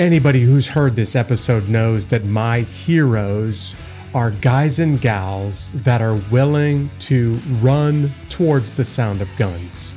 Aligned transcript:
Anybody 0.00 0.40
who's 0.40 0.66
heard 0.66 0.96
this 0.96 1.14
episode 1.14 1.68
knows 1.68 2.06
that 2.06 2.24
my 2.24 2.60
heroes 2.60 3.76
are 4.14 4.30
guys 4.30 4.78
and 4.78 4.98
gals 4.98 5.74
that 5.82 6.00
are 6.00 6.14
willing 6.30 6.88
to 7.00 7.34
run 7.60 8.10
towards 8.30 8.72
the 8.72 8.82
sound 8.82 9.20
of 9.20 9.28
guns. 9.36 9.94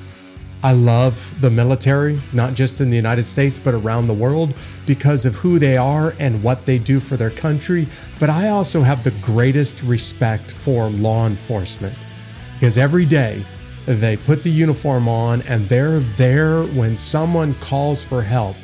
I 0.62 0.74
love 0.74 1.34
the 1.40 1.50
military, 1.50 2.20
not 2.34 2.54
just 2.54 2.82
in 2.82 2.90
the 2.90 2.98
United 2.98 3.26
States, 3.26 3.60
but 3.60 3.74
around 3.74 4.08
the 4.08 4.14
world 4.14 4.54
because 4.86 5.26
of 5.26 5.36
who 5.36 5.58
they 5.58 5.78
are 5.78 6.14
and 6.20 6.44
what 6.44 6.66
they 6.66 6.80
do 6.80 7.00
for 7.00 7.16
their 7.16 7.32
country. 7.32 7.88
But 8.20 8.30
I 8.30 8.50
also 8.50 8.82
have 8.82 9.06
the 9.06 9.18
greatest 9.22 9.84
respect 9.84 10.52
for 10.52 10.90
law 10.90 11.28
enforcement 11.28 11.96
because 12.56 12.78
every 12.78 13.06
day 13.06 13.42
they 13.86 14.18
put 14.18 14.44
the 14.44 14.52
uniform 14.52 15.08
on 15.08 15.44
and 15.44 15.64
they're 15.70 16.02
there 16.18 16.64
when 16.64 16.98
someone 16.98 17.54
calls 17.62 18.04
for 18.04 18.22
help. 18.22 18.58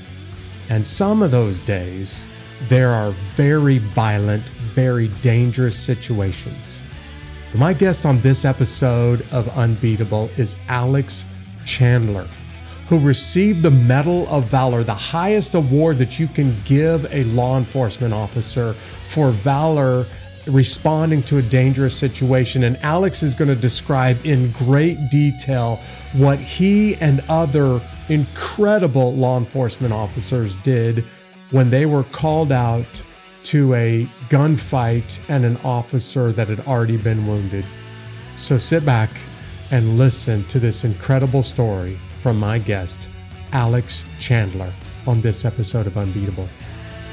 And 0.69 0.85
some 0.85 1.23
of 1.23 1.31
those 1.31 1.59
days, 1.59 2.29
there 2.67 2.89
are 2.91 3.11
very 3.35 3.79
violent, 3.79 4.47
very 4.49 5.07
dangerous 5.21 5.77
situations. 5.77 6.81
My 7.55 7.73
guest 7.73 8.05
on 8.05 8.19
this 8.21 8.45
episode 8.45 9.25
of 9.31 9.49
Unbeatable 9.57 10.29
is 10.37 10.55
Alex 10.67 11.25
Chandler, 11.65 12.27
who 12.87 12.99
received 12.99 13.63
the 13.63 13.71
Medal 13.71 14.27
of 14.27 14.45
Valor, 14.45 14.83
the 14.83 14.93
highest 14.93 15.55
award 15.55 15.97
that 15.97 16.19
you 16.19 16.27
can 16.27 16.55
give 16.65 17.11
a 17.11 17.23
law 17.25 17.57
enforcement 17.57 18.13
officer 18.13 18.73
for 18.73 19.31
valor 19.31 20.05
responding 20.45 21.23
to 21.23 21.37
a 21.37 21.41
dangerous 21.41 21.95
situation. 21.95 22.63
And 22.63 22.77
Alex 22.77 23.23
is 23.23 23.33
going 23.35 23.49
to 23.49 23.55
describe 23.55 24.23
in 24.25 24.51
great 24.51 24.97
detail 25.09 25.77
what 26.13 26.39
he 26.39 26.95
and 26.95 27.21
other 27.29 27.81
incredible 28.09 29.15
law 29.15 29.37
enforcement 29.37 29.93
officers 29.93 30.55
did 30.57 31.03
when 31.51 31.69
they 31.69 31.85
were 31.85 32.03
called 32.05 32.51
out 32.51 33.03
to 33.43 33.73
a 33.73 34.03
gunfight 34.29 35.19
and 35.29 35.45
an 35.45 35.57
officer 35.63 36.31
that 36.31 36.47
had 36.47 36.59
already 36.67 36.97
been 36.97 37.25
wounded. 37.25 37.65
So 38.35 38.57
sit 38.57 38.85
back 38.85 39.09
and 39.71 39.97
listen 39.97 40.43
to 40.45 40.59
this 40.59 40.83
incredible 40.83 41.43
story 41.43 41.99
from 42.21 42.37
my 42.37 42.59
guest, 42.59 43.09
Alex 43.51 44.05
Chandler, 44.19 44.73
on 45.07 45.21
this 45.21 45.45
episode 45.45 45.87
of 45.87 45.97
Unbeatable. 45.97 46.49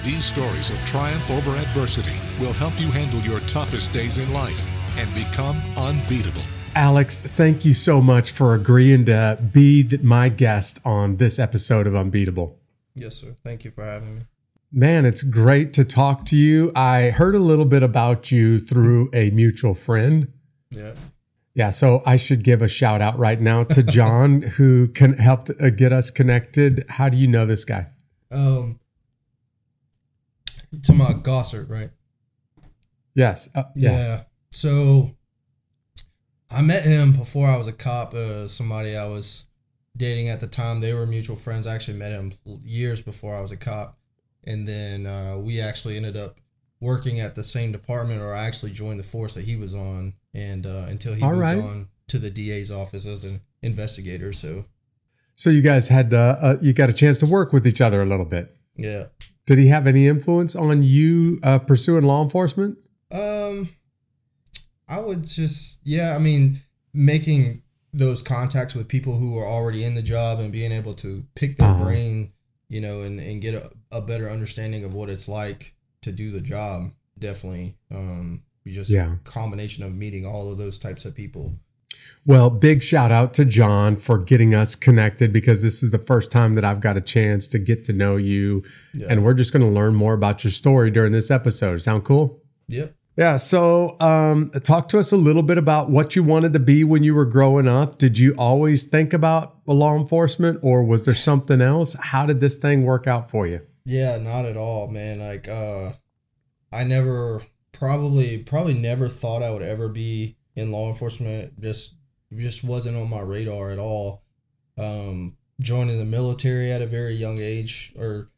These 0.02 0.24
stories 0.24 0.70
of 0.70 0.78
triumph 0.86 1.30
over 1.30 1.50
adversity 1.56 2.16
will 2.40 2.52
help 2.54 2.78
you 2.80 2.88
handle 2.90 3.20
your 3.20 3.40
toughest 3.40 3.92
days 3.92 4.18
in 4.18 4.32
life 4.32 4.66
and 4.98 5.12
become 5.14 5.60
unbeatable. 5.76 6.42
Alex, 6.76 7.22
thank 7.22 7.64
you 7.64 7.72
so 7.72 8.02
much 8.02 8.32
for 8.32 8.52
agreeing 8.52 9.06
to 9.06 9.42
be 9.50 9.88
my 10.02 10.28
guest 10.28 10.78
on 10.84 11.16
this 11.16 11.38
episode 11.38 11.86
of 11.86 11.96
Unbeatable. 11.96 12.58
Yes, 12.94 13.16
sir. 13.16 13.34
Thank 13.42 13.64
you 13.64 13.70
for 13.70 13.82
having 13.82 14.16
me. 14.16 14.20
Man, 14.70 15.06
it's 15.06 15.22
great 15.22 15.72
to 15.72 15.84
talk 15.86 16.26
to 16.26 16.36
you. 16.36 16.72
I 16.76 17.08
heard 17.08 17.34
a 17.34 17.38
little 17.38 17.64
bit 17.64 17.82
about 17.82 18.30
you 18.30 18.58
through 18.58 19.08
a 19.14 19.30
mutual 19.30 19.74
friend. 19.74 20.30
Yeah. 20.70 20.92
Yeah, 21.54 21.70
so 21.70 22.02
I 22.04 22.16
should 22.16 22.44
give 22.44 22.60
a 22.60 22.68
shout 22.68 23.00
out 23.00 23.18
right 23.18 23.40
now 23.40 23.64
to 23.64 23.82
John 23.96 24.42
who 24.42 24.88
can 24.88 25.14
help 25.14 25.48
uh, 25.58 25.70
get 25.70 25.94
us 25.94 26.10
connected. 26.10 26.84
How 26.90 27.08
do 27.08 27.16
you 27.16 27.26
know 27.26 27.46
this 27.46 27.64
guy? 27.64 27.86
Um, 28.30 28.80
to 30.82 30.92
my 30.92 31.14
Gossert, 31.14 31.70
right? 31.70 31.88
Yes. 33.14 33.48
Uh, 33.54 33.62
yeah. 33.74 33.90
yeah. 33.92 34.22
So 34.50 35.16
I 36.50 36.62
met 36.62 36.82
him 36.82 37.12
before 37.12 37.48
I 37.48 37.56
was 37.56 37.66
a 37.66 37.72
cop. 37.72 38.14
Uh, 38.14 38.46
somebody 38.48 38.96
I 38.96 39.06
was 39.06 39.44
dating 39.96 40.28
at 40.28 40.40
the 40.40 40.46
time. 40.46 40.80
They 40.80 40.92
were 40.92 41.06
mutual 41.06 41.36
friends. 41.36 41.66
I 41.66 41.74
actually 41.74 41.98
met 41.98 42.12
him 42.12 42.32
years 42.64 43.00
before 43.00 43.34
I 43.36 43.40
was 43.40 43.50
a 43.50 43.56
cop, 43.56 43.98
and 44.44 44.66
then 44.66 45.06
uh, 45.06 45.38
we 45.38 45.60
actually 45.60 45.96
ended 45.96 46.16
up 46.16 46.38
working 46.80 47.20
at 47.20 47.34
the 47.34 47.42
same 47.42 47.72
department, 47.72 48.20
or 48.20 48.34
I 48.34 48.46
actually 48.46 48.72
joined 48.72 49.00
the 49.00 49.04
force 49.04 49.34
that 49.34 49.44
he 49.44 49.56
was 49.56 49.74
on 49.74 50.14
and 50.34 50.66
uh, 50.66 50.86
until 50.88 51.14
he 51.14 51.22
All 51.22 51.30
moved 51.30 51.40
right. 51.40 51.58
on 51.58 51.88
to 52.08 52.18
the 52.18 52.30
DA's 52.30 52.70
office 52.70 53.06
as 53.06 53.24
an 53.24 53.40
investigator. 53.62 54.32
So, 54.32 54.66
so 55.34 55.50
you 55.50 55.62
guys 55.62 55.88
had 55.88 56.14
uh, 56.14 56.36
uh, 56.40 56.56
you 56.60 56.72
got 56.72 56.90
a 56.90 56.92
chance 56.92 57.18
to 57.18 57.26
work 57.26 57.52
with 57.52 57.66
each 57.66 57.80
other 57.80 58.02
a 58.02 58.06
little 58.06 58.26
bit. 58.26 58.54
Yeah. 58.76 59.06
Did 59.46 59.58
he 59.58 59.68
have 59.68 59.86
any 59.86 60.06
influence 60.08 60.54
on 60.54 60.82
you 60.82 61.38
uh, 61.42 61.58
pursuing 61.60 62.04
law 62.04 62.22
enforcement? 62.22 62.78
Um, 63.10 63.70
I 64.88 65.00
would 65.00 65.24
just 65.24 65.80
yeah. 65.84 66.14
I 66.14 66.18
mean, 66.18 66.60
making 66.92 67.62
those 67.92 68.22
contacts 68.22 68.74
with 68.74 68.88
people 68.88 69.16
who 69.16 69.38
are 69.38 69.46
already 69.46 69.84
in 69.84 69.94
the 69.94 70.02
job 70.02 70.38
and 70.38 70.52
being 70.52 70.72
able 70.72 70.94
to 70.94 71.24
pick 71.34 71.56
their 71.56 71.68
uh-huh. 71.68 71.84
brain, 71.84 72.32
you 72.68 72.80
know, 72.80 73.02
and 73.02 73.20
and 73.20 73.40
get 73.40 73.54
a, 73.54 73.70
a 73.90 74.00
better 74.00 74.28
understanding 74.30 74.84
of 74.84 74.94
what 74.94 75.08
it's 75.08 75.28
like 75.28 75.74
to 76.02 76.12
do 76.12 76.30
the 76.30 76.40
job. 76.40 76.90
Definitely. 77.18 77.76
Um, 77.90 78.42
just 78.66 78.90
yeah. 78.90 79.16
combination 79.24 79.84
of 79.84 79.94
meeting 79.94 80.26
all 80.26 80.50
of 80.50 80.58
those 80.58 80.78
types 80.78 81.04
of 81.04 81.14
people. 81.14 81.54
Well, 82.24 82.50
big 82.50 82.82
shout 82.82 83.12
out 83.12 83.34
to 83.34 83.44
John 83.44 83.96
for 83.96 84.18
getting 84.18 84.54
us 84.54 84.74
connected 84.74 85.32
because 85.32 85.62
this 85.62 85.82
is 85.82 85.92
the 85.92 85.98
first 85.98 86.30
time 86.30 86.54
that 86.54 86.64
I've 86.64 86.80
got 86.80 86.96
a 86.96 87.00
chance 87.00 87.46
to 87.48 87.58
get 87.58 87.84
to 87.86 87.92
know 87.92 88.16
you. 88.16 88.64
Yeah. 88.94 89.06
And 89.10 89.24
we're 89.24 89.34
just 89.34 89.52
going 89.52 89.64
to 89.64 89.70
learn 89.70 89.94
more 89.94 90.14
about 90.14 90.42
your 90.42 90.50
story 90.50 90.90
during 90.90 91.12
this 91.12 91.30
episode. 91.30 91.78
Sound 91.82 92.04
cool? 92.04 92.42
Yep. 92.68 92.95
Yeah. 93.16 93.38
So, 93.38 93.98
um, 94.00 94.50
talk 94.62 94.88
to 94.88 94.98
us 94.98 95.10
a 95.10 95.16
little 95.16 95.42
bit 95.42 95.56
about 95.58 95.90
what 95.90 96.14
you 96.14 96.22
wanted 96.22 96.52
to 96.52 96.58
be 96.58 96.84
when 96.84 97.02
you 97.02 97.14
were 97.14 97.24
growing 97.24 97.66
up. 97.66 97.98
Did 97.98 98.18
you 98.18 98.34
always 98.36 98.84
think 98.84 99.12
about 99.12 99.56
law 99.66 99.96
enforcement 99.96 100.58
or 100.62 100.84
was 100.84 101.06
there 101.06 101.14
something 101.14 101.60
else? 101.60 101.96
How 101.98 102.26
did 102.26 102.40
this 102.40 102.56
thing 102.56 102.84
work 102.84 103.06
out 103.06 103.30
for 103.30 103.46
you? 103.46 103.62
Yeah, 103.86 104.18
not 104.18 104.44
at 104.44 104.56
all, 104.56 104.88
man. 104.88 105.20
Like, 105.20 105.48
uh, 105.48 105.92
I 106.72 106.84
never 106.84 107.42
probably 107.72 108.38
probably 108.38 108.74
never 108.74 109.08
thought 109.08 109.42
I 109.42 109.50
would 109.50 109.62
ever 109.62 109.88
be 109.88 110.36
in 110.54 110.72
law 110.72 110.88
enforcement. 110.88 111.58
Just 111.60 111.94
just 112.36 112.64
wasn't 112.64 112.96
on 112.96 113.08
my 113.08 113.20
radar 113.20 113.70
at 113.70 113.78
all. 113.78 114.24
Um, 114.76 115.36
joining 115.60 115.98
the 115.98 116.04
military 116.04 116.72
at 116.72 116.82
a 116.82 116.86
very 116.86 117.14
young 117.14 117.38
age, 117.38 117.94
or 117.96 118.30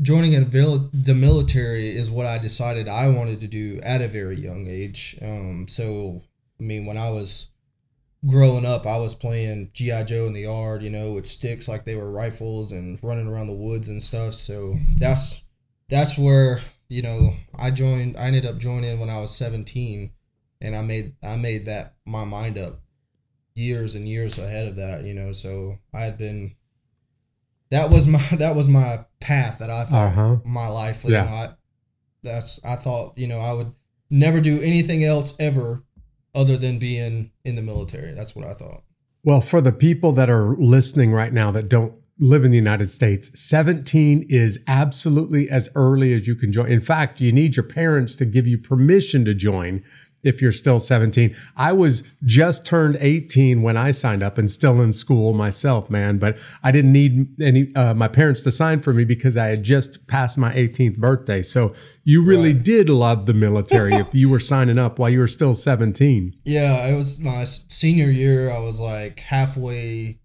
joining 0.00 0.32
in 0.32 0.50
the 0.50 1.14
military 1.14 1.94
is 1.94 2.10
what 2.10 2.26
I 2.26 2.38
decided 2.38 2.88
I 2.88 3.08
wanted 3.08 3.40
to 3.40 3.46
do 3.46 3.80
at 3.82 4.02
a 4.02 4.08
very 4.08 4.38
young 4.38 4.66
age. 4.66 5.16
Um, 5.22 5.66
so 5.68 6.22
I 6.60 6.62
mean, 6.62 6.86
when 6.86 6.98
I 6.98 7.10
was 7.10 7.48
growing 8.26 8.66
up, 8.66 8.86
I 8.86 8.98
was 8.98 9.14
playing 9.14 9.70
GI 9.72 10.04
Joe 10.04 10.26
in 10.26 10.32
the 10.32 10.42
yard, 10.42 10.82
you 10.82 10.90
know, 10.90 11.12
with 11.12 11.26
sticks 11.26 11.68
like 11.68 11.84
they 11.84 11.96
were 11.96 12.10
rifles 12.10 12.72
and 12.72 12.98
running 13.02 13.26
around 13.26 13.46
the 13.46 13.52
woods 13.52 13.88
and 13.88 14.02
stuff. 14.02 14.34
So 14.34 14.76
that's 14.98 15.42
that's 15.88 16.18
where 16.18 16.60
you 16.88 17.02
know, 17.02 17.34
I 17.54 17.70
joined. 17.70 18.16
I 18.16 18.26
ended 18.26 18.46
up 18.46 18.58
joining 18.58 19.00
when 19.00 19.10
I 19.10 19.20
was 19.20 19.34
17, 19.34 20.10
and 20.60 20.76
I 20.76 20.82
made 20.82 21.14
I 21.22 21.36
made 21.36 21.66
that 21.66 21.94
my 22.04 22.24
mind 22.24 22.58
up 22.58 22.80
years 23.54 23.94
and 23.94 24.08
years 24.08 24.38
ahead 24.38 24.68
of 24.68 24.76
that. 24.76 25.04
You 25.04 25.14
know, 25.14 25.32
so 25.32 25.78
I 25.92 26.00
had 26.00 26.18
been. 26.18 26.54
That 27.70 27.90
was 27.90 28.06
my 28.06 28.18
that 28.32 28.54
was 28.54 28.68
my 28.68 29.04
path 29.20 29.58
that 29.58 29.70
I 29.70 29.84
thought 29.84 30.08
uh-huh. 30.08 30.36
my 30.44 30.68
life. 30.68 31.04
You 31.04 31.12
yeah. 31.12 31.24
I, 31.24 31.54
that's 32.22 32.60
I 32.64 32.76
thought 32.76 33.16
you 33.16 33.26
know 33.26 33.38
I 33.38 33.52
would 33.52 33.72
never 34.10 34.40
do 34.40 34.60
anything 34.60 35.04
else 35.04 35.34
ever 35.38 35.82
other 36.34 36.56
than 36.56 36.78
being 36.78 37.30
in 37.44 37.56
the 37.56 37.62
military. 37.62 38.12
That's 38.12 38.36
what 38.36 38.46
I 38.46 38.52
thought. 38.52 38.82
Well, 39.24 39.40
for 39.40 39.60
the 39.60 39.72
people 39.72 40.12
that 40.12 40.30
are 40.30 40.54
listening 40.56 41.12
right 41.12 41.32
now 41.32 41.50
that 41.50 41.68
don't 41.68 41.94
live 42.18 42.44
in 42.44 42.50
the 42.50 42.56
United 42.56 42.88
States, 42.88 43.30
17 43.38 44.26
is 44.28 44.62
absolutely 44.68 45.50
as 45.50 45.68
early 45.74 46.14
as 46.14 46.28
you 46.28 46.34
can 46.34 46.52
join. 46.52 46.70
In 46.70 46.80
fact, 46.80 47.20
you 47.20 47.32
need 47.32 47.56
your 47.56 47.64
parents 47.66 48.14
to 48.16 48.24
give 48.24 48.46
you 48.46 48.56
permission 48.56 49.24
to 49.24 49.34
join 49.34 49.82
if 50.26 50.42
you're 50.42 50.52
still 50.52 50.80
17. 50.80 51.34
I 51.56 51.72
was 51.72 52.02
just 52.24 52.66
turned 52.66 52.98
18 53.00 53.62
when 53.62 53.76
I 53.76 53.90
signed 53.92 54.22
up 54.22 54.38
and 54.38 54.50
still 54.50 54.80
in 54.80 54.92
school 54.92 55.32
myself, 55.32 55.88
man, 55.88 56.18
but 56.18 56.38
I 56.62 56.72
didn't 56.72 56.92
need 56.92 57.40
any 57.40 57.74
uh, 57.74 57.94
my 57.94 58.08
parents 58.08 58.42
to 58.42 58.50
sign 58.50 58.80
for 58.80 58.92
me 58.92 59.04
because 59.04 59.36
I 59.36 59.46
had 59.46 59.62
just 59.62 60.06
passed 60.06 60.36
my 60.36 60.52
18th 60.52 60.98
birthday. 60.98 61.42
So 61.42 61.74
you 62.04 62.24
really 62.24 62.52
right. 62.52 62.62
did 62.62 62.88
love 62.88 63.26
the 63.26 63.34
military 63.34 63.94
if 63.94 64.08
you 64.12 64.28
were 64.28 64.40
signing 64.40 64.78
up 64.78 64.98
while 64.98 65.10
you 65.10 65.20
were 65.20 65.28
still 65.28 65.54
17. 65.54 66.34
Yeah, 66.44 66.86
it 66.86 66.94
was 66.94 67.18
my 67.18 67.44
senior 67.44 68.10
year. 68.10 68.50
I 68.50 68.58
was 68.58 68.80
like 68.80 69.20
halfway 69.20 70.18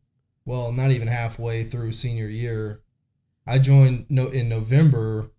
well, 0.45 0.71
not 0.71 0.91
even 0.91 1.07
halfway 1.07 1.63
through 1.63 1.91
senior 1.91 2.27
year. 2.27 2.81
I 3.45 3.59
joined 3.59 4.05
no 4.09 4.27
in 4.27 4.49
November 4.49 5.31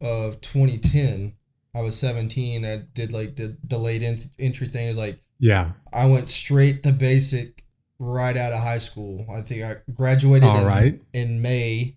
of 0.00 0.40
2010. 0.40 1.34
I 1.74 1.82
was 1.82 1.98
17. 1.98 2.64
I 2.64 2.82
did 2.94 3.12
like 3.12 3.36
the 3.36 3.56
delayed 3.66 4.02
entry 4.38 4.68
thing. 4.68 4.86
It 4.86 4.90
was 4.90 4.98
like 4.98 5.20
yeah. 5.38 5.72
I 5.92 6.06
went 6.06 6.28
straight 6.28 6.82
to 6.82 6.92
basic 6.92 7.64
right 7.98 8.36
out 8.36 8.52
of 8.52 8.60
high 8.60 8.78
school. 8.78 9.26
I 9.32 9.42
think 9.42 9.62
I 9.62 9.76
graduated 9.92 10.48
All 10.48 10.60
in, 10.60 10.66
right. 10.66 11.00
in 11.12 11.42
May. 11.42 11.96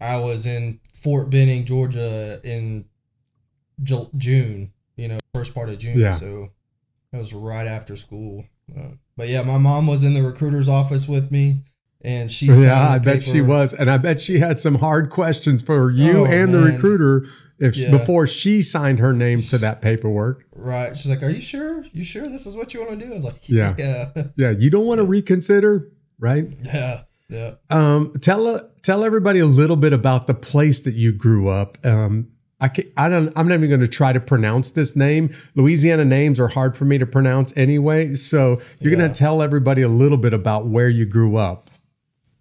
I 0.00 0.16
was 0.16 0.46
in 0.46 0.80
Fort 0.94 1.30
Benning, 1.30 1.64
Georgia 1.64 2.40
in 2.44 2.86
June. 3.82 4.72
You 4.96 5.08
know, 5.08 5.18
first 5.34 5.54
part 5.54 5.68
of 5.68 5.78
June. 5.78 5.98
Yeah. 5.98 6.12
So 6.12 6.48
that 7.12 7.18
was 7.18 7.32
right 7.32 7.66
after 7.66 7.96
school. 7.96 8.44
Uh, 8.76 8.90
but 9.16 9.28
yeah, 9.28 9.42
my 9.42 9.58
mom 9.58 9.86
was 9.86 10.04
in 10.04 10.14
the 10.14 10.22
recruiter's 10.22 10.68
office 10.68 11.08
with 11.08 11.30
me 11.30 11.62
and 12.02 12.30
she 12.30 12.46
Yeah, 12.46 12.88
I 12.88 12.98
bet 12.98 13.22
she 13.22 13.40
was, 13.40 13.74
and 13.74 13.90
I 13.90 13.98
bet 13.98 14.20
she 14.20 14.38
had 14.38 14.58
some 14.58 14.76
hard 14.76 15.10
questions 15.10 15.62
for 15.62 15.90
you 15.90 16.20
Oh, 16.20 16.24
and 16.24 16.52
the 16.52 16.60
recruiter 16.60 17.26
if 17.60 17.76
Yeah. 17.76 17.90
before 17.90 18.26
she 18.26 18.62
signed 18.62 18.98
her 18.98 19.12
name 19.12 19.42
to 19.42 19.58
that 19.58 19.80
paperwork. 19.82 20.44
Right. 20.56 20.96
She's 20.96 21.08
like, 21.08 21.22
"Are 21.22 21.28
you 21.30 21.40
sure? 21.40 21.84
You 21.92 22.02
sure 22.02 22.28
this 22.28 22.46
is 22.46 22.56
what 22.56 22.74
you 22.74 22.80
want 22.80 22.98
to 22.98 23.06
do?" 23.06 23.12
I 23.12 23.14
was 23.14 23.24
like, 23.24 23.48
Yeah. 23.48 23.74
yeah, 23.78 24.08
Yeah, 24.36 24.50
you 24.50 24.70
don't 24.70 24.86
want 24.86 24.98
to 24.98 25.04
reconsider, 25.04 25.88
right? 26.18 26.46
yeah, 26.64 27.02
yeah." 27.28 27.52
Um, 27.70 28.12
tell 28.20 28.68
tell 28.82 29.04
everybody 29.04 29.38
a 29.40 29.46
little 29.46 29.76
bit 29.76 29.92
about 29.92 30.26
the 30.26 30.34
place 30.34 30.80
that 30.82 30.94
you 30.94 31.12
grew 31.12 31.48
up. 31.48 31.78
Um, 31.84 32.28
I 32.62 32.68
can, 32.68 32.84
I 32.96 33.08
don't. 33.08 33.32
I'm 33.36 33.48
not 33.48 33.54
even 33.54 33.68
going 33.70 33.80
to 33.80 33.88
try 33.88 34.12
to 34.12 34.20
pronounce 34.20 34.72
this 34.72 34.94
name. 34.94 35.30
Louisiana 35.54 36.04
names 36.04 36.38
are 36.38 36.48
hard 36.48 36.76
for 36.76 36.84
me 36.84 36.98
to 36.98 37.06
pronounce 37.06 37.56
anyway. 37.56 38.14
So 38.16 38.60
you're 38.80 38.92
Yeah. 38.92 38.98
going 38.98 39.12
to 39.12 39.18
tell 39.18 39.40
everybody 39.40 39.80
a 39.80 39.88
little 39.88 40.18
bit 40.18 40.34
about 40.34 40.66
where 40.66 40.88
you 40.90 41.06
grew 41.06 41.36
up. 41.36 41.69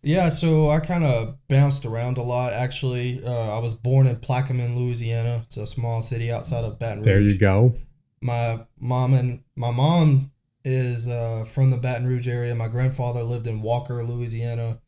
Yeah, 0.01 0.29
so 0.29 0.69
I 0.69 0.79
kind 0.79 1.03
of 1.03 1.35
bounced 1.47 1.85
around 1.85 2.17
a 2.17 2.21
lot. 2.21 2.53
Actually, 2.53 3.21
uh, 3.25 3.57
I 3.57 3.59
was 3.59 3.73
born 3.73 4.07
in 4.07 4.15
Plaquemine, 4.17 4.77
Louisiana. 4.77 5.41
It's 5.45 5.57
a 5.57 5.67
small 5.67 6.01
city 6.01 6.31
outside 6.31 6.63
of 6.63 6.79
Baton 6.79 6.99
Rouge. 6.99 7.05
There 7.05 7.21
you 7.21 7.37
go. 7.37 7.75
My 8.21 8.61
mom 8.79 9.13
and 9.13 9.43
my 9.55 9.71
mom 9.71 10.31
is 10.63 11.07
uh, 11.07 11.45
from 11.45 11.69
the 11.69 11.77
Baton 11.77 12.07
Rouge 12.07 12.27
area. 12.27 12.55
My 12.55 12.67
grandfather 12.67 13.23
lived 13.23 13.47
in 13.47 13.61
Walker, 13.61 14.03
Louisiana, 14.03 14.79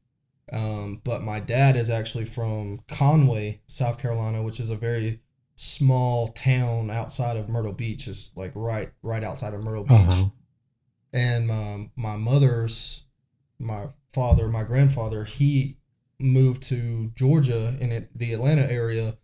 um, 0.52 1.02
but 1.04 1.24
my 1.24 1.40
dad 1.40 1.76
is 1.76 1.90
actually 1.90 2.26
from 2.26 2.80
Conway, 2.88 3.62
South 3.68 3.98
Carolina, 3.98 4.42
which 4.44 4.60
is 4.60 4.70
a 4.70 4.76
very 4.76 5.22
small 5.56 6.30
town 6.30 6.90
outside 6.90 7.38
of 7.38 7.48
Myrtle 7.50 7.74
Beach. 7.74 8.08
It's 8.08 8.32
like 8.36 8.52
right 8.56 8.92
right 9.04 9.24
outside 9.24 9.54
of 9.54 9.62
Myrtle 9.62 9.84
Beach 9.84 9.92
Uh-huh. 10.00 10.26
and 11.14 11.48
my, 11.48 11.90
my 11.96 12.16
mother's 12.18 13.04
my 13.62 13.86
father 14.14 14.48
my 14.48 14.64
grandfather 14.64 15.24
he 15.24 15.78
moved 16.20 16.62
to 16.62 17.12
georgia 17.16 17.76
in 17.80 17.92
it, 17.92 18.10
the 18.18 18.34
atlanta 18.34 18.70
area 18.72 19.18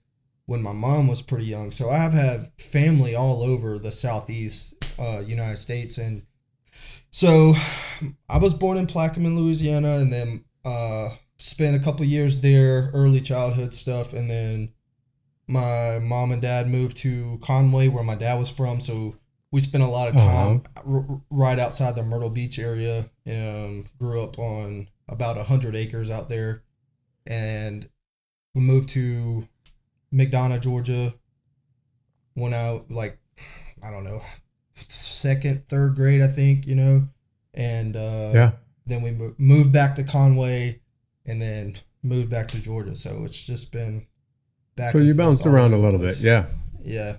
when 0.45 0.61
my 0.61 0.71
mom 0.71 1.09
was 1.09 1.21
pretty 1.21 1.45
young. 1.45 1.71
So 1.71 1.89
i 1.89 1.97
have 1.97 2.13
had 2.13 2.51
family 2.57 3.15
all 3.15 3.43
over 3.43 3.77
the 3.77 3.91
southeast 3.91 4.75
uh, 4.99 5.19
united 5.19 5.57
states 5.57 5.97
and 5.97 6.23
so 7.11 7.53
i 8.29 8.37
was 8.37 8.53
born 8.53 8.77
in 8.77 8.87
plaquemine 8.87 9.35
louisiana 9.35 9.97
and 9.97 10.11
then 10.11 10.45
uh, 10.65 11.09
spent 11.37 11.75
a 11.75 11.83
couple 11.83 12.05
years 12.05 12.39
there 12.39 12.89
early 12.93 13.21
childhood 13.21 13.73
stuff 13.73 14.13
and 14.13 14.29
then 14.29 14.73
my 15.47 15.99
mom 15.99 16.31
and 16.31 16.41
dad 16.41 16.67
moved 16.67 16.97
to 16.97 17.39
conway 17.41 17.87
where 17.87 18.03
my 18.03 18.15
dad 18.15 18.35
was 18.35 18.51
from. 18.51 18.79
So 18.79 19.15
we 19.51 19.59
spent 19.61 19.83
a 19.83 19.87
lot 19.87 20.09
of 20.09 20.15
time 20.15 20.63
r- 20.85 21.05
r- 21.09 21.21
right 21.29 21.57
outside 21.59 21.95
the 21.95 22.03
Myrtle 22.03 22.29
Beach 22.29 22.59
area. 22.59 23.09
Um, 23.27 23.85
grew 23.99 24.21
up 24.23 24.37
on 24.39 24.89
about 25.07 25.37
a 25.37 25.43
hundred 25.43 25.75
acres 25.75 26.09
out 26.09 26.27
there, 26.29 26.63
and 27.25 27.87
we 28.53 28.61
moved 28.61 28.89
to 28.89 29.47
McDonough, 30.13 30.61
Georgia. 30.61 31.13
When 32.33 32.53
I 32.53 32.81
like, 32.89 33.17
I 33.83 33.89
don't 33.89 34.03
know, 34.03 34.21
second, 34.89 35.67
third 35.69 35.95
grade, 35.95 36.21
I 36.21 36.27
think 36.27 36.67
you 36.67 36.75
know, 36.75 37.07
and 37.53 37.95
uh, 37.95 38.31
Yeah. 38.33 38.51
then 38.85 39.01
we 39.01 39.11
mo- 39.11 39.35
moved 39.37 39.71
back 39.71 39.95
to 39.95 40.03
Conway, 40.03 40.81
and 41.25 41.41
then 41.41 41.75
moved 42.03 42.29
back 42.29 42.47
to 42.49 42.59
Georgia. 42.59 42.95
So 42.95 43.23
it's 43.23 43.45
just 43.45 43.71
been 43.71 44.05
back. 44.75 44.91
So 44.91 44.99
you 44.99 45.13
bounced 45.15 45.45
around 45.45 45.73
a 45.73 45.77
little 45.77 45.99
bit. 45.99 46.19
Yeah. 46.19 46.47
Yeah. 46.83 47.17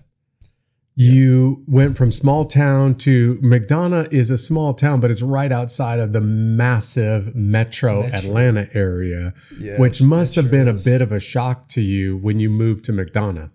You 1.01 1.63
went 1.69 1.97
from 1.97 2.11
small 2.11 2.45
town 2.45 2.97
to 2.97 3.37
McDonough 3.41 4.13
is 4.13 4.31
a 4.31 4.37
small 4.37 4.75
town, 4.75 4.99
but 4.99 5.13
it's 5.13 5.23
right 5.23 5.53
outside 5.53 6.01
of 6.01 6.13
the 6.13 6.21
massive 6.21 7.37
metro, 7.37 8.03
Metro. 8.03 8.19
Atlanta 8.19 8.69
area, 8.75 9.33
Yeah. 9.61 9.79
which 9.79 10.03
must 10.03 10.35
have 10.35 10.47
sure 10.47 10.51
been 10.51 10.67
a 10.67 10.73
bit 10.75 11.01
of 11.01 11.13
a 11.13 11.21
shock 11.21 11.69
to 11.69 11.81
you 11.81 12.17
when 12.17 12.41
you 12.41 12.51
moved 12.51 12.85
to 12.87 12.93
McDonough. 12.93 13.51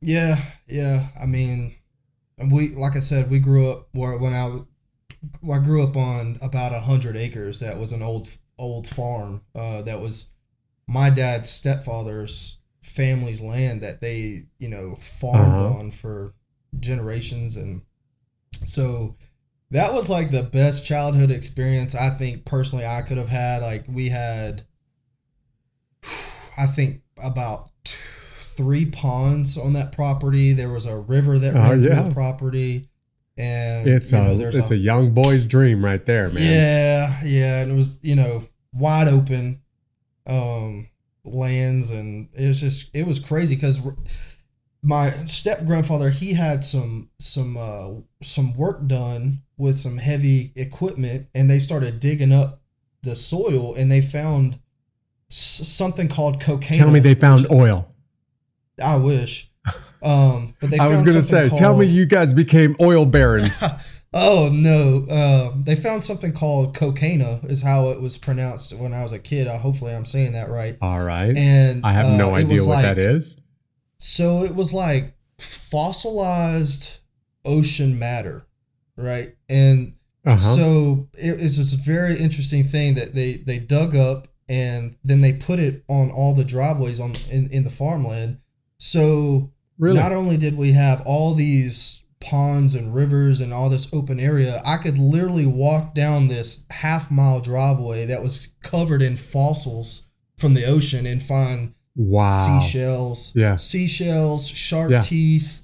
Yeah, 0.00 0.42
yeah. 0.66 1.10
I 1.20 1.26
mean, 1.26 1.76
we 2.50 2.70
like 2.70 2.96
I 2.96 2.98
said, 2.98 3.30
we 3.30 3.38
grew 3.38 3.70
up 3.70 3.88
where 3.92 4.18
when 4.18 4.34
I 4.34 4.58
I 5.48 5.58
grew 5.60 5.84
up 5.84 5.96
on 5.96 6.36
about 6.42 6.72
a 6.74 6.80
hundred 6.80 7.16
acres. 7.16 7.60
That 7.60 7.78
was 7.78 7.92
an 7.92 8.02
old 8.02 8.28
old 8.58 8.88
farm. 8.88 9.42
Uh, 9.54 9.82
that 9.82 10.00
was 10.00 10.26
my 10.88 11.10
dad's 11.10 11.48
stepfather's 11.48 12.58
family's 12.82 13.40
land 13.40 13.82
that 13.82 14.00
they 14.00 14.46
you 14.58 14.66
know 14.68 14.96
farmed 14.96 15.54
Uh-huh. 15.54 15.78
on 15.78 15.90
for 15.92 16.34
generations, 16.80 17.56
and 17.56 17.82
so 18.66 19.16
that 19.70 19.92
was 19.92 20.10
like 20.10 20.30
the 20.30 20.42
best 20.42 20.84
childhood 20.84 21.30
experience 21.30 21.94
I 21.94 22.10
think 22.10 22.44
personally 22.44 22.86
I 22.86 23.02
could 23.02 23.16
have 23.18 23.28
had. 23.28 23.62
Like 23.62 23.84
we 23.88 24.08
had, 24.08 24.64
I 26.58 26.66
think 26.66 27.00
about 27.22 27.70
three 27.84 28.86
ponds 28.86 29.56
on 29.56 29.72
that 29.74 29.92
property. 29.92 30.52
There 30.52 30.70
was 30.70 30.86
a 30.86 30.96
river 30.96 31.38
that 31.38 31.54
Oh, 31.56 31.60
ran 31.60 31.80
through 31.82 31.90
yeah. 31.92 32.02
the 32.02 32.14
property, 32.14 32.88
and 33.36 33.88
It's 33.88 34.12
you 34.12 34.18
a 34.18 34.22
know, 34.24 34.36
there's 34.36 34.56
it's 34.56 34.70
a, 34.70 34.76
young 34.76 35.12
boy's 35.14 35.46
dream 35.46 35.84
right 35.84 36.04
there, 36.04 36.28
man. 36.30 36.42
yeah, 36.42 37.20
yeah, 37.24 37.60
and 37.62 37.72
it 37.72 37.74
was 37.74 37.98
you 38.02 38.14
know 38.16 38.44
wide 38.74 39.08
open 39.08 39.60
um 40.26 40.88
lands, 41.24 41.90
and 41.90 42.28
it 42.34 42.48
was 42.48 42.60
just 42.60 42.90
it 42.94 43.06
was 43.06 43.18
crazy 43.18 43.54
because 43.54 43.80
my 44.82 45.10
step 45.26 45.64
grandfather 45.64 46.10
he 46.10 46.32
had 46.32 46.64
some 46.64 47.08
some 47.20 47.56
uh 47.56 47.88
some 48.22 48.52
work 48.54 48.86
done 48.86 49.40
with 49.56 49.78
some 49.78 49.96
heavy 49.96 50.52
equipment, 50.56 51.28
and 51.34 51.48
they 51.48 51.58
started 51.60 52.00
digging 52.00 52.32
up 52.32 52.60
the 53.02 53.14
soil, 53.14 53.74
and 53.74 53.90
they 53.90 54.00
found 54.00 54.58
s- 55.30 55.66
something 55.68 56.08
called 56.08 56.40
cocaine. 56.40 56.78
Tell 56.78 56.90
me 56.90 57.00
they 57.00 57.14
found 57.14 57.46
oil. 57.50 57.88
I 58.82 58.96
wish. 58.96 59.48
Um, 60.04 60.56
but 60.60 60.70
they 60.70 60.80
I 60.80 60.88
was 60.88 61.00
going 61.02 61.14
to 61.14 61.22
say, 61.22 61.48
tell 61.48 61.76
me 61.76 61.86
you 61.86 62.06
guys 62.06 62.34
became 62.34 62.74
oil 62.80 63.06
barons. 63.06 63.62
Oh 64.14 64.50
no! 64.52 65.06
Uh, 65.08 65.54
they 65.56 65.74
found 65.74 66.04
something 66.04 66.34
called 66.34 66.76
cocaina, 66.76 67.50
is 67.50 67.62
how 67.62 67.88
it 67.90 68.00
was 68.00 68.18
pronounced 68.18 68.74
when 68.74 68.92
I 68.92 69.02
was 69.02 69.12
a 69.12 69.18
kid. 69.18 69.46
Uh, 69.46 69.56
hopefully, 69.56 69.94
I'm 69.94 70.04
saying 70.04 70.32
that 70.32 70.50
right. 70.50 70.76
All 70.82 71.02
right. 71.02 71.34
And 71.34 71.86
I 71.86 71.92
have 71.92 72.06
uh, 72.06 72.16
no 72.18 72.34
idea 72.34 72.62
what 72.62 72.82
that 72.82 72.98
like- 72.98 73.06
is. 73.06 73.36
So 74.02 74.42
it 74.42 74.54
was 74.56 74.72
like 74.72 75.14
fossilized 75.38 76.98
ocean 77.44 77.98
matter, 77.98 78.44
right? 78.96 79.34
And 79.48 79.94
Uh-huh. 80.24 80.56
so 80.56 81.08
it 81.14 81.40
is 81.40 81.56
this 81.58 81.72
very 81.72 82.18
interesting 82.18 82.64
thing 82.64 82.94
that 82.94 83.14
they 83.14 83.34
they 83.34 83.58
dug 83.58 83.94
up 83.96 84.28
and 84.48 84.96
then 85.04 85.20
they 85.20 85.32
put 85.32 85.58
it 85.60 85.84
on 85.88 86.10
all 86.10 86.34
the 86.34 86.44
driveways 86.44 87.00
on 87.00 87.14
in, 87.30 87.48
in 87.50 87.64
the 87.64 87.70
farmland. 87.70 88.38
So 88.78 89.50
really? 89.78 89.96
not 89.98 90.12
only 90.12 90.36
did 90.36 90.56
we 90.56 90.72
have 90.72 91.00
all 91.02 91.34
these 91.34 92.02
ponds 92.20 92.74
and 92.74 92.94
rivers 92.94 93.40
and 93.40 93.52
all 93.52 93.68
this 93.68 93.88
open 93.92 94.18
area, 94.20 94.60
I 94.64 94.76
could 94.78 94.98
literally 94.98 95.46
walk 95.46 95.94
down 95.94 96.26
this 96.28 96.64
half 96.70 97.10
mile 97.10 97.40
driveway 97.40 98.06
that 98.06 98.22
was 98.22 98.48
covered 98.62 99.02
in 99.02 99.16
fossils 99.16 100.02
from 100.36 100.54
the 100.54 100.64
ocean 100.64 101.06
and 101.06 101.22
find 101.22 101.74
wow. 101.96 102.60
seashells, 102.60 103.32
Yeah. 103.34 103.56
seashells, 103.56 104.46
shark 104.48 104.90
Yeah. 104.90 105.00
teeth, 105.00 105.60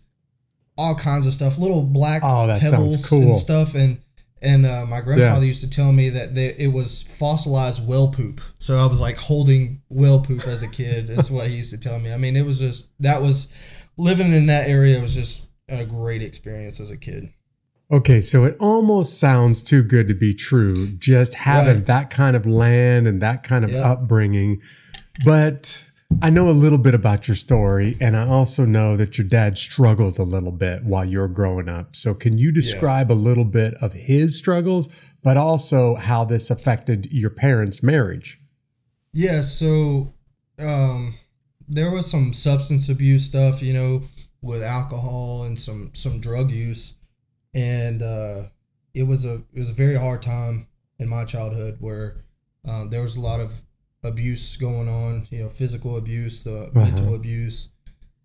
all 0.76 0.94
kinds 0.94 1.26
of 1.26 1.32
stuff, 1.32 1.58
little 1.58 1.82
black 1.82 2.22
Oh, 2.24 2.46
that 2.46 2.60
sounds 2.62 2.72
pebbles 2.72 3.06
cool. 3.06 3.22
and 3.22 3.36
stuff. 3.36 3.74
And 3.74 3.98
and 4.40 4.64
uh, 4.64 4.86
my 4.86 5.00
grandfather 5.00 5.44
used 5.44 5.62
to 5.62 5.68
tell 5.68 5.90
me 5.90 6.10
that 6.10 6.36
they, 6.36 6.54
it 6.56 6.68
was 6.72 7.02
fossilized 7.02 7.84
whale 7.84 8.06
poop. 8.06 8.40
So 8.60 8.78
I 8.78 8.86
was 8.86 9.00
like 9.00 9.16
holding 9.18 9.82
whale 9.88 10.20
poop 10.20 10.46
as 10.46 10.62
a 10.62 10.68
kid. 10.68 11.10
Is 11.18 11.28
what 11.28 11.48
he 11.48 11.56
used 11.56 11.70
to 11.70 11.78
tell 11.78 11.98
me. 11.98 12.12
I 12.12 12.18
mean, 12.18 12.36
it 12.36 12.46
was 12.46 12.60
just 12.60 12.90
that 13.00 13.20
was 13.20 13.48
living 13.96 14.32
in 14.32 14.46
that 14.46 14.68
area 14.68 15.00
was 15.00 15.12
just 15.12 15.42
a 15.68 15.84
great 15.84 16.22
experience 16.22 16.78
as 16.78 16.88
a 16.90 16.96
kid. 16.96 17.30
Okay, 17.90 18.20
so 18.20 18.44
it 18.44 18.56
almost 18.60 19.18
sounds 19.18 19.60
too 19.62 19.82
good 19.82 20.06
to 20.06 20.14
be 20.14 20.34
true, 20.34 20.86
just 20.98 21.34
having 21.34 21.76
Right. 21.76 21.86
that 21.86 22.10
kind 22.10 22.36
of 22.36 22.46
land 22.46 23.08
and 23.08 23.20
that 23.20 23.42
kind 23.42 23.64
of 23.64 23.72
Yeah. 23.72 23.80
upbringing. 23.90 24.60
But 25.24 25.84
I 26.20 26.30
know 26.30 26.48
a 26.48 26.50
little 26.50 26.78
bit 26.78 26.94
about 26.94 27.28
your 27.28 27.36
story, 27.36 27.96
and 28.00 28.16
I 28.16 28.26
also 28.26 28.64
know 28.64 28.96
that 28.96 29.18
your 29.18 29.26
dad 29.26 29.56
struggled 29.56 30.18
a 30.18 30.24
little 30.24 30.50
bit 30.50 30.82
while 30.82 31.04
you 31.04 31.20
were 31.20 31.28
growing 31.28 31.68
up. 31.68 31.94
So, 31.94 32.12
can 32.12 32.38
you 32.38 32.50
describe 32.50 33.12
a 33.12 33.14
little 33.14 33.44
bit 33.44 33.74
of 33.74 33.92
his 33.92 34.36
struggles, 34.36 34.88
but 35.22 35.36
also 35.36 35.94
how 35.94 36.24
this 36.24 36.50
affected 36.50 37.06
your 37.12 37.30
parents' 37.30 37.84
marriage? 37.84 38.40
Yeah, 39.12 39.42
so 39.42 40.12
um, 40.58 41.14
there 41.68 41.90
was 41.90 42.10
some 42.10 42.32
substance 42.32 42.88
abuse 42.88 43.24
stuff, 43.24 43.62
you 43.62 43.72
know, 43.72 44.02
with 44.42 44.62
alcohol 44.62 45.44
and 45.44 45.58
some 45.58 45.90
some 45.94 46.18
drug 46.18 46.50
use, 46.50 46.94
and 47.54 48.02
uh, 48.02 48.44
it 48.92 49.04
was 49.04 49.24
a 49.24 49.34
it 49.52 49.58
was 49.58 49.70
a 49.70 49.74
very 49.74 49.96
hard 49.96 50.22
time 50.22 50.66
in 50.98 51.08
my 51.08 51.24
childhood 51.24 51.76
where 51.78 52.24
um, 52.66 52.90
there 52.90 53.02
was 53.02 53.16
a 53.16 53.20
lot 53.20 53.40
of 53.40 53.62
abuse 54.02 54.56
going 54.56 54.88
on, 54.88 55.26
you 55.30 55.42
know, 55.42 55.48
physical 55.48 55.96
abuse, 55.96 56.42
the 56.42 56.70
mental 56.72 57.14
abuse. 57.14 57.68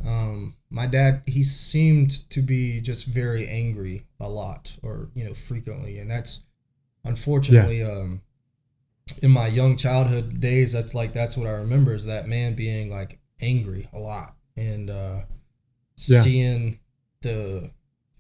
Um, 0.06 0.56
my 0.70 0.86
dad, 0.88 1.22
he 1.26 1.44
seemed 1.44 2.30
to 2.30 2.42
be 2.42 2.82
just 2.82 3.06
very 3.06 3.48
angry 3.48 4.06
a 4.20 4.28
lot, 4.28 4.78
or 4.84 5.10
you 5.16 5.24
know, 5.24 5.34
frequently, 5.34 6.00
and 6.00 6.10
that's 6.12 6.40
unfortunately 7.06 7.84
um, 7.84 8.22
in 9.22 9.32
my 9.32 9.48
young 9.48 9.76
childhood 9.78 10.40
days, 10.40 10.72
that's 10.72 10.94
like 10.94 11.14
that's 11.14 11.38
what 11.38 11.48
I 11.48 11.52
remember 11.52 11.94
is 11.94 12.06
that 12.06 12.28
man 12.28 12.54
being 12.56 12.90
like 12.90 13.20
angry 13.42 13.90
a 13.94 14.00
lot. 14.00 14.36
And 14.56 14.90
uh, 14.90 15.22
Yeah. 16.08 16.22
seeing 16.24 16.80
the 17.22 17.72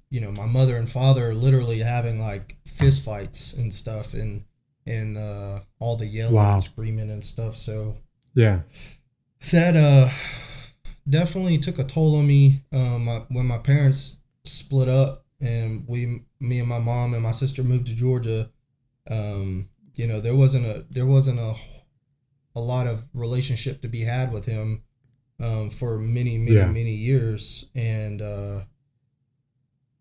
you 0.10 0.22
know 0.22 0.31
my 0.31 0.45
mother 0.45 0.77
and 0.77 0.89
father 0.89 1.33
literally 1.33 1.79
having 1.79 2.19
like 2.19 2.55
fist 2.65 3.03
fights 3.03 3.53
and 3.53 3.74
stuff. 3.74 4.13
And 4.13 4.43
and 4.85 5.17
uh, 5.17 5.59
all 5.79 5.95
the 5.95 6.05
yelling 6.05 6.35
Wow. 6.35 6.53
and 6.55 6.63
screaming 6.63 7.09
and 7.11 7.23
stuff. 7.23 7.55
So 7.57 7.95
Yeah. 8.35 8.61
that 9.51 9.75
uh 9.75 10.09
definitely 11.09 11.57
took 11.57 11.79
a 11.79 11.83
toll 11.83 12.15
on 12.15 12.25
me 12.25 12.61
um 12.71 13.05
my, 13.05 13.17
when 13.29 13.45
my 13.45 13.57
parents 13.57 14.19
split 14.45 14.87
up 14.87 15.25
and 15.41 15.83
we 15.87 16.21
me 16.39 16.59
and 16.59 16.67
my 16.69 16.79
mom 16.79 17.13
and 17.13 17.21
my 17.21 17.31
sister 17.31 17.61
moved 17.63 17.87
to 17.87 17.93
Georgia 17.95 18.49
um 19.09 19.67
you 19.95 20.07
know 20.07 20.21
there 20.21 20.35
wasn't 20.35 20.65
a 20.65 20.85
there 20.89 21.05
wasn't 21.05 21.37
a 21.39 21.53
a 22.55 22.59
lot 22.61 22.87
of 22.87 23.03
relationship 23.13 23.81
to 23.81 23.89
be 23.89 24.01
had 24.05 24.31
with 24.31 24.45
him 24.45 24.81
um 25.41 25.69
for 25.69 25.97
many 25.97 26.37
many 26.37 26.55
Yeah. 26.55 26.67
many 26.67 26.93
years 26.95 27.65
and 27.75 28.21
uh 28.21 28.61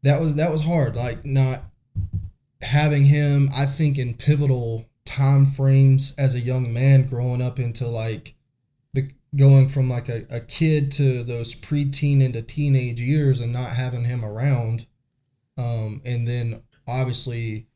that 0.03 0.21
was 0.21 0.37
that 0.37 0.53
was 0.53 0.61
hard 0.63 0.95
like 0.95 1.25
not 1.25 1.65
having 2.63 3.05
him 3.05 3.51
i 3.55 3.67
think 3.67 3.99
in 3.99 4.15
pivotal 4.15 4.85
time 5.05 5.47
frames 5.47 6.15
as 6.17 6.35
a 6.35 6.41
young 6.41 6.73
man 6.73 7.07
growing 7.07 7.43
up 7.43 7.59
into 7.59 7.87
like 7.87 8.35
going 9.35 9.67
from 9.67 9.89
like 9.89 10.11
a, 10.11 10.27
a 10.29 10.41
kid 10.41 10.93
to 10.93 11.23
those 11.23 11.55
preteen 11.55 12.21
into 12.21 12.43
teenage 12.43 13.01
years 13.01 13.41
and 13.41 13.53
not 13.53 13.71
having 13.71 14.05
him 14.05 14.25
around 14.25 14.87
um 15.57 16.03
and 16.05 16.29
then 16.29 16.63
obviously 16.87 17.67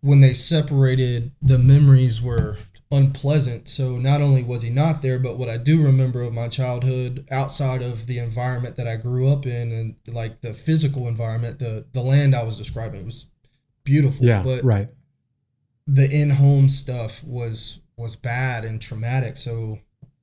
when 0.00 0.20
they 0.20 0.34
separated 0.34 1.32
the 1.42 1.58
memories 1.58 2.22
were 2.22 2.58
unpleasant. 2.90 3.68
So 3.68 3.98
not 3.98 4.22
only 4.22 4.42
was 4.42 4.62
he 4.62 4.70
not 4.70 5.02
there 5.02 5.18
but 5.18 5.36
what 5.36 5.48
i 5.48 5.56
do 5.56 5.82
remember 5.82 6.22
of 6.22 6.32
my 6.32 6.48
childhood 6.48 7.26
outside 7.30 7.82
of 7.82 8.06
the 8.06 8.18
environment 8.18 8.76
that 8.76 8.88
i 8.88 8.96
grew 8.96 9.28
up 9.28 9.44
in 9.44 9.72
and 9.72 9.96
like 10.06 10.40
the 10.40 10.54
physical 10.54 11.06
environment 11.06 11.58
the 11.58 11.84
the 11.92 12.00
land 12.00 12.34
i 12.34 12.42
was 12.42 12.56
describing 12.56 13.04
was 13.04 13.26
beautiful 13.88 14.26
Yeah. 14.26 14.42
but 14.42 14.62
right. 14.62 14.88
the 15.86 16.10
in-home 16.10 16.68
stuff 16.68 17.24
was 17.24 17.80
was 17.96 18.14
bad 18.16 18.64
and 18.64 18.80
traumatic 18.80 19.36
so 19.36 19.78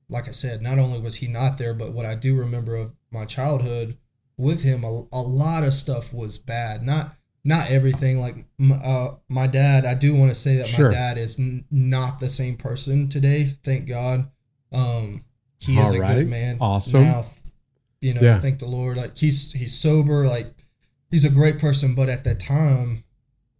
like 0.08 0.28
i 0.28 0.30
said 0.30 0.62
not 0.62 0.78
only 0.78 1.00
was 1.00 1.16
he 1.16 1.26
not 1.26 1.58
there 1.58 1.74
but 1.74 1.92
what 1.92 2.06
i 2.06 2.14
do 2.14 2.36
remember 2.36 2.76
of 2.76 2.92
my 3.10 3.24
childhood 3.24 3.96
with 4.38 4.62
him 4.62 4.84
a, 4.84 5.02
a 5.12 5.20
lot 5.20 5.62
of 5.64 5.74
stuff 5.74 6.12
was 6.12 6.38
bad 6.38 6.82
not 6.82 7.14
not 7.44 7.70
everything 7.70 8.18
like 8.20 8.36
m- 8.60 8.80
uh, 8.84 9.08
my 9.28 9.46
dad 9.46 9.84
i 9.84 9.94
do 9.94 10.14
want 10.14 10.30
to 10.30 10.34
say 10.34 10.56
that 10.56 10.68
Sure. 10.68 10.90
my 10.90 10.94
dad 10.94 11.18
is 11.18 11.38
n- 11.38 11.64
not 11.70 12.20
the 12.20 12.28
same 12.28 12.56
person 12.56 13.08
today 13.08 13.56
thank 13.64 13.86
god 13.88 14.30
um 14.72 15.24
he 15.58 15.76
is 15.78 15.90
a 15.90 15.98
right. 16.00 16.14
good 16.18 16.28
man 16.28 16.58
Awesome. 16.60 17.02
now 17.04 17.24
you 18.00 18.14
know 18.14 18.20
Yeah. 18.22 18.40
thank 18.40 18.58
the 18.60 18.66
lord 18.68 18.96
like 18.96 19.16
he's 19.18 19.52
he's 19.52 19.76
sober 19.76 20.26
like 20.26 20.54
he's 21.10 21.24
a 21.24 21.30
great 21.30 21.58
person 21.58 21.94
but 21.94 22.08
at 22.08 22.24
that 22.24 22.38
time 22.40 23.02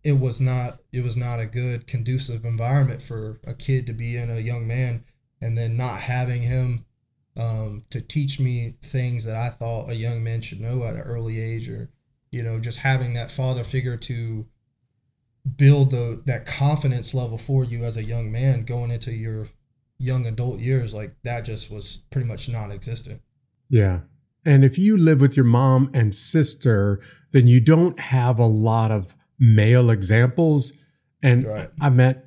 it 0.06 0.20
was 0.20 0.40
not 0.40 0.78
it 0.92 1.02
was 1.02 1.16
not 1.16 1.40
a 1.40 1.46
good 1.46 1.88
conducive 1.88 2.44
environment 2.44 3.02
for 3.02 3.40
a 3.44 3.52
kid 3.52 3.86
to 3.88 3.92
be 3.92 4.16
in 4.16 4.30
a 4.30 4.38
young 4.38 4.64
man 4.64 5.02
and 5.40 5.58
then 5.58 5.76
not 5.76 5.98
having 5.98 6.42
him 6.42 6.84
um, 7.36 7.84
to 7.90 8.00
teach 8.00 8.38
me 8.38 8.76
things 8.82 9.24
that 9.24 9.34
I 9.34 9.50
thought 9.50 9.90
a 9.90 9.96
young 9.96 10.22
man 10.22 10.42
should 10.42 10.60
know 10.60 10.84
at 10.84 10.94
an 10.94 11.00
early 11.00 11.40
age 11.40 11.68
or 11.68 11.90
you 12.30 12.44
know 12.44 12.60
just 12.60 12.78
having 12.78 13.14
that 13.14 13.32
father 13.32 13.64
figure 13.64 13.96
to 13.96 14.46
build 15.56 15.90
the 15.90 16.22
that 16.26 16.46
confidence 16.46 17.12
level 17.12 17.36
for 17.36 17.64
you 17.64 17.84
as 17.84 17.96
a 17.96 18.04
young 18.04 18.30
man 18.30 18.64
going 18.64 18.92
into 18.92 19.12
your 19.12 19.48
young 19.98 20.24
adult 20.24 20.60
years 20.60 20.94
like 20.94 21.16
that 21.24 21.40
just 21.40 21.68
was 21.68 22.04
pretty 22.10 22.28
much 22.28 22.48
non-existent 22.48 23.20
Yeah. 23.68 24.00
And 24.44 24.64
if 24.64 24.78
you 24.78 24.96
live 24.96 25.20
with 25.20 25.36
your 25.36 25.44
mom 25.44 25.90
and 25.92 26.14
sister, 26.14 27.00
then 27.32 27.48
you 27.48 27.60
don't 27.60 27.98
have 27.98 28.38
a 28.38 28.46
lot 28.46 28.92
of 28.92 29.15
male 29.38 29.90
examples. 29.90 30.72
And 31.22 31.44
Right. 31.44 31.68
I 31.80 31.90
met 31.90 32.24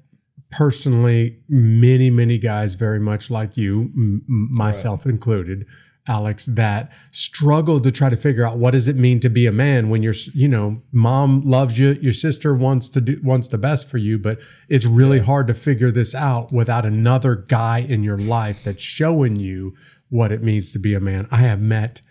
personally 0.52 1.40
many, 1.48 2.10
many 2.10 2.38
guys 2.38 2.76
very 2.76 3.00
much 3.00 3.30
like 3.30 3.56
you, 3.56 3.92
m- 3.96 4.24
myself 4.28 5.06
included, 5.06 5.66
Alex, 6.08 6.48
that 6.48 6.92
struggle 7.12 7.80
to 7.80 7.92
try 7.92 8.10
to 8.10 8.16
figure 8.18 8.44
out 8.44 8.58
what 8.58 8.72
does 8.72 8.88
it 8.88 8.96
mean 8.96 9.20
to 9.20 9.30
be 9.30 9.46
a 9.46 9.52
man 9.52 9.90
when 9.90 10.02
your, 10.02 10.16
you 10.34 10.48
know, 10.48 10.82
mom 10.92 11.42
loves 11.46 11.78
you, 11.78 11.92
your 12.02 12.14
sister 12.14 12.56
wants 12.56 12.90
to 12.90 13.00
do 13.02 13.20
wants 13.24 13.48
the 13.50 13.60
best 13.60 13.88
for 13.88 14.00
you, 14.00 14.18
but 14.18 14.40
it's 14.70 14.86
really 14.86 15.20
hard 15.20 15.46
to 15.48 15.54
figure 15.54 15.92
this 15.92 16.16
out 16.16 16.52
without 16.52 16.84
another 16.84 17.36
guy 17.36 17.78
in 17.80 18.04
your 18.04 18.18
life 18.18 18.64
that's 18.64 18.82
showing 18.82 19.36
you 19.36 19.76
what 20.10 20.32
it 20.32 20.42
means 20.42 20.72
to 20.72 20.80
be 20.80 20.96
a 20.96 21.00
man. 21.00 21.28
I 21.30 21.38
have 21.38 21.62
met 21.62 22.02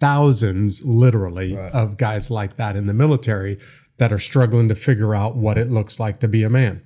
thousands, 0.00 0.82
literally, 0.84 1.54
Right. 1.54 1.72
of 1.72 1.96
guys 1.96 2.30
like 2.30 2.56
that 2.56 2.74
in 2.74 2.86
the 2.86 2.94
military 2.94 3.58
that 3.98 4.12
are 4.12 4.18
struggling 4.18 4.68
to 4.68 4.74
figure 4.74 5.14
out 5.14 5.36
what 5.36 5.58
it 5.58 5.70
looks 5.70 6.00
like 6.00 6.20
to 6.20 6.28
be 6.28 6.42
a 6.42 6.50
man. 6.50 6.82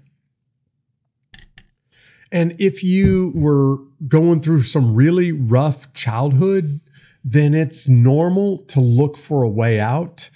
And 2.33 2.57
if 2.59 2.83
you 2.83 3.33
were 3.35 3.79
going 4.09 4.41
through 4.41 4.63
some 4.63 4.95
really 4.95 5.33
rough 5.33 5.93
childhood, 5.93 6.81
then 7.23 7.55
it's 7.55 7.89
normal 7.89 8.59
to 8.67 8.81
look 8.81 9.17
for 9.17 9.43
a 9.43 9.49
way 9.49 9.81
out. 9.81 10.29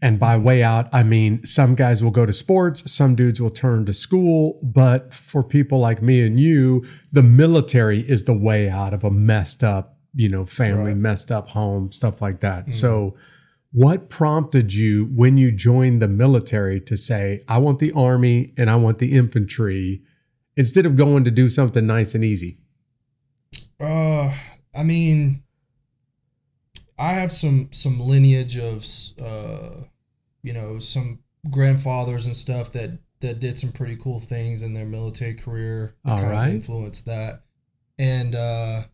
And 0.00 0.20
by 0.20 0.36
way 0.36 0.62
out, 0.62 0.88
I 0.92 1.02
mean 1.02 1.44
some 1.44 1.74
guys 1.74 2.04
will 2.04 2.12
go 2.12 2.24
to 2.24 2.32
sports, 2.32 2.90
some 2.90 3.16
dudes 3.16 3.40
will 3.40 3.50
turn 3.50 3.84
to 3.86 3.92
school. 3.92 4.60
But 4.62 5.12
for 5.12 5.42
people 5.42 5.80
like 5.80 6.02
me 6.02 6.24
and 6.24 6.38
you, 6.38 6.84
the 7.10 7.22
military 7.22 8.08
is 8.08 8.24
the 8.24 8.34
way 8.34 8.68
out 8.68 8.94
of 8.94 9.02
a 9.02 9.10
messed 9.10 9.64
up, 9.64 9.96
you 10.14 10.28
know, 10.28 10.46
family, 10.46 10.92
Right. 10.92 10.96
messed 10.96 11.32
up 11.32 11.48
home, 11.48 11.90
stuff 11.90 12.22
like 12.22 12.40
that. 12.40 12.66
Mm-hmm. 12.66 12.72
So, 12.72 13.16
what 13.72 14.08
prompted 14.08 14.72
you 14.72 15.06
when 15.06 15.36
you 15.36 15.52
joined 15.52 16.00
the 16.00 16.08
military 16.08 16.80
to 16.80 16.96
say, 16.96 17.42
I 17.48 17.58
want 17.58 17.78
the 17.78 17.92
army 17.92 18.54
and 18.56 18.70
I 18.70 18.76
want 18.76 18.98
the 18.98 19.12
infantry 19.12 20.02
instead 20.56 20.86
of 20.86 20.96
going 20.96 21.24
to 21.24 21.30
do 21.30 21.48
something 21.48 21.86
nice 21.86 22.14
and 22.14 22.24
easy? 22.24 22.58
Uh, 23.80 24.34
I 24.74 24.82
mean, 24.82 25.42
I 26.98 27.12
have 27.12 27.30
some 27.30 27.68
some 27.70 28.00
lineage 28.00 28.58
of 28.58 28.84
uh, 29.22 29.84
you 30.42 30.52
know, 30.52 30.78
some 30.78 31.20
grandfathers 31.50 32.26
and 32.26 32.36
stuff 32.36 32.72
that 32.72 32.98
that 33.20 33.40
did 33.40 33.58
some 33.58 33.72
pretty 33.72 33.96
cool 33.96 34.20
things 34.20 34.62
in 34.62 34.72
their 34.74 34.86
military 34.86 35.34
career. 35.34 35.94
All 36.04 36.18
kind 36.18 36.30
right. 36.30 36.48
of 36.48 36.54
influenced 36.54 37.06
that, 37.06 37.42
and 37.98 38.34
uh, 38.34 38.84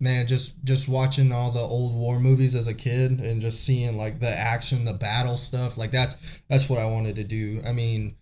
man, 0.00 0.26
just 0.26 0.62
just 0.64 0.88
watching 0.88 1.32
all 1.32 1.50
the 1.50 1.60
old 1.60 1.94
war 1.94 2.18
movies 2.20 2.54
as 2.54 2.66
a 2.66 2.74
kid 2.74 3.20
and 3.20 3.40
just 3.40 3.64
seeing 3.64 3.96
like 3.96 4.20
the 4.20 4.28
action, 4.28 4.84
the 4.84 4.92
battle 4.92 5.36
stuff, 5.36 5.76
like 5.76 5.90
that's 5.90 6.16
that's 6.48 6.68
what 6.68 6.78
I 6.78 6.86
wanted 6.86 7.16
to 7.16 7.24
do. 7.24 7.62
I 7.66 7.72
mean. 7.72 8.16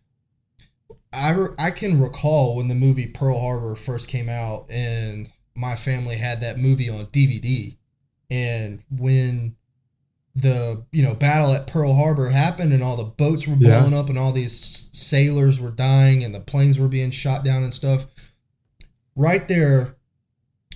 I, 1.12 1.30
re- 1.30 1.54
I 1.59 1.71
can 1.71 1.99
recall 2.00 2.56
when 2.56 2.68
the 2.68 2.75
movie 2.75 3.06
Pearl 3.06 3.40
Harbor 3.40 3.75
first 3.75 4.06
came 4.06 4.28
out 4.28 4.66
and 4.68 5.30
my 5.54 5.75
family 5.75 6.16
had 6.16 6.42
that 6.42 6.59
movie 6.59 6.90
on 6.90 7.06
DVD 7.06 7.75
and 8.30 8.83
when 8.90 9.56
the 10.35 10.85
you 10.92 11.02
know 11.02 11.14
battle 11.14 11.52
at 11.54 11.66
Pearl 11.68 11.95
Harbor 11.95 12.28
happened 12.28 12.73
and 12.75 12.83
all 12.83 12.97
the 12.97 13.04
boats 13.04 13.47
were 13.47 13.56
Yeah. 13.59 13.78
blowing 13.80 13.95
up 13.95 14.11
and 14.11 14.18
all 14.18 14.33
these 14.33 14.90
sailors 14.92 15.59
were 15.59 15.71
dying 15.71 16.23
and 16.23 16.35
the 16.35 16.40
planes 16.40 16.78
were 16.78 16.88
being 16.88 17.11
shot 17.11 17.45
down 17.45 17.62
and 17.62 17.73
stuff 17.73 18.06
right 19.14 19.47
there 19.49 19.95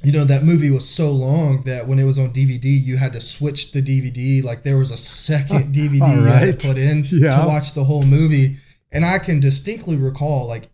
you 0.03 0.13
know 0.13 0.25
that 0.25 0.43
movie 0.45 0.71
was 0.71 0.89
so 0.89 1.11
long 1.11 1.63
that 1.65 1.87
when 1.87 1.99
it 1.99 2.05
was 2.05 2.19
on 2.19 2.33
DVD 2.33 2.65
you 2.65 2.97
had 2.97 3.13
to 3.13 3.21
switch 3.21 3.73
the 3.73 3.83
DVD 3.83 4.43
like 4.43 4.63
there 4.65 4.79
was 4.79 4.91
a 4.91 4.97
second 4.97 5.75
DVD 5.75 6.01
All 6.03 6.15
you 6.15 6.23
had 6.25 6.59
to 6.61 6.67
put 6.69 6.79
in 6.79 7.05
Yeah. 7.11 7.41
to 7.43 7.47
watch 7.47 7.75
the 7.75 7.85
whole 7.85 8.05
movie 8.05 8.57
and 8.93 9.05
I 9.05 9.19
can 9.19 9.41
distinctly 9.41 9.97
recall 9.97 10.47
like 10.47 10.69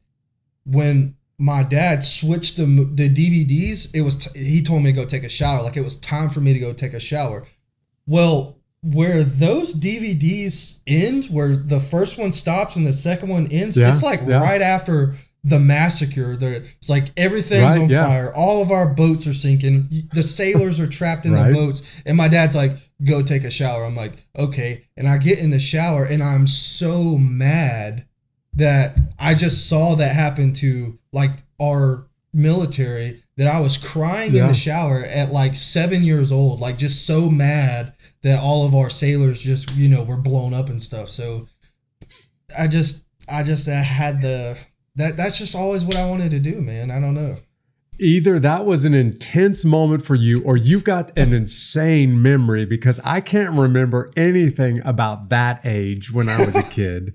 when 0.65 1.17
my 1.39 1.63
dad 1.63 2.03
switched 2.03 2.57
the 2.57 2.65
the 2.65 3.09
DVDs, 3.11 3.95
it 3.95 4.01
was 4.01 4.15
t- 4.17 4.39
he 4.43 4.63
told 4.63 4.83
me 4.83 4.91
to 4.91 4.97
go 4.97 5.05
take 5.05 5.23
a 5.23 5.29
shower. 5.29 5.63
Like 5.63 5.77
it 5.77 5.83
was 5.85 5.97
time 5.97 6.31
for 6.31 6.41
me 6.41 6.55
to 6.55 6.59
go 6.59 6.73
take 6.73 6.95
a 6.95 6.99
shower. 7.01 7.45
Well, 8.07 8.57
where 8.83 9.23
those 9.23 9.75
DVDs 9.75 10.79
end, 10.87 11.27
where 11.27 11.55
the 11.57 11.79
first 11.81 12.17
one 12.19 12.33
stops 12.33 12.77
and 12.77 12.87
the 12.87 12.93
second 12.95 13.29
one 13.29 13.49
ends, 13.51 13.77
Yeah, 13.77 13.93
it's 13.93 14.03
like 14.03 14.23
yeah. 14.27 14.41
right 14.41 14.63
after 14.63 15.15
the 15.49 15.61
massacre. 15.61 16.37
It's 16.41 16.89
like 16.89 17.13
everything's 17.17 17.63
Right, 17.63 17.79
on 17.79 17.89
yeah. 17.89 18.07
fire. 18.07 18.35
All 18.35 18.63
of 18.63 18.71
our 18.73 18.87
boats 18.87 19.27
are 19.29 19.33
sinking. 19.33 20.09
The 20.13 20.23
sailors 20.25 20.81
are 20.81 20.89
trapped 20.89 21.25
in 21.25 21.33
Right. 21.33 21.49
the 21.49 21.55
boats, 21.55 21.83
and 22.05 22.17
my 22.17 22.27
dad's 22.27 22.57
like, 22.57 22.77
"Go 23.05 23.23
take 23.23 23.45
a 23.45 23.51
shower." 23.51 23.85
I'm 23.85 23.95
like, 23.95 24.27
"Okay," 24.37 24.83
and 24.97 25.07
I 25.09 25.19
get 25.19 25.39
in 25.39 25.51
the 25.51 25.61
shower, 25.61 26.05
and 26.05 26.23
I'm 26.23 26.47
so 26.49 27.17
mad 27.17 28.07
that 28.55 28.99
I 29.19 29.35
just 29.35 29.69
saw 29.69 29.95
that 29.97 30.15
happen 30.17 30.53
to 30.55 30.99
like 31.13 31.31
our 31.63 32.09
military 32.35 33.23
that 33.37 33.47
I 33.47 33.61
was 33.61 33.77
crying 33.79 34.35
in 34.35 34.47
the 34.47 34.53
shower 34.55 35.05
at 35.05 35.31
like 35.33 35.55
seven 35.55 36.03
years 36.05 36.33
old, 36.33 36.61
like 36.61 36.77
just 36.77 37.07
so 37.07 37.31
mad 37.31 37.93
that 38.23 38.41
all 38.41 38.67
of 38.67 38.75
our 38.75 38.91
sailors 38.91 39.41
just 39.41 39.73
you 39.77 39.89
know 39.89 40.03
were 40.03 40.17
blown 40.17 40.53
up 40.55 40.69
and 40.71 40.83
stuff. 40.83 41.09
So 41.09 41.47
I 42.59 42.67
just 42.67 43.05
I 43.29 43.43
just 43.45 43.69
uh, 43.69 43.83
had 43.83 44.21
the 44.23 44.57
that 44.97 45.17
that's 45.17 45.39
just 45.39 45.55
always 45.55 45.85
what 45.85 45.97
I 45.97 46.09
wanted 46.09 46.31
to 46.33 46.39
do, 46.39 46.61
man. 46.61 46.91
I 46.91 46.99
don't 47.01 47.15
know. 47.15 47.37
Either 47.99 48.39
that 48.39 48.67
was 48.67 48.85
an 48.85 48.93
intense 48.93 49.65
moment 49.65 50.05
for 50.05 50.15
you, 50.15 50.43
or 50.45 50.57
you've 50.57 50.85
got 50.85 51.17
an 51.19 51.33
insane 51.33 52.21
memory 52.21 52.67
because 52.67 53.01
I 53.05 53.23
can't 53.23 53.59
remember 53.59 54.11
anything 54.17 54.83
about 54.85 55.31
that 55.31 55.61
age 55.65 56.13
when 56.13 56.29
I 56.29 56.45
was 56.45 56.55
a 56.57 56.63
kid. 56.79 57.15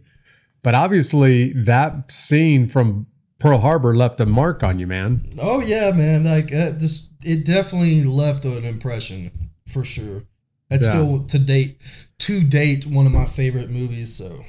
But 0.63 0.73
obviously, 0.73 1.53
that 1.53 2.09
scene 2.11 2.67
from 2.67 3.05
Pearl 3.39 3.59
Harbor 3.59 3.95
left 3.95 4.19
a 4.19 4.25
mark 4.25 4.63
on 4.63 4.79
you, 4.79 4.87
man. 4.87 5.33
Oh 5.39 5.59
yeah, 5.61 5.91
man. 5.91 6.23
Like 6.23 6.51
uh, 6.53 6.71
this, 6.71 7.09
it 7.23 7.45
definitely 7.45 8.03
left 8.03 8.45
an 8.45 8.63
impression 8.65 9.51
for 9.67 9.83
sure. 9.83 10.23
That's 10.69 10.85
Yeah. 10.85 10.91
still 10.93 11.23
to 11.25 11.37
date, 11.39 11.81
to 12.19 12.43
date, 12.43 12.85
one 12.87 13.05
of 13.05 13.11
my 13.11 13.25
favorite 13.25 13.69
movies. 13.69 14.15
So, 14.15 14.43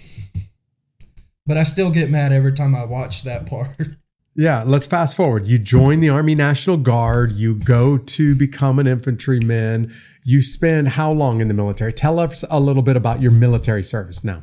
but 1.47 1.57
I 1.57 1.65
still 1.65 1.91
get 1.91 2.11
mad 2.11 2.33
every 2.33 2.53
time 2.53 2.75
I 2.75 2.85
watch 2.85 3.23
that 3.25 3.47
part. 3.47 3.77
Yeah, 4.35 4.65
let's 4.67 4.87
fast 4.87 5.15
forward. 5.15 5.47
You 5.47 5.59
join 5.59 6.01
the 6.01 6.09
Army 6.09 6.35
National 6.35 6.79
Guard, 6.79 7.33
you 7.33 7.55
go 7.55 7.99
to 7.99 8.35
become 8.35 8.79
an 8.79 8.87
infantryman. 8.87 9.93
You 10.25 10.41
spend 10.41 10.89
how 10.89 11.13
long 11.13 11.43
in 11.43 11.49
the 11.49 11.55
military? 11.55 11.93
Tell 11.93 12.19
us 12.19 12.43
a 12.49 12.59
little 12.59 12.83
bit 12.83 12.97
about 12.97 13.21
your 13.21 13.31
military 13.31 13.83
service 13.83 14.25
now. 14.25 14.43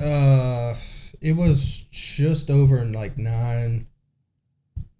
Uh, 0.00 0.76
it 1.20 1.32
was 1.32 1.86
just 1.90 2.50
over 2.50 2.84
like 2.84 3.18
nine, 3.18 3.88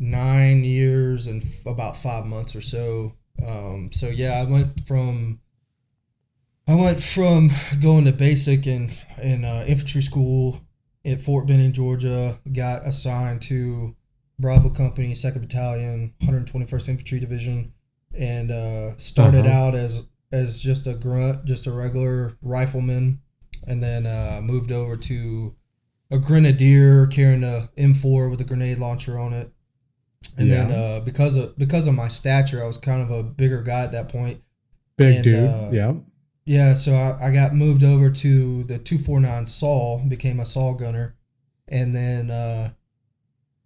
nine 0.01 0.65
years 0.65 1.29
and 1.29 1.45
f- 1.45 1.67
about 1.67 1.97
five 1.97 2.27
months 2.27 2.57
or 2.57 2.61
so. 2.61 3.13
Um, 3.47 3.91
so 3.93 4.09
yeah, 4.09 4.41
I 4.41 4.45
went 4.45 4.89
from, 4.89 5.39
I 6.67 6.75
went 6.75 7.01
from 7.01 7.53
going 7.81 8.07
to 8.07 8.13
basic 8.13 8.67
and 8.67 9.01
in 9.23 9.45
uh, 9.45 9.65
infantry 9.69 10.03
school 10.03 10.61
at 11.05 11.21
Fort 11.21 11.47
Benning, 11.47 11.73
Georgia. 11.73 12.39
Got 12.53 12.87
assigned 12.87 13.43
to 13.43 13.95
Bravo 14.39 14.71
Company, 14.71 15.15
Second 15.15 15.43
Battalion, 15.43 16.15
121st 16.23 16.89
Infantry 16.89 17.21
Division, 17.21 17.73
and 18.19 18.51
uh, 18.51 18.97
started 18.97 19.47
Uh-huh. 19.47 19.57
out 19.69 19.75
as 19.75 20.03
as 20.33 20.61
just 20.61 20.87
a 20.87 20.95
grunt, 20.95 21.45
just 21.45 21.67
a 21.67 21.73
regular 21.73 22.37
rifleman 22.41 23.21
and 23.67 23.83
then 23.83 24.07
uh, 24.07 24.41
moved 24.43 24.71
over 24.73 24.97
to 24.97 25.55
a 26.13 26.19
grenadier 26.19 27.07
carrying 27.09 27.43
a 27.45 27.69
M4 27.77 28.31
with 28.31 28.41
a 28.41 28.45
grenade 28.45 28.79
launcher 28.79 29.19
on 29.19 29.33
it. 29.33 29.51
And 30.39 30.51
then 30.51 30.71
uh, 30.71 31.01
because 31.01 31.35
of 31.37 31.59
because 31.59 31.87
of 31.89 31.95
my 31.95 32.07
stature, 32.09 32.63
I 32.63 32.67
was 32.67 32.79
kind 32.79 33.03
of 33.03 33.11
a 33.11 33.23
bigger 33.25 33.63
guy 33.63 33.83
at 33.83 33.93
that 33.93 34.09
point. 34.09 34.41
Big 34.97 35.17
And, 35.17 35.25
dude. 35.25 35.49
uh, 35.49 35.69
yeah. 35.73 35.93
Yeah, 36.45 36.75
so 36.75 36.95
I, 36.95 37.29
I 37.29 37.33
got 37.33 37.55
moved 37.55 37.85
over 37.85 38.11
to 38.11 38.65
the 38.65 38.79
249 38.79 39.47
Saw, 39.47 39.99
became 40.07 40.41
a 40.41 40.45
Saw 40.47 40.73
gunner, 40.75 41.17
and 41.69 41.95
then 41.95 42.31
uh, 42.31 42.73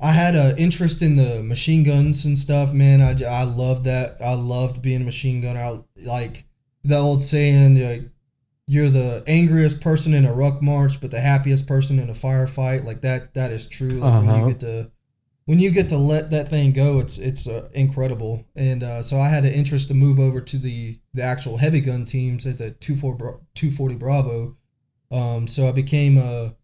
I 0.01 0.13
had 0.13 0.35
an 0.37 0.59
interest 0.59 1.03
in 1.03 1.17
the 1.17 1.43
machine 1.43 1.83
guns 1.85 2.25
and 2.27 2.39
stuff. 2.39 2.73
Man, 2.73 3.01
I, 3.01 3.13
I 3.25 3.45
loved 3.45 3.85
that. 3.85 4.19
I 4.21 4.35
loved 4.35 4.83
being 4.83 5.03
a 5.03 5.05
machine 5.05 5.41
gunner. 5.41 5.61
I, 5.61 5.81
like 6.03 6.47
the 6.85 6.97
old 6.99 7.23
saying, 7.25 7.77
like, 7.83 8.11
you're 8.67 8.91
the 8.91 9.25
angriest 9.27 9.81
person 9.81 10.15
in 10.15 10.27
a 10.27 10.33
ruck 10.35 10.63
march, 10.63 11.01
but 11.01 11.11
the 11.11 11.21
happiest 11.21 11.67
person 11.67 11.99
in 11.99 12.11
a 12.11 12.15
firefight. 12.15 12.85
Like 12.85 13.03
that, 13.03 13.35
that 13.35 13.53
is 13.53 13.67
true. 13.67 14.01
Like 14.01 14.21
when 14.21 14.31
Uh-huh. 14.31 14.35
you 14.35 14.45
get 14.45 14.61
to 14.61 14.91
when 15.47 15.59
you 15.59 15.71
get 15.71 15.89
to 15.91 15.99
let 15.99 16.31
that 16.31 16.49
thing 16.49 16.73
go, 16.73 17.01
it's 17.01 17.19
it's 17.19 17.47
uh, 17.47 17.69
incredible. 17.75 18.45
And 18.57 18.83
uh, 18.83 19.03
so 19.03 19.19
I 19.21 19.29
had 19.29 19.45
an 19.45 19.53
interest 19.53 19.89
to 19.89 19.95
move 19.95 20.19
over 20.19 20.41
to 20.41 20.59
the 20.59 20.99
the 21.13 21.23
actual 21.23 21.57
heavy 21.57 21.81
gun 21.81 22.05
teams 22.05 22.47
at 22.47 22.59
the 22.59 22.71
24 22.73 23.15
Bra- 23.15 23.39
240 23.55 23.95
Bravo. 23.97 24.57
Um, 25.11 25.47
so 25.47 25.69
I 25.69 25.73
became 25.73 26.17
a 26.17 26.55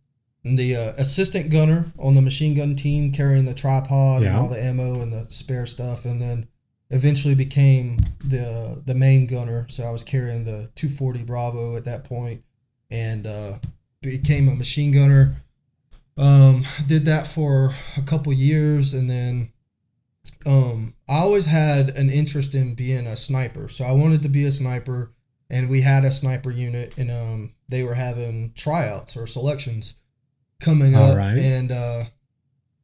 the 0.44 0.76
uh, 0.76 0.92
assistant 0.96 1.50
gunner 1.50 1.92
on 1.98 2.14
the 2.14 2.22
machine 2.22 2.54
gun 2.54 2.74
team, 2.74 3.12
carrying 3.12 3.44
the 3.44 3.54
tripod 3.54 4.22
and 4.22 4.36
all 4.36 4.48
the 4.48 4.62
ammo 4.62 5.02
and 5.02 5.12
the 5.12 5.30
spare 5.30 5.66
stuff, 5.66 6.06
and 6.06 6.20
then 6.20 6.46
eventually 6.88 7.34
became 7.34 7.98
the 8.24 8.82
the 8.86 8.94
main 8.94 9.26
gunner. 9.26 9.66
So 9.68 9.84
I 9.84 9.90
was 9.90 10.02
carrying 10.02 10.44
the 10.44 10.70
240 10.74 11.24
Bravo 11.24 11.76
at 11.76 11.84
that 11.84 12.04
point, 12.04 12.42
and 12.90 13.26
uh, 13.26 13.58
became 14.00 14.48
a 14.48 14.54
machine 14.54 14.90
gunner. 14.90 15.36
Um, 16.20 16.66
did 16.86 17.06
that 17.06 17.26
for 17.26 17.74
a 17.96 18.02
couple 18.02 18.32
years, 18.32 18.92
and 18.92 19.08
then 19.08 19.52
um, 20.46 20.94
I 21.08 21.18
always 21.18 21.46
had 21.46 21.90
an 21.90 22.10
interest 22.10 22.54
in 22.54 22.74
being 22.74 23.06
a 23.06 23.16
sniper. 23.16 23.68
So 23.68 23.84
I 23.84 23.92
wanted 23.92 24.22
to 24.22 24.28
be 24.28 24.44
a 24.44 24.52
sniper, 24.52 25.12
and 25.48 25.68
we 25.68 25.80
had 25.80 26.04
a 26.04 26.10
sniper 26.10 26.50
unit, 26.50 26.94
and 26.98 27.10
um, 27.10 27.54
they 27.68 27.82
were 27.82 27.94
having 27.94 28.52
tryouts 28.54 29.16
or 29.16 29.26
selections 29.26 29.94
coming 30.60 30.94
All 30.94 31.12
up, 31.12 31.16
right. 31.16 31.38
and 31.38 31.72
uh, 31.72 32.04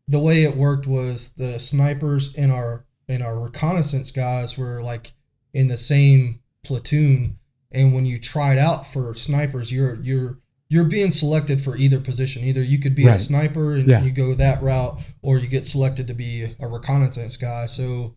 the 0.09 0.19
way 0.19 0.45
it 0.45 0.57
worked 0.57 0.87
was 0.87 1.31
the 1.31 1.59
snipers 1.59 2.35
in 2.35 2.51
our 2.51 2.87
in 3.09 3.23
our 3.23 3.39
reconnaissance 3.39 4.11
guys 4.11 4.59
were 4.59 4.83
like 4.83 5.13
in 5.53 5.69
the 5.69 5.77
same 5.77 6.41
platoon, 6.65 7.39
and 7.71 7.95
when 7.95 8.07
you 8.07 8.19
tried 8.19 8.59
out 8.59 8.87
for 8.87 9.13
snipers, 9.15 9.71
you're 9.71 9.97
you're 9.97 10.39
you're 10.69 10.85
being 10.85 11.13
selected 11.13 11.61
for 11.61 11.77
either 11.77 12.01
position. 12.01 12.43
Either 12.45 12.63
you 12.63 12.79
could 12.79 12.95
be 12.95 13.07
a 13.07 13.19
sniper 13.19 13.75
and 13.75 13.89
Yeah. 13.89 14.03
you 14.03 14.11
go 14.11 14.35
that 14.35 14.63
route, 14.63 15.01
or 15.23 15.39
you 15.39 15.47
get 15.49 15.67
selected 15.67 16.07
to 16.09 16.15
be 16.15 16.55
a 16.59 16.67
reconnaissance 16.69 17.37
guy. 17.37 17.67
So 17.67 18.17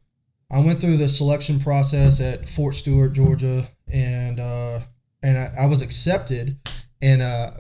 I 0.52 0.60
went 0.60 0.80
through 0.80 0.98
the 0.98 1.08
selection 1.10 1.60
process 1.60 2.20
at 2.20 2.50
Fort 2.50 2.76
Stewart, 2.76 3.14
Georgia, 3.14 3.70
and 3.92 4.40
uh, 4.40 4.82
and 5.22 5.38
I, 5.38 5.54
I 5.62 5.66
was 5.68 5.82
accepted, 5.82 6.58
and 7.02 7.22
uh, 7.22 7.52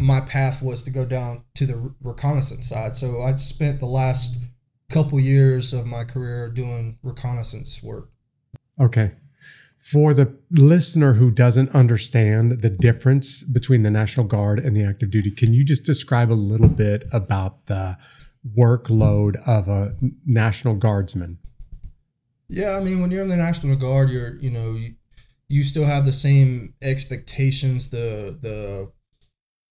my 0.00 0.20
path 0.20 0.62
was 0.62 0.82
to 0.84 0.90
go 0.90 1.04
down 1.04 1.42
to 1.54 1.66
the 1.66 1.92
reconnaissance 2.00 2.68
side. 2.68 2.96
So 2.96 3.22
I'd 3.22 3.38
spent 3.40 3.80
the 3.80 3.86
last 3.86 4.36
couple 4.88 5.18
years 5.20 5.72
of 5.72 5.84
my 5.86 6.04
career 6.04 6.48
doing 6.48 6.98
reconnaissance 7.02 7.82
work. 7.82 8.10
Okay. 8.80 9.12
For 9.82 10.14
the 10.14 10.32
listener 10.52 11.14
who 11.14 11.32
doesn't 11.32 11.70
understand 11.70 12.62
the 12.62 12.70
difference 12.70 13.42
between 13.42 13.82
the 13.82 13.90
National 13.90 14.24
Guard 14.24 14.60
and 14.60 14.76
the 14.76 14.84
active 14.84 15.10
duty, 15.10 15.32
can 15.32 15.52
you 15.52 15.64
just 15.64 15.84
describe 15.84 16.30
a 16.30 16.34
little 16.34 16.68
bit 16.68 17.08
about 17.12 17.66
the 17.66 17.98
workload 18.56 19.36
of 19.44 19.66
a 19.66 19.96
National 20.24 20.76
Guardsman? 20.76 21.38
Yeah, 22.48 22.76
I 22.76 22.80
mean, 22.80 23.00
when 23.00 23.10
you're 23.10 23.22
in 23.22 23.28
the 23.28 23.36
National 23.36 23.74
Guard, 23.74 24.10
you're 24.10 24.36
you 24.36 24.50
know 24.50 24.74
you, 24.74 24.94
you 25.48 25.64
still 25.64 25.84
have 25.84 26.06
the 26.06 26.12
same 26.12 26.74
expectations. 26.80 27.90
The 27.90 28.38
the 28.40 28.92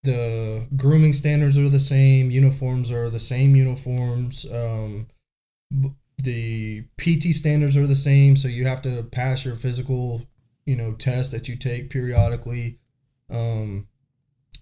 the 0.03 0.67
grooming 0.75 1.13
standards 1.13 1.57
are 1.57 1.69
the 1.69 1.79
same. 1.79 2.31
Uniforms 2.31 2.91
are 2.91 3.09
the 3.09 3.19
same 3.19 3.55
uniforms. 3.55 4.45
Um, 4.51 5.07
the 6.23 6.81
PT 6.97 7.33
standards 7.35 7.75
are 7.77 7.87
the 7.87 7.95
same. 7.95 8.35
So 8.35 8.47
you 8.47 8.65
have 8.65 8.81
to 8.83 9.03
pass 9.03 9.43
your 9.45 9.55
physical, 9.55 10.21
you 10.65 10.75
know, 10.75 10.93
test 10.93 11.31
that 11.31 11.47
you 11.47 11.55
take 11.55 11.89
periodically. 11.89 12.79
Um, 13.29 13.87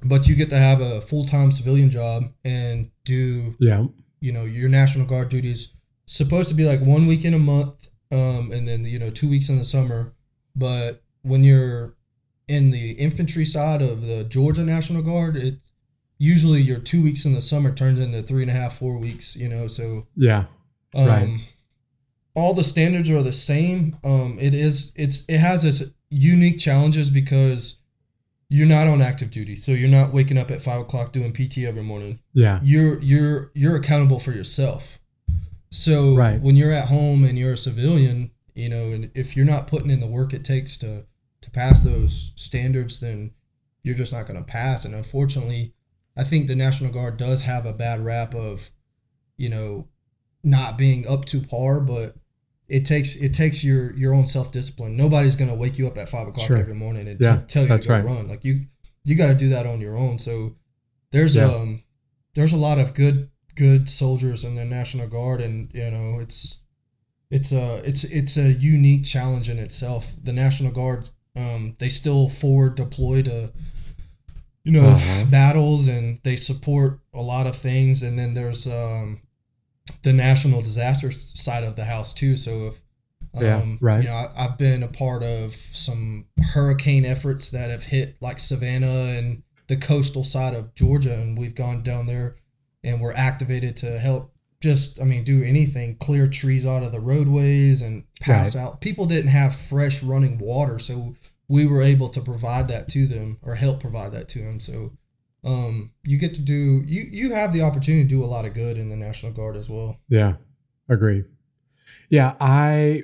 but 0.03 0.27
you 0.27 0.35
get 0.35 0.49
to 0.51 0.57
have 0.57 0.79
a 0.81 1.01
full 1.01 1.25
time 1.25 1.51
civilian 1.51 1.89
job 1.89 2.31
and 2.45 2.89
do 3.05 3.55
Yeah. 3.59 3.85
you 4.21 4.31
know 4.31 4.45
your 4.45 4.69
national 4.69 5.05
guard 5.05 5.29
duties 5.29 5.73
supposed 6.05 6.49
to 6.49 6.55
be 6.55 6.65
like 6.65 6.81
one 6.81 7.05
week 7.07 7.25
in 7.25 7.33
a 7.33 7.39
month 7.39 7.89
um, 8.11 8.51
and 8.51 8.67
then 8.67 8.85
you 8.85 8.97
know 8.99 9.09
two 9.09 9.29
weeks 9.29 9.49
in 9.49 9.57
the 9.57 9.65
summer 9.65 10.13
but 10.55 11.03
when 11.23 11.43
you're 11.43 11.95
in 12.47 12.71
the 12.71 12.91
infantry 12.91 13.45
side 13.45 13.81
of 13.81 14.05
the 14.07 14.23
georgia 14.23 14.63
national 14.63 15.01
guard 15.01 15.35
it 15.35 15.55
usually 16.17 16.61
your 16.61 16.79
two 16.79 17.01
weeks 17.03 17.25
in 17.25 17.33
the 17.33 17.41
summer 17.41 17.71
turns 17.73 17.99
into 17.99 18.21
three 18.21 18.41
and 18.41 18.51
a 18.51 18.53
half 18.53 18.77
four 18.77 18.97
weeks 18.97 19.35
you 19.35 19.49
know 19.49 19.67
so 19.67 20.07
Yeah. 20.15 20.45
Um, 20.95 21.07
Right. 21.07 21.39
all 22.35 22.53
the 22.53 22.63
standards 22.63 23.09
are 23.09 23.21
the 23.23 23.31
same 23.31 23.97
um, 24.03 24.37
it 24.39 24.53
is 24.53 24.91
it's 24.95 25.23
it 25.27 25.37
has 25.39 25.63
its 25.63 25.83
unique 26.09 26.57
challenges 26.59 27.09
because 27.09 27.77
you're 28.49 28.65
not 28.67 28.87
on 28.87 29.01
active 29.01 29.29
duty 29.29 29.55
so 29.55 29.71
you're 29.71 29.89
not 29.89 30.11
waking 30.13 30.37
up 30.37 30.49
at 30.51 30.61
five 30.61 30.81
o'clock 30.81 31.11
doing 31.13 31.31
pt 31.31 31.59
every 31.59 31.83
morning 31.83 32.19
Yeah. 32.33 32.59
you're 32.63 32.99
you're 33.01 33.51
you're 33.53 33.75
accountable 33.75 34.19
for 34.19 34.31
yourself. 34.31 34.97
So 35.71 36.15
Right. 36.15 36.41
when 36.41 36.55
you're 36.55 36.73
at 36.73 36.87
home 36.87 37.23
and 37.23 37.37
you're 37.37 37.53
a 37.53 37.57
civilian, 37.57 38.31
you 38.55 38.69
know, 38.69 38.91
and 38.91 39.11
if 39.13 39.35
you're 39.37 39.45
not 39.45 39.67
putting 39.67 39.91
in 39.91 39.99
the 39.99 40.07
work 40.07 40.33
it 40.33 40.43
takes 40.43 40.77
to 40.77 41.05
to 41.41 41.51
pass 41.51 41.83
those 41.83 42.31
standards, 42.35 42.99
then 42.99 43.31
you're 43.83 43.95
just 43.95 44.11
not 44.11 44.25
going 44.25 44.37
to 44.39 44.43
pass. 44.43 44.83
And 44.83 44.93
unfortunately, 44.95 45.73
I 46.17 46.23
think 46.23 46.47
the 46.47 46.55
National 46.55 46.91
Guard 46.91 47.17
does 47.17 47.41
have 47.43 47.65
a 47.67 47.71
bad 47.71 48.03
rap 48.03 48.33
of, 48.35 48.71
you 49.37 49.47
know, 49.49 49.87
not 50.43 50.77
being 50.77 51.07
up 51.07 51.25
to 51.25 51.41
par, 51.41 51.79
but 51.81 52.15
it 52.67 52.85
takes 52.85 53.15
it 53.15 53.33
takes 53.33 53.63
your 53.63 53.93
your 53.95 54.13
own 54.13 54.27
self 54.27 54.51
discipline. 54.51 54.95
Nobody's 54.95 55.35
going 55.35 55.49
to 55.49 55.55
wake 55.55 55.77
you 55.77 55.87
up 55.87 55.97
at 55.97 56.09
five 56.09 56.27
o'clock 56.27 56.47
Sure. 56.47 56.57
every 56.57 56.75
morning 56.75 57.07
and 57.07 57.19
Yeah, 57.19 57.37
t- 57.37 57.43
tell 57.47 57.63
you 57.67 57.77
to 57.77 57.87
go 57.87 57.93
right. 57.95 58.05
run. 58.05 58.27
Like 58.27 58.43
you 58.45 58.65
you 59.05 59.15
got 59.15 59.27
to 59.27 59.33
do 59.35 59.49
that 59.49 59.65
on 59.65 59.81
your 59.81 59.97
own. 59.97 60.17
So 60.17 60.55
there's 61.11 61.35
Yeah. 61.35 61.45
um 61.45 61.81
there's 62.35 62.53
a 62.53 62.57
lot 62.57 62.77
of 62.79 62.93
good 62.93 63.29
good 63.55 63.89
soldiers 63.89 64.43
in 64.43 64.55
the 64.55 64.63
National 64.65 65.07
Guard, 65.07 65.41
and 65.41 65.69
you 65.73 65.89
know 65.91 66.19
it's 66.19 66.59
it's 67.31 67.51
a 67.51 67.81
it's 67.85 68.03
it's 68.05 68.37
a 68.37 68.53
unique 68.53 69.03
challenge 69.03 69.49
in 69.49 69.59
itself. 69.59 70.15
The 70.23 70.33
National 70.33 70.71
Guard 70.71 71.09
um, 71.35 71.75
they 71.79 71.89
still 71.89 72.27
forward 72.29 72.75
deploy 72.75 73.21
to 73.23 73.51
you 74.63 74.71
know 74.71 74.89
Uh-huh. 74.89 75.25
battles 75.25 75.87
and 75.87 76.19
they 76.23 76.35
support 76.35 76.99
a 77.13 77.21
lot 77.21 77.47
of 77.47 77.55
things 77.55 78.03
and 78.03 78.17
then 78.19 78.33
there's 78.33 78.67
um 78.67 79.21
the 80.03 80.13
national 80.13 80.61
disaster 80.61 81.11
side 81.11 81.63
of 81.63 81.75
the 81.75 81.85
house 81.85 82.13
too 82.13 82.35
so 82.37 82.67
if 82.67 82.81
um, 83.35 83.43
Yeah, 83.43 83.75
right. 83.81 84.03
you 84.03 84.09
know 84.09 84.15
I, 84.15 84.29
i've 84.45 84.57
been 84.57 84.83
a 84.83 84.87
part 84.87 85.23
of 85.23 85.55
some 85.71 86.25
hurricane 86.53 87.05
efforts 87.05 87.49
that 87.51 87.69
have 87.69 87.83
hit 87.83 88.17
like 88.21 88.39
savannah 88.39 88.87
and 89.17 89.43
the 89.67 89.77
coastal 89.77 90.23
side 90.23 90.53
of 90.55 90.73
georgia 90.75 91.13
and 91.13 91.37
we've 91.37 91.55
gone 91.55 91.83
down 91.83 92.05
there 92.07 92.35
and 92.83 92.99
we're 93.01 93.13
activated 93.13 93.75
to 93.77 93.99
help 93.99 94.33
just 94.61 94.99
i 95.01 95.03
mean 95.05 95.23
do 95.23 95.43
anything 95.43 95.95
clear 95.97 96.27
trees 96.27 96.65
out 96.65 96.83
of 96.83 96.91
the 96.91 96.99
roadways 96.99 97.81
and 97.81 98.03
pass 98.19 98.55
Right. 98.55 98.61
out 98.63 98.81
people 98.81 99.05
didn't 99.05 99.31
have 99.31 99.55
fresh 99.55 100.01
running 100.03 100.37
water 100.39 100.79
so 100.79 101.15
we 101.47 101.65
were 101.65 101.81
able 101.81 102.09
to 102.09 102.21
provide 102.21 102.67
that 102.67 102.89
to 102.89 103.07
them 103.07 103.37
or 103.41 103.55
help 103.55 103.79
provide 103.79 104.11
that 104.13 104.27
to 104.29 104.39
them 104.39 104.59
so 104.59 104.91
um 105.43 105.91
you 106.03 106.17
get 106.17 106.33
to 106.33 106.41
do 106.41 106.83
you 106.85 107.07
you 107.11 107.33
have 107.33 107.53
the 107.53 107.61
opportunity 107.61 108.03
to 108.03 108.09
do 108.09 108.23
a 108.23 108.27
lot 108.27 108.45
of 108.45 108.53
good 108.53 108.77
in 108.77 108.89
the 108.89 108.95
national 108.95 109.31
guard 109.31 109.55
as 109.55 109.69
well 109.69 109.97
Yeah, 110.09 110.33
agree. 110.89 111.23
Yeah, 112.09 112.35
I 112.41 113.03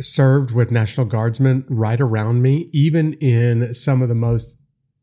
served 0.00 0.50
with 0.52 0.70
National 0.70 1.06
Guardsmen 1.06 1.64
right 1.68 2.00
around 2.00 2.40
me, 2.42 2.68
even 2.72 3.14
in 3.14 3.74
some 3.74 4.00
of 4.02 4.08
the 4.08 4.14
most 4.14 4.56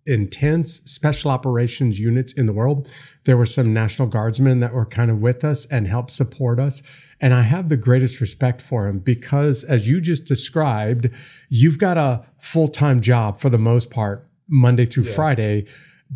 intense 0.05 0.81
special 0.85 1.29
operations 1.29 1.99
units 1.99 2.33
in 2.33 2.45
the 2.45 2.53
world. 2.53 2.89
There 3.25 3.37
were 3.37 3.45
some 3.45 3.73
National 3.73 4.07
Guardsmen 4.07 4.59
that 4.61 4.73
were 4.73 4.85
kind 4.85 5.11
of 5.11 5.19
with 5.19 5.43
us 5.43 5.65
and 5.67 5.87
helped 5.87 6.11
support 6.11 6.59
us. 6.59 6.81
And 7.19 7.33
I 7.33 7.43
have 7.43 7.69
the 7.69 7.77
greatest 7.77 8.19
respect 8.19 8.61
for 8.61 8.87
them 8.87 8.99
because, 8.99 9.63
as 9.63 9.87
you 9.87 10.01
just 10.01 10.25
described, 10.25 11.09
you've 11.49 11.77
got 11.77 11.97
a 11.97 12.25
full 12.39 12.67
time 12.67 12.99
job 13.01 13.39
for 13.39 13.49
the 13.49 13.59
most 13.59 13.91
part, 13.91 14.27
Monday 14.47 14.85
through 14.85 15.03
Yeah. 15.03 15.13
Friday. 15.13 15.65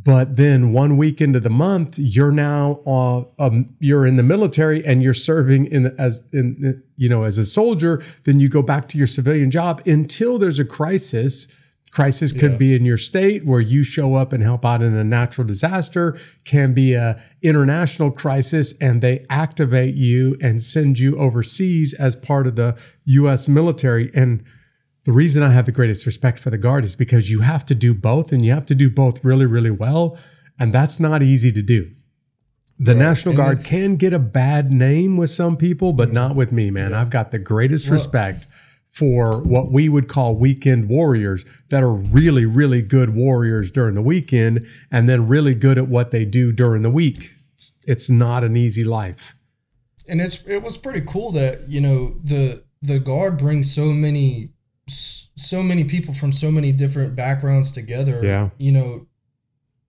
But 0.04 0.36
then 0.36 0.74
one 0.74 0.98
week 0.98 1.22
into 1.22 1.40
the 1.40 1.50
month, 1.50 1.98
you're 1.98 2.32
now 2.32 2.82
uh, 2.86 3.24
um, 3.40 3.70
you're 3.80 4.06
in 4.06 4.18
the 4.18 4.24
military 4.24 4.86
and 4.86 5.02
you're 5.02 5.14
serving 5.14 5.68
in 5.68 5.96
as 5.98 6.26
in 6.34 6.84
you 6.98 7.08
know 7.08 7.24
as 7.24 7.38
a 7.38 7.46
soldier. 7.46 8.04
Then 8.26 8.42
you 8.42 8.50
go 8.50 8.62
back 8.62 8.90
to 8.90 8.98
your 8.98 9.08
civilian 9.08 9.52
job 9.52 9.82
until 9.88 10.38
there's 10.38 10.60
a 10.60 10.66
crisis. 10.66 11.48
Crisis 11.92 12.34
could 12.34 12.52
Yeah. 12.52 12.58
be 12.58 12.76
in 12.76 12.84
your 12.84 12.98
state 12.98 13.46
where 13.46 13.62
you 13.62 13.84
show 13.84 14.16
up 14.16 14.34
and 14.34 14.44
help 14.44 14.66
out 14.66 14.82
in 14.82 14.94
a 14.96 15.04
natural 15.06 15.48
disaster. 15.48 16.20
Can 16.44 16.74
be 16.74 16.94
a 16.94 17.24
international 17.42 18.12
crisis, 18.12 18.74
and 18.82 19.02
they 19.02 19.26
activate 19.30 19.96
you 19.96 20.36
and 20.42 20.62
send 20.62 21.00
you 21.00 21.18
overseas 21.18 21.94
as 21.94 22.18
part 22.18 22.48
of 22.48 22.58
the 22.58 22.76
U.S. 23.06 23.48
military. 23.48 24.12
And 24.14 24.44
the 25.06 25.12
reason 25.12 25.44
I 25.44 25.52
have 25.52 25.66
the 25.66 25.72
greatest 25.72 26.06
respect 26.06 26.40
for 26.40 26.50
the 26.50 26.58
Guard 26.58 26.84
is 26.84 26.96
because 26.96 27.30
you 27.30 27.42
have 27.42 27.66
to 27.66 27.76
do 27.76 27.94
both 27.94 28.32
and 28.32 28.44
you 28.46 28.52
have 28.52 28.66
to 28.68 28.76
do 28.76 28.90
both 28.90 29.24
really, 29.24 29.46
really 29.46 29.72
well. 29.72 30.18
And 30.60 30.74
that's 30.74 31.00
not 31.00 31.22
easy 31.24 31.52
to 31.52 31.62
do. 31.62 31.92
The 32.80 32.92
Right. 32.94 33.00
National 33.00 33.32
And 33.32 33.38
Guard 33.38 33.64
can 33.64 33.96
get 33.96 34.14
a 34.14 34.20
bad 34.20 34.72
name 34.72 35.16
with 35.18 35.30
some 35.30 35.56
people, 35.58 35.94
but 35.94 36.12
not 36.12 36.36
with 36.36 36.52
me, 36.52 36.72
man. 36.72 36.94
I've 36.94 37.10
got 37.10 37.32
the 37.32 37.40
greatest 37.40 37.86
Well- 37.88 37.94
respect 37.98 38.46
for 38.92 39.42
what 39.44 39.72
we 39.72 39.90
would 39.90 40.08
call 40.08 40.36
weekend 40.36 40.88
warriors 40.90 41.44
that 41.70 41.84
are 41.84 41.94
really, 41.94 42.46
really 42.46 42.82
good 42.82 43.10
warriors 43.14 43.70
during 43.70 43.94
the 43.96 44.02
weekend 44.02 44.66
and 44.92 45.08
then 45.10 45.28
really 45.28 45.54
good 45.54 45.78
at 45.78 45.88
what 45.90 46.12
they 46.12 46.24
do 46.26 46.52
during 46.54 46.82
the 46.82 46.90
week. 46.90 47.32
It's 47.86 48.10
not 48.10 48.44
an 48.44 48.56
easy 48.58 48.84
life. 48.84 49.36
and 50.08 50.22
it's 50.22 50.44
it 50.48 50.62
was 50.62 50.78
pretty 50.78 51.02
cool 51.02 51.32
that 51.32 51.68
you 51.68 51.82
know 51.82 52.16
the 52.24 52.64
the 52.84 53.00
guard 53.00 53.38
brings 53.40 53.72
so 53.74 53.86
many 53.92 54.52
so 54.88 55.64
many 55.64 55.84
people 55.84 56.14
from 56.14 56.32
so 56.32 56.52
many 56.52 56.72
different 56.72 57.16
backgrounds 57.16 57.72
together 57.72 58.22
Yeah. 58.24 58.50
you 58.58 58.72
know 58.72 59.08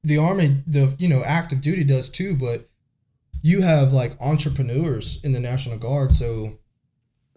the 0.03 0.19
army 0.19 0.63
the 0.67 0.95
you 0.99 1.09
know 1.09 1.23
active 1.25 1.61
duty 1.61 1.85
does 1.85 2.09
too 2.09 2.35
but 2.35 2.69
you 3.43 3.61
have 3.63 3.93
like 3.93 4.17
entrepreneurs 4.21 5.21
in 5.25 5.33
the 5.33 5.41
national 5.41 5.79
guard 5.79 6.15
so 6.15 6.59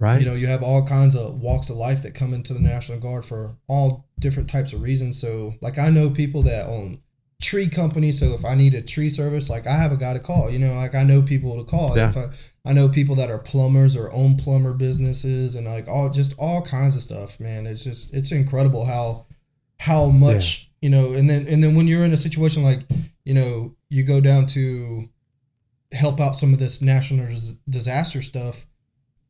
Right? 0.02 0.22
you 0.22 0.26
know 0.26 0.34
you 0.34 0.48
have 0.48 0.64
all 0.64 0.86
kinds 0.86 1.14
of 1.14 1.42
walks 1.42 1.70
of 1.70 1.76
life 1.76 2.04
that 2.04 2.16
come 2.16 2.34
into 2.34 2.54
the 2.54 2.62
national 2.62 3.00
guard 3.00 3.26
for 3.26 3.56
all 3.68 4.08
different 4.18 4.50
types 4.50 4.72
of 4.72 4.82
reasons 4.82 5.20
so 5.20 5.56
like 5.62 5.78
i 5.78 5.90
know 5.90 6.10
people 6.10 6.42
that 6.44 6.68
own 6.68 7.02
tree 7.42 7.70
company. 7.70 8.12
so 8.12 8.34
if 8.34 8.44
i 8.44 8.54
need 8.54 8.74
a 8.74 8.82
tree 8.82 9.10
service 9.10 9.50
like 9.50 9.66
i 9.66 9.72
have 9.76 9.92
a 9.94 9.98
guy 9.98 10.14
to 10.14 10.20
call 10.20 10.50
you 10.50 10.60
know 10.60 10.74
like 10.76 10.94
i 10.94 11.04
know 11.04 11.22
people 11.22 11.58
to 11.58 11.64
call 11.64 11.96
Yeah. 11.96 12.10
if 12.10 12.18
I, 12.18 12.30
I 12.66 12.74
know 12.74 12.90
people 12.90 13.16
that 13.16 13.32
are 13.32 13.38
plumbers 13.40 13.96
or 13.96 14.12
own 14.14 14.36
plumber 14.36 14.74
businesses 14.74 15.56
and 15.56 15.66
like 15.66 15.88
all 15.88 16.10
just 16.10 16.36
all 16.38 16.62
kinds 16.62 16.96
of 16.98 17.02
stuff 17.02 17.40
man 17.40 17.66
it's 17.66 17.84
just 17.84 18.14
it's 18.14 18.32
incredible 18.34 18.84
how 18.86 19.26
how 19.80 20.08
much 20.08 20.70
you 20.82 20.90
know 20.90 21.14
and 21.14 21.30
then 21.30 21.48
and 21.48 21.64
then 21.64 21.76
when 21.76 21.88
you're 21.88 22.04
in 22.04 22.12
a 22.14 22.18
situation 22.18 22.62
like 22.62 22.82
you 23.24 23.34
know 23.34 23.74
you 23.90 24.04
go 24.04 24.20
down 24.20 24.46
to 24.48 25.08
help 25.94 26.20
out 26.20 26.36
some 26.36 26.52
of 26.54 26.60
this 26.60 26.82
national 26.82 27.28
disaster 27.70 28.22
stuff 28.22 28.68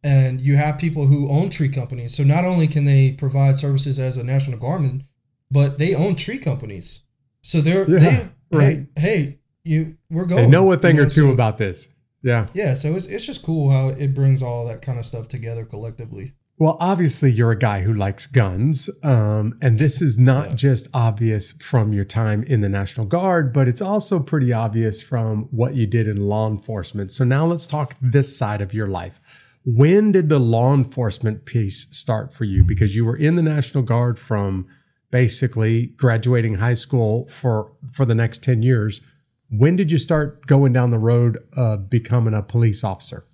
and 0.03 0.41
you 0.41 0.55
have 0.55 0.77
people 0.79 1.05
who 1.05 1.29
own 1.29 1.49
tree 1.49 1.69
companies 1.69 2.15
so 2.15 2.23
not 2.23 2.43
only 2.43 2.67
can 2.67 2.85
they 2.85 3.11
provide 3.11 3.55
services 3.55 3.99
as 3.99 4.17
a 4.17 4.23
national 4.23 4.57
guardman 4.57 5.03
but 5.51 5.77
they 5.77 5.93
own 5.93 6.15
tree 6.15 6.39
companies 6.39 7.01
so 7.41 7.61
they're 7.61 7.89
Yeah, 7.89 8.27
they 8.51 8.57
right. 8.57 8.77
hey, 8.95 9.01
hey 9.15 9.39
you 9.63 9.97
we're 10.09 10.25
going 10.25 10.45
they 10.45 10.49
know 10.49 10.71
a 10.71 10.77
thing 10.77 10.95
you 10.95 11.03
or 11.03 11.05
two 11.05 11.27
so- 11.27 11.31
about 11.31 11.57
this. 11.57 11.87
Yeah. 12.21 12.47
yeah 12.53 12.73
so 12.73 12.93
it's, 12.95 13.05
it's 13.05 13.25
just 13.25 13.43
cool 13.43 13.69
how 13.71 13.89
it 13.89 14.13
brings 14.13 14.41
all 14.41 14.65
that 14.67 14.81
kind 14.81 14.99
of 14.99 15.05
stuff 15.05 15.27
together 15.29 15.63
collectively 15.65 16.33
Well, 16.57 16.75
obviously, 16.81 17.31
you're 17.31 17.51
a 17.51 17.57
guy 17.57 17.79
who 17.83 17.93
likes 17.93 18.25
guns. 18.27 18.89
Um, 19.03 19.57
and 19.61 19.77
this 19.77 20.01
is 20.01 20.19
not 20.19 20.49
Yeah. 20.49 20.55
just 20.55 20.87
obvious 20.93 21.53
from 21.53 21.93
your 21.93 22.03
time 22.03 22.43
in 22.43 22.59
the 22.59 22.67
National 22.67 23.05
Guard, 23.05 23.53
but 23.53 23.69
it's 23.69 23.81
also 23.81 24.19
pretty 24.19 24.51
obvious 24.51 25.01
from 25.01 25.47
what 25.51 25.75
you 25.75 25.87
did 25.87 26.05
in 26.09 26.17
law 26.27 26.49
enforcement. 26.49 27.13
So 27.13 27.23
now 27.23 27.45
let's 27.45 27.65
talk 27.65 27.95
this 28.01 28.35
side 28.37 28.59
of 28.61 28.73
your 28.73 28.87
life. 28.87 29.21
When 29.63 30.11
did 30.11 30.27
the 30.27 30.39
law 30.39 30.73
enforcement 30.73 31.45
piece 31.45 31.87
start 31.91 32.33
for 32.33 32.43
you? 32.43 32.65
Because 32.65 32.93
you 32.93 33.05
were 33.05 33.15
in 33.15 33.35
the 33.37 33.41
National 33.43 33.83
Guard 33.83 34.19
from 34.19 34.65
basically 35.11 35.87
graduating 35.87 36.55
high 36.55 36.73
school 36.73 37.27
for 37.27 37.71
for 37.91 38.05
the 38.05 38.15
next 38.15 38.43
10 38.43 38.63
years. 38.63 39.01
When 39.49 39.75
did 39.75 39.91
you 39.91 39.97
start 39.97 40.45
going 40.45 40.73
down 40.73 40.91
the 40.91 40.99
road 40.99 41.39
of 41.53 41.89
becoming 41.89 42.35
a 42.35 42.43
police 42.43 42.83
officer? 42.83 43.25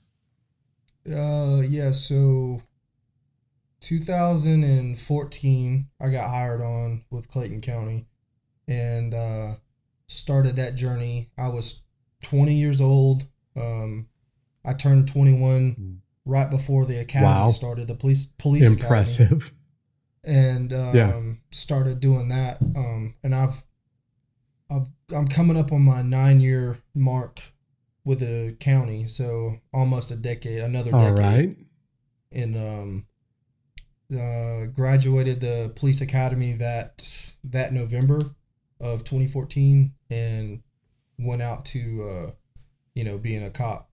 Uh, 1.12 1.62
yeah. 1.68 1.92
So, 1.92 2.62
2014, 3.82 5.88
I 6.02 6.10
got 6.10 6.30
hired 6.30 6.62
on 6.62 7.04
with 7.10 7.28
Clayton 7.28 7.62
County, 7.62 8.06
and 8.68 9.14
uh, 9.14 9.56
started 10.08 10.56
that 10.56 10.76
journey. 10.76 11.30
I 11.38 11.50
was 11.50 11.84
20 12.24 12.54
years 12.54 12.82
old. 12.82 13.26
Um, 13.56 14.08
I 14.64 14.74
turned 14.74 15.08
21 15.08 16.02
right 16.26 16.50
before 16.50 16.86
the 16.86 17.00
academy 17.00 17.34
Wow. 17.34 17.50
started. 17.50 17.88
The 17.88 17.96
police 17.96 18.26
police 18.38 18.66
academy 18.66 18.82
Impressive. 18.84 19.52
And 20.26 20.74
um, 20.74 20.96
Yeah. 20.96 21.22
started 21.52 22.00
doing 22.00 22.28
that. 22.30 22.62
Um, 22.62 23.16
and 23.24 23.34
I've, 23.36 23.64
I've 24.70 24.88
I'm 25.16 25.28
coming 25.28 25.58
up 25.58 25.72
on 25.72 25.82
my 25.84 26.02
nine 26.02 26.40
year 26.40 26.78
mark 26.96 27.40
with 28.04 28.20
the 28.20 28.56
county, 28.60 29.08
so 29.08 29.58
almost 29.74 30.12
a 30.12 30.16
decade, 30.16 30.62
another 30.62 30.94
All 30.94 31.14
decade. 31.16 31.20
right. 31.48 31.58
And 32.32 32.58
um, 32.58 33.06
uh, 34.14 34.66
graduated 34.68 35.40
the 35.42 35.72
police 35.76 36.02
academy 36.02 36.54
that 36.54 37.08
that 37.46 37.74
November 37.74 38.22
of 38.80 39.04
2014, 39.04 39.92
and 40.10 40.62
went 41.18 41.42
out 41.42 41.66
to 41.66 42.04
uh, 42.04 42.32
you 42.94 43.04
know 43.04 43.18
being 43.18 43.44
a 43.44 43.50
cop. 43.50 43.90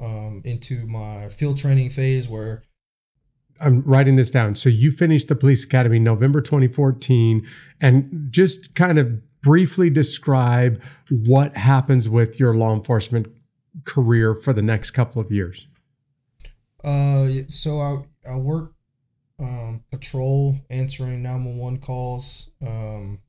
Um, 0.00 0.42
into 0.44 0.86
my 0.86 1.28
field 1.28 1.58
training 1.58 1.90
phase 1.90 2.28
where 2.28 2.62
I'm 3.60 3.82
writing 3.82 4.16
this 4.16 4.30
down. 4.30 4.54
So 4.54 4.68
you 4.68 4.90
finished 4.90 5.28
the 5.28 5.34
police 5.34 5.64
academy 5.64 5.98
November 5.98 6.40
2014 6.40 7.46
and 7.80 8.28
just 8.30 8.74
kind 8.74 8.98
of 8.98 9.20
briefly 9.42 9.90
describe 9.90 10.82
what 11.26 11.56
happens 11.56 12.08
with 12.08 12.38
your 12.38 12.54
law 12.54 12.74
enforcement 12.74 13.26
career 13.84 14.34
for 14.34 14.52
the 14.52 14.62
next 14.62 14.92
couple 14.92 15.20
of 15.20 15.30
years. 15.30 15.68
Uh, 16.84 17.28
so 17.48 17.80
I 17.80 18.30
I 18.30 18.36
work 18.36 18.74
um, 19.40 19.82
patrol 19.90 20.58
answering 20.70 21.22
nine 21.22 21.44
one 21.44 21.58
one 21.58 21.78
calls 21.78 22.50
um, 22.64 23.20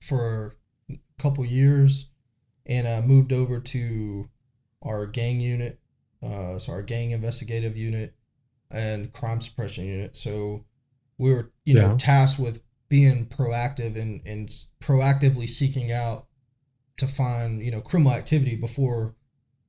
for 0.00 0.56
a 0.90 0.94
couple 1.18 1.44
years, 1.44 2.08
and 2.66 2.88
I 2.88 3.00
moved 3.00 3.32
over 3.32 3.60
to 3.60 4.28
our 4.82 5.06
gang 5.06 5.40
unit, 5.40 5.78
uh, 6.22 6.58
so 6.58 6.72
our 6.72 6.82
gang 6.82 7.10
investigative 7.10 7.76
unit 7.76 8.14
and 8.70 9.12
crime 9.12 9.40
suppression 9.40 9.84
unit. 9.86 10.16
So 10.16 10.64
we 11.18 11.32
were 11.32 11.50
you 11.64 11.74
know 11.74 11.90
Yeah. 11.90 11.96
tasked 11.98 12.38
with 12.38 12.62
being 12.88 13.26
proactive 13.26 13.96
and 14.00 14.20
and 14.26 14.48
proactively 14.80 15.48
seeking 15.48 15.92
out 15.92 16.26
to 16.96 17.06
find 17.06 17.62
you 17.64 17.70
know 17.70 17.80
criminal 17.80 18.12
activity 18.12 18.56
before 18.56 19.14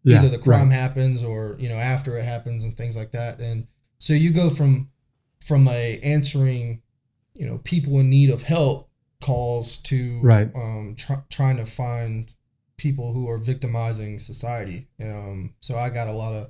either 0.06 0.30
the 0.30 0.38
crime 0.40 0.70
right. 0.70 0.76
happens 0.76 1.24
or 1.24 1.56
you 1.60 1.70
know 1.70 1.78
after 1.78 2.18
it 2.18 2.26
happens 2.26 2.64
and 2.64 2.76
things 2.76 2.96
like 2.96 3.12
that 3.12 3.40
and 3.40 3.68
so 4.00 4.14
you 4.14 4.32
go 4.32 4.50
from 4.50 4.90
from 5.46 5.68
a 5.68 6.00
answering 6.00 6.82
you 7.36 7.46
know 7.46 7.60
people 7.60 8.00
in 8.00 8.10
need 8.10 8.30
of 8.32 8.42
help 8.44 8.90
calls 9.22 9.78
to 9.78 10.20
Right. 10.24 10.50
um, 10.56 10.96
try, 10.98 11.18
trying 11.30 11.58
to 11.58 11.66
find 11.66 12.34
people 12.78 13.14
who 13.14 13.30
are 13.30 13.38
victimizing 13.38 14.18
society. 14.18 14.88
Um, 15.00 15.54
so 15.60 15.78
I 15.78 15.92
got 15.92 16.08
a 16.08 16.12
lot 16.14 16.34
of 16.34 16.50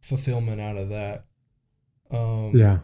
fulfillment 0.00 0.60
out 0.60 0.76
of 0.76 0.88
that. 0.88 1.26
Um, 2.10 2.56
Yeah. 2.56 2.78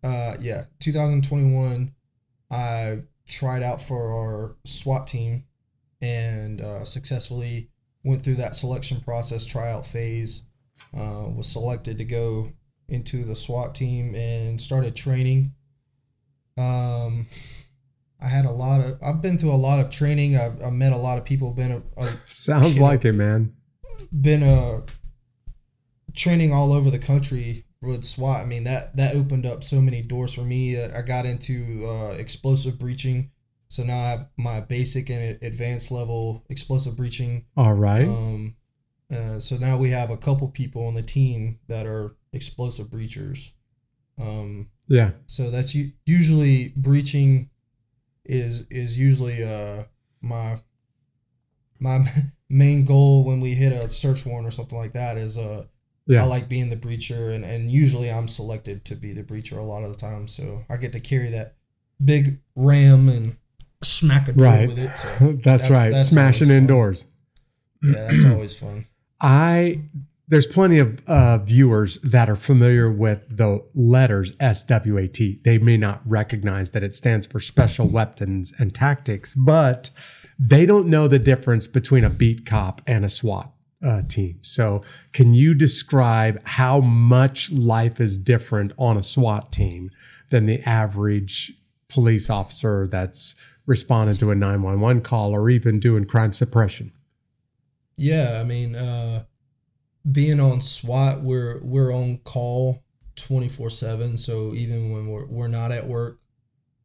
uh, 0.02 0.36
yeah, 0.40 0.64
2021, 0.80 1.94
I 2.50 3.02
tried 3.26 3.62
out 3.62 3.80
for 3.80 4.12
our 4.12 4.56
SWAT 4.64 5.06
team 5.06 5.44
and 6.00 6.60
uh, 6.60 6.84
successfully 6.84 7.70
went 8.04 8.22
through 8.22 8.34
that 8.36 8.56
selection 8.56 9.00
process, 9.00 9.46
tryout 9.46 9.86
phase. 9.86 10.42
Uh, 10.94 11.28
was 11.34 11.46
selected 11.46 11.96
to 11.98 12.04
go 12.04 12.52
into 12.88 13.24
the 13.24 13.34
SWAT 13.34 13.74
team 13.74 14.14
and 14.14 14.60
started 14.60 14.94
training. 14.94 15.52
Um, 16.58 17.26
I 18.22 18.28
had 18.28 18.44
a 18.44 18.50
lot 18.50 18.80
of. 18.80 18.98
I've 19.02 19.20
been 19.20 19.36
through 19.38 19.52
a 19.52 19.56
lot 19.68 19.80
of 19.80 19.90
training. 19.90 20.36
I've, 20.36 20.62
I've 20.62 20.72
met 20.72 20.92
a 20.92 20.96
lot 20.96 21.18
of 21.18 21.24
people. 21.24 21.50
Been 21.52 21.72
a, 21.72 21.82
a 22.02 22.08
Sounds 22.28 22.74
You 22.74 22.80
know- 22.80 22.86
like 22.86 23.04
it, 23.04 23.12
man. 23.12 23.52
been 24.20 24.42
uh 24.42 24.82
training 26.14 26.52
all 26.52 26.72
over 26.72 26.90
the 26.90 26.98
country 26.98 27.64
with 27.80 28.04
SWAT. 28.04 28.40
I 28.40 28.44
mean 28.44 28.64
that 28.64 28.96
that 28.96 29.14
opened 29.16 29.46
up 29.46 29.64
so 29.64 29.80
many 29.80 30.02
doors 30.02 30.34
for 30.34 30.42
me. 30.42 30.80
Uh, 30.80 30.96
I 30.98 31.02
got 31.02 31.26
into 31.26 31.84
uh, 31.86 32.12
explosive 32.18 32.78
breaching, 32.78 33.30
so 33.68 33.82
now 33.82 33.96
I 33.98 34.10
have 34.10 34.26
my 34.36 34.60
basic 34.60 35.10
and 35.10 35.38
advanced 35.42 35.90
level 35.90 36.44
explosive 36.50 36.96
breaching. 36.96 37.46
All 37.56 37.74
right. 37.74 38.06
Um, 38.06 38.54
uh, 39.12 39.38
so 39.38 39.56
now 39.56 39.76
we 39.76 39.90
have 39.90 40.10
a 40.10 40.16
couple 40.16 40.48
people 40.48 40.86
on 40.86 40.94
the 40.94 41.02
team 41.02 41.58
that 41.68 41.86
are 41.86 42.16
explosive 42.32 42.86
breachers. 42.88 43.50
Um, 44.20 44.68
yeah. 44.88 45.10
so 45.26 45.50
that's 45.50 45.74
u- 45.74 45.90
usually 46.06 46.72
breaching 46.76 47.48
is 48.24 48.64
is 48.70 48.96
usually 48.98 49.42
uh 49.42 49.84
my 50.20 50.60
my 51.80 52.04
main 52.48 52.84
goal 52.84 53.24
when 53.24 53.40
we 53.40 53.54
hit 53.54 53.72
a 53.72 53.88
search 53.88 54.24
warrant 54.26 54.46
or 54.46 54.50
something 54.50 54.78
like 54.78 54.92
that 54.92 55.16
is 55.16 55.36
uh 55.38 55.64
Yeah. 56.06 56.22
I 56.22 56.26
like 56.26 56.48
being 56.48 56.68
the 56.70 56.76
breacher 56.76 57.34
and 57.34 57.44
and 57.44 57.70
usually 57.70 58.10
I'm 58.10 58.28
selected 58.28 58.84
to 58.86 58.94
be 58.94 59.12
the 59.12 59.24
breacher 59.24 59.56
a 59.58 59.62
lot 59.62 59.82
of 59.82 59.90
the 59.90 59.96
time 59.96 60.28
so 60.28 60.64
I 60.70 60.76
get 60.76 60.92
to 60.92 61.00
carry 61.00 61.30
that 61.30 61.56
big 62.04 62.38
ram 62.56 63.08
and 63.08 63.36
smack 63.82 64.28
a 64.28 64.32
door 64.32 64.44
Right. 64.46 64.68
with 64.68 64.78
it 64.78 64.90
so 64.96 65.08
that's, 65.32 65.42
that's- 65.44 65.70
right. 65.70 65.90
that's 65.92 66.08
Smashing 66.08 66.50
indoors. 66.50 67.06
yeah 67.82 68.08
that's 68.12 68.24
always 68.26 68.54
fun 68.54 68.86
I 69.20 69.80
there's 70.32 70.46
plenty 70.46 70.78
of 70.78 70.98
uh, 71.06 71.36
viewers 71.36 71.98
that 71.98 72.30
are 72.30 72.36
familiar 72.36 72.90
with 72.90 73.36
the 73.36 73.62
letters 73.74 74.32
SWAT. 74.40 75.38
They 75.44 75.58
may 75.58 75.76
not 75.76 76.00
recognize 76.06 76.70
that 76.70 76.82
it 76.82 76.94
stands 76.94 77.26
for 77.26 77.38
Special 77.38 77.86
Weapons 77.86 78.54
and 78.58 78.74
Tactics, 78.74 79.34
but 79.34 79.90
they 80.38 80.64
don't 80.64 80.86
know 80.86 81.06
the 81.06 81.18
difference 81.18 81.66
between 81.66 82.02
a 82.02 82.08
beat 82.08 82.46
cop 82.46 82.80
and 82.86 83.04
a 83.04 83.10
SWAT 83.10 83.52
uh, 83.84 84.04
team. 84.08 84.38
So, 84.40 84.80
can 85.12 85.34
you 85.34 85.52
describe 85.52 86.40
how 86.46 86.80
much 86.80 87.52
life 87.52 88.00
is 88.00 88.16
different 88.16 88.72
on 88.78 88.96
a 88.96 89.02
SWAT 89.02 89.52
team 89.52 89.90
than 90.30 90.46
the 90.46 90.62
average 90.62 91.52
police 91.90 92.30
officer 92.30 92.88
that's 92.90 93.34
responding 93.66 94.16
to 94.16 94.30
a 94.30 94.34
911 94.34 95.02
call 95.02 95.36
or 95.36 95.50
even 95.50 95.78
doing 95.78 96.06
crime 96.06 96.32
suppression? 96.32 96.90
Yeah, 97.98 98.40
I 98.40 98.44
mean, 98.44 98.74
uh, 98.74 99.24
being 100.10 100.40
on 100.40 100.60
SWAT, 100.60 101.22
we're 101.22 101.60
we're 101.62 101.92
on 101.92 102.18
call 102.18 102.82
twenty 103.16 103.48
four 103.48 103.70
seven. 103.70 104.18
So 104.18 104.54
even 104.54 104.90
when 104.92 105.08
we're 105.08 105.26
we're 105.26 105.48
not 105.48 105.70
at 105.72 105.86
work, 105.86 106.18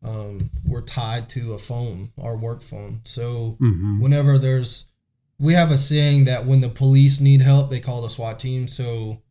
um, 0.04 0.52
we're 0.66 0.82
tied 0.82 1.30
to 1.30 1.54
a 1.54 1.58
phone, 1.58 2.12
our 2.22 2.38
work 2.38 2.62
phone. 2.62 3.02
So 3.06 3.58
Mm-hmm. 3.60 4.02
whenever 4.02 4.38
there's, 4.38 4.86
we 5.40 5.54
have 5.54 5.72
a 5.72 5.78
saying 5.78 6.26
that 6.26 6.46
when 6.46 6.62
the 6.62 6.70
police 6.70 7.20
need 7.20 7.42
help, 7.42 7.70
they 7.70 7.80
call 7.80 8.02
the 8.02 8.10
SWAT 8.10 8.40
team. 8.40 8.68
So, 8.68 9.22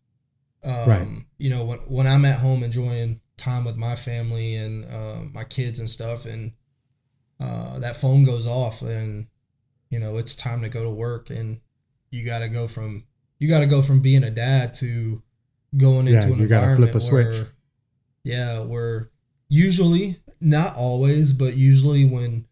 um, 0.65 0.89
Right. 0.89 1.09
you 1.39 1.51
know, 1.51 1.65
when 1.65 1.79
when 1.81 2.07
I'm 2.07 2.25
at 2.25 2.41
home 2.41 2.63
enjoying 2.65 3.21
time 3.37 3.65
with 3.65 3.77
my 3.77 3.95
family 3.95 4.57
and 4.57 4.85
uh, 4.87 5.21
my 5.33 5.45
kids 5.45 5.79
and 5.79 5.89
stuff, 5.91 6.25
and 6.25 6.53
uh, 7.39 7.79
that 7.81 7.97
phone 7.97 8.25
goes 8.25 8.47
off, 8.47 8.83
and 8.83 9.27
you 9.91 9.99
know 10.01 10.17
it's 10.17 10.35
time 10.35 10.63
to 10.63 10.69
go 10.69 10.83
to 10.83 10.91
work, 10.91 11.31
and 11.31 11.61
you 12.11 12.25
got 12.25 12.41
to 12.41 12.49
go 12.49 12.67
from 12.67 13.05
you 13.39 13.49
got 13.49 13.61
to 13.61 13.67
go 13.67 13.83
from 13.83 14.01
being 14.01 14.25
a 14.25 14.31
dad 14.31 14.75
to 14.75 15.23
going 15.77 16.07
Yeah, 16.07 16.15
into 16.15 16.33
an 16.33 16.39
you 16.39 16.45
environment 16.45 16.91
flip 16.93 17.03
a 17.03 17.13
where, 17.15 17.33
switch. 17.33 17.47
yeah, 18.25 18.61
where 18.61 19.11
usually 19.49 20.21
not 20.41 20.75
always, 20.77 21.33
but 21.33 21.57
usually 21.57 22.05
when 22.05 22.47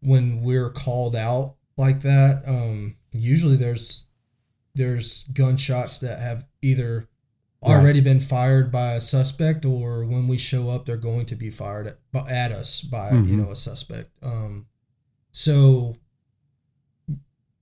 when 0.00 0.42
we're 0.42 0.70
called 0.70 1.16
out 1.16 1.56
like 1.76 2.02
that, 2.02 2.42
um, 2.46 2.96
usually 3.12 3.56
there's 3.56 4.06
there's 4.74 5.24
gunshots 5.32 5.98
that 5.98 6.18
have 6.18 6.46
either 6.62 7.08
Right. 7.66 7.76
already 7.80 8.00
been 8.02 8.20
fired 8.20 8.70
by 8.70 8.92
a 8.94 9.00
suspect 9.00 9.64
or 9.64 10.04
when 10.04 10.28
we 10.28 10.36
show 10.36 10.68
up 10.68 10.84
they're 10.84 10.98
going 10.98 11.24
to 11.26 11.34
be 11.34 11.48
fired 11.48 11.86
at, 11.86 12.28
at 12.28 12.52
us 12.52 12.82
by 12.82 13.12
you 13.12 13.18
Mhm. 13.20 13.28
know 13.38 13.50
a 13.52 13.56
suspect 13.56 14.10
um 14.22 14.66
so 15.32 15.96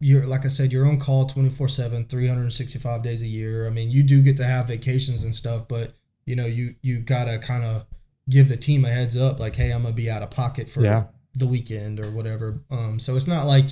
you're 0.02 0.26
like 0.26 0.44
i 0.44 0.48
said 0.48 0.72
you're 0.72 0.86
on 0.86 0.98
call 0.98 1.26
24/7 1.28 2.08
365 2.08 3.02
days 3.02 3.22
a 3.22 3.26
year 3.26 3.66
i 3.66 3.70
mean 3.70 3.90
you 3.90 4.02
do 4.02 4.22
get 4.22 4.36
to 4.36 4.44
have 4.44 4.66
vacations 4.68 5.24
and 5.24 5.34
stuff 5.34 5.66
but 5.68 5.92
you 6.26 6.34
know 6.36 6.46
you 6.46 6.74
you 6.82 7.00
got 7.00 7.24
to 7.24 7.38
kind 7.38 7.64
of 7.64 7.86
give 8.28 8.48
the 8.48 8.56
team 8.56 8.84
a 8.84 8.88
heads 8.88 9.16
up 9.16 9.38
like 9.40 9.54
hey 9.56 9.70
i'm 9.70 9.84
to 9.84 9.92
be 9.92 10.10
out 10.10 10.22
of 10.22 10.30
pocket 10.30 10.68
for 10.68 10.82
Yeah. 10.82 11.04
the 11.34 11.46
weekend 11.46 12.00
or 12.00 12.10
whatever 12.10 12.60
um 12.70 12.98
so 13.00 13.16
it's 13.16 13.26
not 13.26 13.46
like 13.46 13.66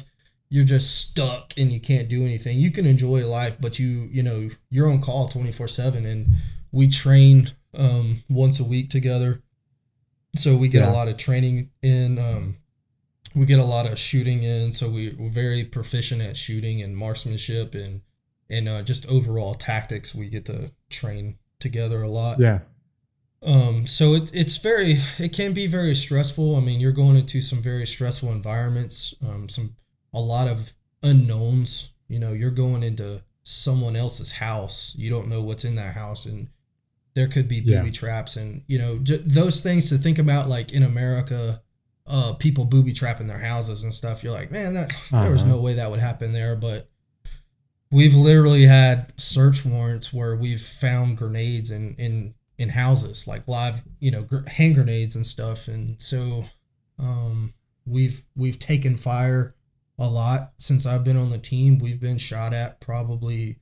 you're 0.53 0.64
just 0.64 0.97
stuck 1.09 1.53
and 1.57 1.73
you 1.73 1.79
can't 1.79 2.09
do 2.09 2.25
anything. 2.25 2.59
You 2.59 2.73
can 2.73 2.85
enjoy 2.85 3.25
life, 3.25 3.57
but 3.61 3.79
you 3.79 4.09
you 4.11 4.21
know 4.25 4.51
you're 4.69 4.88
on 4.90 5.01
call 5.01 5.29
twenty 5.29 5.53
four 5.53 5.69
seven, 5.69 6.05
and 6.05 6.27
we 6.73 6.88
train 6.88 7.53
um, 7.75 8.25
once 8.29 8.59
a 8.59 8.64
week 8.64 8.90
together, 8.90 9.43
so 10.35 10.57
we 10.57 10.66
get 10.66 10.83
Yeah. 10.83 10.90
a 10.90 10.93
lot 10.93 11.07
of 11.07 11.16
training 11.19 11.71
in. 11.83 12.19
Um, 12.19 12.57
we 13.35 13.47
get 13.47 13.59
a 13.59 13.64
lot 13.64 13.87
of 13.90 13.99
shooting 13.99 14.43
in, 14.43 14.73
so 14.73 14.88
we, 14.90 15.11
we're 15.19 15.31
very 15.31 15.64
proficient 15.64 16.21
at 16.23 16.37
shooting 16.37 16.83
and 16.83 16.97
marksmanship 16.97 17.75
and 17.75 18.01
and 18.49 18.69
uh, 18.69 18.83
just 18.83 19.07
overall 19.07 19.55
tactics. 19.55 20.14
We 20.14 20.29
get 20.29 20.45
to 20.47 20.73
train 20.88 21.37
together 21.61 22.03
a 22.03 22.09
lot. 22.09 22.40
Yeah. 22.40 22.61
Um, 23.43 23.87
so 23.87 24.14
it, 24.14 24.31
it's 24.35 24.57
very, 24.59 24.99
it 25.19 25.33
can 25.33 25.53
be 25.53 25.66
very 25.66 25.95
stressful. 25.95 26.57
I 26.57 26.61
mean, 26.61 26.81
you're 26.81 26.93
going 26.93 27.16
into 27.16 27.40
some 27.40 27.62
very 27.62 27.87
stressful 27.87 28.31
environments, 28.33 29.14
um, 29.27 29.49
some, 29.49 29.77
a 30.12 30.21
lot 30.21 30.49
of 30.49 30.73
unknowns. 31.03 31.90
You 32.09 32.19
know, 32.19 32.33
you're 32.33 32.51
going 32.51 32.83
into 32.83 33.23
someone 33.45 33.95
else's 33.97 34.33
house. 34.33 34.95
You 34.99 35.11
don't 35.11 35.29
know 35.29 35.43
what's 35.43 35.64
in 35.64 35.77
that 35.77 35.95
house, 35.95 36.27
and 36.27 36.49
there 37.14 37.29
could 37.29 37.49
be 37.49 37.61
booby 37.61 37.87
Yeah. 37.87 37.90
traps, 37.93 38.37
and 38.37 38.62
you 38.66 38.79
know, 38.79 38.99
j- 38.99 39.23
those 39.25 39.61
things 39.61 39.88
to 39.90 39.97
think 39.97 40.19
about. 40.19 40.49
Like 40.49 40.73
in 40.73 40.83
America, 40.83 41.62
uh, 42.11 42.33
people 42.35 42.64
booby 42.64 42.92
trapping 42.92 43.27
their 43.29 43.38
houses 43.38 43.85
and 43.85 43.94
stuff. 43.94 44.23
You're 44.25 44.33
like, 44.33 44.51
man, 44.51 44.75
that 44.75 44.92
there 45.11 45.31
was 45.31 45.42
Uh-huh. 45.42 45.53
no 45.53 45.61
way 45.61 45.75
that 45.75 45.90
would 45.90 46.01
happen 46.01 46.33
there, 46.33 46.57
but 46.57 46.90
we've 47.90 48.14
literally 48.14 48.64
had 48.64 49.12
search 49.18 49.64
warrants 49.64 50.12
where 50.12 50.35
we've 50.37 50.61
found 50.62 51.16
grenades 51.16 51.70
in 51.70 51.94
in 51.96 52.35
in 52.59 52.68
houses 52.68 53.27
like 53.27 53.49
live 53.49 53.83
you 54.01 54.11
know 54.11 54.23
gr- 54.23 54.46
hand 54.46 54.75
grenades 54.75 55.16
and 55.16 55.27
stuff 55.27 55.66
and 55.66 55.96
so 56.01 56.44
um 56.99 57.55
we've 57.87 58.23
we've 58.37 58.59
taken 58.59 58.96
fire 58.96 59.55
a 59.99 60.07
lot 60.09 60.53
since 60.59 60.85
i've 60.87 61.03
been 61.03 61.16
on 61.16 61.31
the 61.31 61.38
team 61.38 61.79
we've 61.79 62.01
been 62.01 62.18
shot 62.18 62.53
at 62.53 62.79
probably 62.81 63.57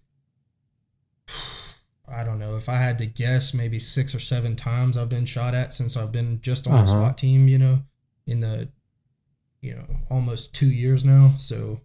i 2.08 2.24
don't 2.24 2.38
know 2.38 2.56
if 2.56 2.68
i 2.68 2.76
had 2.76 2.98
to 2.98 3.06
guess 3.06 3.54
maybe 3.54 3.78
six 3.78 4.14
or 4.14 4.20
seven 4.20 4.56
times 4.56 4.96
i've 4.96 5.08
been 5.08 5.24
shot 5.26 5.54
at 5.54 5.72
since 5.72 5.96
i've 5.96 6.12
been 6.12 6.40
just 6.42 6.66
on 6.66 6.72
the 6.74 6.78
Uh-huh. 6.90 6.92
swat 7.00 7.18
team 7.18 7.48
you 7.48 7.58
know 7.58 7.78
in 8.28 8.40
the 8.40 8.68
you 9.60 9.74
know 9.74 9.84
almost 10.10 10.54
two 10.54 10.70
years 10.70 11.04
now 11.04 11.32
so 11.38 11.80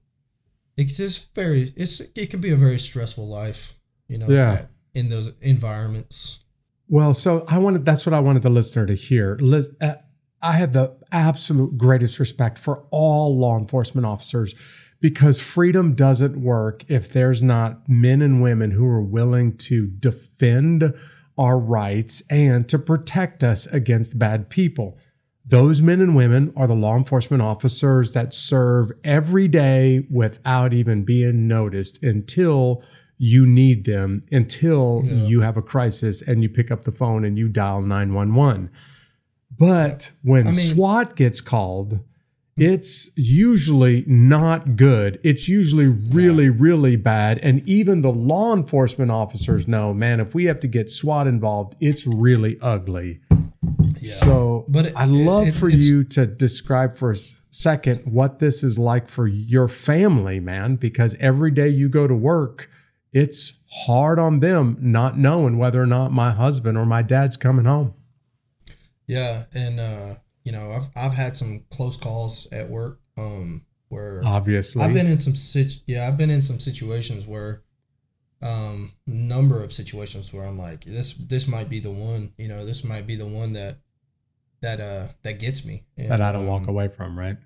it's 0.77 0.95
just 0.97 1.34
very 1.34 1.73
it's 1.75 1.99
it 2.15 2.29
can 2.29 2.39
be 2.41 2.51
a 2.51 2.56
very 2.56 2.77
stressful 2.77 3.27
life 3.27 3.75
you 4.08 4.17
know 4.19 4.27
Yeah. 4.29 4.53
at- 4.53 4.69
in 4.93 5.10
those 5.10 5.32
environments 5.41 6.39
Well, 6.88 7.13
so 7.15 7.45
I 7.47 7.58
wanted 7.58 7.84
that's 7.86 8.06
what 8.06 8.13
I 8.13 8.19
wanted 8.19 8.43
the 8.43 8.49
listener 8.51 8.86
to 8.86 8.93
hear. 8.93 9.38
Lis- 9.41 9.71
uh, 9.82 9.95
I 10.41 10.51
have 10.51 10.73
the 10.73 10.95
absolute 11.12 11.77
greatest 11.77 12.19
respect 12.19 12.60
for 12.60 12.86
all 12.91 13.36
law 13.39 13.58
enforcement 13.58 14.06
officers 14.06 14.53
because 14.99 15.41
freedom 15.41 15.95
doesn't 15.95 16.38
work 16.39 16.84
if 16.89 17.12
there's 17.13 17.41
not 17.41 17.88
men 17.89 18.21
and 18.21 18.43
women 18.43 18.69
who 18.71 18.86
are 18.86 19.01
willing 19.01 19.58
to 19.69 19.88
defend 19.88 20.93
our 21.38 21.58
rights 21.58 22.21
and 22.29 22.69
to 22.69 22.77
protect 22.77 23.43
us 23.43 23.65
against 23.67 24.19
bad 24.19 24.49
people. 24.49 24.97
Those 25.45 25.82
men 25.82 25.99
and 25.99 26.15
women 26.15 26.53
are 26.56 26.67
the 26.67 26.73
law 26.73 26.95
enforcement 26.95 27.43
officers 27.43 28.13
that 28.13 28.34
serve 28.34 28.91
every 29.03 29.47
day 29.47 30.06
without 30.10 30.73
even 30.73 31.03
being 31.03 31.47
noticed 31.47 32.01
until 32.01 32.82
you 33.17 33.45
need 33.45 33.86
them 33.86 34.23
until 34.32 35.03
Yeah. 35.06 35.13
you 35.27 35.41
have 35.41 35.58
a 35.58 35.62
crisis 35.62 36.21
and 36.21 36.41
you 36.41 36.49
pick 36.49 36.71
up 36.71 36.84
the 36.86 36.91
phone 36.91 37.23
and 37.25 37.38
you 37.38 37.47
dial 37.49 37.82
911. 37.82 38.69
But 39.58 40.12
when 40.23 40.47
I 40.47 40.51
mean- 40.51 40.73
SWAT 40.73 41.15
gets 41.15 41.41
called, 41.41 41.99
it's 42.58 43.12
usually 43.15 44.03
not 44.08 44.75
good. 44.75 45.19
It's 45.23 45.47
usually 45.47 45.88
really, 45.88 46.49
really 46.49 46.95
bad. 46.95 47.39
And 47.39 47.62
even 47.67 48.01
the 48.01 48.12
law 48.12 48.56
enforcement 48.56 49.12
officers 49.12 49.67
know, 49.67 49.93
man, 49.93 50.19
if 50.19 50.34
we 50.34 50.45
have 50.45 50.60
to 50.62 50.67
get 50.67 50.89
SWAT 50.89 51.27
involved, 51.27 51.75
it's 51.79 52.06
really 52.08 52.58
ugly. 52.62 53.19
Yeah. 54.04 54.13
So, 54.16 54.66
But 54.68 54.88
it- 54.88 54.94
I'd 54.96 55.10
love 55.10 55.48
it- 55.48 55.54
for 55.54 55.70
you 55.70 56.04
to 56.06 56.26
describe 56.26 56.96
for 56.96 57.12
a 57.12 57.16
second 57.16 58.02
what 58.06 58.39
this 58.39 58.63
is 58.63 58.78
like 58.78 59.08
for 59.08 59.28
your 59.28 59.68
family, 59.68 60.39
man, 60.39 60.76
because 60.76 61.16
every 61.20 61.52
day 61.52 61.70
you 61.70 61.89
go 61.89 62.08
to 62.08 62.16
work, 62.16 62.70
it's 63.12 63.54
hard 63.86 64.20
on 64.20 64.39
them 64.39 64.78
not 64.80 65.18
knowing 65.18 65.58
whether 65.58 65.82
or 65.82 65.86
not 65.88 66.12
my 66.12 66.32
husband 66.32 66.78
or 66.78 66.86
my 66.86 67.02
dad's 67.02 67.38
coming 67.38 67.66
home. 67.66 67.94
Yeah, 69.08 69.44
and 69.54 69.80
uh, 69.80 70.16
you 70.44 70.52
know, 70.52 70.72
I've 70.72 70.88
I've 70.96 71.13
had 71.13 71.38
some 71.38 71.63
close 71.72 71.98
calls 71.98 72.48
at 72.52 72.70
work, 72.70 73.00
um, 73.18 73.63
where 73.89 74.22
Obviously, 74.24 74.84
I've 74.84 74.94
been 74.94 75.08
in 75.08 75.20
some 75.20 75.36
sit 75.36 75.74
yeah, 75.88 76.08
I've 76.08 76.18
been 76.18 76.30
in 76.32 76.42
some 76.42 76.60
situations 76.60 77.28
where 77.28 77.62
um 78.42 78.92
number 79.08 79.63
of 79.63 79.72
situations 79.72 80.34
where 80.34 80.46
I'm 80.46 80.58
like, 80.58 80.84
this 80.86 81.13
this 81.13 81.48
might 81.48 81.70
be 81.70 81.80
the 81.80 81.92
one, 81.92 82.34
you 82.38 82.48
know, 82.48 82.66
this 82.66 82.84
might 82.84 83.06
be 83.08 83.16
the 83.16 83.26
one 83.26 83.54
that 83.54 83.78
that 84.63 84.82
uh 84.82 85.10
that 85.21 85.39
gets 85.39 85.63
me. 85.63 85.84
And, 85.97 86.10
that 86.10 86.21
I 86.21 86.32
don't 86.32 86.47
walk 86.47 86.63
um, 86.63 86.69
away 86.69 86.88
from, 86.88 87.17
right? 87.17 87.38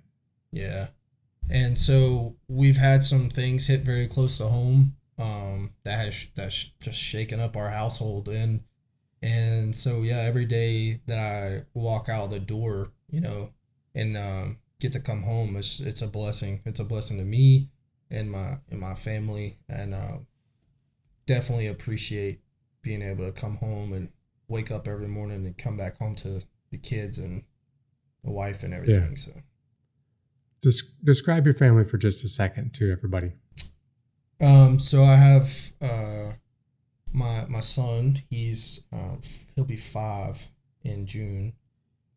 Yeah. 0.52 0.88
And 1.50 1.78
so 1.78 2.36
we've 2.48 2.78
had 2.78 3.04
some 3.04 3.30
things 3.30 3.68
hit 3.68 3.82
very 3.82 4.08
close 4.08 4.38
to 4.38 4.48
home 4.48 4.96
um, 5.18 5.72
that 5.84 5.98
has 5.98 6.28
that's 6.36 6.66
just 6.80 7.00
shaken 7.00 7.40
up 7.40 7.58
our 7.58 7.70
household 7.70 8.30
and 8.30 8.62
and 9.22 9.76
so 9.76 10.04
yeah, 10.04 10.20
every 10.20 10.46
day 10.46 11.02
that 11.08 11.18
I 11.18 11.66
walk 11.74 12.08
out 12.08 12.30
the 12.30 12.40
door, 12.40 12.92
you 13.10 13.20
know, 13.20 13.50
and 13.96 14.16
um, 14.16 14.58
get 14.80 14.94
to 14.94 15.00
come 15.00 15.24
home, 15.24 15.56
it's 15.56 15.80
it's 15.80 16.04
a 16.04 16.08
blessing. 16.08 16.62
It's 16.66 16.80
a 16.80 16.84
blessing 16.84 17.18
to 17.18 17.26
me 17.26 17.70
and 18.12 18.32
my 18.32 18.58
and 18.70 18.80
my 18.80 18.94
family, 18.94 19.58
and 19.68 19.96
uh, 19.96 20.18
definitely 21.26 21.68
appreciate 21.68 22.42
being 22.84 23.02
able 23.02 23.26
to 23.26 23.32
come 23.32 23.58
home 23.58 23.92
and 23.94 24.10
wake 24.48 24.70
up 24.70 24.88
every 24.88 25.08
morning 25.08 25.46
and 25.48 25.58
come 25.58 25.78
back 25.78 25.98
home 25.98 26.16
to 26.16 26.42
the 26.72 26.78
kids 26.78 27.18
and 27.18 27.44
the 28.24 28.32
wife 28.32 28.64
and 28.64 28.74
everything. 28.74 29.12
Yeah. 29.12 29.16
So. 29.16 29.32
Des- 30.62 30.88
describe 31.04 31.46
your 31.46 31.56
family 31.56 31.84
for 31.84 31.98
just 31.98 32.24
a 32.24 32.28
second 32.28 32.74
to 32.76 32.92
everybody. 32.92 33.34
Um, 34.40 34.80
so 34.80 35.04
I 35.04 35.16
have 35.16 35.52
uh, 35.82 36.32
my 37.12 37.46
my 37.48 37.60
son. 37.60 38.18
He's 38.30 38.84
uh, 38.94 39.16
he'll 39.56 39.66
be 39.66 39.78
five 39.78 40.48
in 40.84 41.06
June, 41.06 41.54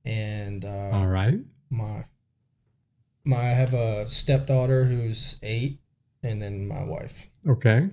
and 0.05 0.65
uh, 0.65 0.91
All 0.93 1.07
right. 1.07 1.39
my 1.71 2.05
my 3.25 3.37
I 3.37 3.55
have 3.55 3.73
a 3.75 4.07
stepdaughter 4.07 4.85
who's 4.85 5.39
eight, 5.43 5.81
and 6.23 6.43
then 6.43 6.67
my 6.69 6.85
wife. 6.85 7.31
Okay. 7.49 7.89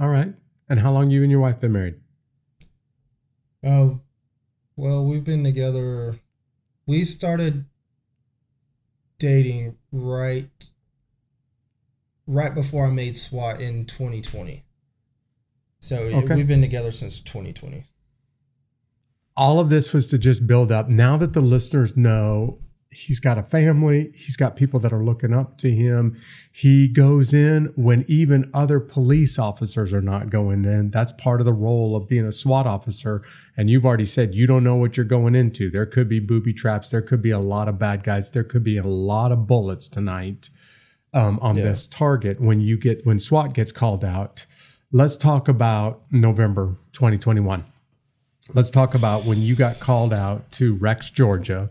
All 0.00 0.08
right. 0.08 0.32
And 0.68 0.80
how 0.80 0.90
long 0.92 1.10
you 1.10 1.22
and 1.22 1.30
your 1.30 1.40
wife 1.40 1.60
been 1.60 1.72
married? 1.72 1.94
Oh, 3.64 4.00
well, 4.76 5.04
we've 5.04 5.24
been 5.24 5.42
together. 5.44 6.18
We 6.86 7.04
started 7.04 7.64
dating 9.18 9.76
right 9.92 10.50
right 12.26 12.54
before 12.54 12.86
I 12.86 12.90
made 12.90 13.16
SWAT 13.16 13.60
in 13.60 13.86
2020. 13.86 14.64
So 15.80 15.96
Okay. 15.96 16.34
we've 16.34 16.46
been 16.48 16.60
together 16.60 16.90
since 16.92 17.20
2020. 17.20 17.84
all 19.38 19.60
of 19.60 19.68
this 19.68 19.92
was 19.92 20.06
to 20.06 20.16
just 20.18 20.46
build 20.46 20.72
up. 20.72 20.88
Now 20.88 21.16
that 21.18 21.34
the 21.34 21.42
listeners 21.42 21.94
know 21.96 22.58
he's 22.96 23.20
got 23.20 23.36
a 23.36 23.42
family, 23.42 24.10
he's 24.16 24.36
got 24.36 24.56
people 24.56 24.80
that 24.80 24.92
are 24.92 25.04
looking 25.04 25.34
up 25.34 25.58
to 25.58 25.70
him. 25.70 26.16
He 26.50 26.88
goes 26.88 27.34
in 27.34 27.66
when 27.76 28.04
even 28.08 28.50
other 28.54 28.80
police 28.80 29.38
officers 29.38 29.92
are 29.92 30.00
not 30.00 30.30
going 30.30 30.64
in. 30.64 30.90
That's 30.90 31.12
part 31.12 31.40
of 31.40 31.44
the 31.44 31.52
role 31.52 31.94
of 31.94 32.08
being 32.08 32.24
a 32.24 32.32
SWAT 32.32 32.66
officer. 32.66 33.22
And 33.56 33.68
you've 33.68 33.84
already 33.84 34.06
said 34.06 34.34
you 34.34 34.46
don't 34.46 34.64
know 34.64 34.76
what 34.76 34.96
you're 34.96 35.04
going 35.04 35.34
into. 35.34 35.70
There 35.70 35.86
could 35.86 36.08
be 36.08 36.18
booby 36.18 36.54
traps. 36.54 36.88
There 36.88 37.02
could 37.02 37.20
be 37.20 37.30
a 37.30 37.38
lot 37.38 37.68
of 37.68 37.78
bad 37.78 38.02
guys. 38.02 38.30
There 38.30 38.44
could 38.44 38.64
be 38.64 38.78
a 38.78 38.86
lot 38.86 39.30
of 39.32 39.46
bullets 39.46 39.88
tonight 39.88 40.48
um, 41.12 41.38
on 41.42 41.56
Yeah. 41.56 41.64
this 41.64 41.86
target 41.86 42.40
when 42.40 42.60
you 42.60 42.78
get 42.78 43.04
when 43.04 43.18
SWAT 43.18 43.52
gets 43.52 43.72
called 43.72 44.04
out. 44.04 44.46
Let's 44.90 45.16
talk 45.16 45.48
about 45.48 46.02
November 46.10 46.76
2021 46.92 47.64
let's 48.54 48.70
talk 48.70 48.94
about 48.94 49.24
when 49.24 49.42
you 49.42 49.56
got 49.56 49.80
called 49.80 50.12
out 50.12 50.50
to 50.52 50.74
Rex, 50.76 51.10
Georgia. 51.10 51.68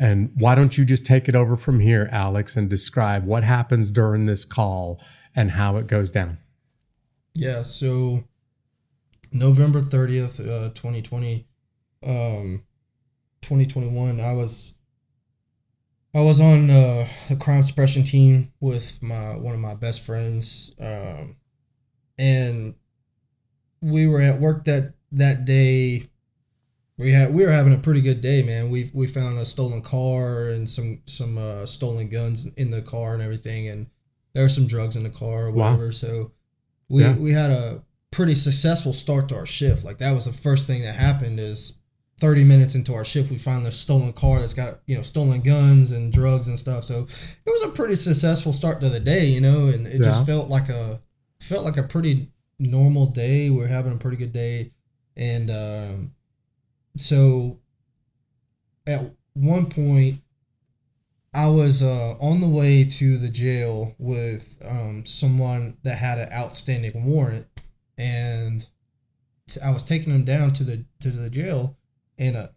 And 0.00 0.30
why 0.34 0.54
don't 0.54 0.78
you 0.78 0.86
just 0.86 1.04
take 1.04 1.28
it 1.28 1.36
over 1.36 1.58
from 1.58 1.78
here, 1.78 2.08
Alex, 2.10 2.56
and 2.56 2.70
describe 2.70 3.26
what 3.26 3.44
happens 3.44 3.90
during 3.90 4.24
this 4.24 4.46
call 4.46 4.98
and 5.36 5.50
how 5.50 5.76
it 5.76 5.86
goes 5.86 6.10
down? 6.10 6.38
Yeah, 7.34 7.62
so 7.62 8.24
November 9.30 9.82
30th, 9.82 10.40
uh, 10.40 10.70
2020, 10.70 11.46
um, 12.02 12.62
2021, 13.42 14.20
I 14.20 14.32
was 14.32 14.74
I 16.12 16.20
was 16.22 16.40
on 16.40 16.70
uh, 16.70 17.06
a 17.28 17.36
crime 17.36 17.62
suppression 17.62 18.02
team 18.02 18.52
with 18.58 19.00
my 19.00 19.36
one 19.36 19.54
of 19.54 19.60
my 19.60 19.74
best 19.74 20.00
friends, 20.00 20.72
um, 20.80 21.36
and 22.18 22.74
we 23.80 24.08
were 24.08 24.20
at 24.20 24.40
work 24.40 24.64
that 24.64 24.94
that 25.12 25.44
day. 25.44 26.08
We 27.00 27.10
had 27.12 27.32
we 27.32 27.44
were 27.44 27.50
having 27.50 27.72
a 27.72 27.78
pretty 27.78 28.02
good 28.02 28.20
day, 28.20 28.42
man. 28.42 28.68
We 28.70 28.90
we 28.92 29.06
found 29.06 29.38
a 29.38 29.46
stolen 29.46 29.80
car 29.80 30.48
and 30.50 30.68
some 30.68 31.00
some 31.06 31.38
uh, 31.38 31.64
stolen 31.66 32.08
guns 32.08 32.46
in 32.56 32.70
the 32.70 32.82
car 32.82 33.14
and 33.14 33.22
everything, 33.22 33.68
and 33.68 33.86
there 34.34 34.42
were 34.42 34.48
some 34.50 34.66
drugs 34.66 34.96
in 34.96 35.02
the 35.02 35.10
car 35.10 35.46
or 35.46 35.50
Wow. 35.50 35.70
whatever. 35.72 35.92
So 35.92 36.32
we 36.88 37.02
Yeah. 37.02 37.16
we 37.16 37.32
had 37.32 37.50
a 37.50 37.82
pretty 38.10 38.34
successful 38.34 38.92
start 38.92 39.28
to 39.30 39.36
our 39.36 39.46
shift. 39.46 39.84
Like 39.84 39.98
that 39.98 40.12
was 40.12 40.26
the 40.26 40.32
first 40.32 40.66
thing 40.66 40.82
that 40.82 40.94
happened 40.94 41.40
is 41.40 41.78
30 42.20 42.44
minutes 42.44 42.74
into 42.74 42.92
our 42.92 43.04
shift 43.04 43.30
we 43.30 43.38
find 43.38 43.64
this 43.64 43.76
stolen 43.78 44.12
car 44.12 44.40
that's 44.40 44.52
got 44.52 44.80
you 44.86 44.94
know 44.94 45.00
stolen 45.00 45.40
guns 45.40 45.90
and 45.90 46.12
drugs 46.12 46.48
and 46.48 46.58
stuff 46.58 46.84
so 46.84 47.06
it 47.46 47.50
was 47.50 47.62
a 47.62 47.68
pretty 47.68 47.94
successful 47.94 48.52
start 48.52 48.78
to 48.78 48.90
the 48.90 49.00
day 49.00 49.24
you 49.24 49.40
know 49.40 49.68
and 49.68 49.86
it 49.86 49.94
Yeah. 49.94 50.00
just 50.10 50.26
felt 50.26 50.50
like 50.50 50.68
a 50.68 51.00
felt 51.40 51.64
like 51.64 51.78
a 51.78 51.82
pretty 51.82 52.30
normal 52.58 53.06
day 53.06 53.48
we 53.48 53.64
are 53.64 53.68
having 53.68 53.94
a 53.94 53.96
pretty 53.96 54.18
good 54.18 54.34
day 54.34 54.70
and 55.16 55.50
um, 55.50 56.12
so 56.96 57.58
at 58.86 59.12
one 59.34 59.66
point 59.66 60.20
I 61.32 61.46
was 61.46 61.82
uh, 61.82 62.16
on 62.20 62.40
the 62.40 62.48
way 62.48 62.84
to 62.84 63.18
the 63.18 63.28
jail 63.28 63.94
with 63.98 64.56
um, 64.64 65.06
someone 65.06 65.76
that 65.84 65.96
had 65.96 66.18
an 66.18 66.32
outstanding 66.32 67.04
warrant, 67.04 67.46
and 67.96 68.66
I 69.64 69.70
was 69.70 69.84
taking 69.84 70.12
them 70.12 70.24
down 70.24 70.52
to 70.54 70.64
the 70.64 70.84
to 71.00 71.10
the 71.10 71.30
jail, 71.30 71.76
and 72.18 72.36
uh, 72.36 72.48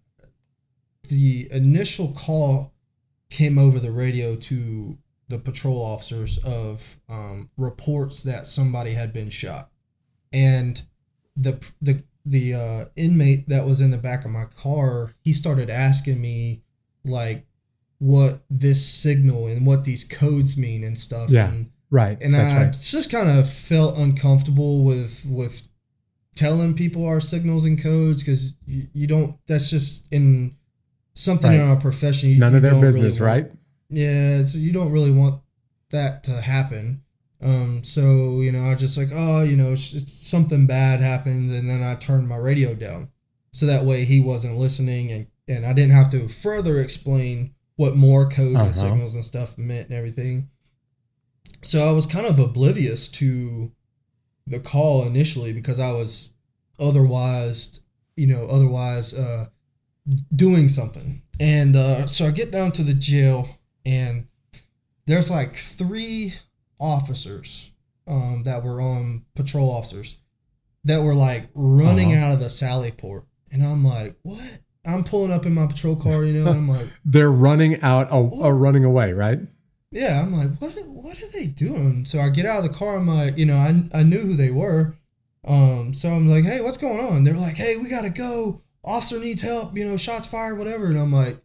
the 1.08 1.48
initial 1.52 2.14
call 2.14 2.74
came 3.30 3.60
over 3.60 3.80
the 3.80 3.92
radio 3.92 4.36
to 4.36 4.98
the 5.28 5.38
patrol 5.38 5.84
officers 5.84 6.40
of 6.40 7.00
um, 7.10 7.50
reports 7.58 8.24
that 8.24 8.48
somebody 8.48 8.94
had 8.94 9.14
been 9.14 9.30
shot, 9.30 9.70
and 10.32 10.82
the 11.36 11.64
the 11.80 12.04
the 12.26 12.54
uh, 12.54 12.86
inmate 12.96 13.50
that 13.50 13.66
was 13.66 13.82
in 13.82 13.92
the 13.92 13.98
back 13.98 14.24
of 14.26 14.32
my 14.32 14.46
car, 14.46 15.14
he 15.24 15.34
started 15.34 15.70
asking 15.70 16.22
me 16.22 16.62
like 17.04 17.46
what 18.00 18.44
this 18.50 18.86
signal 18.86 19.48
and 19.48 19.66
what 19.66 19.84
these 19.84 20.04
codes 20.04 20.56
mean 20.58 20.84
and 20.84 20.98
stuff. 20.98 21.30
Yeah. 21.30 21.50
And, 21.50 21.70
Right. 21.90 22.18
and 22.22 22.34
That's 22.34 22.54
I 22.54 22.64
right. 22.64 22.74
just 22.80 23.12
kind 23.12 23.30
of 23.30 23.48
felt 23.48 23.98
uncomfortable 24.00 24.84
with 24.84 25.24
with 25.30 25.62
telling 26.36 26.74
people 26.74 27.06
our 27.06 27.20
signals 27.20 27.66
and 27.66 27.80
codes 27.80 28.24
because 28.24 28.54
you, 28.66 28.88
you 28.94 29.06
don't. 29.06 29.38
That's 29.46 29.70
just 29.70 30.08
in 30.12 30.56
something 31.14 31.54
in 31.54 31.60
our 31.62 31.76
profession. 31.76 32.30
You, 32.30 32.40
None 32.40 32.52
you 32.54 32.58
of 32.58 32.64
their 32.64 32.72
don't 32.72 32.82
really 32.82 32.94
business, 33.02 33.20
want- 33.20 33.32
right? 33.32 33.52
yeah, 33.90 34.44
so 34.46 34.58
you 34.58 34.74
don't 34.74 34.92
really 34.92 35.12
want 35.12 35.40
that 35.92 36.24
to 36.24 36.42
happen. 36.42 37.03
Um, 37.44 37.84
so 37.84 38.40
you 38.42 38.52
know, 38.52 38.64
I 38.70 38.76
just 38.76 38.98
like, 38.98 39.10
oh, 39.14 39.44
you 39.44 39.58
know, 39.58 39.76
something 39.76 40.66
bad 40.66 41.02
happens, 41.02 41.52
and 41.52 41.70
then 41.70 41.84
I 41.84 41.96
turned 41.96 42.28
my 42.28 42.38
radio 42.38 42.74
down, 42.74 43.10
so 43.52 43.66
that 43.66 43.84
way 43.86 44.06
he 44.06 44.20
wasn't 44.22 44.58
listening, 44.58 45.12
and 45.12 45.28
and 45.48 45.66
I 45.66 45.74
didn't 45.74 45.92
have 45.92 46.10
to 46.12 46.28
further 46.30 46.80
explain 46.80 47.54
what 47.76 47.96
more 47.98 48.30
codes 48.30 48.56
Uh-huh. 48.56 48.66
and 48.66 48.76
signals 48.76 49.16
and 49.16 49.26
stuff 49.26 49.58
meant 49.58 49.90
and 49.90 49.98
everything. 49.98 50.48
So 51.64 51.88
I 51.88 51.92
was 51.92 52.06
kind 52.06 52.26
of 52.26 52.40
oblivious 52.40 53.08
to 53.10 53.72
the 54.48 54.60
call 54.60 55.06
initially 55.06 55.54
because 55.54 55.80
I 55.80 55.92
was 55.92 56.32
otherwise, 56.80 57.82
you 58.16 58.28
know, 58.28 58.46
otherwise 58.48 59.14
uh, 59.14 59.48
doing 60.36 60.68
something. 60.70 61.22
And 61.40 61.76
uh, 61.76 62.08
so 62.08 62.26
I 62.26 62.32
get 62.32 62.52
down 62.52 62.72
to 62.74 62.84
the 62.84 62.94
jail, 62.94 63.48
and 63.86 64.28
there's 65.08 65.30
like 65.32 65.56
three 65.56 66.34
officers 66.80 67.72
um, 68.08 68.44
that 68.44 68.64
were 68.64 68.82
on 68.82 69.24
patrol 69.36 69.72
officers 69.72 70.18
that 70.84 71.02
were 71.02 71.16
like 71.16 71.50
running 71.56 72.14
Uh-huh. 72.14 72.26
out 72.26 72.34
of 72.34 72.40
the 72.40 72.50
Sally 72.50 72.92
port, 72.92 73.26
and 73.52 73.64
I'm 73.64 73.86
like, 73.86 74.16
what? 74.24 74.42
I'm 74.86 75.04
pulling 75.06 75.32
up 75.32 75.46
in 75.46 75.54
my 75.54 75.66
patrol 75.66 75.96
car, 75.96 76.26
you 76.26 76.34
know, 76.34 76.50
and 76.50 76.58
I'm 76.58 76.68
like, 76.70 76.90
They're 77.06 77.32
running 77.32 77.80
out 77.82 78.12
or 78.12 78.56
running 78.58 78.84
away, 78.84 79.14
right? 79.14 79.40
yeah, 79.92 80.20
I'm 80.22 80.34
like, 80.34 80.50
what? 80.60 80.74
What 80.88 81.22
are 81.24 81.28
they 81.32 81.48
doing? 81.48 82.04
So 82.06 82.20
I 82.20 82.30
get 82.30 82.46
out 82.46 82.58
of 82.58 82.64
the 82.64 82.78
car. 82.78 82.96
I'm 82.98 83.08
like, 83.08 83.38
you 83.38 83.46
know, 83.46 83.58
I 83.58 83.84
I 83.98 84.04
knew 84.04 84.20
who 84.20 84.36
they 84.36 84.50
were. 84.52 84.96
Um, 85.46 85.94
so 85.94 86.10
I'm 86.10 86.28
like, 86.28 86.44
hey, 86.46 86.62
what's 86.62 86.78
going 86.78 87.00
on? 87.00 87.24
They're 87.24 87.36
like, 87.38 87.56
hey, 87.56 87.78
we 87.78 87.90
gotta 87.90 88.10
go. 88.10 88.62
Officer 88.84 89.20
needs 89.20 89.42
help. 89.42 89.78
You 89.78 89.86
know, 89.86 89.96
shots 89.98 90.26
fired, 90.28 90.58
whatever. 90.58 90.88
And 90.88 90.98
I'm 91.00 91.14
like, 91.14 91.38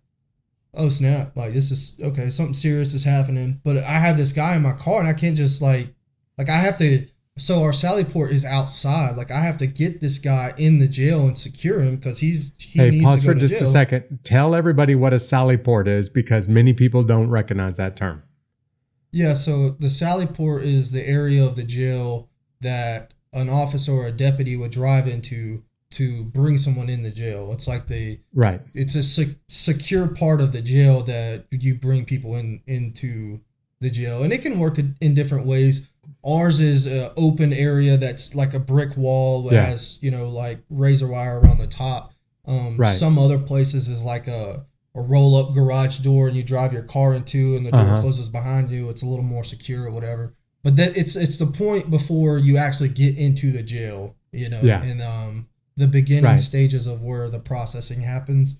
oh 0.79 0.89
snap! 0.89 1.37
Like 1.37 1.53
this 1.53 1.70
is 1.70 1.99
okay. 2.03 2.31
Something 2.31 2.55
serious 2.55 2.95
is 2.95 3.05
happening. 3.05 3.61
But 3.64 3.79
I 3.79 3.99
have 3.99 4.16
this 4.16 4.33
guy 4.33 4.57
in 4.57 4.62
my 4.62 4.72
car, 4.72 5.01
and 5.01 5.09
I 5.09 5.12
can't 5.12 5.37
just 5.37 5.61
like, 5.61 5.95
like 6.39 6.49
I 6.49 6.57
have 6.57 6.79
to. 6.79 7.07
So 7.37 7.62
our 7.62 7.72
Sally 7.72 8.03
port 8.03 8.33
is 8.33 8.45
outside. 8.45 9.16
Like 9.16 9.31
I 9.31 9.41
have 9.41 9.59
to 9.59 9.66
get 9.66 10.01
this 10.01 10.18
guy 10.18 10.55
in 10.57 10.79
the 10.79 10.89
jail 10.89 11.26
and 11.26 11.37
secure 11.39 11.81
him 11.81 11.97
because 11.97 12.18
he's 12.18 12.53
he 12.59 12.81
hey, 12.81 12.91
needs 12.91 13.05
pause 13.05 13.20
to 13.20 13.26
go 13.26 13.33
for 13.33 13.39
to 13.39 13.47
just 13.47 13.61
a 13.61 13.66
second. 13.66 14.20
Tell 14.24 14.55
everybody 14.55 14.95
what 14.95 15.12
a 15.12 15.20
Sally 15.20 15.57
port 15.57 15.87
is 15.87 16.09
because 16.09 16.49
many 16.49 16.72
people 16.72 17.03
don't 17.03 17.29
recognize 17.29 17.76
that 17.76 17.97
term. 17.97 18.22
Yeah, 19.11 19.33
so 19.33 19.70
the 19.70 19.89
Sally 19.89 20.26
Port 20.26 20.64
is 20.64 20.93
the 20.93 21.07
area 21.07 21.45
of 21.45 21.57
the 21.57 21.64
jail 21.64 22.29
that 22.61 23.14
an 23.33 23.49
officer 23.49 23.93
or 23.93 24.07
a 24.07 24.12
deputy 24.12 24.57
would 24.57 24.70
drive 24.70 25.07
into 25.07 25.62
to 25.91 26.24
bring 26.24 26.59
someone 26.59 26.89
in 26.91 27.03
the 27.03 27.11
jail. 27.11 27.51
It's 27.53 27.66
like 27.66 27.86
the 27.89 28.18
Right. 28.34 28.61
it's 28.74 28.95
a 28.95 29.03
sec- 29.03 29.36
secure 29.47 30.07
part 30.07 30.41
of 30.41 30.53
the 30.53 30.61
jail 30.61 31.03
that 31.05 31.47
you 31.51 31.74
bring 31.76 32.05
people 32.05 32.36
in 32.36 32.61
into 32.66 33.41
the 33.80 33.91
jail, 33.91 34.22
and 34.22 34.32
it 34.32 34.43
can 34.43 34.59
work 34.59 34.78
in 34.78 34.97
in 35.01 35.14
different 35.14 35.47
ways. 35.47 35.86
Ours 36.24 36.61
is 36.61 36.86
an 36.86 37.11
open 37.16 37.53
area 37.53 37.97
that's 37.97 38.34
like 38.34 38.53
a 38.55 38.59
brick 38.59 38.97
wall 38.97 39.43
that 39.45 39.55
Yeah. 39.55 39.66
has 39.66 39.99
you 40.03 40.11
know 40.11 40.28
like 40.28 40.59
razor 40.68 41.07
wire 41.09 41.41
around 41.41 41.59
the 41.59 41.66
top. 41.66 42.12
Um, 42.47 42.76
Right. 42.76 42.97
Some 42.97 43.18
other 43.18 43.39
places 43.39 43.89
is 43.89 44.03
like 44.05 44.26
a 44.28 44.64
a 44.95 45.01
roll 45.01 45.36
up 45.36 45.55
garage 45.55 45.99
door, 45.99 46.26
and 46.28 46.36
you 46.36 46.43
drive 46.43 46.72
your 46.72 46.82
car 46.82 47.14
into, 47.14 47.55
and 47.57 47.64
the 47.64 47.70
door 47.70 47.80
Uh-huh. 47.80 48.01
closes 48.01 48.28
behind 48.28 48.68
you. 48.70 48.89
It's 48.91 49.03
a 49.03 49.07
little 49.07 49.24
more 49.24 49.45
secure 49.45 49.84
or 49.84 49.91
whatever. 49.93 50.34
But 50.64 50.74
that 50.76 50.97
it's 50.97 51.14
it's 51.14 51.36
the 51.36 51.47
point 51.47 51.89
before 51.91 52.39
you 52.39 52.57
actually 52.57 52.89
get 52.89 53.16
into 53.16 53.53
the 53.53 53.62
jail, 53.62 54.16
you 54.32 54.49
know, 54.49 54.61
Yeah. 54.62 54.82
and 54.82 55.01
um 55.01 55.47
the 55.79 55.87
beginning 55.89 56.24
Right. 56.24 56.41
stages 56.41 56.87
of 56.87 57.01
where 57.03 57.31
the 57.31 57.39
processing 57.39 58.03
happens. 58.03 58.59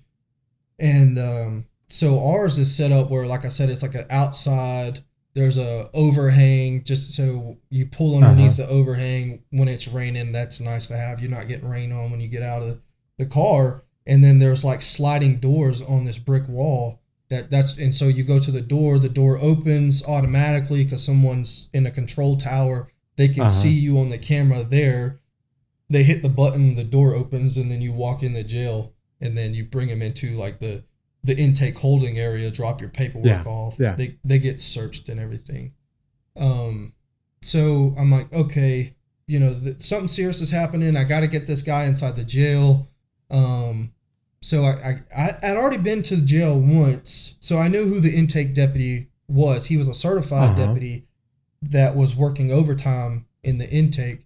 And 0.79 1.19
um, 1.19 1.65
so 1.89 2.23
ours 2.23 2.57
is 2.57 2.73
set 2.73 2.91
up 2.91 3.09
where, 3.09 3.25
like 3.27 3.45
I 3.45 3.49
said, 3.49 3.69
it's 3.69 3.81
like 3.83 3.95
an 3.95 4.05
outside. 4.09 5.01
There's 5.35 5.57
a 5.57 5.89
overhang, 5.93 6.83
just 6.83 7.13
so 7.13 7.57
you 7.69 7.85
pull 7.85 8.15
underneath 8.17 8.57
the 8.57 8.67
overhang 8.67 9.43
when 9.51 9.67
it's 9.67 9.87
raining. 9.87 10.31
That's 10.31 10.59
nice 10.59 10.87
to 10.87 10.97
have. 10.97 11.19
You're 11.19 11.29
not 11.29 11.47
getting 11.47 11.69
rain 11.69 11.91
on 11.91 12.09
when 12.11 12.19
you 12.19 12.27
get 12.27 12.41
out 12.41 12.63
of 12.63 12.81
the 13.17 13.25
car. 13.25 13.83
And 14.07 14.23
then 14.23 14.39
there's 14.39 14.63
like 14.63 14.81
sliding 14.81 15.37
doors 15.39 15.81
on 15.81 16.03
this 16.05 16.17
brick 16.17 16.47
wall. 16.47 17.01
That 17.29 17.51
that's 17.51 17.77
and 17.77 17.93
so 17.93 18.05
you 18.07 18.23
go 18.23 18.39
to 18.39 18.49
the 18.49 18.61
door. 18.61 18.97
The 18.97 19.07
door 19.09 19.37
opens 19.39 20.03
automatically 20.03 20.83
because 20.83 21.03
someone's 21.03 21.69
in 21.73 21.85
a 21.85 21.91
control 21.91 22.37
tower. 22.37 22.89
They 23.17 23.27
can 23.27 23.41
Uh-huh. 23.41 23.49
see 23.49 23.69
you 23.73 23.99
on 23.99 24.09
the 24.09 24.17
camera 24.17 24.63
there. 24.63 25.19
They 25.89 26.03
hit 26.03 26.21
the 26.21 26.29
button, 26.29 26.75
the 26.75 26.83
door 26.83 27.15
opens, 27.15 27.57
and 27.57 27.71
then 27.71 27.81
you 27.81 27.91
walk 27.93 28.21
in 28.23 28.33
the 28.33 28.43
jail, 28.43 28.93
and 29.21 29.37
then 29.37 29.53
you 29.53 29.65
bring 29.65 29.87
them 29.87 30.01
into 30.01 30.35
like 30.37 30.59
the 30.59 30.83
the 31.23 31.37
intake 31.37 31.77
holding 31.77 32.17
area, 32.17 32.49
drop 32.49 32.79
your 32.79 32.89
paperwork 32.89 33.25
Yeah, 33.25 33.43
off. 33.43 33.75
yeah. 33.79 33.95
They 33.95 34.17
they 34.23 34.39
get 34.39 34.59
searched 34.61 35.09
and 35.09 35.19
everything. 35.19 35.73
Um, 36.37 36.93
so 37.41 37.93
I'm 37.97 38.11
like, 38.11 38.31
okay, 38.33 38.93
you 39.27 39.39
know, 39.39 39.53
th- 39.53 39.81
something 39.81 40.07
serious 40.07 40.41
is 40.41 40.49
happening. 40.49 40.95
I 40.95 41.03
got 41.03 41.21
to 41.21 41.27
get 41.27 41.45
this 41.45 41.61
guy 41.61 41.85
inside 41.85 42.15
the 42.15 42.23
jail. 42.23 42.87
Um, 43.31 43.91
so 44.41 44.63
I, 44.63 45.01
I 45.15 45.29
I 45.43 45.47
had 45.47 45.57
already 45.57 45.77
been 45.77 46.01
to 46.03 46.15
the 46.15 46.25
jail 46.25 46.59
once, 46.59 47.35
so 47.39 47.57
I 47.57 47.67
knew 47.67 47.85
who 47.85 47.99
the 47.99 48.15
intake 48.15 48.53
deputy 48.53 49.07
was. 49.27 49.65
He 49.65 49.75
was 49.77 49.87
a 49.87 49.93
certified 49.93 50.51
Uh-huh. 50.51 50.67
deputy 50.67 51.05
that 51.61 51.95
was 51.95 52.15
working 52.15 52.51
overtime 52.51 53.25
in 53.43 53.57
the 53.57 53.69
intake. 53.69 54.25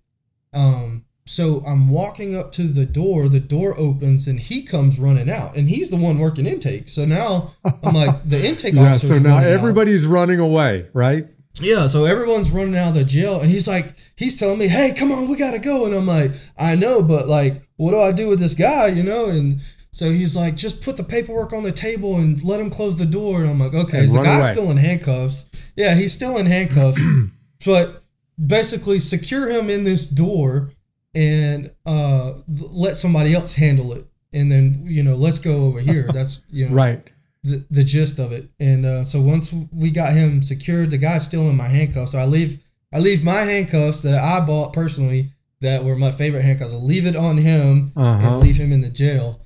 Um, 0.53 1.05
so 1.25 1.63
I'm 1.65 1.89
walking 1.89 2.35
up 2.35 2.51
to 2.53 2.63
the 2.67 2.85
door. 2.85 3.29
The 3.29 3.39
door 3.39 3.77
opens, 3.79 4.27
and 4.27 4.39
he 4.39 4.61
comes 4.63 4.99
running 4.99 5.29
out, 5.29 5.55
and 5.55 5.69
he's 5.69 5.89
the 5.89 5.95
one 5.97 6.19
working 6.19 6.45
intake. 6.45 6.89
So 6.89 7.05
now 7.05 7.53
I'm 7.83 7.93
like, 7.95 8.27
the 8.29 8.45
intake 8.45 8.73
Yeah. 8.73 8.91
officer. 8.91 9.07
So 9.07 9.19
now 9.19 9.37
everybody's 9.39 10.05
running 10.05 10.39
away, 10.39 10.87
right? 10.93 11.27
Yeah, 11.61 11.85
so 11.87 12.05
everyone's 12.05 12.49
running 12.51 12.75
out 12.75 12.89
of 12.89 12.93
the 12.95 13.03
jail, 13.03 13.39
and 13.39 13.49
he's 13.49 13.67
like, 13.67 13.93
he's 14.17 14.35
telling 14.37 14.57
me, 14.57 14.67
"Hey, 14.67 14.91
come 14.91 15.11
on, 15.11 15.27
we 15.29 15.35
gotta 15.37 15.59
go." 15.59 15.85
And 15.85 15.93
I'm 15.93 16.07
like, 16.07 16.31
"I 16.57 16.73
know, 16.75 17.01
but 17.03 17.27
like, 17.27 17.61
what 17.77 17.91
do 17.91 17.99
I 18.01 18.11
do 18.11 18.27
with 18.29 18.39
this 18.39 18.55
guy?" 18.55 18.87
You 18.87 19.03
know? 19.03 19.25
And 19.27 19.59
so 19.91 20.09
he's 20.09 20.35
like, 20.35 20.55
"Just 20.55 20.81
put 20.81 20.97
the 20.97 21.03
paperwork 21.03 21.53
on 21.53 21.61
the 21.61 21.71
table 21.71 22.17
and 22.17 22.43
let 22.43 22.59
him 22.59 22.71
close 22.71 22.97
the 22.97 23.05
door." 23.05 23.41
And 23.41 23.51
I'm 23.51 23.59
like, 23.59 23.75
"Okay." 23.75 23.99
And 23.99 24.09
so 24.09 24.17
the 24.17 24.23
guy's 24.23 24.45
away. 24.45 24.51
still 24.51 24.71
in 24.71 24.77
handcuffs. 24.77 25.45
Yeah, 25.75 25.93
he's 25.93 26.11
still 26.11 26.37
in 26.37 26.47
handcuffs, 26.47 26.99
but 27.65 28.01
basically 28.43 28.99
secure 28.99 29.47
him 29.49 29.69
in 29.69 29.83
this 29.83 30.05
door 30.07 30.71
and 31.15 31.71
uh 31.85 32.33
let 32.47 32.97
somebody 32.97 33.33
else 33.33 33.53
handle 33.53 33.93
it, 33.93 34.05
and 34.33 34.51
then 34.51 34.81
you 34.85 35.03
know, 35.03 35.15
let's 35.15 35.39
go 35.39 35.65
over 35.65 35.79
here. 35.79 36.09
That's 36.13 36.43
you 36.49 36.69
know, 36.69 36.75
Right. 36.75 37.07
the, 37.43 37.63
the 37.69 37.83
gist 37.83 38.19
of 38.19 38.31
it. 38.31 38.49
And 38.59 38.85
uh, 38.85 39.03
so 39.03 39.21
once 39.21 39.53
we 39.71 39.91
got 39.91 40.13
him 40.13 40.41
secured, 40.41 40.91
the 40.91 40.97
guy's 40.97 41.25
still 41.25 41.49
in 41.49 41.55
my 41.57 41.67
handcuffs. 41.67 42.13
So 42.13 42.19
I 42.19 42.25
leave 42.25 42.63
I 42.93 42.99
leave 42.99 43.23
my 43.23 43.41
handcuffs 43.41 44.01
that 44.03 44.13
I 44.15 44.39
bought 44.45 44.73
personally 44.73 45.29
that 45.61 45.83
were 45.83 45.95
my 45.95 46.11
favorite 46.11 46.43
handcuffs. 46.43 46.73
I 46.73 46.77
leave 46.77 47.05
it 47.05 47.15
on 47.15 47.37
him 47.37 47.91
Uh-huh. 47.95 48.27
and 48.27 48.39
leave 48.39 48.55
him 48.57 48.71
in 48.71 48.81
the 48.81 48.89
jail. 48.89 49.41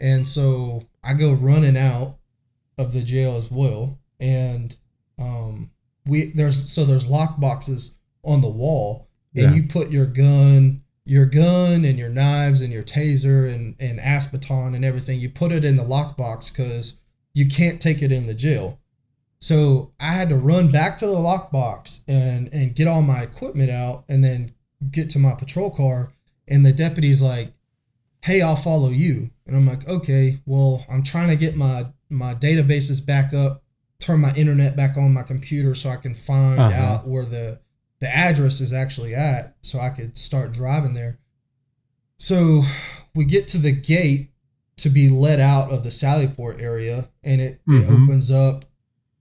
And 0.00 0.26
so 0.28 0.82
I 1.02 1.14
go 1.14 1.32
running 1.32 1.76
out 1.76 2.18
of 2.78 2.92
the 2.92 3.02
jail 3.02 3.36
as 3.36 3.50
well. 3.50 3.98
And 4.20 4.76
um, 5.18 5.70
we 6.06 6.32
there's 6.32 6.70
so 6.70 6.84
there's 6.84 7.06
lock 7.06 7.40
boxes 7.40 7.94
on 8.22 8.40
the 8.42 8.48
wall, 8.48 9.08
and 9.34 9.50
Yeah. 9.50 9.54
you 9.54 9.62
put 9.68 9.90
your 9.92 10.06
gun, 10.06 10.82
your 11.06 11.24
gun, 11.24 11.84
and 11.84 11.98
your 11.98 12.08
knives, 12.10 12.60
and 12.60 12.72
your 12.72 12.82
taser, 12.82 13.52
and 13.52 13.74
and 13.80 13.98
ASP 14.00 14.32
baton, 14.32 14.74
and 14.74 14.84
everything. 14.84 15.18
You 15.20 15.30
put 15.30 15.52
it 15.52 15.64
in 15.64 15.76
the 15.76 15.84
lockbox 15.84 16.52
because 16.52 16.94
you 17.32 17.46
can't 17.46 17.80
take 17.80 18.02
it 18.02 18.12
in 18.12 18.26
the 18.26 18.34
jail. 18.34 18.78
So 19.40 19.92
I 20.00 20.12
had 20.12 20.28
to 20.30 20.36
run 20.36 20.70
back 20.70 20.98
to 20.98 21.06
the 21.06 21.14
lockbox 21.14 22.00
and 22.08 22.48
and 22.52 22.74
get 22.74 22.88
all 22.88 23.02
my 23.02 23.22
equipment 23.22 23.70
out, 23.70 24.04
and 24.08 24.22
then 24.24 24.52
get 24.90 25.08
to 25.10 25.18
my 25.18 25.32
patrol 25.34 25.70
car. 25.70 26.12
And 26.48 26.64
the 26.64 26.72
deputy's 26.72 27.22
like, 27.22 27.52
"Hey, 28.22 28.40
I'll 28.42 28.56
follow 28.56 28.88
you." 28.90 29.30
And 29.46 29.56
I'm 29.56 29.66
like, 29.66 29.86
"Okay, 29.88 30.40
well, 30.46 30.84
I'm 30.88 31.02
trying 31.02 31.28
to 31.28 31.36
get 31.36 31.56
my 31.56 31.86
my 32.08 32.34
databases 32.34 33.04
back 33.04 33.32
up, 33.34 33.62
turn 34.00 34.20
my 34.20 34.34
internet 34.34 34.76
back 34.76 34.96
on 34.96 35.12
my 35.12 35.22
computer 35.22 35.74
so 35.74 35.90
I 35.90 35.96
can 35.96 36.14
find 36.14 36.60
Uh-huh. 36.60 36.74
out 36.82 37.08
where 37.08 37.24
the 37.26 37.60
the 38.00 38.14
address 38.14 38.60
is 38.60 38.72
actually 38.72 39.14
at, 39.14 39.56
so 39.62 39.78
I 39.80 39.90
could 39.90 40.16
start 40.16 40.52
driving 40.52 40.94
there." 40.94 41.18
So 42.18 42.62
we 43.14 43.24
get 43.24 43.48
to 43.48 43.58
the 43.58 43.72
gate 43.72 44.30
to 44.78 44.88
be 44.90 45.08
let 45.08 45.40
out 45.40 45.70
of 45.70 45.82
the 45.82 45.88
Sallyport 45.90 46.60
area, 46.60 47.08
and 47.24 47.40
it, 47.40 47.60
it 47.66 47.86
Mhm. 47.88 48.04
opens 48.04 48.30
up, 48.30 48.64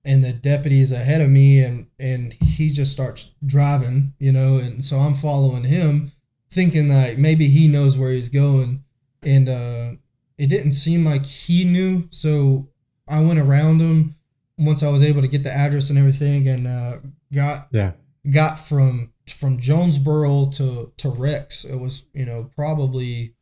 and 0.04 0.24
the 0.24 0.34
deputy 0.34 0.82
is 0.82 0.92
ahead 0.92 1.22
of 1.22 1.30
me, 1.30 1.60
and 1.62 1.88
and 2.00 2.34
he 2.42 2.70
just 2.70 2.92
starts 2.92 3.34
driving, 3.46 4.14
you 4.20 4.32
know, 4.32 4.58
and 4.58 4.84
so 4.84 5.00
I'm 5.00 5.16
following 5.16 5.64
him, 5.64 6.12
thinking 6.52 6.90
like 6.90 7.18
maybe 7.18 7.48
he 7.48 7.68
knows 7.68 7.98
where 7.98 8.12
he's 8.12 8.30
going, 8.30 8.84
and 9.24 9.48
uh, 9.50 9.92
it 10.38 10.48
didn't 10.48 10.74
seem 10.74 11.06
like 11.06 11.26
he 11.26 11.64
knew, 11.64 12.08
so 12.12 12.68
I 13.08 13.22
went 13.22 13.40
around 13.40 13.80
him 13.82 14.16
once 14.58 14.84
I 14.84 14.90
was 14.90 15.02
able 15.02 15.22
to 15.22 15.28
get 15.28 15.44
the 15.44 15.54
address 15.54 15.90
and 15.90 15.98
everything, 16.00 16.48
and 16.50 16.68
uh, 16.68 16.98
got 17.34 17.68
Yeah. 17.72 17.92
Got 18.32 18.60
from 18.60 19.12
from 19.28 19.60
Jonesboro 19.60 20.50
to 20.52 20.92
to 20.98 21.10
Rex. 21.10 21.64
It 21.66 21.76
was 21.76 22.06
you 22.14 22.26
know 22.26 22.50
probably 22.56 23.34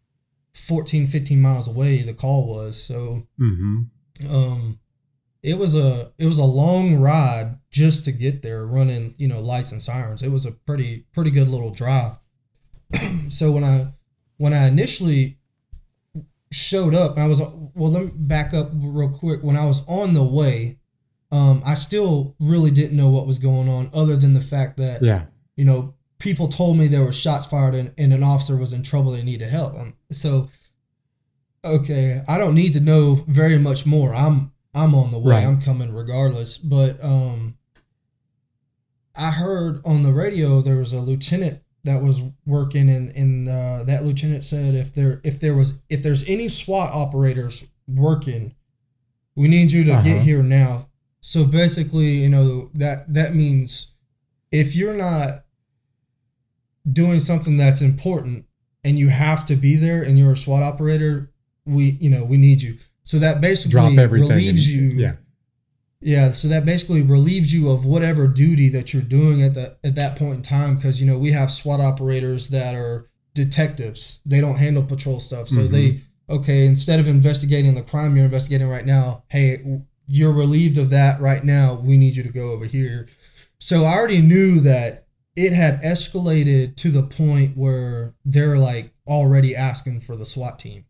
14, 0.53 1.07
15 1.07 1.41
miles 1.41 1.67
away. 1.67 2.01
The 2.03 2.13
call 2.13 2.47
was 2.47 2.81
so 2.81 3.27
Mm-hmm. 3.39 4.33
um 4.33 4.79
it 5.41 5.57
was 5.57 5.75
a 5.75 6.13
it 6.17 6.25
was 6.25 6.37
a 6.37 6.43
long 6.43 6.95
ride 6.95 7.57
just 7.69 8.05
to 8.05 8.11
get 8.13 8.41
there 8.43 8.65
running 8.65 9.13
you 9.17 9.27
know 9.27 9.41
lights 9.41 9.71
and 9.73 9.81
sirens 9.81 10.23
it 10.23 10.29
was 10.31 10.45
a 10.45 10.51
pretty 10.51 11.05
pretty 11.11 11.31
good 11.31 11.49
little 11.49 11.71
drive 11.71 12.13
so 13.29 13.51
when 13.51 13.63
i 13.63 13.87
when 14.37 14.53
i 14.53 14.67
initially 14.67 15.37
showed 16.51 16.93
up 16.95 17.17
i 17.17 17.27
was 17.27 17.39
well 17.39 17.91
let 17.91 18.05
me 18.05 18.11
back 18.15 18.53
up 18.53 18.69
real 18.73 19.09
quick 19.09 19.43
when 19.43 19.57
i 19.57 19.65
was 19.65 19.81
on 19.87 20.13
the 20.13 20.23
way 20.23 20.77
um 21.33 21.61
i 21.65 21.73
still 21.73 22.35
really 22.39 22.71
didn't 22.71 22.95
know 22.95 23.09
what 23.09 23.27
was 23.27 23.39
going 23.39 23.67
on 23.67 23.89
other 23.93 24.15
than 24.15 24.33
the 24.33 24.41
fact 24.53 24.77
that 24.77 25.01
Yeah. 25.01 25.23
you 25.57 25.65
know, 25.65 25.93
people 26.19 26.47
told 26.47 26.77
me 26.77 26.87
there 26.87 27.03
were 27.03 27.11
shots 27.25 27.45
fired 27.45 27.75
and, 27.75 27.91
and 27.97 28.13
an 28.13 28.23
officer 28.23 28.55
was 28.55 28.71
in 28.71 28.81
trouble. 28.83 29.11
They 29.11 29.23
needed 29.23 29.49
help. 29.49 29.73
Um, 29.77 29.93
so, 30.11 30.49
okay, 31.65 32.21
I 32.27 32.37
don't 32.37 32.55
need 32.55 32.73
to 32.73 32.79
know 32.79 33.15
very 33.27 33.57
much 33.57 33.85
more. 33.85 34.15
I'm 34.15 34.51
I'm 34.73 34.95
on 34.95 35.11
the 35.11 35.19
way. 35.19 35.35
Right. 35.35 35.45
I'm 35.45 35.61
coming 35.61 35.93
regardless. 35.93 36.57
But 36.57 37.03
um, 37.03 37.57
I 39.15 39.31
heard 39.31 39.81
on 39.85 40.03
the 40.03 40.11
radio 40.13 40.61
there 40.61 40.77
was 40.77 40.93
a 40.93 40.99
lieutenant 40.99 41.59
that 41.83 42.01
was 42.01 42.21
working, 42.45 42.89
and 42.89 43.09
and 43.15 43.49
uh, 43.49 43.83
that 43.83 44.03
lieutenant 44.05 44.43
said 44.43 44.73
if 44.75 44.93
there 44.95 45.19
if 45.23 45.39
there 45.39 45.53
was 45.55 45.81
if 45.89 46.01
there's 46.03 46.23
any 46.27 46.47
SWAT 46.49 46.89
operators 46.93 47.67
working, 47.87 48.55
we 49.35 49.47
need 49.47 49.71
you 49.71 49.83
to 49.83 49.91
Uh-huh. 49.93 50.03
get 50.03 50.21
here 50.21 50.41
now. 50.41 50.87
So 51.25 51.45
basically, 51.45 52.17
you 52.17 52.27
know 52.27 52.69
that 52.73 53.11
that 53.13 53.33
means 53.33 53.91
if 54.51 54.75
you're 54.75 54.93
not 54.93 55.45
doing 56.91 57.21
something 57.21 57.55
that's 57.55 57.79
important 57.79 58.43
and 58.83 58.99
you 58.99 59.07
have 59.07 59.45
to 59.45 59.55
be 59.55 59.77
there 59.77 60.01
and 60.03 60.19
you're 60.19 60.33
a 60.33 60.37
SWAT 60.37 60.61
operator, 60.61 61.31
we 61.65 61.91
you 62.01 62.09
know 62.09 62.25
we 62.25 62.35
need 62.35 62.61
you. 62.61 62.77
So 63.05 63.19
that 63.19 63.39
basically 63.39 63.71
Drop 63.71 63.97
everything. 63.97 64.29
relieves 64.31 64.67
and- 64.67 64.75
you. 64.75 64.87
Yeah. 64.99 65.13
Yeah, 66.05 66.31
so 66.31 66.49
that 66.49 66.65
basically 66.65 67.01
relieves 67.01 67.53
you 67.53 67.69
of 67.71 67.85
whatever 67.85 68.27
duty 68.27 68.67
that 68.69 68.91
you're 68.91 69.01
doing 69.01 69.41
at 69.43 69.53
the 69.53 69.77
at 69.85 69.95
that 69.95 70.17
point 70.17 70.35
in 70.35 70.41
time 70.41 70.75
because 70.75 70.99
you 70.99 71.07
know 71.07 71.17
we 71.17 71.31
have 71.31 71.49
SWAT 71.49 71.79
operators 71.79 72.49
that 72.49 72.75
are 72.75 73.09
detectives. 73.33 74.19
They 74.25 74.41
don't 74.41 74.57
handle 74.57 74.83
patrol 74.83 75.21
stuff. 75.21 75.47
So 75.47 75.59
Mhm. 75.61 75.71
they 75.71 76.01
okay, 76.29 76.65
instead 76.65 76.99
of 76.99 77.07
investigating 77.07 77.75
the 77.75 77.81
crime 77.81 78.17
you're 78.17 78.25
investigating 78.25 78.67
right 78.67 78.85
now, 78.85 79.23
hey, 79.29 79.61
you're 80.05 80.33
relieved 80.33 80.77
of 80.77 80.89
that 80.91 81.19
right 81.21 81.43
now. 81.43 81.75
We 81.75 81.97
need 81.97 82.15
you 82.15 82.23
to 82.23 82.29
go 82.29 82.51
over 82.51 82.65
here. 82.65 83.07
So 83.59 83.83
I 83.85 83.93
already 83.93 84.21
knew 84.21 84.59
that 84.61 85.07
it 85.35 85.53
had 85.53 85.81
escalated 85.81 86.75
to 86.77 86.91
the 86.91 87.03
point 87.03 87.57
where 87.57 88.13
they're 88.25 88.57
like 88.57 88.91
already 89.07 89.55
asking 89.55 90.01
for 90.01 90.15
the 90.15 90.25
SWAT 90.25 90.59
team 90.59 90.85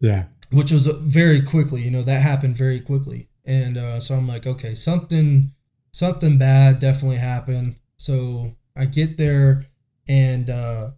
Yeah. 0.00 0.24
which 0.50 0.70
was 0.70 0.86
very 0.86 1.40
quickly 1.42 1.82
you 1.82 1.90
know 1.90 2.02
that 2.02 2.22
happened 2.22 2.56
very 2.56 2.80
quickly 2.80 3.28
and 3.44 3.76
uh, 3.76 4.00
so 4.00 4.14
i'm 4.14 4.26
like 4.28 4.46
okay 4.46 4.74
something 4.74 5.52
something 5.92 6.38
bad 6.38 6.78
definitely 6.78 7.18
happened 7.18 7.74
so 7.98 8.54
i 8.76 8.84
get 8.86 9.18
there 9.18 9.66
and 10.08 10.48
uh, 10.48 10.90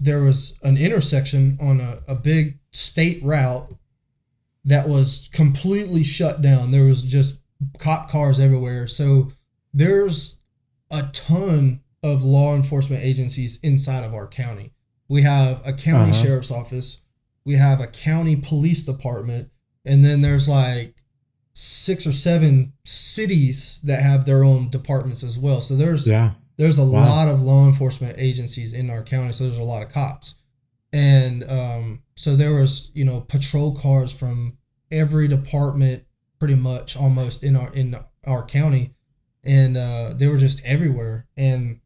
there 0.00 0.20
was 0.20 0.58
an 0.62 0.76
intersection 0.76 1.56
on 1.60 1.80
a, 1.80 2.00
a 2.08 2.14
big 2.14 2.58
state 2.72 3.22
route 3.22 3.72
that 4.64 4.88
was 4.88 5.28
completely 5.32 6.02
shut 6.02 6.40
down. 6.42 6.70
There 6.70 6.84
was 6.84 7.02
just 7.02 7.36
cop 7.78 8.08
cars 8.10 8.40
everywhere. 8.40 8.86
So 8.88 9.32
there's 9.72 10.38
a 10.90 11.08
ton 11.12 11.80
of 12.02 12.22
law 12.22 12.54
enforcement 12.54 13.02
agencies 13.02 13.58
inside 13.62 14.04
of 14.04 14.14
our 14.14 14.26
county. 14.26 14.72
We 15.08 15.22
have 15.22 15.66
a 15.66 15.72
county 15.72 16.10
Uh-huh. 16.10 16.22
sheriff's 16.22 16.50
office. 16.50 16.98
We 17.44 17.56
have 17.56 17.80
a 17.80 17.86
county 17.86 18.36
police 18.36 18.82
department. 18.82 19.50
And 19.84 20.02
then 20.04 20.20
there's 20.22 20.48
like 20.48 20.94
six 21.52 22.06
or 22.06 22.12
seven 22.12 22.72
cities 22.84 23.80
that 23.84 24.02
have 24.02 24.24
their 24.24 24.42
own 24.44 24.70
departments 24.70 25.22
as 25.22 25.38
well. 25.38 25.60
So 25.60 25.76
there's 25.76 26.06
Yeah. 26.06 26.32
there's 26.56 26.78
a 26.78 26.84
Wow. 26.84 27.00
lot 27.08 27.28
of 27.28 27.42
law 27.42 27.66
enforcement 27.66 28.14
agencies 28.18 28.72
in 28.72 28.88
our 28.88 29.02
county. 29.02 29.32
So 29.32 29.44
there's 29.44 29.58
a 29.58 29.62
lot 29.62 29.82
of 29.82 29.88
cops 29.90 30.34
and 30.94 31.42
um, 31.50 32.02
so 32.14 32.36
there 32.36 32.54
was 32.54 32.90
you 32.94 33.04
know 33.04 33.20
patrol 33.20 33.74
cars 33.74 34.12
from 34.12 34.56
every 34.92 35.26
department 35.26 36.04
pretty 36.38 36.54
much 36.54 36.96
almost 36.96 37.42
in 37.42 37.56
our 37.56 37.72
in 37.72 37.96
our 38.26 38.44
county. 38.44 38.94
And 39.42 39.76
uh, 39.76 40.14
they 40.16 40.28
were 40.28 40.38
just 40.38 40.62
everywhere. 40.64 41.26
And 41.36 41.80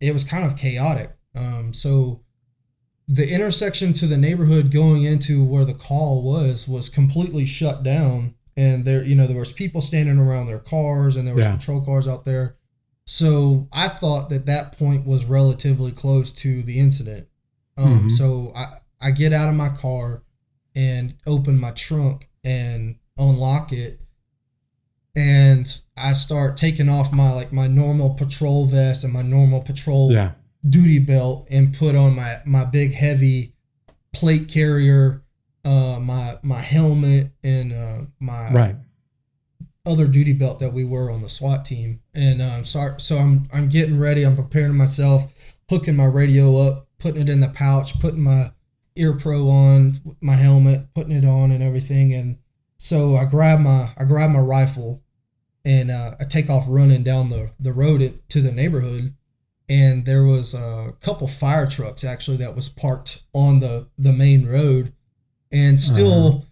it 0.00 0.12
was 0.12 0.24
kind 0.24 0.44
of 0.44 0.56
chaotic. 0.56 1.16
Um, 1.36 1.72
so 1.72 2.22
the 3.06 3.32
intersection 3.32 3.92
to 3.94 4.06
the 4.08 4.16
neighborhood 4.16 4.72
going 4.72 5.04
into 5.04 5.44
where 5.44 5.64
the 5.64 5.74
call 5.74 6.22
was 6.22 6.66
was 6.66 6.88
completely 6.88 7.46
shut 7.46 7.82
down. 7.82 8.34
And 8.56 8.86
there 8.86 9.04
you 9.04 9.14
know 9.14 9.26
there 9.26 9.36
was 9.38 9.52
people 9.52 9.82
standing 9.82 10.18
around 10.18 10.46
their 10.46 10.58
cars 10.58 11.14
and 11.16 11.28
there 11.28 11.34
was 11.34 11.44
Yeah. 11.44 11.56
patrol 11.56 11.82
cars 11.82 12.08
out 12.08 12.24
there. 12.24 12.56
So 13.04 13.68
i 13.70 13.86
thought 13.86 14.30
that 14.30 14.46
that 14.46 14.78
point 14.78 15.06
was 15.06 15.26
relatively 15.26 15.92
close 15.92 16.32
to 16.32 16.62
the 16.62 16.80
incident 16.80 17.28
um, 17.76 18.08
Mhm. 18.08 18.10
so 18.10 18.52
i 18.54 18.66
i 19.00 19.10
get 19.10 19.32
out 19.32 19.48
of 19.48 19.54
my 19.54 19.68
car 19.68 20.22
and 20.74 21.14
open 21.26 21.58
my 21.58 21.70
trunk 21.72 22.28
and 22.44 22.96
unlock 23.18 23.72
it 23.72 24.00
and 25.14 25.80
i 25.96 26.12
start 26.12 26.56
taking 26.56 26.88
off 26.88 27.12
my 27.12 27.32
like 27.32 27.52
my 27.52 27.66
normal 27.66 28.10
patrol 28.10 28.66
vest 28.66 29.04
and 29.04 29.12
my 29.12 29.22
normal 29.22 29.60
patrol 29.60 30.12
Yeah. 30.12 30.32
duty 30.68 30.98
belt 30.98 31.46
and 31.50 31.72
put 31.74 31.94
on 31.94 32.14
my 32.14 32.40
my 32.44 32.64
big 32.64 32.92
heavy 32.92 33.52
plate 34.12 34.48
carrier, 34.48 35.22
uh, 35.64 35.98
my 36.00 36.38
my 36.42 36.60
helmet 36.60 37.30
and 37.44 37.72
uh, 37.72 37.98
my 38.18 38.50
Right. 38.52 38.76
other 39.84 40.06
duty 40.06 40.32
belt 40.32 40.58
that 40.60 40.72
we 40.72 40.84
were 40.84 41.10
on 41.10 41.20
the 41.22 41.28
SWAT 41.28 41.64
team. 41.66 42.00
And 42.14 42.40
um, 42.40 42.64
so 42.64 42.94
so 42.98 43.18
I'm 43.18 43.46
I'm 43.52 43.68
getting 43.68 43.98
ready. 43.98 44.22
I'm 44.24 44.34
preparing 44.36 44.74
myself, 44.74 45.32
hooking 45.68 45.96
my 45.96 46.06
radio 46.06 46.56
up, 46.56 46.85
putting 46.98 47.22
it 47.22 47.28
in 47.28 47.40
the 47.40 47.48
pouch, 47.48 47.98
putting 48.00 48.22
my 48.22 48.52
ear 48.96 49.12
pro 49.12 49.48
on, 49.48 50.00
my 50.20 50.36
helmet, 50.36 50.86
putting 50.94 51.16
it 51.16 51.24
on, 51.24 51.50
and 51.50 51.62
everything. 51.62 52.14
And 52.14 52.38
so 52.78 53.16
I 53.16 53.24
grab 53.24 53.60
my 53.60 53.90
I 53.96 54.04
grab 54.04 54.30
my 54.30 54.40
rifle, 54.40 55.02
and 55.64 55.90
uh, 55.90 56.14
I 56.18 56.24
take 56.24 56.50
off 56.50 56.64
running 56.68 57.02
down 57.02 57.30
the 57.30 57.50
the 57.60 57.72
road 57.72 58.20
to 58.28 58.40
the 58.40 58.52
neighborhood. 58.52 59.14
And 59.68 60.06
there 60.06 60.22
was 60.22 60.54
a 60.54 60.94
couple 61.00 61.26
fire 61.26 61.66
trucks 61.66 62.04
actually 62.04 62.36
that 62.38 62.54
was 62.54 62.68
parked 62.68 63.24
on 63.34 63.60
the 63.60 63.88
the 63.98 64.12
main 64.12 64.46
road, 64.46 64.92
and 65.52 65.80
still. 65.80 66.46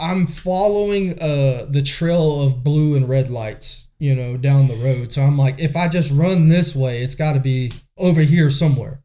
I'm 0.00 0.28
following 0.28 1.20
uh 1.20 1.66
the 1.68 1.82
trail 1.82 2.42
of 2.42 2.62
blue 2.62 2.94
and 2.94 3.08
red 3.08 3.28
lights, 3.28 3.88
you 3.98 4.14
know, 4.14 4.36
down 4.36 4.68
the 4.68 4.76
road. 4.76 5.12
So 5.12 5.20
I'm 5.20 5.36
like, 5.36 5.58
if 5.58 5.74
I 5.74 5.88
just 5.88 6.12
run 6.12 6.48
this 6.48 6.76
way, 6.76 7.02
it's 7.02 7.16
got 7.16 7.32
to 7.32 7.40
be 7.40 7.72
over 7.98 8.20
here 8.20 8.50
somewhere. 8.50 9.02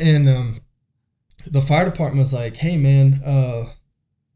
And 0.00 0.28
um, 0.28 0.60
the 1.46 1.60
fire 1.60 1.84
department 1.84 2.20
was 2.20 2.34
like, 2.34 2.56
"Hey, 2.56 2.76
man, 2.76 3.22
uh, 3.24 3.66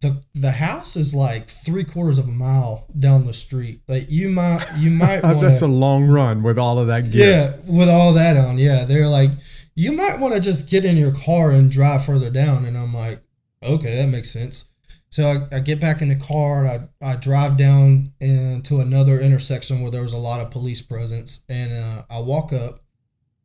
the 0.00 0.22
the 0.34 0.50
house 0.50 0.96
is 0.96 1.14
like 1.14 1.48
three 1.48 1.84
quarters 1.84 2.18
of 2.18 2.26
a 2.28 2.32
mile 2.32 2.86
down 2.98 3.24
the 3.24 3.32
street. 3.32 3.82
Like, 3.88 4.10
you 4.10 4.28
might 4.28 4.66
you 4.76 4.90
might 5.04 5.22
want 5.22 5.40
That's 5.40 5.62
a 5.62 5.68
long 5.68 6.08
run 6.08 6.42
with 6.42 6.58
all 6.58 6.78
of 6.78 6.88
that 6.88 7.10
gear. 7.10 7.30
yeah, 7.30 7.56
with 7.72 7.88
all 7.88 8.12
that 8.14 8.36
on, 8.36 8.58
yeah. 8.58 8.84
They're 8.84 9.08
like, 9.08 9.30
you 9.74 9.92
might 9.92 10.18
want 10.18 10.34
to 10.34 10.40
just 10.40 10.68
get 10.68 10.84
in 10.84 10.96
your 10.96 11.12
car 11.14 11.50
and 11.52 11.70
drive 11.70 12.04
further 12.04 12.30
down. 12.30 12.64
And 12.64 12.76
I'm 12.76 12.92
like, 12.92 13.22
okay, 13.62 13.96
that 13.96 14.08
makes 14.08 14.30
sense. 14.30 14.66
So 15.10 15.26
I, 15.26 15.56
I 15.56 15.60
get 15.60 15.78
back 15.80 16.02
in 16.02 16.08
the 16.08 16.16
car. 16.16 16.66
I, 16.66 16.80
I 17.02 17.16
drive 17.16 17.56
down 17.56 18.12
into 18.20 18.80
another 18.80 19.20
intersection 19.20 19.82
where 19.82 19.90
there 19.90 20.02
was 20.02 20.14
a 20.14 20.18
lot 20.18 20.40
of 20.40 20.50
police 20.50 20.80
presence. 20.80 21.42
And 21.48 21.72
uh, 21.72 22.02
I 22.10 22.20
walk 22.20 22.52
up, 22.52 22.82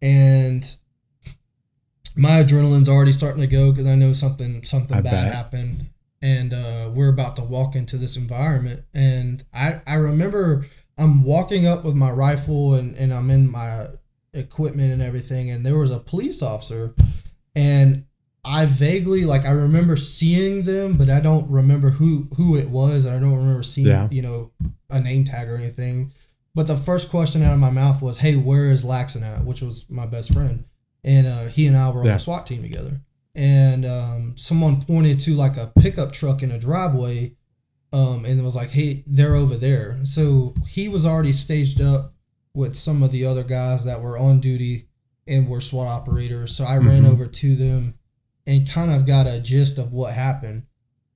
and 0.01 0.65
my 2.17 2.43
adrenaline's 2.43 2.89
already 2.89 3.11
starting 3.11 3.41
to 3.41 3.47
go 3.47 3.71
because 3.71 3.85
I 3.87 3.95
know 3.95 4.13
something 4.13 4.63
something 4.63 4.97
I 4.97 5.01
bad 5.01 5.25
bet. 5.25 5.33
happened. 5.33 5.89
And 6.21 6.51
uh, 6.53 6.89
we're 6.93 7.09
about 7.09 7.35
to 7.35 7.43
walk 7.43 7.75
into 7.75 7.95
this 7.97 8.17
environment. 8.17 8.83
And 8.93 9.43
I, 9.53 9.81
I 9.85 9.95
remember 9.95 10.65
I'm 10.97 11.23
walking 11.23 11.67
up 11.67 11.83
with 11.83 11.93
my 11.95 12.09
rifle 12.09 12.73
and, 12.73 12.95
and 12.95 13.13
I'm 13.13 13.29
in 13.29 13.51
my 13.51 13.87
equipment 14.33 14.91
and 14.93 15.01
everything. 15.01 15.51
And 15.51 15.63
there 15.63 15.77
was 15.77 15.91
a 15.91 15.99
police 15.99 16.41
officer. 16.41 16.95
And 17.55 18.05
I 18.43 18.65
vaguely, 18.65 19.25
like, 19.25 19.45
I 19.45 19.51
remember 19.51 19.95
seeing 19.95 20.63
them, 20.63 20.93
but 20.97 21.09
I 21.09 21.19
don't 21.19 21.49
remember 21.51 21.89
who, 21.91 22.27
who 22.35 22.55
it 22.55 22.69
was. 22.69 23.05
And 23.05 23.15
I 23.15 23.19
don't 23.19 23.35
remember 23.35 23.61
seeing, 23.63 23.87
Yeah. 23.87 24.07
you 24.09 24.21
know, 24.23 24.51
a 24.89 24.99
name 24.99 25.25
tag 25.25 25.49
or 25.49 25.57
anything. 25.57 26.13
But 26.55 26.65
the 26.65 26.77
first 26.77 27.09
question 27.09 27.43
out 27.43 27.53
of 27.53 27.59
my 27.59 27.69
mouth 27.69 28.01
was, 28.01 28.17
hey, 28.17 28.37
where 28.37 28.71
is 28.71 28.83
Laxson 28.83 29.21
at? 29.21 29.45
Which 29.45 29.61
was 29.61 29.85
my 29.89 30.07
best 30.07 30.33
friend. 30.33 30.63
And 31.03 31.27
uh, 31.27 31.45
he 31.45 31.67
and 31.67 31.77
I 31.77 31.89
were 31.89 32.01
on 32.01 32.05
Yeah. 32.07 32.15
a 32.15 32.19
SWAT 32.19 32.45
team 32.47 32.61
together. 32.61 32.99
And 33.35 33.85
um, 33.85 34.33
someone 34.35 34.81
pointed 34.83 35.19
to 35.21 35.35
like 35.35 35.57
a 35.57 35.71
pickup 35.79 36.11
truck 36.11 36.41
in 36.43 36.51
a 36.51 36.59
driveway 36.59 37.33
um, 37.93 38.25
and 38.25 38.37
it 38.39 38.43
was 38.43 38.55
like, 38.55 38.71
hey, 38.71 39.03
they're 39.07 39.35
over 39.35 39.55
there. 39.55 39.99
So 40.03 40.53
he 40.67 40.89
was 40.89 41.05
already 41.05 41.31
staged 41.31 41.79
up 41.81 42.13
with 42.53 42.75
some 42.75 43.01
of 43.01 43.11
the 43.11 43.25
other 43.25 43.43
guys 43.43 43.85
that 43.85 44.01
were 44.01 44.17
on 44.17 44.41
duty 44.41 44.89
and 45.25 45.47
were 45.47 45.61
SWAT 45.61 45.87
operators. 45.87 46.53
So 46.55 46.65
I 46.65 46.77
ran 46.79 47.03
Mhm. 47.03 47.09
over 47.11 47.27
to 47.27 47.55
them 47.55 47.93
and 48.45 48.67
kind 48.69 48.91
of 48.91 49.05
got 49.05 49.25
a 49.27 49.39
gist 49.39 49.77
of 49.77 49.93
what 49.93 50.13
happened. 50.13 50.63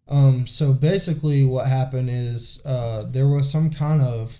Um, 0.07 0.47
so 0.47 0.73
basically, 0.73 1.43
what 1.43 1.67
happened 1.67 2.09
is 2.09 2.61
uh, 2.65 3.03
there 3.09 3.27
was 3.27 3.49
some 3.51 3.69
kind 3.69 4.01
of 4.01 4.39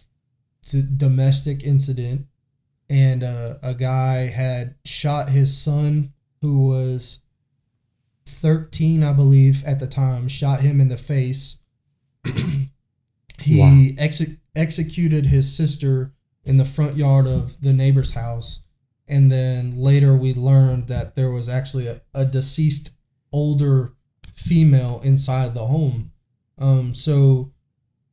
d- 0.69 0.87
domestic 0.97 1.63
incident, 1.63 2.27
and 2.91 3.23
uh, 3.23 3.55
a 3.63 3.73
guy 3.73 4.27
had 4.27 4.75
shot 4.85 5.29
his 5.29 5.57
son, 5.57 6.11
who 6.41 6.67
was 6.67 7.19
13, 8.25 9.03
I 9.03 9.13
believe, 9.13 9.63
at 9.65 9.79
the 9.79 9.87
time, 9.87 10.27
shot 10.27 10.61
him 10.61 10.81
in 10.81 10.89
the 10.89 10.97
face. 10.97 11.59
he 13.39 13.59
Wow. 13.59 13.85
exe- 13.97 14.37
executed 14.55 15.25
his 15.27 15.55
sister 15.55 16.13
in 16.43 16.57
the 16.57 16.65
front 16.65 16.97
yard 16.97 17.27
of 17.27 17.59
the 17.61 17.73
neighbor's 17.73 18.11
house. 18.11 18.61
And 19.07 19.31
then 19.31 19.77
later 19.77 20.15
we 20.15 20.33
learned 20.33 20.87
that 20.87 21.15
there 21.15 21.29
was 21.31 21.49
actually 21.49 21.87
a, 21.87 22.01
a 22.13 22.25
deceased 22.25 22.91
older 23.31 23.93
female 24.35 25.01
inside 25.03 25.53
the 25.53 25.65
home. 25.67 26.11
Um, 26.57 26.93
so 26.93 27.51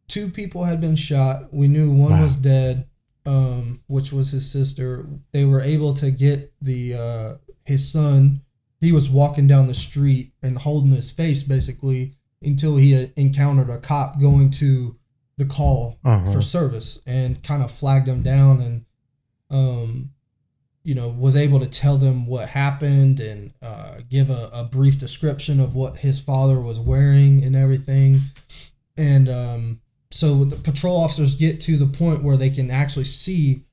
two 0.09 0.29
people 0.31 0.64
had 0.64 0.81
been 0.81 0.97
shot. 0.97 1.53
We 1.53 1.68
knew 1.68 1.91
one 1.91 2.12
Wow. 2.12 2.22
was 2.22 2.37
dead. 2.37 2.87
Um, 3.27 3.81
which 3.89 4.12
was 4.12 4.31
his 4.31 4.51
sister, 4.51 5.07
they 5.33 5.45
were 5.45 5.61
able 5.61 5.95
to 5.95 6.11
get 6.11 6.53
the 6.62 6.95
uh, 6.95 7.35
his 7.64 7.91
son. 7.91 8.41
He 8.81 8.93
was 8.93 9.11
walking 9.11 9.47
down 9.47 9.66
the 9.66 9.75
street 9.75 10.33
and 10.43 10.57
holding 10.57 10.93
his 10.93 11.11
face 11.11 11.43
basically 11.43 12.14
until 12.43 12.77
he 12.77 12.93
had 12.93 13.12
encountered 13.16 13.69
a 13.71 13.79
cop 13.79 14.21
going 14.21 14.51
to 14.53 14.97
the 15.37 15.45
call 15.45 15.99
Uh-huh. 16.05 16.33
for 16.33 16.41
service 16.41 17.01
and 17.07 17.43
kind 17.43 17.62
of 17.62 17.71
flagged 17.71 18.09
him 18.09 18.23
down 18.23 18.61
and 18.61 18.85
um, 19.51 20.11
you 20.85 20.95
know 20.95 21.09
was 21.09 21.35
able 21.37 21.59
to 21.61 21.66
tell 21.66 21.97
them 21.97 22.27
what 22.27 22.49
happened 22.49 23.21
and 23.21 23.53
uh, 23.62 23.97
give 24.09 24.31
a, 24.31 24.49
a 24.53 24.64
brief 24.64 24.99
description 24.99 25.59
of 25.61 25.75
what 25.75 25.97
his 25.97 26.21
father 26.21 26.61
was 26.61 26.79
wearing 26.81 27.43
and 27.45 27.55
everything 27.57 28.21
and 28.97 29.29
um, 29.29 29.81
so 30.11 30.45
the 30.45 30.57
patrol 30.57 30.97
officers 30.99 31.35
get 31.35 31.61
to 31.61 31.77
the 31.77 31.87
point 31.87 32.23
where 32.23 32.37
they 32.37 32.51
can 32.51 32.71
actually 32.71 33.05
see 33.05 33.65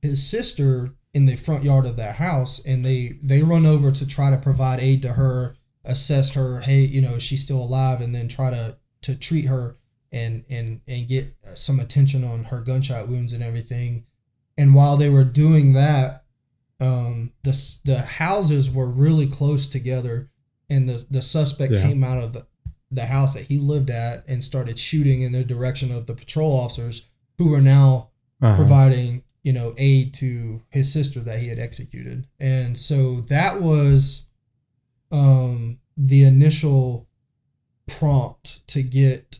his 0.00 0.26
sister 0.26 0.92
in 1.14 1.26
the 1.26 1.36
front 1.36 1.62
yard 1.62 1.84
of 1.86 1.96
that 1.96 2.16
house 2.16 2.60
and 2.64 2.84
they 2.84 3.18
they 3.22 3.42
run 3.42 3.66
over 3.66 3.90
to 3.92 4.06
try 4.06 4.30
to 4.30 4.36
provide 4.38 4.80
aid 4.80 5.02
to 5.02 5.12
her 5.12 5.54
assess 5.84 6.30
her 6.30 6.60
hey 6.60 6.80
you 6.80 7.00
know 7.02 7.18
she's 7.18 7.42
still 7.42 7.62
alive 7.62 8.00
and 8.00 8.14
then 8.14 8.28
try 8.28 8.50
to 8.50 8.76
to 9.02 9.14
treat 9.14 9.44
her 9.46 9.76
and 10.12 10.44
and 10.48 10.80
and 10.88 11.08
get 11.08 11.34
some 11.54 11.80
attention 11.80 12.24
on 12.24 12.44
her 12.44 12.60
gunshot 12.60 13.08
wounds 13.08 13.32
and 13.32 13.42
everything 13.42 14.04
and 14.56 14.74
while 14.74 14.96
they 14.96 15.10
were 15.10 15.24
doing 15.24 15.72
that 15.74 16.24
um 16.80 17.30
the 17.42 17.78
the 17.84 17.98
houses 18.00 18.70
were 18.70 18.86
really 18.88 19.26
close 19.26 19.66
together 19.66 20.30
and 20.70 20.88
the 20.88 21.04
the 21.10 21.20
suspect 21.22 21.72
Yeah. 21.74 21.82
came 21.82 22.02
out 22.02 22.22
of 22.22 22.32
the, 22.32 22.46
the 22.94 23.06
house 23.06 23.34
that 23.34 23.44
he 23.44 23.58
lived 23.58 23.90
at 23.90 24.24
and 24.28 24.42
started 24.44 24.78
shooting 24.78 25.22
in 25.22 25.32
the 25.32 25.42
direction 25.44 25.90
of 25.90 26.06
the 26.06 26.14
patrol 26.14 26.52
officers 26.60 27.02
who 27.38 27.48
were 27.48 27.60
now 27.62 28.08
Uh-huh. 28.42 28.56
providing 28.56 29.22
you 29.44 29.52
know 29.52 29.74
aid 29.78 30.12
to 30.14 30.60
his 30.70 30.92
sister 30.92 31.20
that 31.20 31.38
he 31.40 31.48
had 31.48 31.58
executed 31.58 32.26
and 32.40 32.78
so 32.78 33.20
that 33.22 33.60
was 33.60 34.26
um 35.10 35.78
the 35.96 36.22
initial 36.24 37.08
prompt 37.86 38.66
to 38.68 38.82
get 38.82 39.38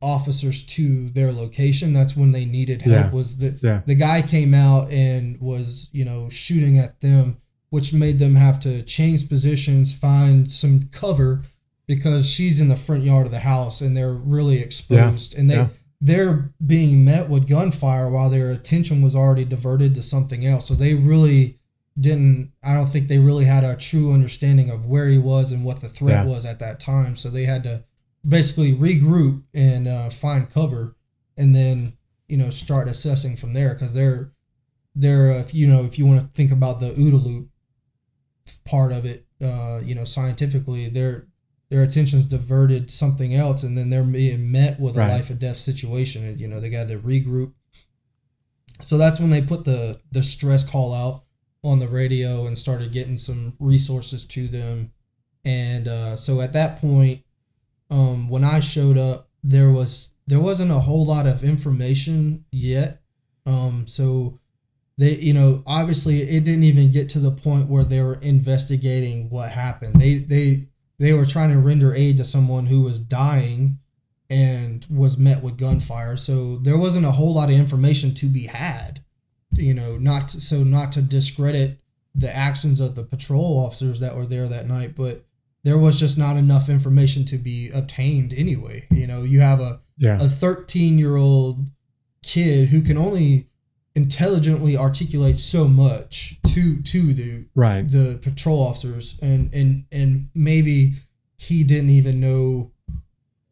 officers 0.00 0.62
to 0.64 1.10
their 1.10 1.32
location 1.32 1.92
that's 1.92 2.16
when 2.16 2.32
they 2.32 2.44
needed 2.44 2.82
help 2.82 3.06
Yeah. 3.06 3.10
was 3.10 3.36
the 3.38 3.58
Yeah. 3.62 3.82
the 3.86 3.94
guy 3.96 4.22
came 4.22 4.54
out 4.54 4.90
and 4.92 5.40
was 5.40 5.88
you 5.92 6.04
know 6.04 6.28
shooting 6.28 6.78
at 6.78 7.00
them 7.00 7.38
which 7.70 7.92
made 7.92 8.18
them 8.18 8.36
have 8.36 8.60
to 8.60 8.82
change 8.82 9.28
positions 9.28 9.92
find 9.94 10.50
some 10.52 10.88
cover 10.92 11.42
because 11.88 12.28
she's 12.30 12.60
in 12.60 12.68
the 12.68 12.76
front 12.76 13.02
yard 13.02 13.26
of 13.26 13.32
the 13.32 13.40
house 13.40 13.80
and 13.80 13.96
they're 13.96 14.12
really 14.12 14.60
exposed 14.60 15.34
and 15.34 15.50
they 15.50 15.56
yeah. 15.56 15.68
they're 16.00 16.52
being 16.64 17.04
met 17.04 17.28
with 17.28 17.48
gunfire 17.48 18.08
while 18.08 18.30
their 18.30 18.52
attention 18.52 19.02
was 19.02 19.16
already 19.16 19.44
diverted 19.44 19.94
to 19.96 20.02
something 20.02 20.46
else 20.46 20.68
so 20.68 20.74
they 20.74 20.94
really 20.94 21.58
didn't 21.98 22.52
i 22.62 22.72
don't 22.74 22.88
think 22.90 23.08
they 23.08 23.18
really 23.18 23.44
had 23.44 23.64
a 23.64 23.74
true 23.74 24.12
understanding 24.12 24.70
of 24.70 24.86
where 24.86 25.08
he 25.08 25.18
was 25.18 25.50
and 25.50 25.64
what 25.64 25.80
the 25.80 25.88
threat 25.88 26.24
Yeah. 26.24 26.30
was 26.30 26.44
at 26.44 26.60
that 26.60 26.78
time 26.78 27.16
so 27.16 27.28
they 27.30 27.44
had 27.44 27.64
to 27.64 27.82
basically 28.28 28.74
regroup 28.74 29.42
and 29.54 29.88
uh, 29.88 30.10
find 30.10 30.48
cover 30.50 30.94
and 31.36 31.56
then 31.56 31.94
you 32.28 32.36
know 32.36 32.50
start 32.50 32.86
assessing 32.88 33.36
from 33.36 33.54
there 33.54 33.72
because 33.74 33.94
they're 33.94 34.32
they're 34.94 35.32
uh, 35.32 35.38
if 35.38 35.54
you 35.54 35.66
know 35.66 35.84
if 35.84 35.98
you 35.98 36.04
want 36.06 36.20
to 36.20 36.28
think 36.34 36.52
about 36.52 36.78
the 36.80 36.90
OODA 36.90 37.24
loop 37.24 37.48
part 38.64 38.92
of 38.92 39.06
it 39.06 39.24
uh, 39.42 39.80
you 39.82 39.94
know 39.94 40.04
scientifically 40.04 40.88
their 40.88 41.27
their 41.70 41.82
attention's 41.82 42.24
diverted 42.24 42.90
something 42.90 43.34
else 43.34 43.62
and 43.62 43.76
then 43.76 43.90
they're 43.90 44.02
being 44.02 44.50
met 44.50 44.80
with 44.80 44.96
a 44.96 45.00
life 45.00 45.28
or 45.28 45.34
death 45.34 45.58
situation 45.58 46.24
and 46.24 46.40
you 46.40 46.48
know 46.48 46.60
they 46.60 46.70
got 46.70 46.88
to 46.88 46.98
regroup. 46.98 47.52
So 48.80 48.96
that's 48.96 49.20
when 49.20 49.30
they 49.30 49.42
put 49.42 49.64
the 49.64 50.00
the 50.12 50.22
stress 50.22 50.64
call 50.64 50.94
out 50.94 51.24
on 51.62 51.78
the 51.78 51.88
radio 51.88 52.46
and 52.46 52.56
started 52.56 52.92
getting 52.92 53.18
some 53.18 53.54
resources 53.58 54.24
to 54.24 54.48
them. 54.48 54.92
And 55.44 55.88
uh, 55.88 56.16
so 56.16 56.40
at 56.40 56.52
that 56.52 56.80
point 56.80 57.22
um, 57.90 58.28
when 58.28 58.44
i 58.44 58.60
showed 58.60 58.98
up 58.98 59.28
there 59.42 59.70
was 59.70 60.10
there 60.26 60.40
wasn't 60.40 60.70
a 60.70 60.78
whole 60.78 61.06
lot 61.06 61.26
of 61.26 61.42
information 61.42 62.44
yet. 62.52 63.00
Um, 63.46 63.86
so 63.86 64.38
they 64.98 65.14
you 65.14 65.32
know 65.32 65.62
obviously 65.66 66.22
it 66.22 66.44
didn't 66.44 66.64
even 66.64 66.92
get 66.92 67.08
to 67.10 67.18
the 67.18 67.30
point 67.30 67.68
where 67.68 67.84
they 67.84 68.02
were 68.02 68.18
investigating 68.20 69.30
what 69.30 69.50
happened. 69.50 70.00
They 70.00 70.18
they 70.18 70.68
they 70.98 71.12
were 71.12 71.26
trying 71.26 71.50
to 71.50 71.58
render 71.58 71.94
aid 71.94 72.16
to 72.16 72.24
someone 72.24 72.66
who 72.66 72.82
was 72.82 72.98
dying 73.00 73.78
and 74.30 74.86
was 74.90 75.16
met 75.16 75.42
with 75.42 75.56
gunfire 75.56 76.16
so 76.16 76.58
there 76.58 76.76
wasn't 76.76 77.06
a 77.06 77.10
whole 77.12 77.32
lot 77.34 77.48
of 77.50 77.56
information 77.56 78.12
to 78.14 78.26
be 78.26 78.46
had 78.46 79.02
you 79.52 79.72
know 79.72 79.96
not 79.96 80.28
to, 80.28 80.40
so 80.40 80.62
not 80.62 80.92
to 80.92 81.00
discredit 81.00 81.78
the 82.14 82.34
actions 82.34 82.80
of 82.80 82.94
the 82.94 83.02
patrol 83.02 83.64
officers 83.64 84.00
that 84.00 84.14
were 84.16 84.26
there 84.26 84.46
that 84.48 84.66
night 84.66 84.94
but 84.94 85.24
there 85.64 85.78
was 85.78 85.98
just 85.98 86.18
not 86.18 86.36
enough 86.36 86.68
information 86.68 87.24
to 87.24 87.38
be 87.38 87.70
obtained 87.70 88.34
anyway 88.36 88.86
you 88.90 89.06
know 89.06 89.22
you 89.22 89.40
have 89.40 89.60
a 89.60 89.80
Yeah. 89.96 90.18
a 90.20 90.28
13 90.28 90.98
year 90.98 91.16
old 91.16 91.66
kid 92.22 92.68
who 92.68 92.82
can 92.82 92.98
only 92.98 93.48
intelligently 94.02 94.76
articulate 94.76 95.36
so 95.36 95.66
much 95.66 96.38
to 96.54 96.80
to 96.82 97.12
the 97.12 97.44
Right. 97.54 97.82
the 97.90 98.18
patrol 98.22 98.60
officers 98.62 99.18
and 99.20 99.52
and 99.52 99.84
and 99.90 100.28
maybe 100.34 100.94
he 101.36 101.64
didn't 101.64 101.90
even 101.90 102.20
know 102.20 102.70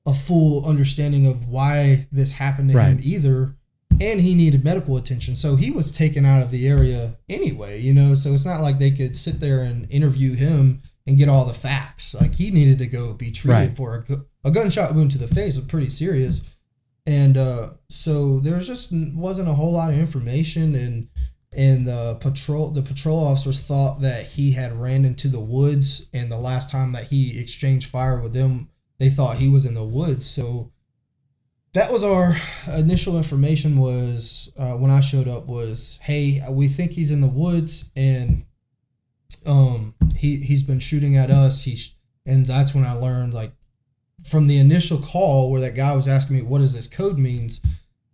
a 0.07 0.14
full 0.14 0.64
understanding 0.66 1.26
of 1.26 1.49
why 1.49 2.07
this 2.12 2.32
happened 2.32 2.70
to 2.70 2.76
him 2.92 3.01
either 3.03 3.57
and 4.01 4.20
he 4.20 4.34
needed 4.34 4.62
medical 4.64 4.97
attention 4.97 5.34
so 5.34 5.57
he 5.57 5.70
was 5.72 5.90
taken 5.90 6.24
out 6.24 6.42
of 6.42 6.51
the 6.53 6.68
area 6.68 7.16
anyway 7.28 7.80
you 7.80 7.92
know 7.92 8.14
so 8.14 8.32
it's 8.32 8.44
not 8.44 8.61
like 8.62 8.78
they 8.78 8.90
could 8.92 9.16
sit 9.16 9.40
there 9.40 9.62
and 9.62 9.90
interview 9.90 10.34
him 10.34 10.80
and 11.09 11.18
get 11.18 11.28
all 11.28 11.44
the 11.44 11.53
facts 11.55 12.14
like 12.20 12.34
he 12.34 12.51
needed 12.51 12.78
to 12.78 12.86
go 12.86 13.12
be 13.14 13.30
treated 13.32 13.59
Right. 13.68 13.76
for 13.76 14.05
a, 14.09 14.49
a 14.49 14.51
gunshot 14.53 14.94
wound 14.94 15.11
to 15.12 15.18
the 15.18 15.28
face 15.28 15.57
was 15.57 15.64
pretty 15.66 15.88
serious 15.88 16.40
and 17.07 17.36
uh, 17.36 17.70
so 17.88 18.40
there 18.40 18.57
was 18.57 18.66
just 18.66 18.92
wasn't 18.92 19.48
a 19.48 19.54
whole 19.54 19.72
lot 19.72 19.92
of 19.92 19.98
information 19.98 20.74
and 20.74 21.09
and 21.52 21.86
the 21.86 22.16
patrol 22.20 22.70
the 22.70 22.82
patrol 22.82 23.24
officers 23.24 23.61
thought 23.61 24.00
that 24.00 24.26
he 24.26 24.52
had 24.52 24.78
ran 24.78 25.04
into 25.04 25.28
the 25.28 25.40
woods 25.40 26.09
and 26.12 26.30
the 26.30 26.36
last 26.36 26.70
time 26.70 26.92
that 26.92 27.04
he 27.04 27.40
exchanged 27.40 27.88
fire 27.88 28.20
with 28.20 28.32
them 28.32 28.68
they 28.98 29.11
thought 29.11 29.36
he 29.36 29.48
was 29.48 29.66
in 29.66 29.74
the 29.74 29.84
woods. 29.84 30.26
So 30.26 30.72
that 31.74 31.92
was 31.92 32.02
our 32.02 32.36
initial 32.74 33.16
information 33.18 33.76
was 33.76 34.50
uh, 34.59 34.72
when 34.72 34.90
i 34.90 35.00
showed 35.00 35.28
up 35.28 35.46
was 35.46 35.98
hey 36.00 36.40
we 36.48 36.68
think 36.68 36.92
he's 36.92 37.11
in 37.11 37.20
the 37.20 37.26
woods 37.26 37.90
and 37.94 38.46
um 39.44 39.94
he 40.16 40.38
he's 40.38 40.62
been 40.62 40.80
shooting 40.80 41.16
at 41.16 41.30
us. 41.30 41.62
He's 41.62 41.94
and 42.24 42.46
that's 42.46 42.74
when 42.74 42.84
i 42.84 42.92
learned 42.92 43.34
like 43.34 43.52
from 44.24 44.46
the 44.46 44.58
initial 44.58 44.98
call 44.98 45.50
where 45.50 45.60
that 45.60 45.74
guy 45.74 45.94
was 45.94 46.08
asking 46.08 46.36
me 46.36 46.42
what 46.42 46.60
does 46.60 46.72
this 46.72 46.86
code 46.86 47.18
means? 47.18 47.60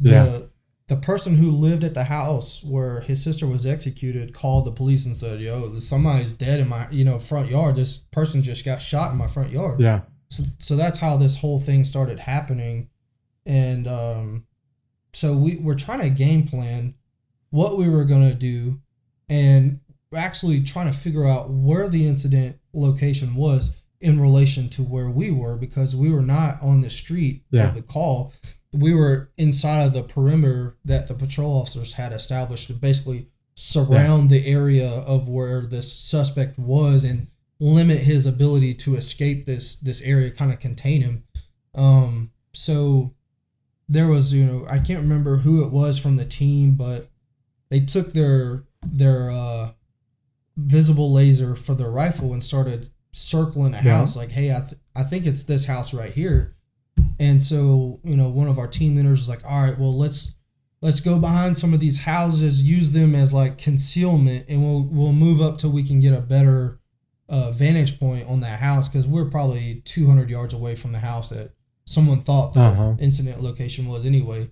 The 0.00 0.10
Yeah. 0.10 0.40
the 0.88 0.96
person 0.96 1.36
who 1.36 1.50
lived 1.50 1.84
at 1.84 1.94
the 1.94 2.04
house 2.04 2.62
where 2.64 3.00
his 3.00 3.22
sister 3.22 3.46
was 3.46 3.64
executed 3.64 4.34
called 4.34 4.64
the 4.66 4.72
police 4.72 5.06
and 5.06 5.16
said 5.16 5.40
yo 5.40 5.78
somebody's 5.78 6.32
dead 6.32 6.60
in 6.60 6.68
my 6.68 6.88
you 6.90 7.04
know 7.04 7.18
front 7.18 7.48
yard. 7.50 7.76
This 7.76 7.96
person 7.96 8.42
just 8.42 8.64
got 8.64 8.82
shot 8.82 9.12
in 9.12 9.18
my 9.18 9.26
front 9.28 9.50
yard. 9.50 9.80
Yeah. 9.80 10.00
so, 10.30 10.42
so 10.58 10.76
that's 10.76 10.98
how 10.98 11.16
this 11.16 11.36
whole 11.36 11.60
thing 11.60 11.84
started 11.84 12.18
happening. 12.18 12.88
And 13.46 13.88
um, 13.88 14.46
so 15.12 15.36
we 15.36 15.56
were 15.56 15.74
trying 15.74 16.00
to 16.00 16.10
game 16.10 16.46
plan 16.46 16.94
what 17.50 17.76
we 17.78 17.88
were 17.88 18.04
going 18.04 18.28
to 18.28 18.34
do 18.34 18.80
and 19.28 19.80
we're 20.10 20.18
actually 20.18 20.60
trying 20.62 20.90
to 20.92 20.98
figure 20.98 21.26
out 21.26 21.48
where 21.50 21.88
the 21.88 22.06
incident 22.06 22.58
location 22.72 23.34
was 23.34 23.70
in 24.02 24.20
relation 24.20 24.68
to 24.68 24.82
where 24.82 25.08
we 25.08 25.30
were 25.30 25.56
because 25.56 25.94
we 25.96 26.10
were 26.10 26.22
not 26.22 26.60
on 26.62 26.80
the 26.80 26.90
street 26.90 27.42
Yeah. 27.50 27.68
of 27.68 27.74
the 27.74 27.82
call 27.82 28.32
we 28.74 28.94
were 28.94 29.30
inside 29.36 29.82
of 29.84 29.92
the 29.92 30.02
perimeter 30.02 30.76
that 30.86 31.06
the 31.06 31.14
patrol 31.14 31.60
officers 31.60 31.92
had 31.92 32.10
established 32.12 32.68
to 32.68 32.72
basically 32.72 33.26
surround 33.54 34.30
the 34.30 34.46
area 34.46 34.88
of 34.90 35.28
where 35.28 35.60
this 35.66 35.92
suspect 35.92 36.58
was 36.58 37.04
and 37.04 37.26
limit 37.60 37.98
his 37.98 38.24
ability 38.24 38.72
to 38.74 38.96
escape 38.96 39.44
this 39.46 39.76
this 39.76 40.00
area 40.00 40.30
kind 40.30 40.50
of 40.50 40.58
contain 40.58 41.02
him 41.02 41.22
um 41.74 42.30
so 42.54 43.12
there 43.88 44.08
was 44.08 44.32
you 44.32 44.44
know 44.44 44.66
i 44.68 44.78
can't 44.78 45.00
remember 45.02 45.36
who 45.36 45.62
it 45.64 45.70
was 45.70 45.98
from 45.98 46.16
the 46.16 46.24
team 46.24 46.72
but 46.74 47.08
they 47.68 47.78
took 47.80 48.12
their 48.14 48.64
their 48.84 49.30
uh 49.30 49.70
visible 50.56 51.12
laser 51.12 51.54
for 51.54 51.74
their 51.74 51.90
rifle 51.90 52.32
and 52.32 52.42
started 52.42 52.88
circling 53.12 53.74
a 53.74 53.82
Yeah. 53.82 53.98
house 53.98 54.16
like 54.16 54.30
hey 54.30 54.50
I, 54.54 54.60
th- 54.60 54.80
I 54.96 55.02
think 55.04 55.26
it's 55.26 55.42
this 55.42 55.64
house 55.64 55.92
right 55.92 56.12
here 56.12 56.54
and 57.20 57.42
so 57.42 58.00
you 58.04 58.16
know 58.16 58.28
one 58.28 58.48
of 58.48 58.58
our 58.58 58.66
team 58.68 58.96
leaders 58.96 59.20
was 59.20 59.28
like 59.28 59.44
all 59.44 59.62
right 59.62 59.78
well 59.78 59.96
let's 59.96 60.34
let's 60.80 61.00
go 61.00 61.18
behind 61.18 61.56
some 61.58 61.74
of 61.74 61.80
these 61.80 61.98
houses 61.98 62.62
use 62.62 62.90
them 62.90 63.14
as 63.14 63.32
like 63.34 63.58
concealment 63.58 64.46
and 64.48 64.64
we'll 64.64 64.84
we'll 64.90 65.12
move 65.12 65.40
up 65.42 65.58
till 65.58 65.70
we 65.70 65.82
can 65.82 66.00
get 66.00 66.14
a 66.14 66.20
better 66.20 66.80
uh, 67.28 67.50
vantage 67.52 67.98
point 68.00 68.26
on 68.28 68.40
that 68.40 68.58
house 68.60 68.88
because 68.88 69.06
we're 69.06 69.24
probably 69.30 69.82
200 69.84 70.28
yards 70.28 70.52
away 70.54 70.74
from 70.74 70.92
the 70.92 70.98
house 70.98 71.30
that 71.30 71.50
someone 71.84 72.22
thought 72.22 72.52
the 72.54 72.60
Uh-huh. 72.60 72.94
incident 72.98 73.40
location 73.42 73.88
was 73.88 74.04
anyway 74.06 74.48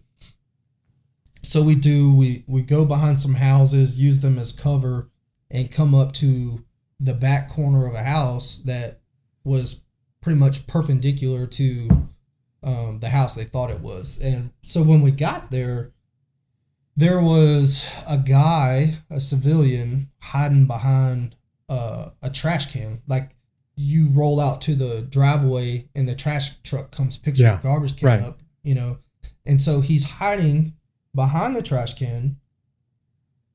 so 1.42 1.62
we 1.62 1.74
do 1.74 2.12
we 2.14 2.44
we 2.46 2.60
go 2.62 2.84
behind 2.84 3.18
some 3.20 3.34
houses, 3.34 3.96
use 3.98 4.18
them 4.20 4.38
as 4.38 4.52
cover, 4.52 5.10
and 5.50 5.70
come 5.70 5.94
up 5.94 6.12
to 6.14 6.62
the 7.00 7.14
back 7.14 7.48
corner 7.50 7.86
of 7.86 7.94
a 7.94 8.02
house 8.02 8.58
that 8.66 9.00
was 9.42 9.80
pretty 10.20 10.38
much 10.38 10.66
perpendicular 10.66 11.46
to 11.46 11.88
um, 12.62 12.98
the 13.00 13.08
house 13.08 13.34
they 13.34 13.44
thought 13.44 13.70
it 13.70 13.80
was. 13.80 14.18
And 14.20 14.50
so 14.62 14.82
when 14.82 15.00
we 15.00 15.10
got 15.10 15.50
there, 15.50 15.92
there 16.96 17.20
was 17.20 17.84
a 18.06 18.18
guy, 18.18 18.98
a 19.08 19.18
civilian, 19.20 20.10
hiding 20.20 20.66
behind 20.66 21.36
uh, 21.68 22.10
a 22.22 22.28
trash 22.28 22.70
can. 22.72 23.00
Like 23.08 23.30
you 23.76 24.08
roll 24.10 24.38
out 24.40 24.60
to 24.62 24.74
the 24.74 25.02
driveway 25.02 25.88
and 25.94 26.06
the 26.06 26.14
trash 26.14 26.50
truck 26.62 26.90
comes 26.90 27.16
picks 27.16 27.38
Yeah, 27.40 27.52
your 27.52 27.60
garbage 27.62 27.96
can 27.96 28.08
right. 28.08 28.20
up, 28.20 28.40
you 28.62 28.74
know. 28.74 28.98
And 29.46 29.60
so 29.62 29.80
he's 29.80 30.04
hiding 30.04 30.74
behind 31.14 31.56
the 31.56 31.62
trash 31.62 31.94
can 31.94 32.36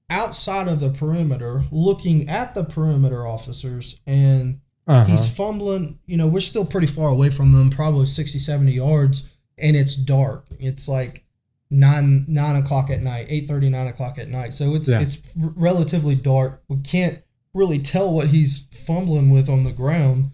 outside 0.10 0.68
of 0.68 0.80
the 0.80 0.90
perimeter, 0.90 1.64
looking 1.72 2.30
at 2.30 2.54
the 2.56 2.64
perimeter 2.64 3.26
officers 3.28 4.00
and 4.06 4.60
Uh-huh. 4.88 5.06
he's 5.06 5.28
fumbling 5.28 5.98
you 6.06 6.16
know 6.16 6.28
we're 6.28 6.40
still 6.40 6.64
pretty 6.66 6.86
far 6.88 7.10
away 7.10 7.32
from 7.32 7.52
them 7.54 7.72
probably 7.72 8.06
60 8.06 8.38
70 8.38 8.72
yards 8.72 9.28
and 9.58 9.76
it's 9.76 9.96
dark 9.96 10.46
it's 10.60 10.88
like 10.88 11.24
9 11.72 12.26
9 12.28 12.56
o'clock 12.58 12.92
at 12.92 13.02
night 13.02 13.26
8 13.28 13.50
9 13.50 13.88
o'clock 13.88 14.20
at 14.20 14.30
night 14.30 14.54
so 14.54 14.76
it's 14.76 14.88
Yeah. 14.88 15.00
it's 15.00 15.18
r- 15.42 15.52
relatively 15.56 16.14
dark 16.14 16.62
we 16.68 16.78
can't 16.78 17.18
really 17.56 17.80
tell 17.80 18.14
what 18.14 18.28
he's 18.28 18.68
fumbling 18.86 19.32
with 19.32 19.50
on 19.50 19.64
the 19.64 19.72
ground 19.72 20.30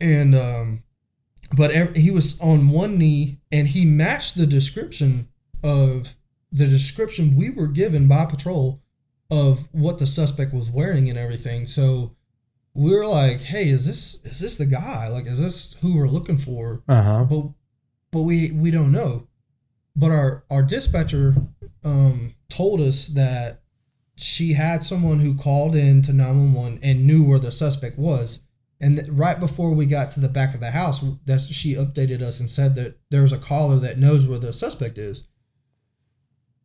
and 0.00 0.34
um 0.34 0.82
but 1.56 1.70
ev- 1.70 1.94
he 1.94 2.10
was 2.10 2.40
on 2.40 2.68
one 2.70 2.98
knee 2.98 3.38
and 3.52 3.68
he 3.68 3.84
matched 3.84 4.34
the 4.34 4.46
description 4.46 5.28
of 5.62 6.16
the 6.52 6.66
description 6.66 7.34
we 7.34 7.50
were 7.50 7.66
given 7.66 8.06
by 8.06 8.26
patrol 8.26 8.82
of 9.30 9.68
what 9.72 9.98
the 9.98 10.06
suspect 10.06 10.52
was 10.52 10.70
wearing 10.70 11.08
and 11.08 11.18
everything 11.18 11.66
so 11.66 12.14
we 12.74 12.94
were 12.94 13.06
like, 13.06 13.40
"Hey, 13.40 13.68
is 13.68 13.86
this 13.86 14.20
is 14.24 14.40
this 14.40 14.56
the 14.56 14.66
guy? 14.66 15.08
Like, 15.08 15.26
is 15.26 15.38
this 15.38 15.74
who 15.80 15.96
we're 15.96 16.08
looking 16.08 16.38
for?" 16.38 16.82
Uh-huh. 16.88 17.24
But 17.24 17.50
but 18.10 18.22
we 18.22 18.50
we 18.50 18.70
don't 18.70 18.92
know. 18.92 19.28
But 19.94 20.10
our 20.10 20.44
our 20.50 20.62
dispatcher 20.62 21.34
um, 21.84 22.34
told 22.48 22.80
us 22.80 23.08
that 23.08 23.62
she 24.16 24.54
had 24.54 24.84
someone 24.84 25.20
who 25.20 25.34
called 25.34 25.74
in 25.74 26.02
to 26.02 26.12
nine 26.12 26.38
one 26.38 26.52
one 26.54 26.78
and 26.82 27.06
knew 27.06 27.24
where 27.24 27.38
the 27.38 27.52
suspect 27.52 27.98
was. 27.98 28.40
And 28.80 29.06
right 29.16 29.38
before 29.38 29.70
we 29.70 29.86
got 29.86 30.10
to 30.12 30.20
the 30.20 30.28
back 30.28 30.54
of 30.54 30.60
the 30.60 30.72
house, 30.72 31.04
that's 31.24 31.46
she 31.46 31.74
updated 31.74 32.20
us 32.20 32.40
and 32.40 32.50
said 32.50 32.74
that 32.74 32.98
there's 33.10 33.32
a 33.32 33.38
caller 33.38 33.76
that 33.76 33.98
knows 33.98 34.26
where 34.26 34.40
the 34.40 34.52
suspect 34.52 34.98
is. 34.98 35.24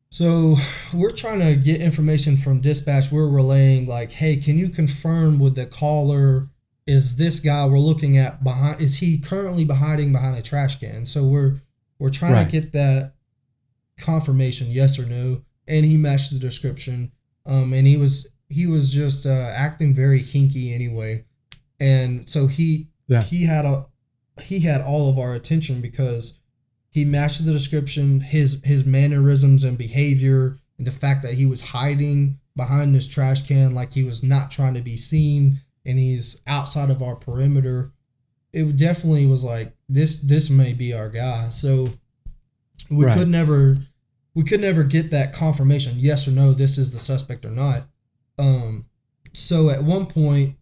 So 0.10 0.56
we're 0.94 1.12
trying 1.12 1.40
to 1.40 1.56
get 1.56 1.82
information 1.82 2.38
from 2.38 2.62
dispatch. 2.62 3.12
We're 3.12 3.28
relaying 3.28 3.88
like, 3.88 4.12
hey, 4.12 4.38
can 4.38 4.58
you 4.58 4.70
confirm 4.70 5.38
with 5.40 5.56
the 5.56 5.66
caller? 5.66 6.50
Is 6.86 7.18
this 7.18 7.40
guy 7.42 7.66
we're 7.66 7.80
looking 7.80 8.18
at 8.18 8.44
behind? 8.44 8.80
Is 8.82 8.96
he 8.96 9.18
currently 9.18 9.66
hiding 9.66 10.14
behind 10.14 10.38
a 10.38 10.42
trash 10.42 10.80
can? 10.80 11.06
So 11.06 11.26
we're 11.26 11.62
we're 12.00 12.10
trying 12.10 12.34
Right. 12.34 12.50
to 12.50 12.62
get 12.62 12.72
that 12.74 13.14
confirmation, 13.98 14.72
yes 14.72 14.98
or 14.98 15.06
no. 15.06 15.42
And 15.68 15.86
he 15.86 15.98
matched 15.98 16.32
the 16.32 16.40
description. 16.40 17.12
Um, 17.46 17.74
and 17.74 17.86
he 17.86 17.98
was 17.98 18.28
he 18.50 18.66
was 18.68 18.92
just 18.92 19.26
uh, 19.26 19.52
acting 19.54 19.94
very 19.94 20.22
hinky 20.22 20.74
anyway. 20.74 21.26
And 21.80 22.30
so 22.30 22.48
he 22.48 22.90
Yeah. 23.10 23.22
he 23.22 23.44
had 23.44 23.66
a 23.66 23.88
he 24.42 24.60
had 24.62 24.82
all 24.82 25.10
of 25.10 25.18
our 25.20 25.34
attention 25.34 25.82
because 25.82 26.40
he 26.98 27.06
matched 27.06 27.46
the 27.46 27.52
description 27.52 28.22
his 28.22 28.60
his 28.64 28.84
mannerisms 28.84 29.64
and 29.64 29.78
behavior 29.78 30.58
and 30.80 30.88
the 30.88 30.92
fact 30.92 31.22
that 31.22 31.36
he 31.36 31.46
was 31.46 31.62
hiding 31.62 32.40
behind 32.56 32.96
this 32.96 33.08
trash 33.08 33.46
can 33.48 33.72
like 33.76 33.94
he 33.94 34.02
was 34.04 34.24
not 34.24 34.50
trying 34.50 34.74
to 34.74 34.82
be 34.82 34.98
seen 34.98 35.62
and 35.86 36.00
he's 36.00 36.42
outside 36.48 36.90
of 36.90 37.04
our 37.04 37.14
perimeter. 37.16 37.92
It 38.52 38.78
definitely 38.78 39.28
was 39.28 39.44
like 39.44 39.74
this 39.88 40.18
this 40.18 40.50
may 40.50 40.74
be 40.74 40.92
our 40.92 41.08
guy. 41.08 41.50
So 41.50 41.90
we 42.90 43.06
Right. 43.06 43.16
could 43.16 43.28
never 43.28 43.78
we 44.34 44.44
could 44.44 44.62
never 44.62 44.84
get 44.84 45.12
that 45.12 45.34
confirmation 45.34 45.94
yes 46.00 46.28
or 46.28 46.32
no 46.32 46.52
this 46.52 46.80
is 46.80 46.90
the 46.90 47.00
suspect 47.00 47.46
or 47.46 47.52
not. 47.52 47.88
Um 48.40 48.88
so 49.34 49.70
at 49.70 49.84
one 49.84 50.08
point 50.08 50.57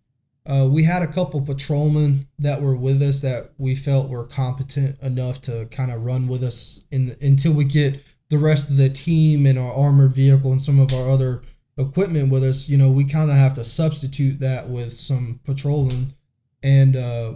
uh, 0.47 0.67
we 0.69 0.83
had 0.83 1.01
a 1.01 1.07
couple 1.07 1.41
patrolmen 1.41 2.27
that 2.37 2.61
were 2.61 2.75
with 2.75 3.01
us 3.01 3.21
that 3.21 3.51
we 3.57 3.75
felt 3.75 4.09
were 4.09 4.25
competent 4.25 4.99
enough 5.01 5.41
to 5.41 5.65
kind 5.67 5.91
of 5.91 6.03
run 6.03 6.27
with 6.27 6.43
us 6.43 6.81
in 6.91 7.07
the, 7.07 7.17
until 7.25 7.51
we 7.51 7.65
get 7.65 8.03
the 8.29 8.37
rest 8.37 8.69
of 8.69 8.77
the 8.77 8.89
team 8.89 9.45
and 9.45 9.57
our 9.57 9.73
armored 9.73 10.11
vehicle 10.11 10.51
and 10.51 10.61
some 10.61 10.79
of 10.79 10.93
our 10.93 11.09
other 11.09 11.41
equipment 11.77 12.31
with 12.31 12.43
us. 12.43 12.69
You 12.69 12.77
know, 12.77 12.91
we 12.91 13.05
kind 13.05 13.31
of 13.31 13.37
have 13.37 13.55
to 13.55 13.63
substitute 13.63 14.39
that 14.39 14.69
with 14.69 14.93
some 14.93 15.39
patrolmen, 15.43 16.13
and 16.61 16.95
uh, 16.95 17.33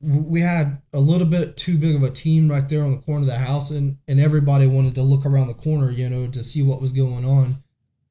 we 0.00 0.40
had 0.40 0.82
a 0.92 1.00
little 1.00 1.26
bit 1.26 1.56
too 1.56 1.78
big 1.78 1.96
of 1.96 2.02
a 2.02 2.10
team 2.10 2.50
right 2.50 2.68
there 2.68 2.82
on 2.82 2.90
the 2.90 2.98
corner 2.98 3.20
of 3.20 3.26
the 3.26 3.38
house, 3.38 3.70
and 3.70 3.96
and 4.06 4.20
everybody 4.20 4.66
wanted 4.66 4.94
to 4.96 5.02
look 5.02 5.24
around 5.24 5.48
the 5.48 5.54
corner, 5.54 5.90
you 5.90 6.10
know, 6.10 6.26
to 6.28 6.44
see 6.44 6.62
what 6.62 6.82
was 6.82 6.92
going 6.92 7.24
on. 7.24 7.62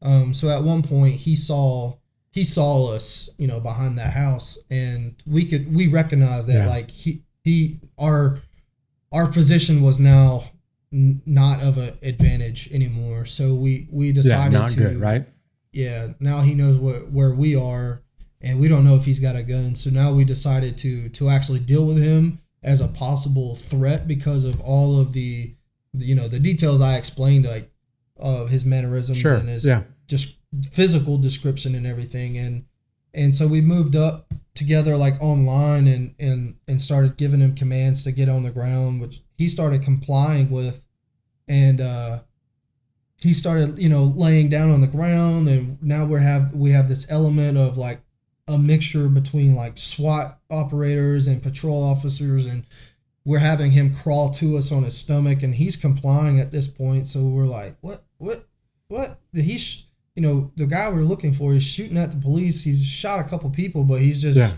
Um, 0.01 0.33
so 0.33 0.49
at 0.49 0.63
one 0.63 0.81
point, 0.81 1.15
he 1.15 1.35
saw 1.35 1.97
he 2.37 2.43
saw 2.45 2.93
us, 2.93 3.29
you 3.37 3.47
know, 3.47 3.59
behind 3.59 3.97
that 3.97 4.13
house, 4.13 4.57
and 4.69 5.15
we 5.25 5.43
could 5.45 5.73
we 5.73 5.87
recognized 5.87 6.47
that 6.47 6.65
Yeah. 6.65 6.67
like 6.67 6.91
he 6.91 7.23
he 7.43 7.79
our 7.97 8.39
our 9.11 9.27
position 9.27 9.81
was 9.81 9.97
now 9.97 10.43
n- 10.93 11.21
not 11.25 11.61
of 11.61 11.77
an 11.77 11.93
advantage 12.03 12.69
anymore. 12.71 13.25
So 13.25 13.55
we 13.55 13.87
we 13.91 14.07
Yeah, 14.07 14.13
decided 14.21 14.53
not 14.53 14.69
to 14.69 14.75
good, 14.75 14.97
right? 14.97 15.25
yeah 15.73 16.07
now 16.19 16.41
he 16.41 16.53
knows 16.55 16.77
what 16.77 17.11
where 17.11 17.33
we 17.35 17.55
are 17.55 18.01
and 18.41 18.57
we 18.59 18.67
don't 18.67 18.85
know 18.85 18.95
if 18.95 19.03
he's 19.03 19.19
got 19.19 19.35
a 19.35 19.43
gun 19.43 19.75
so 19.75 19.89
now 19.89 20.13
we 20.13 20.23
decided 20.23 20.77
to 20.77 21.09
to 21.09 21.29
actually 21.29 21.59
deal 21.59 21.85
with 21.85 22.01
him 22.01 22.39
as 22.63 22.79
a 22.79 22.87
possible 22.87 23.53
threat 23.55 24.07
because 24.07 24.43
of 24.45 24.59
all 24.61 24.97
of 24.99 25.11
the, 25.11 25.53
the 25.93 26.05
you 26.05 26.15
know 26.15 26.27
the 26.29 26.39
details 26.39 26.79
i 26.79 26.95
explained 26.95 27.45
like 27.45 27.69
of 28.17 28.49
his 28.49 28.63
mannerisms 28.65 29.17
Sure. 29.17 29.35
and 29.35 29.49
his 29.49 29.65
Yeah. 29.65 29.83
just 30.07 30.36
physical 30.71 31.17
description 31.17 31.75
and 31.75 31.85
everything. 31.85 32.37
And 32.37 32.65
and 33.13 33.35
so 33.35 33.47
we 33.47 33.61
moved 33.61 33.95
up 33.95 34.31
together 34.53 34.97
like 34.97 35.21
online 35.21 35.87
and 35.87 36.15
and 36.19 36.55
and 36.67 36.81
started 36.81 37.17
giving 37.17 37.39
him 37.39 37.55
commands 37.55 38.03
to 38.03 38.11
get 38.11 38.29
on 38.29 38.43
the 38.43 38.51
ground 38.51 39.01
which 39.01 39.21
he 39.37 39.47
started 39.47 39.83
complying 39.83 40.49
with. 40.49 40.81
And 41.47 41.81
uh 41.81 42.19
he 43.17 43.33
started 43.33 43.79
you 43.79 43.89
know 43.89 44.03
laying 44.03 44.49
down 44.49 44.69
on 44.71 44.81
the 44.81 44.87
ground. 44.87 45.49
And 45.49 45.81
now 45.81 46.05
we're 46.05 46.19
have 46.19 46.53
we 46.53 46.71
have 46.71 46.87
this 46.87 47.05
element 47.09 47.57
of 47.57 47.77
like 47.77 48.01
a 48.47 48.57
mixture 48.57 49.09
between 49.09 49.55
like 49.55 49.77
SWAT 49.77 50.39
operators 50.49 51.27
and 51.27 51.43
patrol 51.43 51.83
officers. 51.83 52.45
And 52.45 52.63
we're 53.25 53.39
having 53.39 53.71
him 53.71 53.93
crawl 53.93 54.31
to 54.35 54.57
us 54.57 54.71
on 54.71 54.83
his 54.83 54.97
stomach. 54.97 55.43
And 55.43 55.53
he's 55.53 55.75
complying 55.75 56.39
at 56.39 56.51
this 56.51 56.67
point. 56.67 57.07
So 57.07 57.25
we're 57.25 57.45
like 57.45 57.75
what 57.81 58.05
what 58.17 58.47
what? 58.87 59.19
He's 59.33 59.86
you 60.17 60.23
know 60.23 60.51
the 60.57 60.65
guy 60.65 60.89
we're 60.89 61.03
looking 61.03 61.31
for 61.31 61.53
is 61.53 61.63
shooting 61.63 61.95
at 61.97 62.09
the 62.09 62.17
police 62.17 62.63
he's 62.63 62.83
shot 62.83 63.19
a 63.19 63.29
couple 63.29 63.49
people 63.51 63.83
but 63.83 64.01
he's 64.01 64.19
just 64.21 64.39
Yeah. 64.39 64.51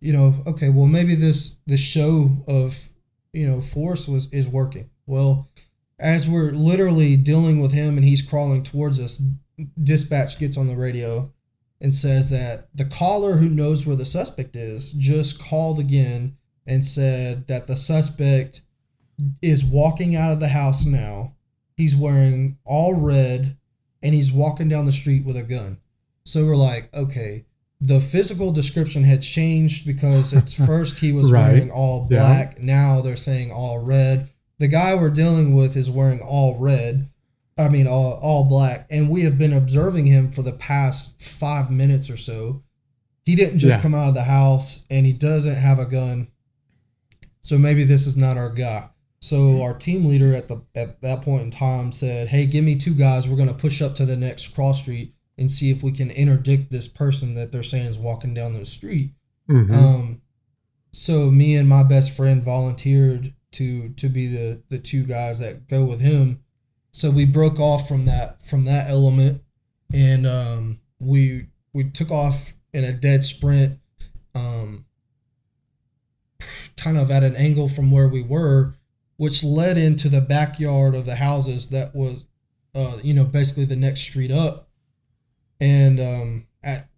you 0.00 0.14
know 0.14 0.34
okay 0.46 0.70
well 0.70 0.86
maybe 0.86 1.14
this 1.14 1.56
this 1.66 1.80
show 1.80 2.30
of 2.48 2.88
you 3.34 3.46
know 3.46 3.60
force 3.60 4.08
was 4.08 4.32
is 4.32 4.48
working 4.48 4.88
well 5.06 5.48
as 5.98 6.26
we're 6.26 6.52
literally 6.52 7.16
dealing 7.16 7.60
with 7.60 7.72
him 7.72 7.98
and 7.98 8.04
he's 8.06 8.22
crawling 8.22 8.62
towards 8.62 8.98
us 8.98 9.22
dispatch 9.84 10.38
gets 10.38 10.56
on 10.56 10.66
the 10.66 10.74
radio 10.74 11.30
and 11.82 11.92
says 11.92 12.30
that 12.30 12.68
the 12.74 12.86
caller 12.86 13.34
who 13.36 13.48
knows 13.50 13.86
where 13.86 13.96
the 13.96 14.06
suspect 14.06 14.56
is 14.56 14.92
just 14.92 15.38
called 15.38 15.78
again 15.78 16.34
and 16.66 16.82
said 16.84 17.46
that 17.48 17.66
the 17.66 17.76
suspect 17.76 18.62
is 19.42 19.64
walking 19.64 20.16
out 20.16 20.32
of 20.32 20.40
the 20.40 20.48
house 20.48 20.84
now. 20.86 21.34
He's 21.76 21.96
wearing 21.96 22.56
all 22.64 22.94
red 22.94 23.56
and 24.02 24.14
he's 24.14 24.32
walking 24.32 24.68
down 24.68 24.84
the 24.86 24.92
street 24.92 25.24
with 25.24 25.36
a 25.36 25.42
gun. 25.42 25.78
So 26.24 26.44
we're 26.46 26.56
like, 26.56 26.92
okay, 26.94 27.44
the 27.80 28.00
physical 28.00 28.52
description 28.52 29.02
had 29.04 29.22
changed 29.22 29.86
because 29.86 30.32
it's 30.32 30.54
first 30.66 30.98
he 30.98 31.12
was 31.12 31.30
Right. 31.32 31.52
wearing 31.52 31.70
all 31.70 32.06
Yeah. 32.10 32.18
black, 32.20 32.60
now 32.60 33.00
they're 33.00 33.16
saying 33.16 33.50
all 33.50 33.78
red. 33.80 34.28
The 34.58 34.68
guy 34.68 34.94
we're 34.94 35.10
dealing 35.10 35.54
with 35.54 35.76
is 35.76 35.90
wearing 35.90 36.20
all 36.20 36.56
red. 36.58 37.08
I 37.58 37.68
mean, 37.68 37.86
all, 37.86 38.12
all 38.22 38.44
black, 38.44 38.86
and 38.90 39.10
we 39.10 39.22
have 39.22 39.36
been 39.36 39.52
observing 39.52 40.06
him 40.06 40.30
for 40.30 40.42
the 40.42 40.52
past 40.52 41.20
five 41.22 41.70
minutes 41.70 42.08
or 42.08 42.16
so. 42.16 42.62
He 43.24 43.34
didn't 43.34 43.58
just 43.58 43.76
Yeah. 43.76 43.82
come 43.82 43.94
out 43.94 44.08
of 44.08 44.14
the 44.14 44.24
house, 44.24 44.84
and 44.90 45.04
he 45.04 45.12
doesn't 45.12 45.56
have 45.56 45.78
a 45.78 45.84
gun. 45.86 46.28
So 47.42 47.58
maybe 47.58 47.84
this 47.84 48.06
is 48.06 48.16
not 48.16 48.36
our 48.38 48.48
guy. 48.50 48.88
So 49.22 49.62
our 49.62 49.72
team 49.72 50.04
leader 50.04 50.34
at 50.34 50.48
the 50.48 50.60
at 50.74 51.00
that 51.02 51.22
point 51.22 51.42
in 51.42 51.50
time 51.52 51.92
said, 51.92 52.26
"Hey, 52.26 52.44
give 52.44 52.64
me 52.64 52.74
two 52.74 52.92
guys. 52.92 53.28
We're 53.28 53.36
gonna 53.36 53.54
push 53.54 53.80
up 53.80 53.94
to 53.96 54.04
the 54.04 54.16
next 54.16 54.48
cross 54.48 54.80
street 54.80 55.14
and 55.38 55.48
see 55.48 55.70
if 55.70 55.80
we 55.80 55.92
can 55.92 56.10
interdict 56.10 56.72
this 56.72 56.88
person 56.88 57.34
that 57.34 57.52
they're 57.52 57.62
saying 57.62 57.86
is 57.86 57.98
walking 57.98 58.34
down 58.34 58.52
the 58.52 58.66
street." 58.66 59.12
Mhm. 59.48 59.72
Um, 59.72 60.22
so 60.90 61.30
me 61.30 61.54
and 61.54 61.68
my 61.68 61.84
best 61.84 62.10
friend 62.10 62.42
volunteered 62.42 63.32
to 63.52 63.90
to 63.90 64.08
be 64.08 64.26
the 64.26 64.60
the 64.70 64.78
two 64.78 65.04
guys 65.04 65.38
that 65.38 65.68
go 65.68 65.84
with 65.84 66.00
him, 66.00 66.40
So 66.90 67.10
we 67.10 67.24
broke 67.24 67.60
off 67.60 67.86
from 67.88 68.04
that 68.06 68.44
from 68.44 68.64
that 68.64 68.90
element, 68.90 69.40
and 69.94 70.26
um, 70.26 70.80
we 70.98 71.46
we 71.72 71.84
took 71.84 72.10
off 72.10 72.54
in 72.74 72.82
a 72.82 72.92
dead 72.92 73.24
sprint, 73.24 73.78
um, 74.34 74.84
kind 76.76 76.98
of 76.98 77.10
at 77.10 77.22
an 77.22 77.36
angle 77.36 77.68
from 77.68 77.90
where 77.92 78.08
we 78.08 78.22
were, 78.22 78.74
which 79.16 79.44
led 79.44 79.78
into 79.78 80.08
the 80.08 80.20
backyard 80.20 80.94
of 80.94 81.06
the 81.06 81.16
houses 81.16 81.68
that 81.68 81.94
was, 81.94 82.26
uh, 82.74 82.98
you 83.02 83.14
know, 83.14 83.24
basically 83.24 83.64
the 83.64 83.76
next 83.76 84.00
street 84.00 84.30
up. 84.30 84.68
And 85.60 86.00
um, 86.00 86.46
at 86.62 86.88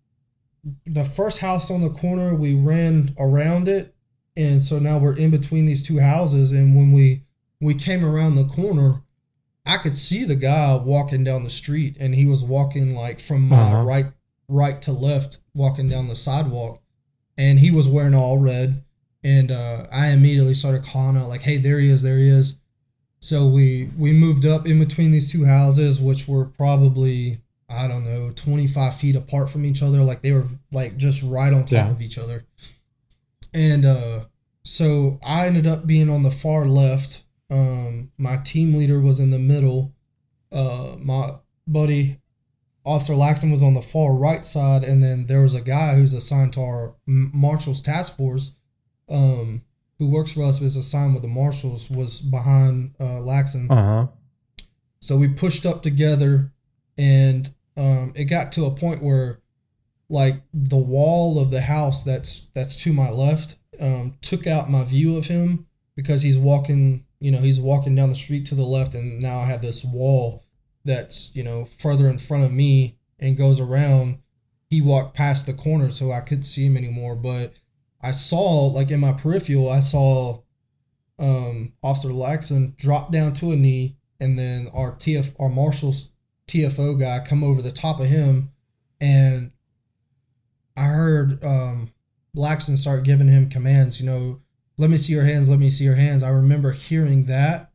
the 0.87 1.05
first 1.05 1.39
house 1.41 1.71
on 1.71 1.81
the 1.83 1.91
corner, 1.91 2.35
we 2.35 2.55
ran 2.55 3.15
around 3.19 3.69
it, 3.69 3.95
and 4.37 4.63
so 4.63 4.79
now 4.79 4.99
we're 4.99 5.17
in 5.17 5.31
between 5.31 5.67
these 5.67 5.83
two 5.87 6.01
houses. 6.01 6.51
And 6.53 6.75
when 6.75 6.93
we 6.93 7.23
we 7.61 7.75
came 7.75 8.05
around 8.05 8.35
the 8.35 8.47
corner, 8.47 9.03
I 9.67 9.77
could 9.79 9.97
see 9.97 10.25
the 10.25 10.35
guy 10.37 10.75
walking 10.77 11.25
down 11.25 11.45
the 11.45 11.51
street, 11.51 11.97
and 12.01 12.15
he 12.15 12.25
was 12.27 12.43
walking 12.43 12.95
like 12.95 13.21
from 13.21 13.49
my 13.49 13.57
Uh-huh. 13.59 13.83
right 13.83 14.07
right 14.49 14.81
to 14.83 14.93
left, 14.93 15.39
walking 15.55 15.89
down 15.89 16.09
the 16.09 16.17
sidewalk, 16.17 16.81
and 17.37 17.59
he 17.59 17.71
was 17.71 17.89
wearing 17.89 18.15
all 18.15 18.39
red. 18.39 18.83
And 19.25 19.51
uh, 19.51 19.87
I 19.91 20.09
immediately 20.09 20.55
started 20.55 20.85
calling 20.85 21.17
out 21.17 21.29
like, 21.29 21.41
"Hey, 21.41 21.57
there 21.57 21.79
he 21.81 21.91
is! 21.91 22.03
There 22.03 22.19
he 22.19 22.29
is!" 22.29 22.57
So 23.21 23.47
we 23.47 23.89
we 23.97 24.13
moved 24.13 24.45
up 24.45 24.67
in 24.67 24.79
between 24.79 25.11
these 25.11 25.33
two 25.33 25.45
houses, 25.47 25.99
which 25.99 26.29
were 26.29 26.45
probably 26.45 27.41
I 27.71 27.89
don't 27.89 28.05
know 28.05 28.31
twenty 28.37 28.67
five 28.67 28.95
feet 28.97 29.17
apart 29.17 29.49
from 29.49 29.65
each 29.65 29.83
other. 29.83 30.03
Like 30.03 30.21
they 30.21 30.33
were 30.33 30.47
like 30.73 30.99
just 30.99 31.23
right 31.23 31.53
on 31.53 31.63
top 31.63 31.73
Yeah. 31.73 31.91
of 31.91 32.03
each 32.03 32.19
other. 32.19 32.45
And 33.55 33.85
uh, 33.87 34.25
so 34.65 35.19
I 35.25 35.47
ended 35.47 35.67
up 35.67 35.87
being 35.87 36.11
on 36.11 36.23
the 36.23 36.31
far 36.31 36.67
left. 36.67 37.23
Um, 37.51 38.11
my 38.19 38.37
team 38.39 38.75
leader 38.75 39.01
was 39.01 39.21
in 39.21 39.31
the 39.31 39.39
middle. 39.39 39.93
Uh, 40.53 40.97
my 40.99 41.35
buddy 41.67 42.21
Officer 42.85 43.15
Laxson 43.15 43.51
was 43.51 43.63
on 43.63 43.73
the 43.75 43.81
far 43.83 44.13
right 44.13 44.45
side, 44.45 44.85
and 44.85 45.03
then 45.03 45.27
there 45.27 45.41
was 45.41 45.55
a 45.55 45.61
guy 45.63 45.95
who's 45.95 46.13
assigned 46.13 46.53
to 46.55 46.61
our 46.61 46.95
Marshals 47.07 47.81
Task 47.81 48.17
Force, 48.17 48.53
um, 49.09 49.63
who 49.99 50.09
works 50.09 50.33
for 50.33 50.45
us, 50.45 50.61
is 50.61 50.77
assigned 50.77 51.15
with 51.15 51.23
the 51.23 51.29
Marshals, 51.29 51.91
was 51.91 52.21
behind 52.21 52.95
uh, 52.99 53.21
Laxson. 53.21 53.71
Uh 53.71 53.75
huh. 53.75 54.07
So 55.01 55.17
we 55.17 55.29
pushed 55.29 55.67
up 55.67 55.83
together, 55.83 56.53
and 56.97 57.53
um, 57.77 58.13
it 58.15 58.25
got 58.25 58.53
to 58.53 58.65
a 58.65 58.71
point 58.71 59.03
where, 59.03 59.41
like, 60.09 60.43
the 60.53 60.77
wall 60.77 61.39
of 61.39 61.51
the 61.51 61.61
house 61.61 62.03
that's 62.03 62.49
that's 62.55 62.77
to 62.77 62.93
my 62.93 63.11
left 63.11 63.57
um, 63.81 64.15
took 64.23 64.47
out 64.47 64.71
my 64.71 64.85
view 64.85 65.17
of 65.17 65.27
him 65.27 65.67
because 65.97 66.23
he's 66.23 66.39
walking. 66.39 67.05
You 67.21 67.31
know, 67.31 67.39
he's 67.39 67.61
walking 67.61 67.95
down 67.95 68.11
the 68.11 68.17
street 68.17 68.47
to 68.47 68.55
the 68.55 68.63
left, 68.63 68.95
and 68.95 69.21
now 69.21 69.39
I 69.39 69.47
have 69.47 69.63
this 69.63 69.85
wall 69.85 70.45
that's 70.85 71.31
you 71.35 71.43
know 71.43 71.67
further 71.79 72.09
in 72.09 72.19
front 72.19 72.45
of 72.45 72.53
me 72.53 72.99
and 73.19 73.37
goes 73.37 73.61
around. 73.61 74.19
He 74.69 74.81
walked 74.81 75.15
past 75.15 75.47
the 75.47 75.55
corner, 75.55 75.91
so 75.91 76.13
I 76.13 76.21
couldn't 76.21 76.45
see 76.45 76.67
him 76.67 76.77
anymore. 76.77 77.15
But 77.15 77.55
I 78.05 78.13
saw, 78.13 78.67
like 78.67 78.91
in 78.91 79.01
my 79.01 79.13
peripheral, 79.13 79.71
I 79.71 79.81
saw 79.81 80.41
um, 81.19 81.73
Officer 81.83 82.09
Laxson 82.09 82.77
drop 82.77 83.11
down 83.13 83.33
to 83.35 83.53
a 83.53 83.57
knee, 83.57 83.97
and 84.21 84.39
then 84.39 84.69
our 84.75 84.93
TF, 84.97 85.33
our 85.41 85.49
Marshall's 85.49 86.11
TFO 86.49 86.99
guy 87.01 87.25
come 87.27 87.43
over 87.43 87.63
the 87.63 87.73
top 87.73 88.01
of 88.01 88.07
him, 88.07 88.51
and 89.01 89.51
I 90.77 90.85
heard 90.85 91.43
um, 91.45 91.93
Laxson 92.37 92.77
start 92.77 93.05
giving 93.05 93.29
him 93.29 93.49
commands. 93.49 94.01
You 94.01 94.07
know, 94.07 94.41
let 94.77 94.91
me 94.91 94.99
see 94.99 95.13
your 95.13 95.25
hands. 95.25 95.49
Let 95.49 95.59
me 95.59 95.71
see 95.71 95.85
your 95.85 95.95
hands. 95.95 96.23
I 96.23 96.31
remember 96.31 96.73
hearing 96.73 97.27
that, 97.27 97.71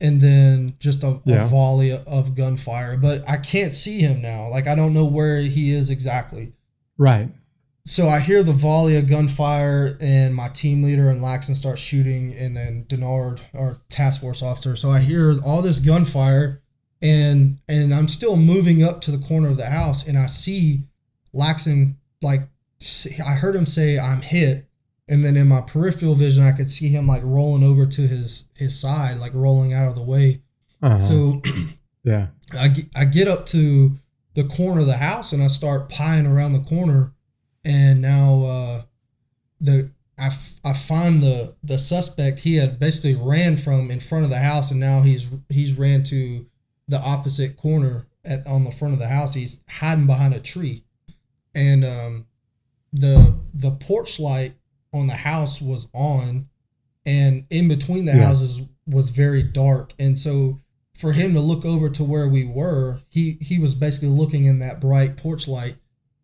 and 0.00 0.20
then 0.20 0.74
just 0.78 1.02
a, 1.02 1.20
Yeah. 1.24 1.44
a 1.44 1.46
volley 1.48 1.92
of 1.92 2.34
gunfire. 2.34 2.96
But 2.96 3.28
I 3.28 3.36
can't 3.36 3.74
see 3.74 4.00
him 4.00 4.22
now. 4.22 4.48
Like 4.48 4.66
I 4.66 4.74
don't 4.74 4.94
know 4.94 5.04
where 5.04 5.38
he 5.38 5.72
is 5.72 5.90
exactly 5.90 6.52
Right. 6.98 7.30
So 7.90 8.08
I 8.08 8.20
hear 8.20 8.44
the 8.44 8.52
volley 8.52 8.96
of 8.96 9.08
gunfire, 9.08 9.98
and 10.00 10.32
my 10.32 10.48
team 10.48 10.84
leader 10.84 11.10
and 11.10 11.20
Laxson 11.20 11.56
start 11.56 11.76
shooting, 11.76 12.32
and 12.34 12.56
then 12.56 12.84
Denard, 12.88 13.40
our 13.52 13.78
task 13.88 14.20
force 14.20 14.42
officer. 14.42 14.76
So 14.76 14.92
I 14.92 15.00
hear 15.00 15.34
all 15.44 15.60
this 15.60 15.80
gunfire, 15.80 16.62
and 17.02 17.58
and 17.68 17.92
I'm 17.92 18.06
still 18.06 18.36
moving 18.36 18.84
up 18.84 19.00
to 19.02 19.10
the 19.10 19.18
corner 19.18 19.48
of 19.48 19.56
the 19.56 19.70
house, 19.70 20.06
and 20.06 20.16
I 20.16 20.26
see 20.26 20.84
Laxson 21.34 21.96
like 22.22 22.42
I 23.26 23.32
heard 23.32 23.56
him 23.56 23.66
say 23.66 23.98
I'm 23.98 24.22
hit, 24.22 24.68
and 25.08 25.24
then 25.24 25.36
in 25.36 25.48
my 25.48 25.60
peripheral 25.60 26.14
vision 26.14 26.44
I 26.44 26.52
could 26.52 26.70
see 26.70 26.90
him 26.90 27.08
like 27.08 27.22
rolling 27.24 27.64
over 27.64 27.86
to 27.86 28.06
his 28.06 28.44
his 28.54 28.78
side, 28.78 29.18
like 29.18 29.34
rolling 29.34 29.72
out 29.72 29.88
of 29.88 29.96
the 29.96 30.04
way. 30.04 30.42
Uh-huh. 30.80 31.00
So 31.00 31.42
yeah. 32.04 32.28
I 32.52 32.86
I 32.94 33.04
get 33.04 33.26
up 33.26 33.46
to 33.46 33.98
the 34.34 34.44
corner 34.44 34.82
of 34.82 34.86
the 34.86 34.98
house 34.98 35.32
and 35.32 35.42
I 35.42 35.48
start 35.48 35.88
pieing 35.88 36.28
around 36.28 36.52
the 36.52 36.60
corner, 36.60 37.14
and 37.64 38.00
now 38.00 38.42
uh, 38.42 38.82
the 39.60 39.90
I, 40.18 40.26
f- 40.26 40.54
I 40.64 40.72
find 40.74 41.22
the 41.22 41.54
the 41.62 41.78
suspect 41.78 42.40
he 42.40 42.56
had 42.56 42.78
basically 42.78 43.14
ran 43.14 43.56
from 43.56 43.90
in 43.90 44.00
front 44.00 44.24
of 44.24 44.30
the 44.30 44.38
house 44.38 44.70
and 44.70 44.78
now 44.80 45.00
he's 45.02 45.30
he's 45.48 45.78
ran 45.78 46.04
to 46.04 46.46
the 46.88 46.98
opposite 47.00 47.56
corner 47.56 48.06
at 48.24 48.46
on 48.46 48.64
the 48.64 48.70
front 48.70 48.92
of 48.94 49.00
the 49.00 49.08
house. 49.08 49.32
He's 49.34 49.60
hiding 49.68 50.06
behind 50.06 50.34
a 50.34 50.40
tree, 50.40 50.84
and 51.54 51.84
um, 51.84 52.26
the 52.92 53.34
the 53.54 53.70
porch 53.72 54.18
light 54.20 54.54
on 54.92 55.06
the 55.06 55.14
house 55.14 55.62
was 55.62 55.86
on, 55.94 56.48
and 57.06 57.44
in 57.50 57.68
between 57.68 58.04
the 58.04 58.12
Yeah. 58.16 58.26
houses 58.26 58.60
was 58.86 59.10
very 59.10 59.42
dark, 59.42 59.92
and 59.98 60.18
so 60.18 60.58
for 60.96 61.12
him 61.12 61.32
to 61.32 61.40
look 61.40 61.64
over 61.64 61.88
to 61.88 62.04
where 62.04 62.28
we 62.28 62.44
were, 62.44 62.98
he 63.08 63.38
he 63.40 63.58
was 63.58 63.74
basically 63.74 64.08
looking 64.08 64.44
in 64.44 64.58
that 64.58 64.80
bright 64.80 65.16
porch 65.16 65.46
light, 65.48 65.76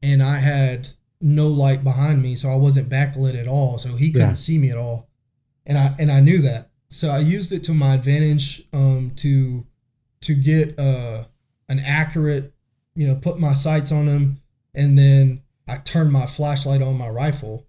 and 0.03 0.23
I 0.23 0.37
had 0.39 0.89
no 1.21 1.49
light 1.49 1.83
behind 1.83 2.23
me, 2.23 2.37
so 2.37 2.51
I 2.51 2.57
wasn't 2.57 2.89
backlit 2.89 3.39
at 3.41 3.49
all, 3.49 3.79
so 3.79 3.97
he 3.97 4.11
couldn't 4.11 4.29
Yeah. 4.29 4.35
see 4.35 4.59
me 4.59 4.71
at 4.71 4.77
all, 4.77 5.09
and 5.65 5.79
I 5.79 5.95
and 5.99 6.11
I 6.13 6.21
knew 6.21 6.43
that, 6.43 6.71
so 6.91 7.11
I 7.11 7.19
used 7.21 7.53
it 7.53 7.63
to 7.65 7.75
my 7.75 7.95
advantage 7.95 8.63
um, 8.73 9.13
to 9.17 9.65
to 10.23 10.35
get 10.35 10.79
uh, 10.79 11.25
an 11.69 11.79
accurate, 11.81 12.53
you 12.95 13.07
know, 13.07 13.15
put 13.15 13.39
my 13.39 13.53
sights 13.55 13.93
on 13.93 14.07
him, 14.07 14.41
and 14.75 14.99
then 14.99 15.43
I 15.69 15.79
turned 15.79 16.13
my 16.13 16.27
flashlight 16.27 16.83
on 16.83 16.97
my 16.97 17.09
rifle 17.09 17.67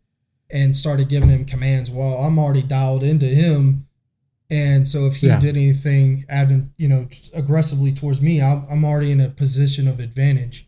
and 0.50 0.76
started 0.76 1.10
giving 1.10 1.30
him 1.30 1.46
commands 1.46 1.90
while 1.92 2.18
I'm 2.20 2.40
already 2.40 2.62
dialed 2.62 3.04
into 3.04 3.26
him. 3.26 3.86
And 4.50 4.88
so 4.88 5.08
if 5.08 5.18
he 5.18 5.28
Yeah. 5.28 5.40
did 5.40 5.58
anything, 5.58 6.24
advent, 6.30 6.70
you 6.78 6.88
know, 6.88 7.10
aggressively 7.34 7.92
towards 7.92 8.22
me, 8.22 8.42
I'm, 8.42 8.66
I'm 8.70 8.86
already 8.86 9.12
in 9.12 9.20
a 9.20 9.28
position 9.28 9.90
of 9.90 10.00
advantage. 10.00 10.67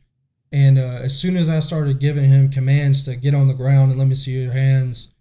And 0.52 0.80
uh, 0.80 1.00
as 1.04 1.18
soon 1.18 1.38
as 1.38 1.48
I 1.50 1.60
started 1.60 2.00
giving 2.00 2.28
him 2.28 2.50
commands 2.50 3.04
to 3.04 3.16
get 3.16 3.36
on 3.36 3.48
the 3.48 3.54
ground 3.54 3.92
and 3.92 4.00
let 4.00 4.08
me 4.08 4.16
see 4.16 4.32
your 4.32 4.52
hands, 4.52 5.12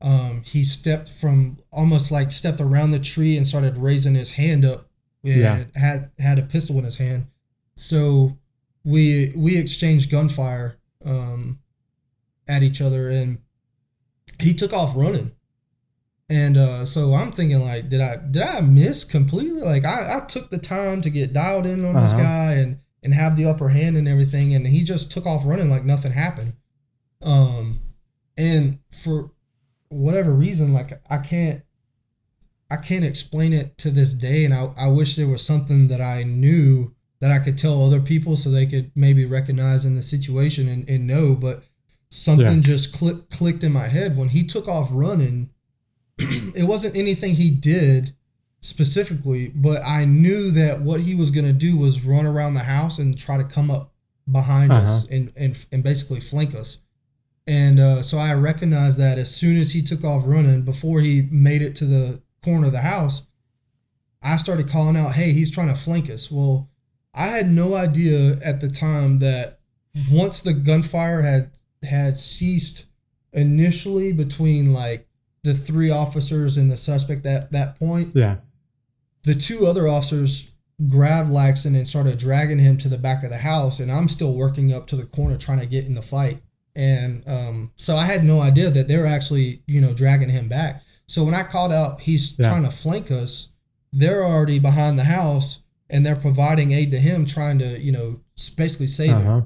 um, 0.00 0.42
he 0.44 0.64
stepped 0.64 1.08
from 1.08 1.58
almost 1.72 2.12
like 2.12 2.30
stepped 2.30 2.60
around 2.60 2.90
the 2.92 2.98
tree 3.00 3.36
and 3.36 3.46
started 3.46 3.76
raising 3.78 4.14
his 4.14 4.30
hand 4.30 4.64
up. 4.64 4.88
And 5.24 5.36
Yeah. 5.40 5.64
had 5.74 6.10
had 6.20 6.38
a 6.38 6.42
pistol 6.42 6.78
in 6.78 6.84
his 6.84 6.96
hand. 6.98 7.26
So 7.76 8.36
we 8.84 9.32
we 9.34 9.56
exchanged 9.56 10.08
gunfire 10.10 10.76
um, 11.04 11.58
at 12.46 12.62
each 12.62 12.80
other, 12.80 13.08
and 13.10 13.38
he 14.38 14.54
took 14.54 14.72
off 14.72 14.94
running. 14.96 15.32
And 16.28 16.56
uh, 16.56 16.84
so 16.86 17.12
I'm 17.14 17.32
thinking, 17.32 17.60
like, 17.60 17.88
did 17.88 18.00
I 18.00 18.16
did 18.16 18.42
I 18.42 18.60
miss 18.60 19.02
completely? 19.02 19.62
Like, 19.62 19.84
I, 19.84 20.18
I 20.18 20.20
took 20.20 20.50
the 20.50 20.58
time 20.58 21.00
to 21.02 21.10
get 21.10 21.32
dialed 21.32 21.66
in 21.66 21.84
on 21.84 21.94
this 21.94 22.12
Uh-huh. 22.12 22.22
guy 22.22 22.52
and 22.54 22.78
and 23.06 23.14
have 23.14 23.36
the 23.36 23.44
upper 23.46 23.68
hand 23.68 23.96
and 23.96 24.08
everything, 24.08 24.52
and 24.52 24.66
he 24.66 24.82
just 24.82 25.12
took 25.12 25.26
off 25.26 25.46
running 25.46 25.70
like 25.70 25.84
nothing 25.84 26.10
happened. 26.10 26.54
Um, 27.22 27.78
and 28.36 28.80
for 28.90 29.30
whatever 29.90 30.32
reason, 30.32 30.72
like 30.72 31.00
I 31.08 31.18
can't 31.18 31.62
I 32.68 32.76
can't 32.78 33.04
explain 33.04 33.52
it 33.52 33.78
to 33.78 33.92
this 33.92 34.12
day, 34.12 34.44
and 34.44 34.52
I, 34.52 34.72
I 34.76 34.88
wish 34.88 35.14
there 35.14 35.28
was 35.28 35.40
something 35.46 35.86
that 35.86 36.00
I 36.00 36.24
knew 36.24 36.96
that 37.20 37.30
I 37.30 37.38
could 37.38 37.56
tell 37.56 37.80
other 37.86 38.00
people 38.00 38.36
so 38.36 38.50
they 38.50 38.66
could 38.66 38.90
maybe 38.96 39.24
recognize 39.24 39.84
in 39.84 39.94
the 39.94 40.02
situation 40.02 40.66
and, 40.68 40.88
and 40.90 41.06
know. 41.06 41.36
But 41.36 41.62
something 42.10 42.56
Yeah. 42.56 42.60
just 42.60 42.92
click, 42.92 43.30
clicked 43.30 43.62
in 43.62 43.72
my 43.72 43.86
head 43.86 44.16
when 44.16 44.30
he 44.30 44.44
took 44.44 44.66
off 44.66 44.88
running. 44.90 45.50
it 46.18 46.64
wasn't 46.66 46.96
anything 46.96 47.36
he 47.36 47.50
did 47.50 48.16
specifically, 48.60 49.48
but 49.54 49.82
I 49.84 50.04
knew 50.04 50.50
that 50.52 50.80
what 50.80 51.00
he 51.00 51.14
was 51.14 51.30
going 51.30 51.46
to 51.46 51.52
do 51.52 51.76
was 51.76 52.04
run 52.04 52.26
around 52.26 52.54
the 52.54 52.60
house 52.60 52.98
and 52.98 53.18
try 53.18 53.36
to 53.36 53.44
come 53.44 53.70
up 53.70 53.92
behind 54.30 54.72
us 54.72 55.04
Uh-huh. 55.04 55.14
and, 55.16 55.32
and, 55.36 55.66
and 55.72 55.82
basically 55.84 56.20
flank 56.20 56.54
us. 56.54 56.78
And 57.46 57.78
uh, 57.78 58.02
so 58.02 58.18
I 58.18 58.34
recognized 58.34 58.98
that 58.98 59.18
as 59.18 59.32
soon 59.34 59.56
as 59.56 59.70
he 59.72 59.82
took 59.82 60.02
off 60.04 60.24
running, 60.26 60.62
before 60.62 61.00
he 61.00 61.22
made 61.30 61.62
it 61.62 61.76
to 61.76 61.84
the 61.84 62.20
corner 62.42 62.66
of 62.66 62.72
the 62.72 62.80
house, 62.80 63.22
I 64.20 64.36
started 64.36 64.68
calling 64.68 64.96
out, 64.96 65.12
"Hey, 65.14 65.32
he's 65.32 65.52
trying 65.52 65.68
to 65.68 65.80
flank 65.80 66.10
us." 66.10 66.28
Well, 66.28 66.68
I 67.14 67.28
had 67.28 67.48
no 67.48 67.74
idea 67.76 68.38
at 68.42 68.60
the 68.60 68.68
time 68.68 69.20
that 69.20 69.60
once 70.10 70.40
the 70.40 70.54
gunfire 70.54 71.22
had 71.22 71.50
had 71.84 72.18
ceased 72.18 72.86
initially 73.32 74.12
between 74.12 74.72
like 74.72 75.06
the 75.44 75.54
three 75.54 75.90
officers 75.90 76.56
and 76.56 76.68
the 76.68 76.76
suspect 76.76 77.24
at 77.26 77.52
that 77.52 77.78
point, 77.78 78.10
Yeah. 78.16 78.38
The 79.26 79.34
two 79.34 79.66
other 79.66 79.88
officers 79.88 80.52
grabbed 80.88 81.30
Laxson 81.30 81.76
and 81.76 81.86
started 81.86 82.16
dragging 82.16 82.58
him 82.60 82.78
to 82.78 82.88
the 82.88 82.96
back 82.96 83.24
of 83.24 83.30
the 83.30 83.38
house, 83.38 83.80
and 83.80 83.90
I'm 83.90 84.08
still 84.08 84.34
working 84.34 84.72
up 84.72 84.86
to 84.86 84.96
the 84.96 85.04
corner 85.04 85.36
trying 85.36 85.58
to 85.60 85.66
get 85.66 85.84
in 85.84 85.94
the 85.94 86.02
fight. 86.02 86.40
And 86.76 87.26
um, 87.26 87.72
so 87.76 87.96
I 87.96 88.04
had 88.04 88.24
no 88.24 88.40
idea 88.40 88.70
that 88.70 88.86
they 88.86 88.96
were 88.96 89.06
actually, 89.06 89.62
you 89.66 89.80
know, 89.80 89.92
dragging 89.94 90.28
him 90.28 90.48
back. 90.48 90.82
So 91.08 91.24
when 91.24 91.34
I 91.34 91.42
called 91.42 91.72
out, 91.72 92.00
he's 92.02 92.38
Yeah. 92.38 92.48
trying 92.50 92.62
to 92.64 92.70
flank 92.70 93.10
us. 93.10 93.48
They're 93.92 94.24
already 94.24 94.58
behind 94.58 94.98
the 94.98 95.04
house, 95.04 95.60
and 95.90 96.04
they're 96.06 96.16
providing 96.16 96.72
aid 96.72 96.90
to 96.92 97.00
him, 97.00 97.26
trying 97.26 97.58
to, 97.58 97.80
you 97.80 97.92
know, 97.92 98.20
basically 98.56 98.86
save 98.86 99.10
him. 99.10 99.26
Uh-huh. 99.26 99.40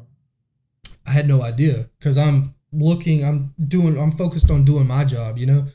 I 1.07 1.13
had 1.13 1.27
no 1.27 1.43
idea 1.43 1.89
because 1.99 2.19
I'm 2.19 2.55
looking, 2.73 3.25
I'm 3.25 3.55
doing, 3.67 3.99
I'm 3.99 4.13
focused 4.13 4.51
on 4.51 4.65
doing 4.65 4.87
my 4.87 5.05
job, 5.05 5.39
you 5.39 5.47
know. 5.47 5.67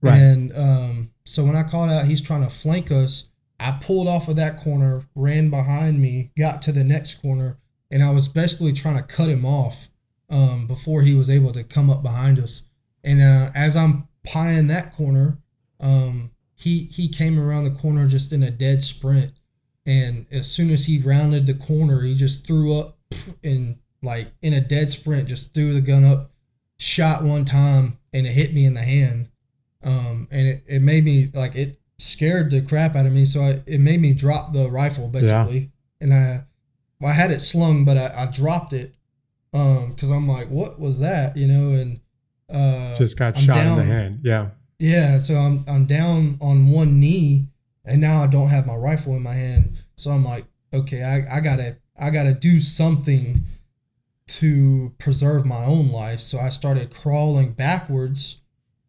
Right. 0.00 0.16
And 0.18 0.52
um, 0.56 1.10
so 1.24 1.44
when 1.44 1.56
I 1.56 1.62
called 1.62 1.90
out, 1.90 2.06
he's 2.06 2.20
trying 2.20 2.42
to 2.42 2.50
flank 2.50 2.90
us. 2.90 3.28
I 3.64 3.78
pulled 3.80 4.08
off 4.08 4.28
of 4.28 4.36
that 4.36 4.60
corner, 4.60 5.06
ran 5.14 5.48
behind 5.48 5.98
me, 5.98 6.30
got 6.36 6.60
to 6.62 6.72
the 6.72 6.84
next 6.84 7.14
corner, 7.22 7.56
and 7.90 8.02
I 8.02 8.10
was 8.10 8.28
basically 8.28 8.74
trying 8.74 8.98
to 8.98 9.02
cut 9.02 9.30
him 9.30 9.46
off 9.46 9.88
um, 10.28 10.66
before 10.66 11.00
he 11.00 11.14
was 11.14 11.30
able 11.30 11.50
to 11.52 11.64
come 11.64 11.88
up 11.88 12.02
behind 12.02 12.38
us. 12.38 12.60
And 13.04 13.22
uh, 13.22 13.50
as 13.54 13.74
I'm 13.74 14.06
pieing 14.22 14.68
that 14.68 14.94
corner, 14.94 15.38
um, 15.80 16.30
he 16.54 16.80
he 16.84 17.08
came 17.08 17.40
around 17.40 17.64
the 17.64 17.70
corner 17.70 18.06
just 18.06 18.34
in 18.34 18.42
a 18.42 18.50
dead 18.50 18.82
sprint, 18.82 19.32
and 19.86 20.26
as 20.30 20.46
soon 20.46 20.70
as 20.70 20.84
he 20.84 20.98
rounded 20.98 21.46
the 21.46 21.54
corner, 21.54 22.02
he 22.02 22.14
just 22.14 22.46
threw 22.46 22.78
up 22.78 22.98
and 23.42 23.78
like 24.02 24.28
in 24.42 24.52
a 24.52 24.60
dead 24.60 24.90
sprint, 24.90 25.26
just 25.26 25.54
threw 25.54 25.72
the 25.72 25.80
gun 25.80 26.04
up, 26.04 26.32
shot 26.76 27.24
one 27.24 27.46
time, 27.46 27.96
and 28.12 28.26
it 28.26 28.32
hit 28.32 28.52
me 28.52 28.66
in 28.66 28.74
the 28.74 28.82
hand 28.82 29.30
um, 29.84 30.26
and 30.30 30.46
it, 30.48 30.64
it 30.66 30.82
made 30.82 31.04
me 31.04 31.30
like 31.34 31.54
it 31.54 31.78
scared 31.98 32.50
the 32.50 32.60
crap 32.60 32.96
out 32.96 33.06
of 33.06 33.12
me. 33.12 33.24
So 33.24 33.40
I, 33.40 33.62
it 33.66 33.80
made 33.80 34.00
me 34.00 34.14
drop 34.14 34.52
the 34.52 34.70
rifle 34.70 35.08
basically, 35.08 35.70
and 36.00 36.12
I 36.12 36.44
well, 37.00 37.10
I 37.10 37.14
had 37.14 37.30
it 37.30 37.40
slung, 37.40 37.84
but 37.84 37.96
I, 37.96 38.12
I 38.16 38.30
dropped 38.30 38.72
it 38.72 38.94
um 39.52 39.90
because 39.90 40.10
I'm 40.10 40.26
like, 40.28 40.48
what 40.48 40.80
was 40.80 40.98
that, 41.00 41.36
you 41.36 41.46
know? 41.46 41.70
And 41.78 42.00
uh, 42.50 42.96
Just 42.98 43.18
got 43.18 43.36
I'm 43.36 43.42
shot 43.44 43.58
in 43.58 43.76
the 43.76 43.84
hand. 43.84 44.20
Yeah. 44.22 44.50
yeah, 44.78 45.18
so 45.20 45.36
I'm 45.36 45.64
I'm 45.66 45.86
down 45.86 46.38
on 46.40 46.70
one 46.70 47.00
knee, 47.00 47.48
and 47.84 48.00
now 48.00 48.22
I 48.22 48.26
don't 48.26 48.48
have 48.48 48.66
my 48.66 48.76
rifle 48.76 49.14
in 49.16 49.22
my 49.22 49.34
hand. 49.34 49.78
So 49.96 50.10
I'm 50.10 50.24
like, 50.24 50.44
okay, 50.72 51.02
I, 51.02 51.36
I 51.36 51.40
gotta 51.40 51.78
I 51.98 52.10
gotta 52.10 52.32
do 52.32 52.60
something 52.60 53.44
to 54.26 54.92
preserve 54.98 55.44
my 55.44 55.64
own 55.64 55.90
life. 55.90 56.20
So 56.20 56.38
I 56.38 56.48
started 56.48 56.92
crawling 56.94 57.52
backwards 57.52 58.40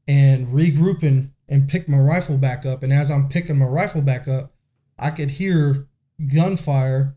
and 0.07 0.47
regrouping 0.47 1.29
and 1.47 1.67
pick 1.69 1.87
my 1.87 1.97
rifle 1.99 2.37
back 2.37 2.65
up. 2.65 2.83
And 2.83 2.91
as 2.93 3.11
I'm 3.11 3.29
picking 3.29 3.57
my 3.57 3.65
rifle 3.65 4.01
back 4.01 4.27
up, 4.27 4.53
I 4.97 5.11
could 5.11 5.31
hear 5.31 5.87
gunfire 6.33 7.15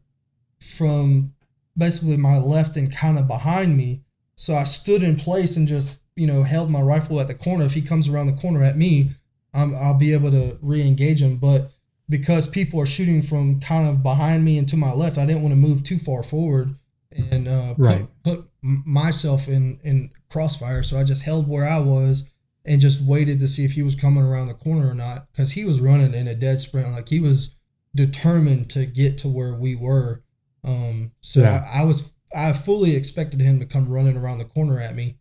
from 0.60 1.32
basically 1.76 2.16
my 2.16 2.38
left 2.38 2.76
and 2.76 2.94
kind 2.94 3.18
of 3.18 3.28
behind 3.28 3.76
me. 3.76 4.02
So 4.36 4.54
I 4.54 4.64
stood 4.64 5.02
in 5.02 5.16
place 5.16 5.56
and 5.56 5.66
just, 5.66 6.00
you 6.16 6.26
know, 6.26 6.42
held 6.42 6.70
my 6.70 6.80
rifle 6.80 7.20
at 7.20 7.28
the 7.28 7.34
corner. 7.34 7.64
If 7.64 7.74
he 7.74 7.82
comes 7.82 8.08
around 8.08 8.26
the 8.26 8.40
corner 8.40 8.62
at 8.64 8.76
me, 8.76 9.10
I'm, 9.54 9.74
I'll 9.74 9.94
be 9.98 10.12
able 10.12 10.30
to 10.30 10.58
re-engage 10.60 11.22
him. 11.22 11.36
But 11.36 11.70
because 12.08 12.46
people 12.46 12.80
are 12.80 12.86
shooting 12.86 13.22
from 13.22 13.60
kind 13.60 13.88
of 13.88 14.02
behind 14.02 14.44
me 14.44 14.58
and 14.58 14.68
to 14.68 14.76
my 14.76 14.92
left, 14.92 15.18
I 15.18 15.26
didn't 15.26 15.42
want 15.42 15.52
to 15.52 15.56
move 15.56 15.82
too 15.82 15.98
far 15.98 16.22
forward 16.22 16.74
and 17.12 17.48
uh, 17.48 17.74
put, 17.74 17.82
Right. 17.82 18.08
put 18.24 18.48
m- 18.62 18.82
myself 18.86 19.48
in 19.48 19.80
in 19.84 20.10
crossfire. 20.28 20.82
So 20.82 20.98
I 20.98 21.04
just 21.04 21.22
held 21.22 21.48
where 21.48 21.66
I 21.68 21.78
was 21.78 22.28
and 22.68 22.80
just 22.80 23.00
waited 23.00 23.40
to 23.40 23.48
see 23.48 23.64
if 23.64 23.72
he 23.72 23.82
was 23.82 23.94
coming 23.94 24.22
around 24.22 24.46
the 24.48 24.54
corner 24.54 24.88
or 24.88 24.94
not 24.94 25.26
because 25.32 25.52
he 25.52 25.64
was 25.64 25.80
running 25.80 26.14
in 26.14 26.28
a 26.28 26.34
dead 26.34 26.60
sprint. 26.60 26.90
Like 26.92 27.08
he 27.08 27.18
was 27.20 27.56
determined 27.94 28.68
to 28.70 28.86
get 28.86 29.18
to 29.18 29.28
where 29.28 29.54
we 29.54 29.74
were. 29.74 30.22
Um, 30.62 31.12
so 31.20 31.40
Yeah. 31.40 31.64
I, 31.72 31.80
I 31.80 31.84
was 31.84 32.10
I 32.34 32.52
fully 32.52 32.94
expected 32.94 33.40
him 33.40 33.58
to 33.60 33.66
come 33.66 33.88
running 33.88 34.16
around 34.16 34.38
the 34.38 34.44
corner 34.44 34.78
at 34.80 34.94
me, 34.94 35.16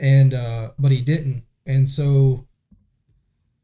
and 0.00 0.32
uh, 0.34 0.70
but 0.78 0.90
he 0.90 1.02
didn't. 1.02 1.44
And 1.66 1.88
so 1.88 2.46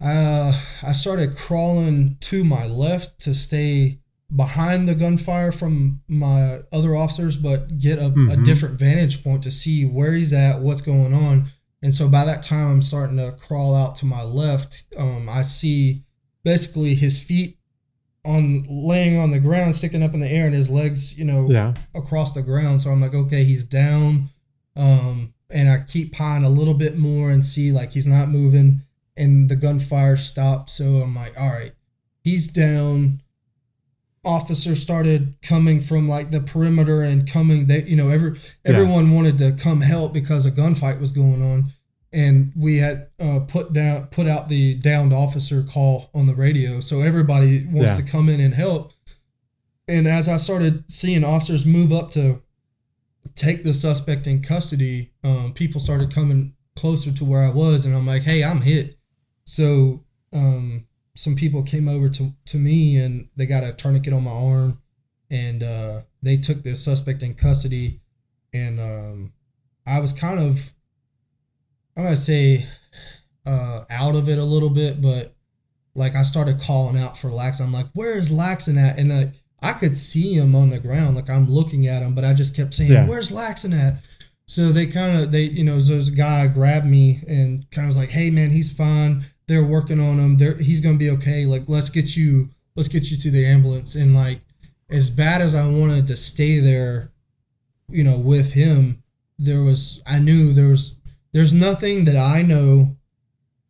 uh, 0.01 0.53
I 0.83 0.93
started 0.93 1.37
crawling 1.37 2.16
to 2.22 2.45
my 2.45 2.66
left 2.66 3.20
to 3.20 3.35
stay 3.35 4.01
behind 4.35 4.89
the 4.89 4.95
gunfire 4.95 5.53
from 5.53 6.01
my 6.09 6.61
other 6.72 6.97
officers, 6.97 7.37
but 7.37 7.78
get 7.78 7.99
a, 7.99 8.07
a 8.07 8.11
Mhm. 8.11 8.45
different 8.45 8.78
vantage 8.78 9.22
point 9.22 9.43
to 9.45 9.51
see 9.51 9.85
where 9.85 10.14
he's 10.14 10.33
at, 10.33 10.61
what's 10.61 10.80
going 10.80 11.12
on. 11.14 11.47
And 11.83 11.95
so 11.95 12.09
by 12.09 12.24
that 12.24 12.43
time, 12.43 12.70
I'm 12.70 12.83
starting 12.83 13.16
to 13.16 13.33
crawl 13.33 13.74
out 13.74 13.97
to 13.97 14.07
my 14.07 14.22
left. 14.22 14.85
Um, 14.97 15.28
I 15.28 15.43
see 15.43 16.05
basically 16.45 16.95
his 16.95 17.18
feet 17.20 17.59
on 18.24 18.64
laying 18.68 19.18
on 19.18 19.30
the 19.30 19.41
ground, 19.41 19.74
sticking 19.74 20.03
up 20.03 20.14
in 20.14 20.20
the 20.20 20.30
air, 20.30 20.47
and 20.47 20.55
his 20.55 20.70
legs, 20.70 21.18
you 21.18 21.24
know, 21.24 21.51
Yeah. 21.51 21.74
across 21.95 22.33
the 22.33 22.43
ground. 22.43 22.83
So 22.83 22.91
I'm 22.91 23.01
like, 23.01 23.14
okay, 23.14 23.43
he's 23.45 23.64
down. 23.64 24.28
Um, 24.76 25.35
and 25.51 25.68
I 25.68 25.80
keep 25.80 26.14
pieing 26.14 26.45
a 26.45 26.49
little 26.49 26.74
bit 26.74 26.97
more 26.97 27.30
and 27.30 27.45
see 27.45 27.72
like 27.72 27.91
he's 27.93 28.07
not 28.07 28.30
moving, 28.30 28.83
and 29.16 29.49
the 29.49 29.57
gunfire 29.57 30.16
stopped. 30.16 30.70
So 30.70 31.03
I'm 31.03 31.14
like, 31.14 31.39
all 31.39 31.51
right, 31.51 31.72
he's 32.22 32.47
down. 32.47 33.20
Officers 34.25 34.81
started 34.81 35.35
coming 35.43 35.81
from 35.81 36.09
like 36.09 36.31
the 36.31 36.41
perimeter 36.41 37.03
and 37.03 37.29
coming. 37.29 37.66
They, 37.66 37.83
you 37.83 37.97
know, 37.97 38.09
every 38.09 38.39
everyone 38.64 39.12
wanted 39.12 39.37
to 39.39 39.53
come 39.53 39.81
help 39.81 40.12
because 40.12 40.47
a 40.47 40.53
gunfight 40.53 41.01
was 41.01 41.11
going 41.11 41.43
on, 41.43 41.73
and 42.12 42.53
we 42.55 42.79
had 42.79 43.09
uh, 43.18 43.41
put 43.41 43.73
down 43.73 44.07
put 44.07 44.29
out 44.29 44.49
the 44.49 44.75
downed 44.77 45.12
officer 45.12 45.64
call 45.64 46.09
on 46.14 46.27
the 46.27 46.35
radio. 46.35 46.79
So 46.81 47.01
everybody 47.01 47.66
wants 47.66 47.91
Yeah. 47.93 47.97
to 47.97 48.03
come 48.05 48.29
in 48.29 48.39
and 48.41 48.55
help. 48.55 48.93
And 49.89 50.07
as 50.07 50.29
I 50.29 50.37
started 50.37 50.85
seeing 50.87 51.25
officers 51.25 51.66
move 51.66 51.93
up 51.93 52.12
to 52.12 52.41
take 53.35 53.64
the 53.64 53.75
suspect 53.75 54.29
in 54.29 54.41
custody, 54.41 55.11
um, 55.25 55.53
people 55.53 55.81
started 55.81 56.14
coming 56.14 56.53
closer 56.77 57.11
to 57.11 57.25
where 57.25 57.43
I 57.45 57.51
was, 57.51 57.85
and 57.85 57.97
I'm 57.97 58.07
like, 58.07 58.23
"Hey, 58.23 58.45
I'm 58.45 58.61
hit." 58.61 58.97
So 59.45 60.05
um, 60.33 60.85
some 61.15 61.37
people 61.37 61.63
came 61.63 61.89
over 61.89 62.09
to 62.09 62.33
to 62.47 62.57
me, 62.57 62.97
and 62.97 63.29
they 63.37 63.47
got 63.47 63.65
a 63.65 63.73
tourniquet 63.73 64.13
on 64.13 64.25
my 64.25 64.31
arm, 64.31 64.81
and 65.31 65.63
uh, 65.63 66.01
they 66.23 66.37
took 66.37 66.63
the 66.63 66.77
suspect 66.77 67.23
in 67.23 67.35
custody, 67.35 68.01
and 68.53 68.81
um, 68.81 69.33
I 69.87 70.01
was 70.01 70.13
kind 70.13 70.39
of, 70.39 70.73
I'm 71.97 72.05
gonna 72.05 72.17
say, 72.17 72.67
uh, 73.47 73.85
out 73.91 74.15
of 74.15 74.29
it 74.29 74.39
a 74.39 74.45
little 74.45 74.71
bit, 74.71 75.03
but 75.03 75.35
like 75.95 76.15
I 76.15 76.23
started 76.23 76.61
calling 76.61 76.97
out 76.97 77.19
for 77.19 77.31
Lax. 77.31 77.61
I'm 77.61 77.73
like, 77.73 77.89
"Where 77.93 78.17
is 78.17 78.31
Laxson 78.31 78.79
at?" 78.79 78.99
And 78.99 79.11
like 79.11 79.33
I 79.61 79.73
could 79.73 79.97
see 79.97 80.35
him 80.35 80.57
on 80.57 80.71
the 80.71 80.79
ground, 80.79 81.17
like 81.17 81.29
I'm 81.29 81.49
looking 81.49 81.87
at 81.87 82.03
him, 82.03 82.15
but 82.15 82.25
I 82.25 82.33
just 82.33 82.57
kept 82.57 82.75
saying, 82.75 82.91
Yeah. 82.91 83.07
"Where's 83.07 83.31
Laxson 83.31 83.79
at?" 83.79 83.97
So 84.47 84.73
they 84.73 84.87
kind 84.87 85.23
of 85.23 85.33
they 85.33 85.43
you 85.43 85.65
know 85.65 85.81
there's 85.81 86.09
a 86.09 86.13
guy 86.13 86.47
grabbed 86.47 86.87
me 86.87 87.23
and 87.29 87.71
kind 87.71 87.87
of 87.87 87.89
was 87.89 87.97
like, 87.97 88.11
"Hey 88.11 88.31
man, 88.31 88.51
he's 88.51 88.73
fine. 88.73 89.27
They're 89.47 89.64
working 89.64 90.01
on 90.01 90.18
him. 90.18 90.38
They're 90.38 90.57
he's 90.57 90.80
gonna 90.80 90.99
be 90.99 91.11
okay. 91.11 91.47
Like 91.47 91.64
let's 91.66 91.90
get 91.90 92.16
you 92.16 92.51
let's 92.76 92.88
get 92.88 93.11
you 93.11 93.16
to 93.18 93.30
the 93.30 93.45
ambulance." 93.45 93.95
And 93.95 94.14
like 94.14 94.40
as 94.90 95.11
bad 95.11 95.40
as 95.40 95.55
I 95.55 95.66
wanted 95.66 96.07
to 96.09 96.16
stay 96.16 96.59
there, 96.59 97.12
you 97.88 98.05
know, 98.05 98.18
with 98.18 98.53
him, 98.53 99.03
there 99.38 99.62
was 99.62 100.03
I 100.07 100.18
knew 100.18 100.53
there 100.53 100.68
was 100.68 100.97
there's 101.32 101.53
nothing 101.53 102.05
that 102.05 102.16
I 102.16 102.43
know 102.43 102.97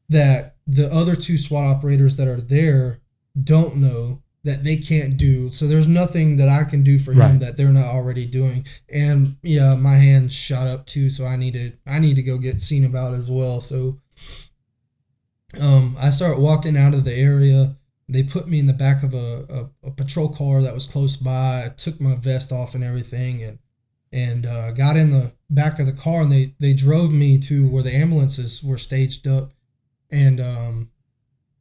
that 0.08 0.56
the 0.66 0.92
other 0.92 1.16
two 1.16 1.38
SWAT 1.38 1.64
operators 1.64 2.16
that 2.16 2.28
are 2.28 2.40
there 2.40 3.00
don't 3.42 3.76
know 3.76 4.22
that 4.44 4.64
they 4.64 4.76
can't 4.76 5.16
do. 5.16 5.52
So 5.52 5.66
there's 5.66 5.86
nothing 5.86 6.36
that 6.36 6.48
I 6.48 6.64
can 6.64 6.82
do 6.82 6.98
for 6.98 7.12
him 7.12 7.38
that 7.38 7.56
they're 7.56 7.68
not 7.68 7.86
already 7.86 8.26
doing. 8.26 8.66
And 8.92 9.36
yeah, 9.42 9.76
my 9.76 9.96
hands 9.96 10.34
shot 10.34 10.66
up 10.66 10.84
too, 10.86 11.10
so 11.10 11.24
I 11.24 11.36
need 11.36 11.54
to 11.54 11.72
I 11.86 11.98
need 12.00 12.16
to 12.16 12.22
go 12.22 12.38
get 12.38 12.60
seen 12.60 12.84
about 12.84 13.14
as 13.14 13.30
well. 13.30 13.60
So 13.60 14.00
um 15.60 15.96
I 15.98 16.10
start 16.10 16.38
walking 16.38 16.76
out 16.76 16.94
of 16.94 17.04
the 17.04 17.14
area. 17.14 17.76
They 18.08 18.22
put 18.22 18.48
me 18.48 18.58
in 18.58 18.66
the 18.66 18.72
back 18.72 19.02
of 19.02 19.14
a, 19.14 19.70
a, 19.84 19.88
a 19.88 19.90
patrol 19.90 20.28
car 20.28 20.60
that 20.62 20.74
was 20.74 20.86
close 20.86 21.16
by. 21.16 21.66
I 21.66 21.68
took 21.70 22.00
my 22.00 22.14
vest 22.16 22.52
off 22.52 22.74
and 22.74 22.84
everything 22.84 23.42
and 23.42 23.58
and 24.12 24.44
uh, 24.44 24.72
got 24.72 24.96
in 24.96 25.10
the 25.10 25.32
back 25.48 25.78
of 25.78 25.86
the 25.86 25.92
car 25.92 26.20
and 26.20 26.30
they, 26.30 26.54
they 26.60 26.74
drove 26.74 27.12
me 27.12 27.38
to 27.38 27.66
where 27.68 27.82
the 27.82 27.94
ambulances 27.94 28.62
were 28.62 28.76
staged 28.76 29.26
up 29.26 29.52
and 30.12 30.40
um, 30.40 30.90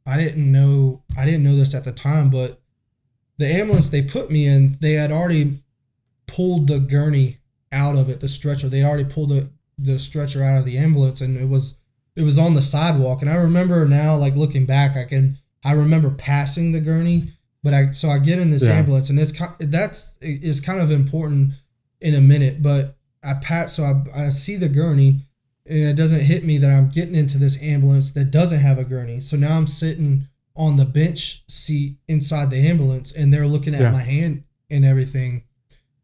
I 0.06 0.16
didn't 0.16 0.50
know 0.50 1.02
I 1.16 1.24
didn't 1.24 1.42
know 1.42 1.56
this 1.56 1.74
at 1.74 1.84
the 1.84 1.92
time, 1.92 2.30
but 2.30 2.60
the 3.38 3.46
ambulance 3.46 3.88
they 3.88 4.02
put 4.02 4.30
me 4.30 4.46
in, 4.46 4.76
they 4.80 4.92
had 4.92 5.10
already 5.10 5.62
pulled 6.26 6.68
the 6.68 6.78
gurney 6.78 7.38
out 7.72 7.96
of 7.96 8.08
it, 8.10 8.20
the 8.20 8.28
stretcher. 8.28 8.68
They 8.68 8.84
already 8.84 9.04
pulled 9.04 9.30
the, 9.30 9.48
the 9.78 9.98
stretcher 9.98 10.44
out 10.44 10.58
of 10.58 10.64
the 10.64 10.78
ambulance, 10.78 11.20
and 11.20 11.36
it 11.36 11.48
was 11.48 11.76
it 12.16 12.22
was 12.22 12.38
on 12.38 12.54
the 12.54 12.62
sidewalk. 12.62 13.22
And 13.22 13.30
I 13.30 13.36
remember 13.36 13.86
now, 13.86 14.14
like 14.16 14.36
looking 14.36 14.66
back, 14.66 14.96
I 14.96 15.04
can 15.04 15.38
I 15.64 15.72
remember 15.72 16.10
passing 16.10 16.72
the 16.72 16.80
gurney, 16.80 17.32
but 17.62 17.72
I 17.74 17.90
so 17.90 18.08
I 18.10 18.18
get 18.18 18.38
in 18.38 18.50
this 18.50 18.64
Yeah. 18.64 18.72
ambulance, 18.72 19.10
and 19.10 19.18
it's 19.18 19.32
that's 19.60 20.14
it's 20.20 20.60
kind 20.60 20.80
of 20.80 20.90
important 20.90 21.52
in 22.00 22.14
a 22.14 22.20
minute, 22.20 22.62
but 22.62 22.96
I 23.22 23.34
pass 23.34 23.74
so 23.74 23.84
I 23.84 24.26
I 24.26 24.30
see 24.30 24.56
the 24.56 24.68
gurney 24.68 25.26
and 25.64 25.78
it 25.78 25.94
doesn't 25.94 26.20
hit 26.24 26.44
me 26.44 26.58
that 26.58 26.70
I'm 26.70 26.88
getting 26.88 27.14
into 27.14 27.38
this 27.38 27.56
ambulance 27.62 28.10
that 28.12 28.32
doesn't 28.32 28.58
have 28.58 28.78
a 28.78 28.84
gurney. 28.84 29.20
So 29.20 29.36
now 29.36 29.56
I'm 29.56 29.68
sitting 29.68 30.26
on 30.56 30.76
the 30.76 30.84
bench 30.84 31.44
seat 31.48 31.96
inside 32.08 32.50
the 32.50 32.68
ambulance, 32.68 33.12
and 33.12 33.32
they're 33.32 33.46
looking 33.46 33.74
at 33.74 33.80
Yeah. 33.82 33.90
my 33.92 34.02
hand 34.02 34.42
and 34.70 34.84
everything. 34.84 35.44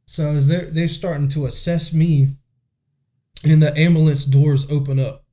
So 0.06 0.34
as 0.36 0.46
they're 0.46 0.70
they're 0.70 0.88
starting 0.88 1.28
to 1.30 1.44
assess 1.46 1.92
me, 1.92 2.36
and 3.44 3.62
the 3.62 3.76
ambulance 3.76 4.24
doors 4.24 4.64
open 4.70 4.98
up 4.98 5.24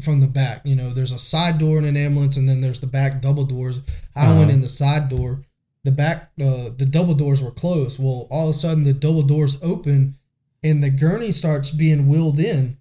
from 0.00 0.20
the 0.20 0.26
back. 0.26 0.62
You 0.64 0.74
know, 0.76 0.90
there's 0.90 1.12
a 1.12 1.18
side 1.18 1.58
door 1.58 1.78
in 1.78 1.84
an 1.84 1.96
ambulance, 1.96 2.36
and 2.36 2.48
then 2.48 2.60
there's 2.60 2.80
the 2.80 2.86
back 2.86 3.20
double 3.20 3.44
doors. 3.44 3.80
I 4.16 4.28
went 4.28 4.42
Uh-huh. 4.42 4.50
in 4.50 4.60
the 4.62 4.68
side 4.68 5.08
door. 5.08 5.42
The 5.84 5.90
back, 5.92 6.30
uh, 6.40 6.70
the 6.76 6.86
double 6.88 7.14
doors 7.14 7.42
were 7.42 7.50
closed. 7.50 7.98
Well, 7.98 8.26
all 8.30 8.48
of 8.50 8.56
a 8.56 8.58
sudden, 8.58 8.84
the 8.84 8.92
double 8.92 9.22
doors 9.22 9.56
open, 9.62 10.16
and 10.62 10.82
the 10.82 10.90
gurney 10.90 11.32
starts 11.32 11.70
being 11.70 12.06
wheeled 12.08 12.38
in. 12.38 12.76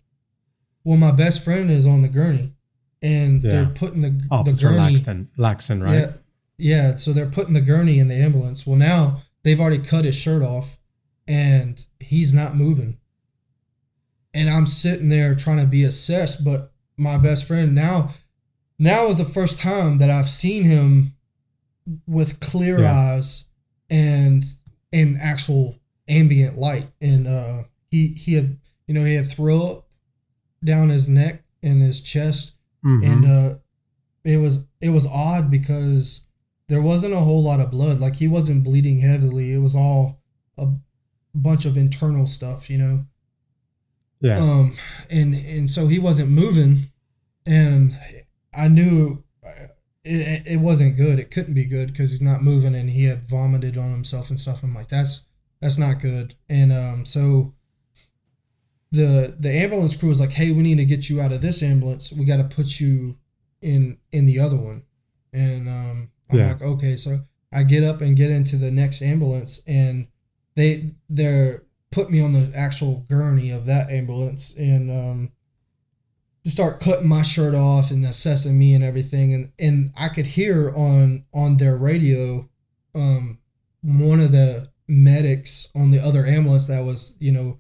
Well, 0.84 0.98
my 0.98 1.12
best 1.12 1.44
friend 1.44 1.70
is 1.72 1.86
on 1.86 2.02
the 2.04 2.08
gurney, 2.08 2.54
and 3.02 3.44
Yeah. 3.44 3.50
they're 3.50 3.66
putting 3.68 4.02
the 4.02 4.12
the 4.12 4.28
Officer 4.32 4.70
gurney. 4.70 4.96
Laxson, 4.96 5.28
Laxson, 5.38 5.84
right? 5.84 6.00
Yeah, 6.00 6.12
yeah. 6.58 6.96
So 6.96 7.12
they're 7.12 7.26
putting 7.30 7.54
the 7.54 7.62
gurney 7.62 7.98
in 8.00 8.08
the 8.08 8.16
ambulance. 8.16 8.66
Well, 8.68 8.78
now 8.78 9.24
they've 9.44 9.60
already 9.60 9.80
cut 9.80 10.06
his 10.06 10.16
shirt 10.16 10.44
off, 10.44 10.78
and 11.28 11.84
he's 12.00 12.34
not 12.34 12.56
moving. 12.56 12.98
And 14.34 14.50
I'm 14.50 14.68
sitting 14.68 15.10
there 15.10 15.36
trying 15.36 15.58
to 15.58 15.66
be 15.66 15.84
assessed, 15.84 16.44
but 16.46 16.71
my 17.02 17.18
best 17.18 17.46
friend 17.46 17.74
now, 17.74 18.14
now 18.80 19.08
is 19.08 19.18
the 19.18 19.26
first 19.26 19.60
time 19.60 19.98
that 19.98 20.10
I've 20.10 20.30
seen 20.30 20.64
him 20.64 21.16
with 22.08 22.40
clear 22.40 22.82
Yeah. 22.82 22.94
eyes 23.16 23.46
and 23.90 24.44
in 24.92 25.18
actual 25.18 25.80
ambient 26.08 26.58
light. 26.58 26.90
And 27.02 27.28
uh, 27.28 27.64
he 27.90 28.10
he 28.10 28.34
had 28.36 28.58
you 28.88 28.94
know 28.94 29.04
he 29.04 29.16
had 29.16 29.32
throw 29.32 29.62
up 29.72 29.88
down 30.64 30.90
his 30.90 31.08
neck 31.08 31.44
and 31.64 31.82
his 31.82 32.02
chest 32.02 32.54
Mhm. 32.86 33.06
and 33.06 33.26
uh 33.26 33.56
it 34.24 34.38
was 34.38 34.66
it 34.82 34.90
was 34.90 35.08
odd 35.08 35.50
because 35.50 36.22
there 36.68 36.82
wasn't 36.82 37.14
a 37.14 37.20
whole 37.20 37.42
lot 37.44 37.60
of 37.60 37.72
blood 37.72 38.00
like 38.00 38.16
he 38.16 38.28
wasn't 38.28 38.64
bleeding 38.64 39.00
heavily 39.00 39.54
it 39.54 39.58
was 39.60 39.76
all 39.76 40.22
a 40.58 40.68
bunch 41.34 41.66
of 41.66 41.78
internal 41.78 42.28
stuff 42.28 42.70
you 42.70 42.78
know 42.78 43.06
yeah. 44.20 44.40
um 44.40 44.76
and 45.10 45.34
and 45.36 45.70
so 45.72 45.88
he 45.88 45.98
wasn't 46.00 46.30
moving 46.30 46.91
and 47.46 47.94
i 48.56 48.68
knew 48.68 49.24
uh, 49.46 49.68
it, 50.04 50.48
it 50.48 50.60
wasn't 50.60 50.98
good. 50.98 51.20
It 51.20 51.30
couldn't 51.30 51.54
be 51.54 51.66
good 51.66 51.90
because 51.92 52.10
he's 52.10 52.22
not 52.22 52.42
moving 52.42 52.74
and 52.74 52.90
he 52.90 53.04
had 53.04 53.30
vomited 53.30 53.78
on 53.78 53.92
himself 53.92 54.32
and 54.32 54.40
stuff. 54.40 54.64
I'm 54.64 54.74
like 54.74 54.88
that's 54.90 55.22
that's 55.62 55.78
not 55.78 56.00
good. 56.02 56.34
And 56.50 56.74
um 56.74 57.06
so 57.06 57.54
the 58.92 59.36
the 59.40 59.50
ambulance 59.52 59.96
crew 59.96 60.10
was 60.10 60.20
like 60.20 60.32
hey 60.32 60.52
we 60.52 60.64
need 60.64 60.78
to 60.78 60.86
get 60.86 61.10
you 61.10 61.22
out 61.22 61.32
of 61.32 61.42
this 61.42 61.62
ambulance. 61.64 62.12
We 62.12 62.26
got 62.26 62.38
to 62.38 62.56
put 62.56 62.80
you 62.80 63.18
in 63.62 63.98
in 64.12 64.26
the 64.26 64.40
other 64.40 64.58
one. 64.58 64.84
And 65.34 65.70
um 65.70 66.12
i'm 66.30 66.40
Yeah. 66.40 66.48
like 66.48 66.62
okay. 66.62 66.96
So 66.98 67.22
i 67.54 67.64
get 67.64 67.84
up 67.84 68.02
and 68.02 68.18
get 68.18 68.32
into 68.32 68.58
the 68.58 68.72
next 68.72 69.02
ambulance 69.02 69.62
and 69.68 70.08
they 70.56 70.96
they're 71.10 71.64
put 71.92 72.10
me 72.10 72.22
on 72.22 72.32
the 72.34 72.52
actual 72.56 73.06
gurney 73.10 73.52
of 73.52 73.66
that 73.68 73.92
ambulance. 73.92 74.54
And 74.58 74.90
um 74.90 75.32
just 76.44 76.56
start 76.58 76.80
cutting 76.80 77.08
my 77.08 77.22
shirt 77.24 77.54
off 77.56 77.92
and 77.92 78.04
assessing 78.06 78.58
me 78.58 78.74
and 78.74 78.84
everything 78.84 79.34
and 79.34 79.52
and 79.60 79.92
I 79.98 80.10
could 80.10 80.26
hear 80.26 80.74
on 80.76 81.26
on 81.34 81.58
their 81.58 81.78
radio 81.78 82.50
um 82.96 83.38
one 83.84 84.20
of 84.20 84.32
the 84.32 84.70
medics 84.88 85.68
on 85.76 85.92
the 85.92 86.00
other 86.00 86.26
ambulance 86.26 86.68
that 86.68 86.84
was 86.84 87.16
you 87.20 87.32
know 87.32 87.60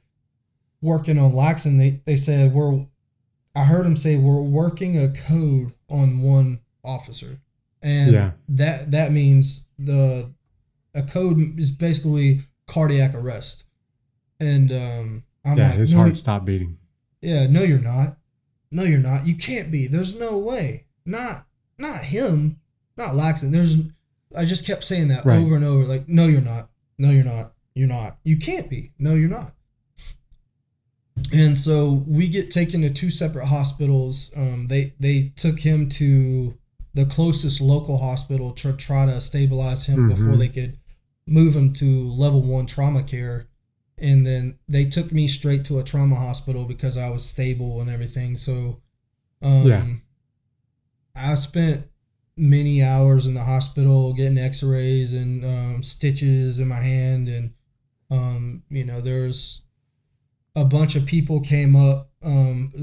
working 0.81 1.17
on 1.19 1.31
Laxson 1.33 1.77
they 1.77 2.01
they 2.05 2.17
said 2.17 2.53
we're 2.53 2.85
I 3.55 3.63
heard 3.65 3.85
him 3.85 3.95
say 3.95 4.17
we're 4.17 4.41
working 4.41 4.97
a 4.97 5.09
code 5.09 5.73
on 5.89 6.21
one 6.21 6.59
officer 6.83 7.39
and 7.83 8.11
Yeah. 8.13 8.31
that 8.49 8.91
that 8.91 9.11
means 9.11 9.67
the 9.77 10.31
a 10.95 11.03
code 11.03 11.59
is 11.59 11.69
basically 11.71 12.41
cardiac 12.67 13.13
arrest 13.13 13.63
and 14.39 14.71
um 14.71 15.23
I'm 15.45 15.57
yeah, 15.57 15.69
like 15.69 15.79
his 15.79 15.91
"No, 15.93 15.99
heart 15.99 16.17
stopped 16.17 16.45
beating. 16.45 16.77
yeah, 17.21 17.47
no, 17.47 17.63
you're 17.63 17.79
not. 17.79 18.17
No, 18.71 18.83
you're 18.83 18.99
not. 18.99 19.27
You 19.27 19.35
can't 19.35 19.71
be. 19.71 19.87
There's 19.87 20.17
no 20.17 20.37
way. 20.37 20.85
Not, 21.05 21.45
not 21.77 21.99
him. 22.03 22.57
Not 22.97 23.11
Laxson. 23.11 23.51
There's. 23.51 23.77
I 24.35 24.45
just 24.45 24.65
kept 24.65 24.83
saying 24.85 25.09
that 25.09 25.25
Right. 25.25 25.37
over 25.39 25.55
and 25.55 25.65
over. 25.65 25.83
Like, 25.83 26.07
no, 26.07 26.25
you're 26.27 26.39
not. 26.41 26.69
No, 26.97 27.09
you're 27.09 27.23
not. 27.25 27.53
You're 27.75 27.87
not. 27.89 28.17
You 28.23 28.37
can't 28.37 28.69
be. 28.69 28.91
No, 28.97 29.15
you're 29.15 29.29
not. 29.29 29.53
And 31.33 31.57
so 31.57 32.03
we 32.07 32.27
get 32.27 32.51
taken 32.51 32.81
to 32.81 32.89
two 32.89 33.09
separate 33.11 33.45
hospitals. 33.45 34.31
Um, 34.35 34.67
they 34.67 34.93
they 34.99 35.31
took 35.35 35.59
him 35.59 35.89
to 35.89 36.57
the 36.93 37.05
closest 37.05 37.61
local 37.61 37.97
hospital 37.97 38.51
to 38.51 38.73
try 38.73 39.05
to 39.05 39.19
stabilize 39.21 39.85
him 39.85 40.07
before 40.09 40.33
Mhm. 40.33 40.37
they 40.37 40.47
could 40.49 40.77
move 41.27 41.55
him 41.55 41.71
to 41.73 42.11
level 42.11 42.41
one 42.41 42.65
trauma 42.65 43.03
care 43.03 43.47
and 44.01 44.25
then 44.27 44.57
they 44.67 44.85
took 44.85 45.11
me 45.11 45.27
straight 45.27 45.63
to 45.65 45.79
a 45.79 45.83
trauma 45.83 46.15
hospital 46.15 46.65
because 46.65 46.97
I 46.97 47.09
was 47.09 47.23
stable 47.23 47.79
and 47.81 47.89
everything. 47.89 48.35
So, 48.35 48.81
um, 49.41 49.67
Yeah. 49.67 49.85
I 51.15 51.35
spent 51.35 51.85
many 52.37 52.81
hours 52.83 53.25
in 53.25 53.33
the 53.33 53.43
hospital 53.43 54.13
getting 54.13 54.37
X-rays 54.37 55.13
and 55.13 55.45
um, 55.45 55.83
stitches 55.83 56.59
in 56.59 56.67
my 56.67 56.79
hand, 56.81 57.27
and 57.27 57.53
um, 58.09 58.63
you 58.69 58.83
know, 58.85 58.99
there's 59.01 59.61
a 60.55 60.65
bunch 60.65 60.95
of 60.95 61.05
people 61.05 61.39
came 61.39 61.75
up 61.75 62.11
um, 62.23 62.73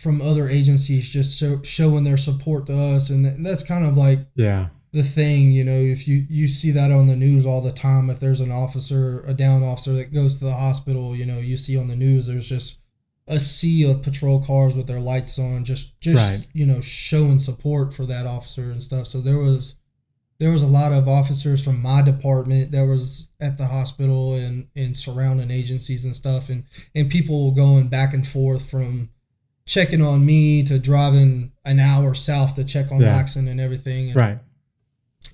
from 0.00 0.20
other 0.20 0.48
agencies 0.48 1.08
just 1.08 1.38
so, 1.38 1.62
showing 1.62 2.04
their 2.04 2.16
support 2.16 2.66
to 2.66 2.76
us, 2.76 3.10
and 3.10 3.24
th- 3.24 3.36
that's 3.38 3.62
kind 3.62 3.86
of 3.86 3.96
like 3.96 4.20
Yeah. 4.34 4.68
The 4.94 5.02
thing 5.02 5.50
you 5.50 5.64
know 5.64 5.72
if 5.78 6.06
you 6.08 6.24
you 6.30 6.46
see 6.48 6.70
that 6.70 6.90
on 6.92 7.06
the 7.08 7.16
news 7.16 7.44
all 7.44 7.60
the 7.60 7.72
time 7.72 8.08
if 8.10 8.20
there's 8.20 8.40
an 8.40 8.52
officer 8.52 9.24
a 9.26 9.34
down 9.34 9.62
officer 9.64 9.92
that 9.94 10.14
goes 10.14 10.38
to 10.38 10.44
the 10.44 10.54
hospital 10.54 11.16
you 11.16 11.26
know 11.26 11.38
you 11.38 11.56
see 11.56 11.76
on 11.76 11.88
the 11.88 11.96
news 11.96 12.26
there's 12.28 12.48
just 12.48 12.78
a 13.26 13.40
sea 13.40 13.90
of 13.90 14.02
patrol 14.02 14.38
cars 14.40 14.76
with 14.76 14.86
their 14.86 15.00
lights 15.00 15.36
on 15.38 15.64
just 15.64 16.00
just 16.00 16.16
Right. 16.16 16.46
you 16.52 16.64
know 16.64 16.80
showing 16.80 17.40
support 17.40 17.92
for 17.92 18.06
that 18.06 18.24
officer 18.24 18.70
and 18.70 18.80
stuff 18.82 19.08
so 19.08 19.20
there 19.20 19.38
was 19.38 19.74
there 20.38 20.50
was 20.52 20.62
a 20.62 20.66
lot 20.68 20.92
of 20.92 21.08
officers 21.08 21.64
from 21.64 21.82
my 21.82 22.00
department 22.02 22.70
that 22.70 22.86
was 22.86 23.26
at 23.40 23.58
the 23.58 23.66
hospital 23.66 24.34
and 24.34 24.68
and 24.76 24.96
surrounding 24.96 25.50
agencies 25.50 26.04
and 26.04 26.14
stuff 26.14 26.50
and 26.50 26.62
and 26.94 27.10
people 27.10 27.50
going 27.50 27.88
back 27.88 28.14
and 28.14 28.28
forth 28.28 28.70
from 28.70 29.08
checking 29.66 30.02
on 30.02 30.24
me 30.24 30.62
to 30.62 30.78
driving 30.78 31.50
an 31.64 31.80
hour 31.80 32.14
south 32.14 32.54
to 32.54 32.62
check 32.64 32.92
on 32.92 33.00
Yeah. 33.00 33.20
Laxson 33.20 33.48
and 33.50 33.60
everything 33.60 34.08
and 34.10 34.16
Right. 34.16 34.38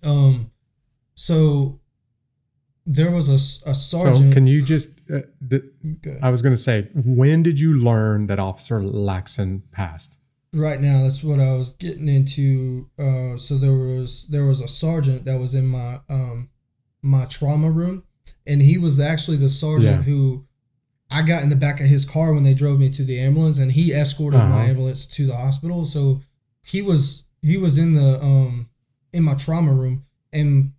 Um, 0.02 0.50
so 1.14 1.80
there 2.86 3.10
was 3.10 3.28
a, 3.28 3.70
a 3.70 3.74
sergeant. 3.74 4.28
So 4.30 4.32
can 4.32 4.46
you 4.46 4.62
just? 4.62 4.88
Uh, 5.12 5.20
d- 5.46 5.60
I 6.22 6.30
was 6.30 6.40
going 6.42 6.54
to 6.54 6.60
say, 6.60 6.88
when 6.94 7.42
did 7.42 7.58
you 7.60 7.74
learn 7.80 8.26
that 8.28 8.38
Officer 8.38 8.80
Laxson 8.80 9.62
passed? 9.72 10.18
right 10.52 10.80
now, 10.80 11.02
that's 11.04 11.22
what 11.22 11.38
I 11.38 11.54
was 11.54 11.72
getting 11.74 12.08
into. 12.08 12.88
Uh, 12.98 13.36
so 13.36 13.56
there 13.56 13.72
was 13.76 14.26
there 14.28 14.44
was 14.44 14.60
a 14.60 14.66
sergeant 14.66 15.24
that 15.26 15.38
was 15.38 15.54
in 15.54 15.66
my 15.66 16.00
um 16.08 16.48
my 17.02 17.24
trauma 17.26 17.70
room, 17.70 18.02
and 18.48 18.60
he 18.60 18.76
was 18.78 18.98
actually 18.98 19.36
the 19.36 19.48
sergeant 19.48 19.98
Yeah. 19.98 20.02
who 20.02 20.44
I 21.08 21.22
got 21.22 21.42
in 21.44 21.50
the 21.50 21.56
back 21.56 21.80
of 21.80 21.86
his 21.86 22.04
car 22.04 22.32
when 22.32 22.42
they 22.42 22.54
drove 22.54 22.80
me 22.80 22.90
to 22.90 23.04
the 23.04 23.20
ambulance, 23.20 23.58
and 23.60 23.70
he 23.72 23.92
escorted 23.92 24.40
my 24.40 24.46
Uh-huh. 24.46 24.70
ambulance 24.70 25.06
to 25.06 25.26
the 25.26 25.36
hospital. 25.36 25.86
So 25.86 26.20
he 26.62 26.82
was 26.82 27.24
he 27.42 27.56
was 27.56 27.78
in 27.78 27.92
the 27.94 28.20
um 28.20 28.69
in 29.12 29.24
my 29.24 29.34
trauma 29.34 29.72
room, 29.72 30.04
and 30.32 30.72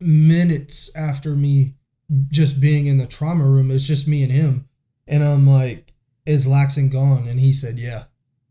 minutes 0.00 0.94
after 0.96 1.34
me 1.34 1.74
just 2.30 2.60
being 2.60 2.86
in 2.86 2.96
the 2.98 3.06
trauma 3.06 3.44
room, 3.44 3.70
it's 3.70 3.86
just 3.86 4.08
me 4.08 4.22
and 4.22 4.32
him, 4.32 4.68
and 5.06 5.22
I'm 5.22 5.46
like, 5.46 5.92
"Is 6.26 6.46
Laxson 6.46 6.90
gone?" 6.90 7.26
And 7.28 7.40
he 7.40 7.52
said, 7.52 7.78
"Yeah," 7.78 8.04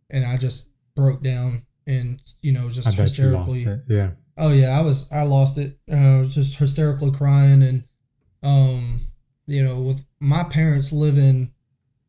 and 0.09 0.25
I 0.25 0.37
just 0.37 0.67
broke 0.95 1.23
down 1.23 1.63
and 1.87 2.21
you 2.41 2.51
know 2.51 2.69
just 2.69 2.87
I 2.87 2.91
bet 2.91 3.17
you 3.17 3.29
lost 3.29 3.53
hysterically. 3.53 3.83
it. 3.93 3.95
Yeah. 3.97 4.09
Oh 4.37 4.51
yeah, 4.51 4.77
I 4.77 4.81
was 4.81 5.07
I 5.11 5.23
lost 5.23 5.57
it. 5.57 5.79
Uh, 5.91 6.19
was 6.19 6.35
just 6.35 6.57
hysterically 6.57 7.11
crying 7.11 7.63
and 7.63 7.83
um 8.43 9.07
you 9.47 9.63
know 9.63 9.79
with 9.79 10.05
my 10.19 10.43
parents 10.43 10.91
living 10.91 11.51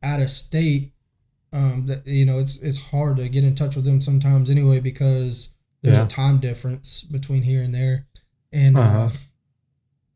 out 0.03 0.21
of 0.21 0.29
state 0.29 0.93
um 1.53 1.87
that 1.87 2.07
you 2.07 2.27
know 2.27 2.39
it's 2.39 2.59
it's 2.59 2.79
hard 2.79 3.17
to 3.17 3.29
get 3.29 3.45
in 3.45 3.55
touch 3.55 3.77
with 3.77 3.85
them 3.85 4.01
sometimes 4.01 4.51
anyway 4.51 4.79
because 4.79 5.49
there's 5.83 5.97
Yeah. 5.97 6.05
a 6.05 6.09
time 6.09 6.39
difference 6.39 7.03
between 7.05 7.43
here 7.43 7.63
and 7.63 7.75
there 7.75 8.07
and 8.53 8.77
uh 8.77 8.81
Uh-huh. 8.81 9.11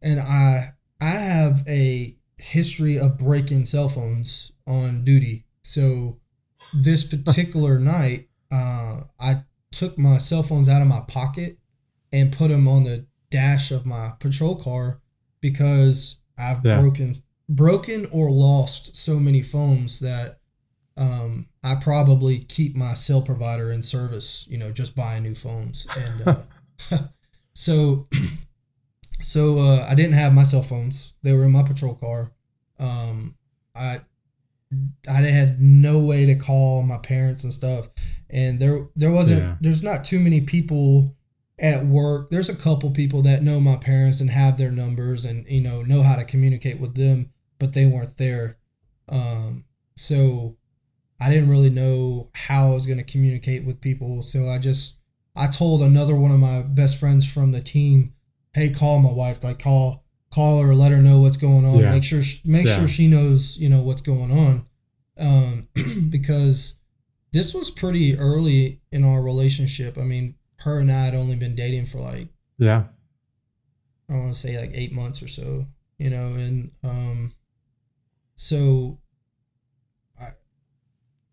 and 0.02 0.20
I 0.20 0.72
I 1.00 1.10
have 1.10 1.64
a 1.68 2.16
history 2.38 2.98
of 2.98 3.18
breaking 3.18 3.64
cell 3.66 3.88
phones 3.88 4.52
on 4.66 5.04
duty. 5.04 5.44
So 5.64 6.20
this 6.74 7.04
particular 7.14 7.78
night, 7.78 8.28
uh, 8.50 9.02
I 9.18 9.42
took 9.72 9.98
my 9.98 10.18
cell 10.18 10.42
phones 10.42 10.68
out 10.68 10.82
of 10.82 10.88
my 10.88 11.00
pocket 11.08 11.58
and 12.12 12.32
put 12.32 12.48
them 12.48 12.68
on 12.68 12.84
the 12.84 13.06
dash 13.30 13.70
of 13.70 13.86
my 13.86 14.12
patrol 14.20 14.56
car 14.56 15.00
because 15.40 16.16
I've 16.38 16.64
Yeah. 16.64 16.80
broken 16.80 17.14
broken 17.48 18.06
or 18.12 18.30
lost 18.30 18.96
so 18.96 19.18
many 19.18 19.42
phones 19.42 19.98
that 20.00 20.38
um, 21.02 21.46
I 21.64 21.74
probably 21.74 22.38
keep 22.40 22.76
my 22.76 22.94
cell 22.94 23.22
provider 23.22 23.70
in 23.72 23.82
service. 23.82 24.46
You 24.48 24.58
know, 24.58 24.70
just 24.70 24.94
buying 24.94 25.22
new 25.22 25.34
phones 25.34 25.86
and. 25.96 26.28
Uh, 26.28 26.98
so 27.54 28.08
so 29.20 29.58
uh, 29.58 29.86
I 29.88 29.94
didn't 29.94 30.14
have 30.14 30.32
my 30.32 30.42
cell 30.44 30.62
phones. 30.62 31.14
They 31.22 31.32
were 31.32 31.44
in 31.44 31.52
my 31.52 31.62
patrol 31.62 31.94
car. 31.94 32.32
Um, 32.78 33.36
I 33.74 34.00
I 35.08 35.12
had 35.12 35.60
no 35.60 35.98
way 35.98 36.26
to 36.26 36.34
call 36.34 36.82
my 36.82 36.98
parents 36.98 37.44
and 37.44 37.52
stuff, 37.52 37.88
and 38.30 38.58
there 38.60 38.88
there 38.96 39.10
wasn't 39.10 39.40
Yeah. 39.40 39.56
there's 39.60 39.82
not 39.82 40.04
too 40.04 40.20
many 40.20 40.40
people 40.40 41.14
at 41.58 41.84
work. 41.86 42.30
There's 42.30 42.48
a 42.48 42.56
couple 42.56 42.90
people 42.90 43.22
that 43.22 43.42
know 43.42 43.60
my 43.60 43.76
parents 43.76 44.20
and 44.20 44.30
have 44.30 44.56
their 44.56 44.70
numbers 44.70 45.24
and 45.24 45.46
you 45.48 45.60
know 45.60 45.82
know 45.82 46.02
how 46.02 46.16
to 46.16 46.24
communicate 46.24 46.80
with 46.80 46.94
them, 46.94 47.32
but 47.58 47.72
they 47.72 47.86
weren't 47.86 48.16
there. 48.16 48.58
Um, 49.08 49.64
so 49.96 50.56
I 51.22 51.30
didn't 51.30 51.48
really 51.50 51.70
know 51.70 52.30
how 52.34 52.70
I 52.70 52.74
was 52.74 52.86
going 52.86 52.98
to 52.98 53.04
communicate 53.04 53.64
with 53.64 53.80
people. 53.80 54.22
So 54.22 54.48
I 54.48 54.58
just 54.58 54.96
I 55.36 55.46
told 55.46 55.82
another 55.82 56.14
one 56.14 56.30
of 56.32 56.40
my 56.40 56.62
best 56.62 56.98
friends 56.98 57.26
from 57.30 57.52
the 57.52 57.60
team, 57.60 58.14
"Hey, 58.54 58.70
call 58.70 58.98
my 58.98 59.12
wife. 59.12 59.42
Like 59.44 59.58
call 59.58 60.04
call 60.34 60.62
her, 60.62 60.74
let 60.74 60.92
her 60.92 60.98
know 60.98 61.20
what's 61.20 61.36
going 61.36 61.64
on. 61.64 61.78
Yeah. 61.78 61.90
Make 61.90 62.04
sure 62.04 62.22
sh- 62.22 62.40
make 62.44 62.66
Yeah. 62.66 62.78
sure 62.78 62.88
she 62.88 63.06
knows 63.06 63.56
you 63.56 63.68
know 63.68 63.82
what's 63.82 64.02
going 64.02 64.30
on." 64.32 64.66
Um, 65.18 65.68
because 66.10 66.74
this 67.32 67.54
was 67.54 67.70
pretty 67.70 68.18
early 68.18 68.80
in 68.90 69.04
our 69.04 69.22
relationship. 69.22 69.96
I 69.96 70.02
mean, 70.02 70.34
her 70.56 70.78
and 70.80 70.90
I 70.90 71.04
had 71.04 71.14
only 71.14 71.36
been 71.36 71.54
dating 71.54 71.86
for 71.86 71.98
like 71.98 72.28
Yeah. 72.58 72.84
I 74.08 74.14
want 74.14 74.34
to 74.34 74.38
say 74.38 74.58
like 74.60 74.72
eight 74.74 74.92
months 74.92 75.22
or 75.22 75.28
so, 75.28 75.66
you 75.98 76.10
know, 76.10 76.34
and 76.34 76.70
um, 76.84 77.32
so 78.36 78.98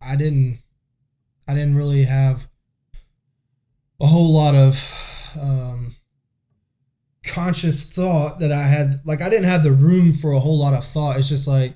I 0.02 0.16
didn't 0.16 0.60
I 1.48 1.54
didn't 1.54 1.76
really 1.76 2.04
have 2.06 2.48
a 4.02 4.08
whole 4.08 4.32
lot 4.34 4.56
of 4.56 4.82
um, 5.40 5.96
conscious 7.24 7.84
thought 7.84 8.40
that 8.40 8.52
I 8.52 8.64
had. 8.64 9.02
Like 9.06 9.22
I 9.22 9.30
didn't 9.30 9.46
have 9.50 9.64
the 9.64 9.72
room 9.72 10.14
for 10.14 10.32
a 10.32 10.40
whole 10.40 10.58
lot 10.58 10.74
of 10.74 10.86
thought. 10.86 11.18
It's 11.18 11.30
just 11.30 11.48
like, 11.48 11.76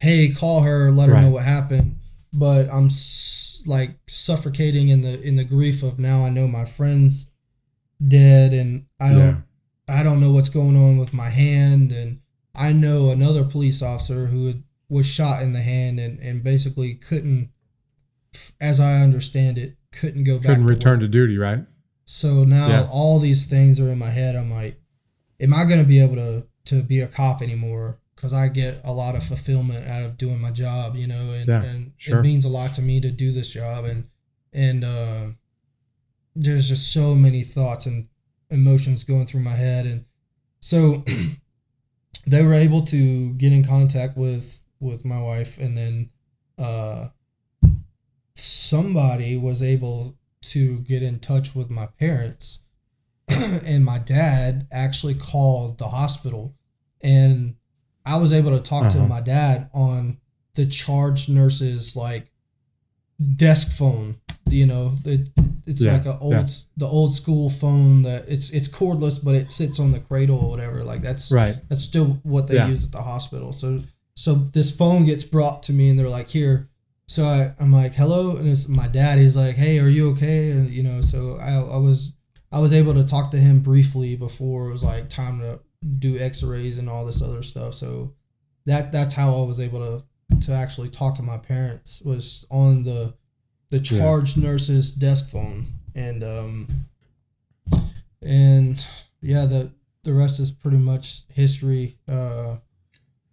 hey, 0.00 0.30
call 0.32 0.60
her, 0.62 0.90
let 0.90 1.08
her 1.08 1.14
know 1.22 1.30
what 1.30 1.44
happened. 1.44 1.96
But 2.32 2.72
I'm 2.72 2.86
s- 2.86 3.62
like 3.66 3.98
suffocating 4.08 4.88
in 4.88 5.02
the 5.02 5.20
in 5.22 5.36
the 5.36 5.44
grief 5.44 5.82
of 5.82 5.98
now. 5.98 6.24
I 6.24 6.30
know 6.30 6.46
my 6.48 6.64
friends 6.64 7.30
dead, 8.06 8.52
and 8.52 8.86
I 9.00 9.08
don't. 9.10 9.18
Yeah. 9.18 9.36
I 9.90 10.02
don't 10.02 10.20
know 10.20 10.30
what's 10.32 10.50
going 10.50 10.76
on 10.76 10.98
with 10.98 11.14
my 11.14 11.30
hand, 11.30 11.92
and 11.92 12.20
I 12.54 12.72
know 12.72 13.10
another 13.10 13.42
police 13.44 13.80
officer 13.80 14.26
who 14.26 14.52
was 14.90 15.06
shot 15.06 15.42
in 15.42 15.54
the 15.54 15.62
hand 15.62 15.98
and, 15.98 16.18
and 16.20 16.42
basically 16.44 16.94
couldn't, 16.94 17.48
as 18.60 18.80
I 18.80 19.00
understand 19.00 19.58
it, 19.58 19.76
couldn't 19.92 20.24
go 20.24 20.36
back. 20.38 20.46
Couldn't 20.46 20.62
to 20.64 20.68
return 20.68 20.92
work. 20.94 21.00
to 21.00 21.08
duty, 21.08 21.36
right? 21.38 21.64
So 22.04 22.44
now 22.44 22.68
Yeah. 22.68 22.88
all 22.90 23.18
these 23.18 23.46
things 23.46 23.78
are 23.80 23.90
in 23.92 23.98
my 23.98 24.10
head. 24.10 24.34
I'm 24.36 24.50
like, 24.50 24.80
am 25.40 25.52
I 25.54 25.64
going 25.64 25.78
to 25.80 25.84
be 25.86 26.00
able 26.00 26.16
to 26.16 26.46
to 26.66 26.82
be 26.82 27.00
a 27.00 27.06
cop 27.06 27.40
anymore? 27.42 27.98
Because 28.14 28.32
I 28.32 28.48
get 28.48 28.80
a 28.84 28.92
lot 28.92 29.14
of 29.14 29.22
fulfillment 29.22 29.86
out 29.86 30.02
of 30.02 30.18
doing 30.18 30.40
my 30.40 30.50
job, 30.50 30.96
you 30.96 31.06
know, 31.06 31.32
and, 31.32 31.48
Yeah, 31.48 31.62
and 31.62 31.92
sure. 31.96 32.18
it 32.18 32.22
means 32.22 32.44
a 32.44 32.48
lot 32.48 32.74
to 32.74 32.82
me 32.82 33.00
to 33.00 33.10
do 33.10 33.32
this 33.32 33.48
job. 33.50 33.84
And 33.84 34.04
and 34.52 34.84
uh, 34.84 35.26
there's 36.34 36.68
just 36.68 36.92
so 36.92 37.14
many 37.14 37.42
thoughts 37.42 37.86
and 37.86 38.08
emotions 38.50 39.04
going 39.04 39.26
through 39.26 39.40
my 39.42 39.54
head, 39.56 39.86
and 39.86 40.04
so 40.60 41.04
they 42.26 42.42
were 42.42 42.54
able 42.54 42.82
to 42.82 43.34
get 43.34 43.52
in 43.52 43.64
contact 43.64 44.16
with 44.16 44.62
with 44.80 45.04
my 45.04 45.20
wife, 45.20 45.58
and 45.58 45.76
then 45.76 46.10
uh, 46.58 47.08
somebody 48.38 49.36
was 49.36 49.62
able 49.62 50.16
to 50.40 50.78
get 50.80 51.02
in 51.02 51.18
touch 51.18 51.54
with 51.54 51.68
my 51.70 51.86
parents 51.98 52.60
and 53.28 53.84
my 53.84 53.98
dad 53.98 54.66
actually 54.72 55.14
called 55.14 55.78
the 55.78 55.88
hospital 55.88 56.54
and 57.02 57.54
i 58.06 58.16
was 58.16 58.32
able 58.32 58.50
to 58.56 58.62
talk 58.62 58.90
to 58.92 58.98
Uh-huh. 58.98 59.06
my 59.08 59.20
dad 59.20 59.68
on 59.74 60.18
the 60.54 60.64
charge 60.66 61.28
nurse's 61.28 61.96
like 61.96 62.30
desk 63.34 63.72
phone 63.76 64.16
you 64.48 64.64
know 64.66 64.94
it, 65.04 65.28
it's 65.66 65.80
Yeah, 65.80 65.94
like 65.94 66.06
a 66.06 66.18
old 66.20 66.32
yeah. 66.32 66.46
the 66.76 66.86
old 66.86 67.12
school 67.14 67.50
phone 67.50 68.02
that 68.02 68.28
it's 68.28 68.50
it's 68.50 68.68
cordless 68.68 69.22
but 69.22 69.34
it 69.34 69.50
sits 69.50 69.78
on 69.80 69.90
the 69.90 70.00
cradle 70.00 70.38
or 70.38 70.48
whatever 70.50 70.84
like 70.84 71.02
that's 71.02 71.30
Right. 71.32 71.56
that's 71.68 71.82
still 71.82 72.20
what 72.22 72.46
they 72.46 72.54
Yeah. 72.54 72.68
use 72.68 72.84
at 72.84 72.92
the 72.92 73.02
hospital. 73.02 73.52
So 73.52 73.82
so 74.14 74.34
this 74.34 74.70
phone 74.70 75.04
gets 75.04 75.22
brought 75.24 75.62
to 75.64 75.72
me 75.72 75.90
and 75.90 75.98
they're 75.98 76.08
like, 76.08 76.28
here. 76.28 76.68
So 77.10 77.24
I, 77.24 77.54
I'm 77.58 77.72
like, 77.72 77.94
hello, 77.94 78.36
and 78.36 78.46
it's 78.46 78.68
my 78.68 78.86
dad. 78.86 79.18
He's 79.18 79.34
like, 79.34 79.56
hey, 79.56 79.78
are 79.78 79.88
you 79.88 80.10
okay? 80.10 80.50
And 80.50 80.68
you 80.68 80.82
know, 80.82 81.00
so 81.00 81.38
I, 81.40 81.54
I 81.54 81.78
was 81.78 82.12
I 82.52 82.58
was 82.58 82.72
able 82.74 82.92
to 82.94 83.02
talk 83.04 83.30
to 83.30 83.38
him 83.38 83.60
briefly 83.60 84.14
before 84.14 84.68
it 84.68 84.72
was 84.72 84.84
like 84.84 85.08
time 85.08 85.40
to 85.40 85.58
do 85.98 86.18
X-rays 86.18 86.76
and 86.76 86.88
all 86.88 87.06
this 87.06 87.22
other 87.22 87.42
stuff. 87.42 87.72
So 87.74 88.12
that 88.66 88.92
that's 88.92 89.14
how 89.14 89.34
I 89.38 89.46
was 89.46 89.58
able 89.58 89.78
to 89.80 90.38
to 90.46 90.52
actually 90.52 90.90
talk 90.90 91.14
to 91.16 91.22
my 91.22 91.38
parents 91.38 92.02
was 92.02 92.44
on 92.50 92.84
the 92.84 93.14
the 93.70 93.78
Yeah. 93.78 93.98
charge 94.00 94.36
nurse's 94.36 94.90
desk 94.90 95.30
phone 95.30 95.66
and 95.94 96.22
um 96.22 96.68
and 98.22 98.84
yeah 99.22 99.46
the 99.46 99.72
the 100.04 100.12
rest 100.12 100.40
is 100.40 100.50
pretty 100.50 100.76
much 100.76 101.22
history 101.28 101.96
uh 102.08 102.56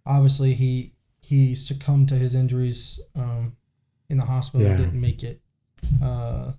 obviously 0.06 0.54
he 0.54 0.94
he 1.20 1.54
succumbed 1.54 2.08
to 2.08 2.14
his 2.14 2.34
injuries 2.34 2.98
um 3.14 3.54
in 4.08 4.16
the 4.16 4.24
hospital 4.24 4.66
Yeah. 4.66 4.76
didn't 4.76 5.00
make 5.00 5.22
it 5.22 5.40
uh 6.02 6.52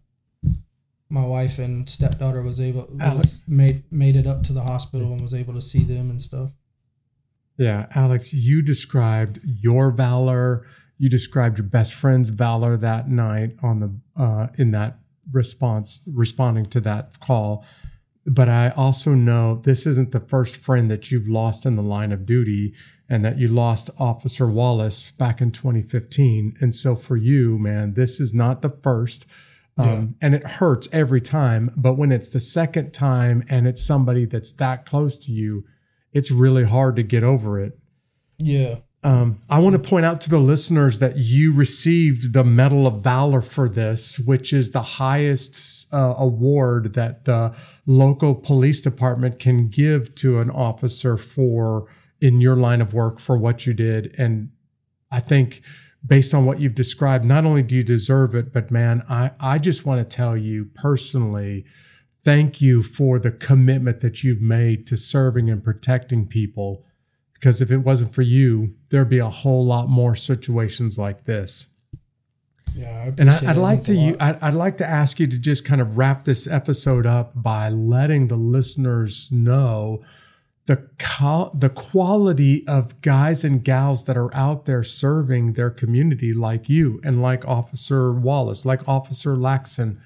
my 1.09 1.25
wife 1.25 1.57
and 1.59 1.89
stepdaughter 1.89 2.41
was 2.41 2.59
able 2.59 2.87
was 2.91 3.01
Alex. 3.01 3.45
made 3.47 3.83
made 3.91 4.15
it 4.15 4.27
up 4.27 4.43
to 4.43 4.53
the 4.53 4.61
hospital 4.61 5.11
and 5.13 5.21
was 5.21 5.33
able 5.33 5.53
to 5.53 5.61
see 5.61 5.83
them 5.83 6.09
and 6.09 6.21
stuff 6.21 6.51
Yeah, 7.57 7.87
Alex, 7.95 8.33
you 8.33 8.61
described 8.61 9.39
your 9.43 9.89
valor. 9.89 10.67
You 10.99 11.09
described 11.09 11.57
your 11.57 11.65
best 11.67 11.93
friend's 11.93 12.29
valor 12.29 12.77
that 12.77 13.09
night 13.09 13.55
on 13.63 13.79
the 13.79 13.89
uh, 14.23 14.47
in 14.59 14.69
that 14.71 14.99
response, 15.31 16.01
responding 16.05 16.67
to 16.67 16.79
that 16.81 17.19
call. 17.19 17.65
But 18.27 18.47
I 18.49 18.69
also 18.69 19.13
know 19.15 19.61
this 19.63 19.87
isn't 19.87 20.11
the 20.11 20.19
first 20.19 20.55
friend 20.57 20.91
that 20.91 21.09
you've 21.11 21.27
lost 21.27 21.65
in 21.65 21.75
the 21.77 21.81
line 21.83 22.11
of 22.11 22.25
duty, 22.27 22.73
and 23.09 23.23
that 23.23 23.37
you 23.37 23.47
lost 23.47 23.89
Officer 23.97 24.47
Wallace 24.47 25.11
back 25.11 25.41
in 25.41 25.51
2015. 25.51 26.55
And 26.59 26.75
so 26.75 26.95
for 26.95 27.15
you, 27.15 27.57
man, 27.57 27.93
this 27.93 28.19
is 28.19 28.33
not 28.33 28.61
the 28.61 28.69
first. 28.69 29.25
Um, 29.77 30.15
And 30.21 30.33
it 30.33 30.45
hurts 30.45 30.89
every 30.91 31.21
time. 31.21 31.71
But 31.77 31.93
when 31.93 32.11
it's 32.11 32.29
the 32.29 32.39
second 32.39 32.93
time 32.93 33.43
and 33.47 33.67
it's 33.67 33.85
somebody 33.85 34.25
that's 34.25 34.51
that 34.53 34.85
close 34.85 35.15
to 35.17 35.31
you, 35.31 35.65
it's 36.11 36.31
really 36.31 36.63
hard 36.63 36.95
to 36.95 37.03
get 37.03 37.23
over 37.23 37.59
it. 37.59 37.77
yeah 38.39 38.77
Um, 39.03 39.39
I 39.49 39.59
want 39.59 39.73
to 39.73 39.89
point 39.89 40.05
out 40.05 40.19
to 40.21 40.29
the 40.29 40.39
listeners 40.39 40.99
that 40.99 41.17
you 41.17 41.53
received 41.53 42.33
the 42.33 42.43
Medal 42.43 42.87
of 42.87 43.03
Valor 43.03 43.41
for 43.43 43.69
this, 43.69 44.17
which 44.17 44.51
is 44.51 44.71
the 44.71 44.81
highest 44.81 45.93
uh, 45.93 46.15
award 46.17 46.95
that 46.95 47.25
the 47.25 47.55
local 47.85 48.33
police 48.35 48.81
department 48.81 49.39
can 49.39 49.69
give 49.69 50.15
to 50.15 50.39
an 50.39 50.49
officer 50.49 51.17
for 51.17 51.87
in 52.21 52.41
your 52.41 52.55
line 52.55 52.81
of 52.81 52.93
work 52.93 53.19
for 53.19 53.37
what 53.37 53.65
you 53.65 53.73
did. 53.73 54.13
And 54.17 54.49
I 55.11 55.19
think 55.19 55.61
based 56.05 56.33
on 56.33 56.45
what 56.45 56.59
you've 56.59 56.75
described, 56.75 57.25
not 57.25 57.45
only 57.45 57.63
do 57.63 57.75
you 57.75 57.83
deserve 57.83 58.35
it, 58.35 58.53
but 58.53 58.71
man, 58.71 59.03
I, 59.09 59.31
I 59.39 59.57
just 59.57 59.85
want 59.85 59.99
to 59.99 60.15
tell 60.15 60.37
you 60.37 60.65
personally, 60.73 61.65
thank 62.23 62.61
you 62.61 62.83
for 62.83 63.19
the 63.19 63.31
commitment 63.31 64.01
that 64.01 64.23
you've 64.23 64.41
made 64.41 64.87
to 64.87 64.97
serving 64.97 65.49
and 65.49 65.63
protecting 65.63 66.27
people. 66.27 66.83
Because 67.33 67.61
if 67.61 67.71
it 67.71 67.79
wasn't 67.79 68.13
for 68.13 68.23
you, 68.23 68.75
there'd 68.89 69.09
be 69.09 69.19
a 69.19 69.29
whole 69.29 69.65
lot 69.65 69.89
more 69.89 70.15
situations 70.15 70.97
like 70.97 71.25
this. 71.25 71.67
yeah 72.75 72.89
I 72.89 73.13
And 73.17 73.29
I, 73.29 73.35
appreciate 73.35 73.49
I'd 73.49 73.55
it. 73.55 73.59
It 73.59 73.61
like 73.61 73.83
to, 73.83 73.93
you. 73.93 74.17
I'd, 74.19 74.39
I'd 74.41 74.53
like 74.55 74.77
to 74.77 74.87
ask 74.87 75.19
you 75.19 75.27
to 75.27 75.37
just 75.37 75.63
kind 75.63 75.79
of 75.79 75.97
wrap 75.97 76.25
this 76.25 76.47
episode 76.47 77.05
up 77.05 77.31
by 77.35 77.69
letting 77.69 78.27
the 78.27 78.35
listeners 78.35 79.29
know 79.31 80.01
the 80.67 80.87
co- 80.99 81.51
the 81.57 81.69
quality 81.69 82.67
of 82.67 83.01
guys 83.01 83.43
and 83.43 83.63
gals 83.63 84.03
that 84.03 84.17
are 84.17 84.33
out 84.35 84.65
there 84.65 84.83
serving 84.83 85.53
their 85.53 85.69
community, 85.69 86.33
like 86.33 86.69
you 86.69 86.99
and 87.03 87.21
like 87.21 87.45
Officer 87.45 88.11
Wallace, 88.11 88.65
like 88.65 88.87
Officer 88.87 89.35
Laxson, 89.35 89.97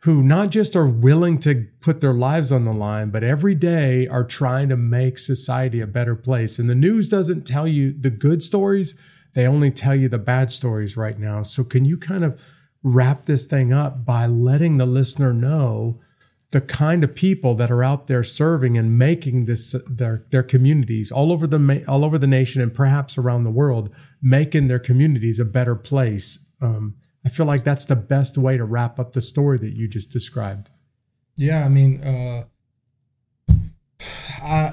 who 0.00 0.22
not 0.22 0.50
just 0.50 0.74
are 0.74 0.86
willing 0.86 1.38
to 1.38 1.68
put 1.80 2.00
their 2.00 2.12
lives 2.12 2.50
on 2.50 2.64
the 2.64 2.72
line, 2.72 3.10
but 3.10 3.22
every 3.22 3.54
day 3.54 4.08
are 4.08 4.24
trying 4.24 4.68
to 4.68 4.76
make 4.76 5.16
society 5.16 5.80
a 5.80 5.86
better 5.86 6.16
place. 6.16 6.58
And 6.58 6.68
the 6.68 6.74
news 6.74 7.08
doesn't 7.08 7.46
tell 7.46 7.66
you 7.66 7.92
the 7.92 8.10
good 8.10 8.42
stories, 8.42 8.94
they 9.34 9.46
only 9.46 9.70
tell 9.70 9.94
you 9.94 10.08
the 10.08 10.18
bad 10.18 10.50
stories 10.50 10.96
right 10.96 11.18
now. 11.18 11.44
So, 11.44 11.62
can 11.62 11.84
you 11.84 11.98
kind 11.98 12.24
of 12.24 12.40
wrap 12.82 13.26
this 13.26 13.46
thing 13.46 13.72
up 13.72 14.04
by 14.04 14.26
letting 14.26 14.76
the 14.78 14.86
listener 14.86 15.32
know 15.32 16.00
the 16.54 16.60
kind 16.60 17.04
of 17.04 17.14
people 17.14 17.54
that 17.54 17.70
are 17.70 17.84
out 17.84 18.06
there 18.06 18.24
serving 18.24 18.78
and 18.78 18.96
making 18.98 19.44
this 19.44 19.74
their 19.86 20.24
their 20.30 20.42
communities 20.42 21.12
all 21.12 21.30
over 21.30 21.46
the 21.46 21.84
all 21.86 22.04
over 22.04 22.16
the 22.16 22.26
nation 22.26 22.62
and 22.62 22.72
perhaps 22.72 23.18
around 23.18 23.44
the 23.44 23.50
world 23.50 23.90
making 24.22 24.68
their 24.68 24.78
communities 24.78 25.38
a 25.38 25.44
better 25.44 25.74
place 25.74 26.38
um, 26.62 26.94
i 27.24 27.28
feel 27.28 27.44
like 27.44 27.64
that's 27.64 27.84
the 27.84 27.96
best 27.96 28.38
way 28.38 28.56
to 28.56 28.64
wrap 28.64 28.98
up 28.98 29.12
the 29.12 29.20
story 29.20 29.58
that 29.58 29.74
you 29.74 29.86
just 29.88 30.10
described 30.10 30.70
Yeah, 31.36 31.64
I 31.64 31.68
mean, 31.68 32.02
uh, 32.02 32.44
I 34.42 34.70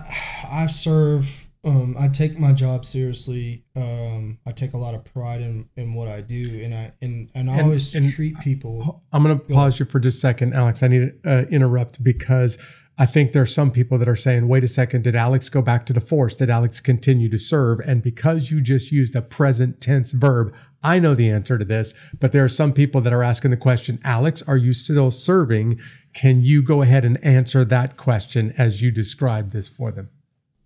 I 0.52 0.68
serve. 0.68 1.41
Um, 1.64 1.96
I 2.00 2.08
take 2.08 2.40
my 2.40 2.54
job 2.54 2.86
seriously. 2.86 3.64
Um, 3.76 4.40
I 4.48 4.52
take 4.52 4.74
a 4.74 4.78
lot 4.78 4.96
of 4.96 5.04
pride 5.04 5.42
in, 5.42 5.70
in 5.76 5.94
what 5.94 6.08
I 6.08 6.22
do, 6.22 6.60
and 6.64 6.74
I 6.74 6.92
and, 7.02 7.30
and 7.36 7.50
I 7.50 7.54
And- 7.58 7.62
always 7.64 7.94
and 7.94 8.12
treat 8.12 8.40
people. 8.40 9.04
I'm 9.14 9.24
going 9.24 9.38
to 9.38 9.46
pause 9.46 9.80
you 9.80 9.86
for 9.86 10.00
just 10.00 10.18
a 10.18 10.20
second, 10.22 10.54
Alex. 10.56 10.82
I 10.82 10.88
need 10.88 11.14
to 11.24 11.32
uh, 11.32 11.42
interrupt 11.50 12.04
because 12.04 12.58
I 12.98 13.06
think 13.06 13.32
there 13.32 13.44
are 13.44 13.48
some 13.48 13.72
people 13.72 13.98
that 14.00 14.10
are 14.10 14.16
saying, 14.16 14.48
wait 14.48 14.64
a 14.64 14.68
second, 14.68 15.04
did 15.04 15.16
Alex 15.16 15.50
go 15.50 15.62
back 15.62 15.86
to 15.88 15.94
the 15.94 16.02
force? 16.02 16.34
Did 16.34 16.50
Alex 16.50 16.80
continue 16.80 17.30
to 17.30 17.38
serve? 17.38 17.80
And 17.86 18.02
because 18.02 18.50
you 18.52 18.60
just 18.60 18.92
used 18.92 19.16
a 19.16 19.22
present 19.22 19.82
tense 19.82 20.12
verb, 20.14 20.54
I 20.84 20.98
know 21.00 21.14
the 21.14 21.30
answer 21.30 21.58
to 21.60 21.66
this, 21.66 21.94
but 22.20 22.32
there 22.32 22.44
are 22.44 22.50
some 22.50 22.74
people 22.74 23.02
that 23.02 23.14
are 23.14 23.24
asking 23.24 23.52
the 23.52 23.58
question, 23.58 24.00
Alex, 24.04 24.42
are 24.44 24.58
you 24.58 24.74
still 24.74 25.12
serving? 25.12 25.80
Can 26.14 26.44
you 26.44 26.64
go 26.64 26.82
ahead 26.82 27.06
and 27.06 27.24
answer 27.24 27.64
that 27.66 27.98
question 27.98 28.54
as 28.58 28.82
you 28.82 28.90
describe 28.92 29.52
this 29.52 29.70
for 29.70 29.92
them? 29.92 30.10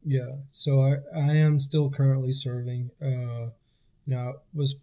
Yeah, 0.06 0.36
so 0.50 0.82
I, 0.82 0.98
I 1.16 1.34
am 1.36 1.60
still 1.60 1.90
currently 1.90 2.32
serving. 2.32 2.92
Uh, 3.02 3.50
you 4.06 4.16
know, 4.16 4.20
I 4.20 4.32
was 4.54 4.76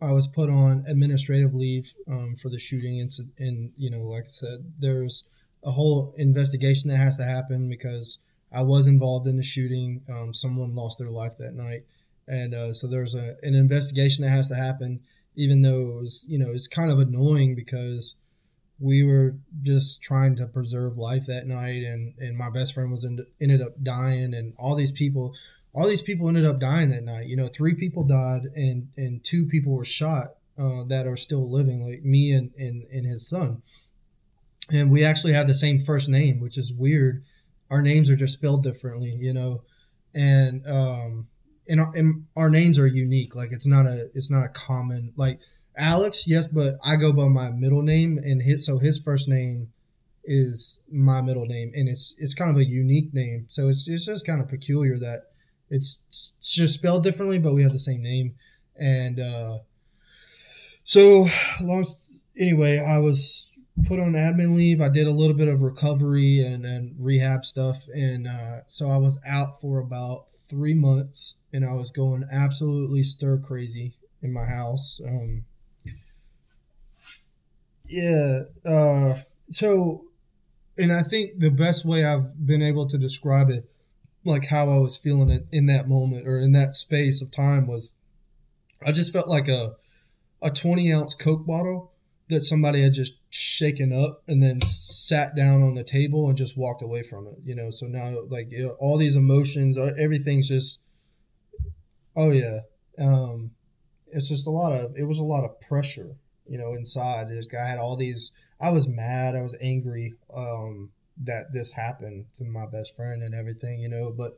I 0.00 0.12
was 0.12 0.26
put 0.26 0.50
on 0.50 0.84
administrative 0.88 1.54
leave 1.54 1.92
um, 2.08 2.36
for 2.36 2.50
the 2.50 2.58
shooting 2.58 2.98
incident, 2.98 3.34
and 3.38 3.72
you 3.76 3.90
know, 3.90 4.02
like 4.02 4.24
I 4.24 4.28
said, 4.28 4.72
there's 4.78 5.28
a 5.64 5.70
whole 5.70 6.14
investigation 6.18 6.90
that 6.90 6.98
has 6.98 7.16
to 7.18 7.24
happen 7.24 7.68
because 7.68 8.18
I 8.52 8.62
was 8.62 8.88
involved 8.88 9.28
in 9.28 9.36
the 9.36 9.42
shooting. 9.44 10.02
Um, 10.10 10.34
someone 10.34 10.74
lost 10.74 10.98
their 10.98 11.10
life 11.10 11.36
that 11.38 11.54
night, 11.54 11.84
and 12.26 12.52
uh, 12.54 12.74
so 12.74 12.88
there's 12.88 13.14
a 13.14 13.36
an 13.44 13.54
investigation 13.54 14.24
that 14.24 14.30
has 14.30 14.48
to 14.48 14.56
happen. 14.56 15.00
Even 15.36 15.62
though 15.62 15.92
it 15.92 15.96
was, 16.00 16.26
you 16.28 16.38
know, 16.38 16.50
it's 16.50 16.66
kind 16.66 16.90
of 16.90 16.98
annoying 16.98 17.54
because 17.54 18.16
we 18.78 19.02
were 19.02 19.36
just 19.62 20.02
trying 20.02 20.36
to 20.36 20.46
preserve 20.46 20.98
life 20.98 21.26
that 21.26 21.46
night 21.46 21.82
and 21.82 22.14
and 22.18 22.36
my 22.36 22.50
best 22.50 22.74
friend 22.74 22.90
was 22.90 23.04
in, 23.04 23.24
ended 23.40 23.62
up 23.62 23.82
dying 23.82 24.34
and 24.34 24.52
all 24.58 24.74
these 24.74 24.92
people 24.92 25.34
all 25.74 25.86
these 25.86 26.02
people 26.02 26.28
ended 26.28 26.46
up 26.46 26.58
dying 26.58 26.90
that 26.90 27.04
night. 27.04 27.26
You 27.26 27.36
know 27.36 27.48
three 27.48 27.74
people 27.74 28.04
died 28.04 28.46
and 28.54 28.88
and 28.96 29.22
two 29.24 29.46
people 29.46 29.72
were 29.72 29.84
shot 29.84 30.34
uh, 30.58 30.84
that 30.84 31.06
are 31.06 31.16
still 31.16 31.50
living 31.50 31.86
like 31.86 32.04
me 32.04 32.32
and, 32.32 32.50
and 32.58 32.84
and 32.92 33.06
his 33.06 33.26
son. 33.26 33.62
And 34.70 34.90
we 34.90 35.04
actually 35.04 35.32
have 35.32 35.46
the 35.46 35.54
same 35.54 35.78
first 35.78 36.08
name 36.08 36.40
which 36.40 36.58
is 36.58 36.72
weird. 36.72 37.24
Our 37.70 37.82
names 37.82 38.10
are 38.10 38.16
just 38.16 38.34
spelled 38.34 38.62
differently 38.62 39.16
you 39.18 39.32
know? 39.32 39.62
And 40.14 40.66
um 40.66 41.28
and 41.68 41.80
our, 41.80 41.92
and 41.96 42.26
our 42.36 42.50
names 42.50 42.78
are 42.78 42.86
unique. 42.86 43.34
Like 43.34 43.52
it's 43.52 43.66
not 43.66 43.86
a 43.86 44.10
it's 44.14 44.30
not 44.30 44.44
a 44.44 44.48
common 44.48 45.12
like 45.16 45.40
Alex, 45.76 46.26
yes, 46.26 46.46
but 46.46 46.78
I 46.84 46.96
go 46.96 47.12
by 47.12 47.28
my 47.28 47.50
middle 47.50 47.82
name, 47.82 48.18
and 48.18 48.42
his 48.42 48.64
so 48.64 48.78
his 48.78 48.98
first 48.98 49.28
name 49.28 49.72
is 50.24 50.80
my 50.90 51.20
middle 51.20 51.46
name, 51.46 51.72
and 51.74 51.88
it's 51.88 52.14
it's 52.18 52.34
kind 52.34 52.50
of 52.50 52.56
a 52.56 52.64
unique 52.64 53.12
name. 53.12 53.46
So 53.48 53.68
it's 53.68 53.86
it's 53.86 54.06
just 54.06 54.26
kind 54.26 54.40
of 54.40 54.48
peculiar 54.48 54.98
that 54.98 55.24
it's, 55.70 56.02
it's 56.38 56.54
just 56.54 56.74
spelled 56.74 57.02
differently, 57.02 57.38
but 57.38 57.54
we 57.54 57.62
have 57.62 57.72
the 57.72 57.78
same 57.78 58.02
name. 58.02 58.34
And 58.78 59.20
uh, 59.20 59.58
so, 60.84 61.26
long 61.60 61.84
anyway, 62.38 62.78
I 62.78 62.98
was 62.98 63.50
put 63.86 63.98
on 63.98 64.12
admin 64.12 64.54
leave. 64.54 64.80
I 64.80 64.88
did 64.88 65.06
a 65.06 65.12
little 65.12 65.36
bit 65.36 65.48
of 65.48 65.60
recovery 65.60 66.40
and, 66.40 66.64
and 66.64 66.94
rehab 66.98 67.44
stuff, 67.44 67.86
and 67.94 68.26
uh, 68.26 68.60
so 68.66 68.90
I 68.90 68.96
was 68.96 69.18
out 69.26 69.60
for 69.60 69.78
about 69.78 70.26
three 70.48 70.74
months, 70.74 71.36
and 71.52 71.64
I 71.64 71.72
was 71.72 71.90
going 71.90 72.24
absolutely 72.30 73.02
stir 73.02 73.38
crazy 73.38 73.94
in 74.22 74.32
my 74.32 74.44
house. 74.44 75.00
Um, 75.06 75.44
yeah. 77.88 78.42
Uh, 78.64 79.18
so, 79.50 80.04
and 80.78 80.92
I 80.92 81.02
think 81.02 81.38
the 81.38 81.50
best 81.50 81.84
way 81.84 82.04
I've 82.04 82.46
been 82.46 82.62
able 82.62 82.86
to 82.86 82.98
describe 82.98 83.50
it, 83.50 83.68
like 84.24 84.46
how 84.46 84.70
I 84.70 84.78
was 84.78 84.96
feeling 84.96 85.30
it 85.30 85.46
in 85.52 85.66
that 85.66 85.88
moment 85.88 86.26
or 86.26 86.38
in 86.38 86.52
that 86.52 86.74
space 86.74 87.22
of 87.22 87.30
time, 87.30 87.66
was 87.66 87.92
I 88.84 88.92
just 88.92 89.12
felt 89.12 89.28
like 89.28 89.48
a 89.48 89.74
a 90.42 90.50
twenty 90.50 90.92
ounce 90.92 91.14
Coke 91.14 91.46
bottle 91.46 91.92
that 92.28 92.40
somebody 92.40 92.82
had 92.82 92.92
just 92.92 93.18
shaken 93.30 93.92
up 93.92 94.22
and 94.26 94.42
then 94.42 94.60
sat 94.60 95.36
down 95.36 95.62
on 95.62 95.74
the 95.74 95.84
table 95.84 96.28
and 96.28 96.36
just 96.36 96.58
walked 96.58 96.82
away 96.82 97.02
from 97.02 97.26
it. 97.28 97.38
You 97.44 97.54
know, 97.54 97.70
so 97.70 97.86
now 97.86 98.22
like 98.28 98.50
you 98.50 98.64
know, 98.64 98.76
all 98.80 98.98
these 98.98 99.16
emotions, 99.16 99.78
uh, 99.78 99.92
everything's 99.96 100.48
just, 100.48 100.80
oh 102.16 102.32
yeah, 102.32 102.58
um, 102.98 103.52
it's 104.08 104.28
just 104.28 104.46
a 104.46 104.50
lot 104.50 104.72
of 104.72 104.96
it 104.96 105.04
was 105.04 105.20
a 105.20 105.24
lot 105.24 105.44
of 105.44 105.60
pressure 105.60 106.16
you 106.48 106.58
know 106.58 106.72
inside. 106.72 107.28
This 107.28 107.46
guy 107.46 107.66
had 107.66 107.78
all 107.78 107.96
these 107.96 108.32
i 108.60 108.70
was 108.70 108.88
mad 108.88 109.34
i 109.34 109.42
was 109.42 109.56
angry 109.60 110.14
um 110.34 110.90
that 111.18 111.52
this 111.52 111.72
happened 111.72 112.26
to 112.36 112.44
my 112.44 112.66
best 112.66 112.94
friend 112.96 113.22
and 113.22 113.34
everything 113.34 113.80
you 113.80 113.88
know 113.88 114.12
but 114.16 114.36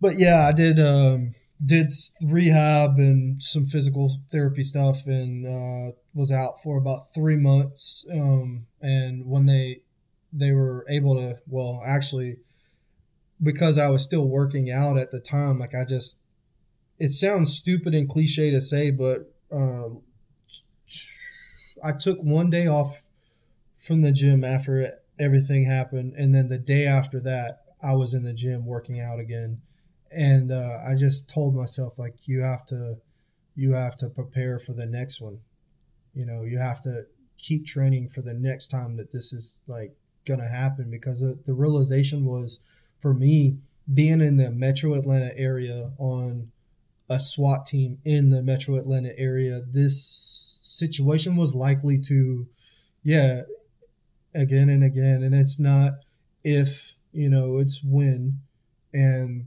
but 0.00 0.16
yeah 0.16 0.46
i 0.46 0.52
did 0.52 0.78
um 0.78 1.34
did 1.64 1.90
rehab 2.22 2.98
and 2.98 3.42
some 3.42 3.64
physical 3.64 4.18
therapy 4.30 4.62
stuff 4.62 5.06
and 5.06 5.46
uh 5.46 5.92
was 6.14 6.30
out 6.32 6.54
for 6.62 6.76
about 6.76 7.14
three 7.14 7.36
months 7.36 8.06
um 8.12 8.66
and 8.80 9.26
when 9.26 9.46
they 9.46 9.80
they 10.32 10.52
were 10.52 10.84
able 10.88 11.14
to 11.14 11.38
well 11.46 11.82
actually 11.86 12.36
because 13.42 13.78
i 13.78 13.88
was 13.88 14.02
still 14.02 14.26
working 14.26 14.70
out 14.70 14.96
at 14.96 15.10
the 15.10 15.20
time 15.20 15.58
like 15.58 15.74
i 15.74 15.84
just 15.84 16.16
it 16.98 17.10
sounds 17.10 17.52
stupid 17.52 17.92
and 17.92 18.08
cliche 18.08 18.52
to 18.52 18.60
say, 18.60 18.92
but 18.92 19.34
uh, 19.50 19.88
I 21.84 21.92
took 21.92 22.18
one 22.20 22.50
day 22.50 22.66
off 22.66 23.02
from 23.76 24.00
the 24.00 24.12
gym 24.12 24.42
after 24.42 24.98
everything 25.18 25.66
happened, 25.66 26.14
and 26.16 26.34
then 26.34 26.48
the 26.48 26.58
day 26.58 26.86
after 26.86 27.20
that, 27.20 27.60
I 27.82 27.92
was 27.92 28.14
in 28.14 28.24
the 28.24 28.32
gym 28.32 28.64
working 28.64 29.00
out 29.00 29.20
again, 29.20 29.60
and 30.10 30.50
uh, 30.50 30.78
I 30.88 30.94
just 30.94 31.28
told 31.28 31.54
myself 31.54 31.98
like, 31.98 32.26
you 32.26 32.40
have 32.40 32.64
to, 32.66 32.96
you 33.54 33.72
have 33.72 33.96
to 33.96 34.08
prepare 34.08 34.58
for 34.58 34.72
the 34.72 34.86
next 34.86 35.20
one. 35.20 35.40
You 36.14 36.24
know, 36.24 36.42
you 36.42 36.58
have 36.58 36.80
to 36.82 37.06
keep 37.36 37.66
training 37.66 38.08
for 38.08 38.22
the 38.22 38.34
next 38.34 38.68
time 38.68 38.96
that 38.96 39.12
this 39.12 39.32
is 39.32 39.58
like 39.66 39.94
gonna 40.24 40.48
happen 40.48 40.90
because 40.90 41.20
the, 41.20 41.38
the 41.44 41.52
realization 41.52 42.24
was 42.24 42.60
for 43.00 43.12
me 43.12 43.58
being 43.92 44.20
in 44.20 44.36
the 44.38 44.50
metro 44.50 44.94
atlanta 44.94 45.36
area 45.36 45.90
on 45.98 46.50
a 47.08 47.20
SWAT 47.20 47.66
team 47.66 47.98
in 48.04 48.30
the 48.30 48.42
metro 48.42 48.76
Atlanta 48.76 49.18
area, 49.18 49.60
this 49.66 50.53
situation 50.76 51.36
was 51.36 51.54
likely 51.54 51.98
to, 52.00 52.46
yeah, 53.02 53.42
again 54.34 54.68
and 54.68 54.82
again. 54.82 55.22
And 55.22 55.34
it's 55.34 55.58
not 55.58 55.92
if, 56.42 56.94
you 57.12 57.28
know, 57.28 57.58
it's 57.58 57.82
when. 57.82 58.40
And 58.92 59.46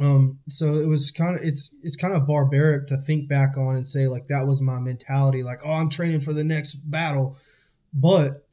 um, 0.00 0.40
so 0.48 0.74
it 0.74 0.86
was 0.86 1.10
kind 1.10 1.36
of 1.36 1.42
it's 1.42 1.74
it's 1.82 1.96
kind 1.96 2.14
of 2.14 2.26
barbaric 2.26 2.88
to 2.88 2.96
think 2.96 3.28
back 3.28 3.56
on 3.56 3.76
and 3.76 3.86
say 3.86 4.08
like 4.08 4.26
that 4.28 4.46
was 4.46 4.60
my 4.60 4.80
mentality, 4.80 5.42
like 5.42 5.60
oh 5.64 5.72
I'm 5.72 5.88
training 5.88 6.20
for 6.20 6.32
the 6.32 6.44
next 6.44 6.74
battle, 6.74 7.36
but 7.92 8.46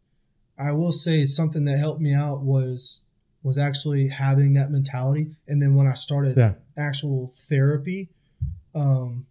I 0.58 0.72
will 0.72 0.92
say 0.92 1.26
something 1.26 1.66
that 1.66 1.80
helped 1.80 2.02
me 2.02 2.14
out 2.14 2.42
was 2.42 3.02
was 3.44 3.58
actually 3.58 4.08
having 4.10 4.54
that 4.54 4.70
mentality, 4.70 5.32
and 5.48 5.62
then 5.62 5.74
when 5.74 5.88
I 5.88 5.94
started 5.94 6.38
Yeah. 6.38 6.54
actual 6.78 7.32
therapy, 7.50 8.10
um, 8.76 9.26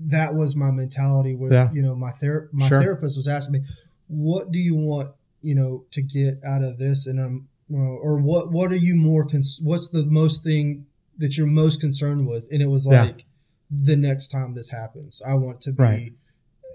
that 0.00 0.34
was 0.34 0.54
my 0.56 0.70
mentality. 0.70 1.34
Was 1.34 1.52
Yeah. 1.52 1.72
you 1.72 1.82
know 1.82 1.94
my 1.94 2.12
ther- 2.12 2.48
my 2.52 2.68
Sure. 2.68 2.80
therapist 2.80 3.16
was 3.16 3.28
asking 3.28 3.60
me, 3.60 3.66
"What 4.08 4.50
do 4.52 4.58
you 4.58 4.74
want 4.74 5.10
you 5.42 5.54
know 5.54 5.84
to 5.90 6.02
get 6.02 6.42
out 6.44 6.62
of 6.62 6.78
this?" 6.78 7.06
And 7.06 7.20
I'm 7.20 7.48
uh, 7.72 7.76
or 7.76 8.18
what 8.18 8.50
what 8.52 8.72
are 8.72 8.76
you 8.76 8.94
more 8.96 9.24
cons- 9.26 9.60
what's 9.62 9.88
the 9.88 10.04
most 10.04 10.42
thing 10.42 10.86
that 11.18 11.36
you're 11.36 11.46
most 11.46 11.80
concerned 11.80 12.26
with? 12.26 12.48
And 12.50 12.62
it 12.62 12.68
was 12.68 12.86
Yeah. 12.86 13.02
like 13.04 13.24
the 13.70 13.96
next 13.96 14.28
time 14.28 14.54
this 14.54 14.68
happens, 14.70 15.22
I 15.24 15.34
want 15.34 15.60
to 15.62 15.72
be 15.72 15.82
Right. 15.82 16.12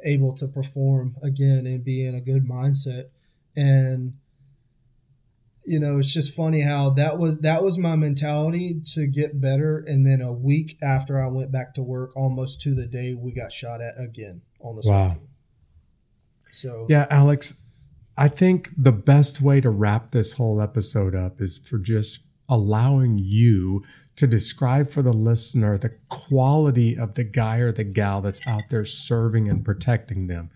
able 0.03 0.33
to 0.33 0.47
perform 0.47 1.15
again 1.21 1.65
and 1.67 1.83
be 1.83 2.03
in 2.05 2.15
a 2.15 2.21
good 2.21 2.43
mindset 2.45 3.05
and 3.55 4.13
you 5.67 5.79
know 5.79 5.99
it's 5.99 6.13
just 6.13 6.33
funny 6.33 6.61
how 6.61 6.89
that 6.89 7.17
was 7.19 7.39
that 7.41 7.61
was 7.61 7.77
my 7.77 7.95
mentality 7.95 8.79
to 8.93 9.05
get 9.05 9.39
better 9.41 9.83
and 9.85 10.05
then 10.05 10.21
a 10.21 10.31
week 10.31 10.77
after 10.81 11.21
i 11.21 11.27
went 11.27 11.51
back 11.51 11.73
to 11.73 11.83
work 11.83 12.11
almost 12.15 12.61
to 12.61 12.73
the 12.73 12.87
day 12.87 13.13
we 13.13 13.31
got 13.33 13.51
shot 13.51 13.81
at 13.81 13.93
again 13.99 14.41
on 14.61 14.75
the 14.77 14.81
Wow. 14.89 15.09
team 15.09 15.27
so 16.51 16.85
Yeah, 16.89 17.05
Alex, 17.09 17.55
I 18.17 18.29
think 18.29 18.69
the 18.77 18.91
best 18.93 19.41
way 19.41 19.61
to 19.61 19.69
wrap 19.69 20.11
this 20.11 20.33
whole 20.33 20.61
episode 20.61 21.13
up 21.13 21.39
is 21.41 21.59
for 21.59 21.77
just 21.77 22.21
allowing 22.49 23.17
you 23.19 23.83
to 24.15 24.25
describe 24.25 24.89
for 24.89 25.01
the 25.01 25.13
listener 25.13 25.77
the 25.77 25.91
quality 26.09 26.97
of 26.97 27.15
the 27.15 27.23
guy 27.25 27.57
or 27.57 27.71
the 27.71 27.83
gal 27.83 28.21
that's 28.21 28.39
out 28.47 28.63
there 28.69 28.85
serving 28.85 29.49
and 29.49 29.63
protecting 29.65 30.27
them. 30.27 30.49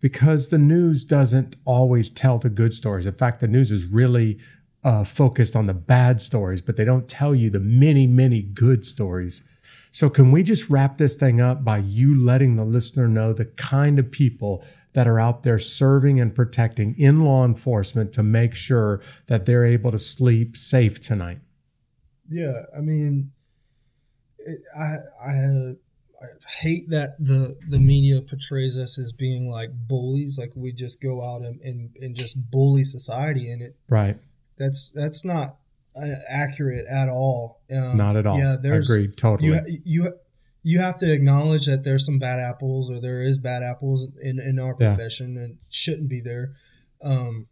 Because 0.00 0.48
the 0.48 0.58
news 0.58 1.04
doesn't 1.04 1.56
always 1.64 2.10
tell 2.10 2.38
the 2.38 2.48
good 2.48 2.72
stories. 2.72 3.06
In 3.06 3.14
fact, 3.14 3.40
the 3.40 3.48
news 3.48 3.70
is 3.70 3.84
really 3.86 4.38
uh, 4.84 5.04
focused 5.04 5.56
on 5.56 5.66
the 5.66 5.74
bad 5.74 6.20
stories, 6.20 6.62
but 6.62 6.76
they 6.76 6.84
don't 6.84 7.08
tell 7.08 7.34
you 7.34 7.50
the 7.50 7.60
many, 7.60 8.06
many 8.06 8.42
good 8.42 8.84
stories. 8.84 9.42
So, 9.90 10.08
can 10.08 10.30
we 10.30 10.42
just 10.42 10.70
wrap 10.70 10.98
this 10.98 11.16
thing 11.16 11.40
up 11.40 11.64
by 11.64 11.78
you 11.78 12.16
letting 12.16 12.56
the 12.56 12.64
listener 12.64 13.08
know 13.08 13.32
the 13.32 13.46
kind 13.46 13.98
of 13.98 14.10
people 14.10 14.62
that 14.92 15.08
are 15.08 15.18
out 15.18 15.42
there 15.42 15.58
serving 15.58 16.20
and 16.20 16.34
protecting 16.34 16.94
in 16.98 17.24
law 17.24 17.44
enforcement 17.44 18.12
to 18.12 18.22
make 18.22 18.54
sure 18.54 19.00
that 19.26 19.46
they're 19.46 19.64
able 19.64 19.90
to 19.90 19.98
sleep 19.98 20.56
safe 20.56 21.00
tonight? 21.00 21.38
Yeah, 22.28 22.64
I 22.76 22.80
mean, 22.80 23.32
it, 24.38 24.60
I 24.78 24.96
I 25.26 25.32
I 26.20 26.26
hate 26.60 26.90
that 26.90 27.16
the 27.18 27.56
the 27.68 27.78
media 27.78 28.20
portrays 28.22 28.76
us 28.76 28.98
as 28.98 29.12
being 29.12 29.48
like 29.50 29.70
bullies, 29.72 30.36
like 30.38 30.52
we 30.56 30.72
just 30.72 31.00
go 31.00 31.22
out 31.22 31.42
and 31.42 31.60
and, 31.60 31.90
and 32.00 32.16
just 32.16 32.50
bully 32.50 32.84
society, 32.84 33.50
and 33.52 33.62
it 33.62 33.76
Right. 33.88 34.16
that's 34.56 34.90
that's 34.90 35.24
not 35.24 35.56
uh, 35.96 36.06
accurate 36.28 36.86
at 36.88 37.08
all. 37.08 37.60
Um, 37.70 37.96
Not 37.96 38.16
at 38.16 38.26
all. 38.26 38.38
Yeah, 38.38 38.56
there's 38.60 38.88
Agreed. 38.90 39.16
Totally. 39.16 39.48
you 39.48 39.80
you 39.84 40.14
you 40.64 40.78
have 40.80 40.96
to 40.98 41.12
acknowledge 41.12 41.66
that 41.66 41.84
there's 41.84 42.04
some 42.04 42.18
bad 42.18 42.40
apples 42.40 42.90
or 42.90 43.00
there 43.00 43.22
is 43.22 43.38
bad 43.38 43.62
apples 43.62 44.06
in 44.20 44.40
in 44.40 44.58
our 44.58 44.76
Yeah. 44.78 44.88
profession 44.88 45.36
and 45.36 45.58
shouldn't 45.68 46.08
be 46.08 46.20
there. 46.20 46.54
Um, 47.02 47.46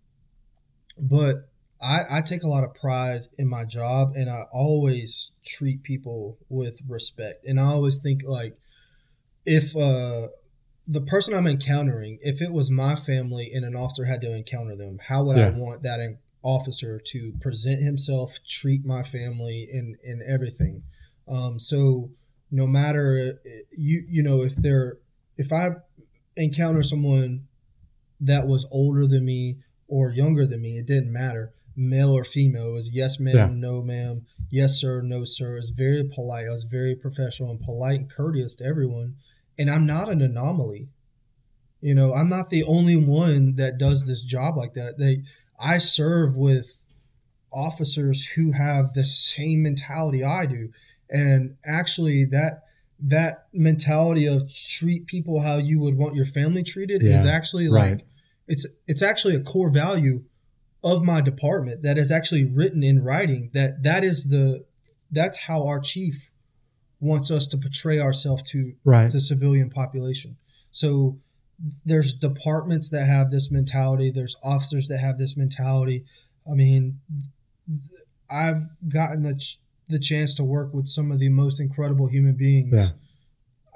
but 0.98 1.48
I, 1.80 2.04
I 2.10 2.20
take 2.22 2.42
a 2.42 2.48
lot 2.48 2.64
of 2.64 2.74
pride 2.74 3.26
in 3.38 3.48
my 3.48 3.64
job 3.64 4.12
and 4.14 4.30
I 4.30 4.44
always 4.52 5.32
treat 5.44 5.82
people 5.82 6.38
with 6.48 6.80
respect. 6.88 7.44
And 7.44 7.60
I 7.60 7.66
always 7.66 7.98
think 7.98 8.22
like 8.24 8.56
if 9.44 9.76
uh 9.76 10.28
the 10.88 11.00
person 11.00 11.34
I'm 11.34 11.48
encountering, 11.48 12.18
if 12.22 12.40
it 12.40 12.52
was 12.52 12.70
my 12.70 12.94
family 12.94 13.50
and 13.52 13.64
an 13.64 13.74
officer 13.74 14.04
had 14.04 14.20
to 14.20 14.32
encounter 14.32 14.76
them, 14.76 15.00
how 15.08 15.24
would 15.24 15.36
I 15.36 15.48
want 15.48 15.82
that 15.82 15.98
officer 16.42 17.00
to 17.00 17.32
present 17.40 17.82
himself, 17.82 18.38
treat 18.46 18.84
my 18.84 19.02
family, 19.02 19.68
and 19.72 19.96
and 20.04 20.22
everything? 20.22 20.84
Um, 21.28 21.58
so 21.58 22.10
no 22.50 22.66
matter 22.66 23.38
uh, 23.44 23.48
you 23.76 24.04
you 24.08 24.22
know 24.22 24.42
if 24.42 24.54
they're 24.54 24.98
if 25.36 25.52
I 25.52 25.70
encounter 26.36 26.82
someone 26.82 27.48
that 28.20 28.46
was 28.46 28.66
older 28.70 29.06
than 29.06 29.24
me 29.24 29.58
or 29.88 30.10
younger 30.10 30.46
than 30.46 30.62
me, 30.62 30.78
it 30.78 30.86
didn't 30.86 31.12
matter, 31.12 31.52
male 31.76 32.10
or 32.10 32.24
female. 32.24 32.68
It 32.68 32.72
was 32.72 32.92
yes 32.92 33.20
ma'am, 33.20 33.36
Yeah. 33.36 33.48
no 33.52 33.82
ma'am, 33.82 34.26
yes 34.50 34.80
sir, 34.80 35.02
no 35.02 35.24
sir. 35.24 35.56
It 35.56 35.60
was 35.60 35.70
very 35.70 36.04
polite. 36.04 36.46
I 36.46 36.50
was 36.50 36.64
very 36.64 36.94
professional 36.94 37.50
and 37.50 37.60
polite 37.60 38.00
and 38.00 38.10
courteous 38.10 38.54
to 38.56 38.64
everyone. 38.64 39.16
And 39.58 39.70
I'm 39.70 39.86
not 39.86 40.08
an 40.08 40.22
anomaly. 40.22 40.88
You 41.80 41.94
know, 41.94 42.14
I'm 42.14 42.28
not 42.28 42.50
the 42.50 42.64
only 42.64 42.96
one 42.96 43.56
that 43.56 43.78
does 43.78 44.06
this 44.06 44.22
job 44.22 44.56
like 44.56 44.74
that. 44.74 44.98
They 44.98 45.22
I 45.58 45.78
serve 45.78 46.36
with 46.36 46.82
officers 47.52 48.26
who 48.28 48.52
have 48.52 48.92
the 48.94 49.04
same 49.04 49.62
mentality 49.62 50.24
I 50.24 50.46
do. 50.46 50.70
And 51.08 51.56
actually 51.64 52.24
that 52.26 52.64
that 52.98 53.46
mentality 53.52 54.26
of 54.26 54.52
treat 54.54 55.06
people 55.06 55.40
how 55.40 55.58
you 55.58 55.78
would 55.80 55.96
want 55.96 56.16
your 56.16 56.24
family 56.24 56.62
treated 56.62 57.02
is 57.02 57.26
actually 57.26 57.68
like 57.68 57.92
right. 57.92 58.02
it's 58.48 58.66
it's 58.86 59.02
actually 59.02 59.36
a 59.36 59.40
core 59.40 59.68
value 59.68 60.24
of 60.92 61.02
my 61.02 61.20
department 61.20 61.82
that 61.82 61.98
is 61.98 62.10
actually 62.10 62.44
written 62.44 62.82
in 62.82 63.02
writing 63.02 63.50
that 63.52 63.82
that 63.82 64.02
is 64.04 64.28
the 64.28 64.64
that's 65.10 65.38
how 65.48 65.66
our 65.66 65.80
chief 65.80 66.30
wants 67.00 67.30
us 67.30 67.46
to 67.46 67.56
portray 67.58 67.98
ourselves 67.98 68.42
to 68.52 68.72
Right. 68.84 69.10
to 69.10 69.20
civilian 69.20 69.68
population 69.68 70.36
so 70.70 71.18
there's 71.84 72.12
departments 72.12 72.90
that 72.90 73.06
have 73.06 73.30
this 73.30 73.50
mentality 73.50 74.10
there's 74.10 74.36
officers 74.44 74.86
that 74.88 74.98
have 74.98 75.18
this 75.18 75.36
mentality 75.36 76.04
i 76.50 76.54
mean 76.54 77.00
i've 78.30 78.62
gotten 78.88 79.22
the 79.22 79.34
ch- 79.34 79.58
the 79.88 79.98
chance 79.98 80.34
to 80.34 80.44
work 80.44 80.72
with 80.74 80.86
some 80.86 81.10
of 81.12 81.18
the 81.18 81.28
most 81.28 81.60
incredible 81.60 82.06
human 82.08 82.34
beings 82.36 82.72
Yeah. 82.72 82.88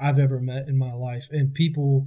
i've 0.01 0.19
ever 0.19 0.41
met 0.41 0.69
in 0.69 0.77
my 0.77 0.93
life 0.93 1.27
and 1.31 1.53
people 1.55 2.07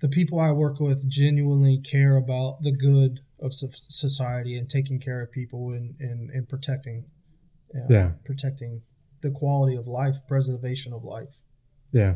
the 0.00 0.08
people 0.08 0.38
i 0.38 0.50
work 0.52 0.80
with 0.80 1.08
genuinely 1.08 1.78
care 1.78 2.16
about 2.16 2.62
the 2.62 2.72
good 2.72 3.20
of 3.40 3.52
society 3.54 4.56
and 4.56 4.68
taking 4.68 4.98
care 4.98 5.22
of 5.22 5.30
people 5.30 5.70
and 5.70 5.94
and, 6.00 6.30
and 6.30 6.48
protecting 6.48 7.04
uh, 7.74 7.86
Yeah. 7.88 8.10
protecting 8.24 8.82
the 9.20 9.30
quality 9.30 9.76
of 9.76 9.86
life 9.86 10.16
preservation 10.26 10.92
of 10.92 11.04
life 11.04 11.38
Yeah. 11.92 12.14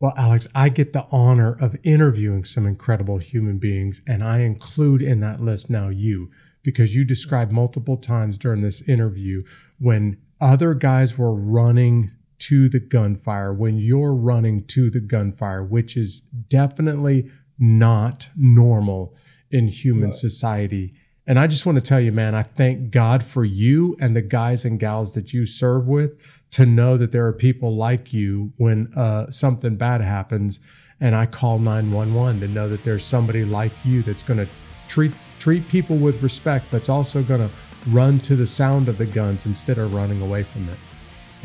Well, 0.00 0.12
Alex, 0.16 0.46
I 0.54 0.68
get 0.68 0.92
the 0.92 1.06
honor 1.10 1.52
of 1.52 1.76
interviewing 1.82 2.44
some 2.44 2.66
incredible 2.66 3.18
human 3.18 3.58
beings, 3.58 4.00
and 4.06 4.22
I 4.22 4.40
include 4.40 5.02
in 5.02 5.18
that 5.20 5.40
list 5.40 5.68
now 5.70 5.88
you, 5.88 6.30
because 6.62 6.94
you 6.94 7.04
described 7.04 7.50
multiple 7.50 7.96
times 7.96 8.38
during 8.38 8.62
this 8.62 8.80
interview 8.88 9.42
when 9.80 10.18
other 10.40 10.74
guys 10.74 11.18
were 11.18 11.34
running 11.34 12.12
to 12.40 12.68
the 12.68 12.78
gunfire, 12.78 13.52
when 13.52 13.76
you're 13.76 14.14
running 14.14 14.64
to 14.66 14.88
the 14.88 15.00
gunfire, 15.00 15.64
which 15.64 15.96
is 15.96 16.20
definitely 16.20 17.28
not 17.58 18.30
normal 18.36 19.16
in 19.50 19.68
human 19.68 20.04
Right. 20.10 20.14
society. 20.14 20.94
And 21.26 21.38
I 21.38 21.46
just 21.46 21.66
want 21.66 21.76
to 21.76 21.82
tell 21.82 22.00
you, 22.00 22.10
man, 22.10 22.34
I 22.34 22.42
thank 22.42 22.90
God 22.90 23.22
for 23.22 23.44
you 23.44 23.96
and 24.00 24.16
the 24.16 24.22
guys 24.22 24.64
and 24.64 24.80
gals 24.80 25.12
that 25.14 25.34
you 25.34 25.44
serve 25.44 25.86
with 25.86 26.12
to 26.52 26.64
know 26.64 26.96
that 26.96 27.12
there 27.12 27.26
are 27.26 27.32
people 27.34 27.76
like 27.76 28.12
you 28.14 28.52
when 28.56 28.90
uh, 28.96 29.30
something 29.30 29.76
bad 29.76 30.00
happens 30.00 30.58
and 31.00 31.14
I 31.14 31.26
call 31.26 31.58
911 31.58 32.40
to 32.40 32.48
know 32.48 32.68
that 32.68 32.82
there's 32.82 33.04
somebody 33.04 33.44
like 33.44 33.72
you 33.84 34.02
that's 34.02 34.22
going 34.22 34.38
to 34.44 34.48
treat 34.88 35.12
treat 35.38 35.68
people 35.68 35.96
with 35.96 36.20
respect 36.22 36.68
that's 36.72 36.88
also 36.88 37.22
going 37.22 37.40
to 37.48 37.50
run 37.90 38.18
to 38.18 38.34
the 38.34 38.46
sound 38.46 38.88
of 38.88 38.98
the 38.98 39.06
guns 39.06 39.46
instead 39.46 39.78
of 39.78 39.94
running 39.94 40.20
away 40.20 40.42
from 40.42 40.68
it. 40.68 40.78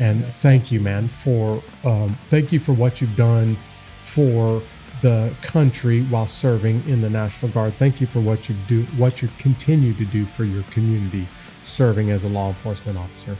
And 0.00 0.24
thank 0.24 0.72
you, 0.72 0.80
man, 0.80 1.06
for 1.06 1.62
um, 1.84 2.18
thank 2.28 2.50
you 2.52 2.58
for 2.58 2.72
what 2.72 3.00
you've 3.00 3.14
done 3.16 3.56
for 4.02 4.60
the 5.04 5.34
country 5.42 6.00
while 6.04 6.26
serving 6.26 6.82
in 6.88 7.02
the 7.02 7.10
National 7.10 7.50
Guard. 7.52 7.74
Thank 7.74 8.00
you 8.00 8.06
for 8.06 8.20
what 8.20 8.48
you 8.48 8.54
do, 8.66 8.84
what 8.96 9.20
you 9.20 9.28
continue 9.36 9.92
to 9.92 10.04
do 10.06 10.24
for 10.24 10.44
your 10.44 10.62
community, 10.70 11.26
serving 11.62 12.10
as 12.10 12.24
a 12.24 12.28
law 12.28 12.48
enforcement 12.48 12.96
officer. 12.98 13.36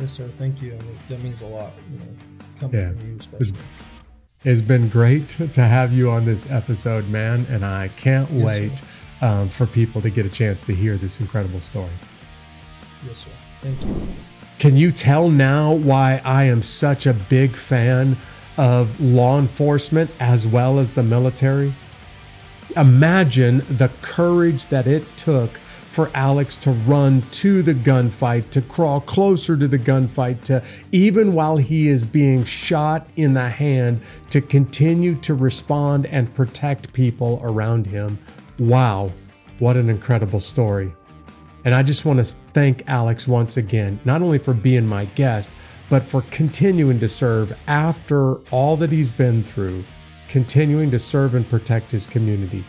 yes 0.00 0.12
sir 0.12 0.28
thank 0.38 0.60
you 0.62 0.78
that 1.10 1.20
means 1.22 1.40
a 1.42 1.46
lot 1.46 1.72
you 1.92 1.98
know 1.98 2.12
coming 2.60 2.80
Yeah. 2.80 2.90
from 2.92 3.08
you 3.10 3.16
especially 3.18 3.58
It's 4.44 4.62
been 4.62 4.88
great 4.88 5.28
to 5.58 5.62
have 5.76 5.92
you 5.92 6.10
on 6.10 6.24
this 6.24 6.42
episode, 6.50 7.04
man, 7.08 7.46
and 7.50 7.62
I 7.64 7.88
can't 8.04 8.30
Yes, 8.30 8.44
wait 8.46 8.72
um, 9.28 9.48
for 9.48 9.66
people 9.66 10.00
to 10.02 10.10
get 10.10 10.24
a 10.24 10.28
chance 10.40 10.64
to 10.66 10.74
hear 10.74 10.96
this 10.96 11.20
incredible 11.20 11.60
story. 11.60 11.96
yes 13.06 13.18
sir 13.24 13.30
thank 13.62 13.78
you 13.84 13.94
Can 14.58 14.74
you 14.82 14.90
tell 14.92 15.28
now 15.30 15.64
why 15.90 16.20
I 16.24 16.44
am 16.54 16.62
such 16.62 17.06
a 17.06 17.14
big 17.36 17.50
fan 17.70 18.16
of 18.56 19.00
law 19.00 19.38
enforcement 19.38 20.10
as 20.20 20.46
well 20.46 20.78
as 20.78 20.92
the 20.92 21.02
military? 21.02 21.74
Imagine 22.76 23.58
the 23.70 23.90
courage 24.02 24.66
that 24.68 24.86
it 24.86 25.04
took 25.16 25.50
for 25.96 26.10
Alex 26.12 26.56
to 26.58 26.72
run 26.72 27.22
to 27.30 27.62
the 27.62 27.72
gunfight, 27.72 28.50
to 28.50 28.60
crawl 28.60 29.00
closer 29.00 29.56
to 29.56 29.66
the 29.66 29.78
gunfight, 29.78 30.42
to 30.42 30.62
even 30.92 31.32
while 31.32 31.56
he 31.56 31.88
is 31.88 32.04
being 32.04 32.44
shot 32.44 33.08
in 33.16 33.32
the 33.32 33.48
hand, 33.48 34.02
to 34.28 34.42
continue 34.42 35.14
to 35.14 35.32
respond 35.32 36.04
and 36.06 36.34
protect 36.34 36.92
people 36.92 37.40
around 37.42 37.86
him. 37.86 38.18
Wow, 38.58 39.10
what 39.58 39.76
an 39.78 39.88
incredible 39.88 40.40
story. 40.40 40.92
And 41.64 41.74
I 41.74 41.82
just 41.82 42.04
want 42.04 42.18
to 42.18 42.36
thank 42.52 42.86
Alex 42.88 43.26
once 43.26 43.56
again, 43.56 43.98
not 44.04 44.20
only 44.20 44.38
for 44.38 44.52
being 44.52 44.86
my 44.86 45.06
guest, 45.06 45.50
but 45.88 46.02
for 46.02 46.22
continuing 46.30 46.98
to 47.00 47.08
serve 47.08 47.56
after 47.66 48.36
all 48.50 48.76
that 48.76 48.90
he's 48.90 49.10
been 49.10 49.42
through, 49.42 49.84
continuing 50.28 50.90
to 50.90 50.98
serve 50.98 51.34
and 51.34 51.48
protect 51.48 51.90
his 51.90 52.06
community. 52.06 52.64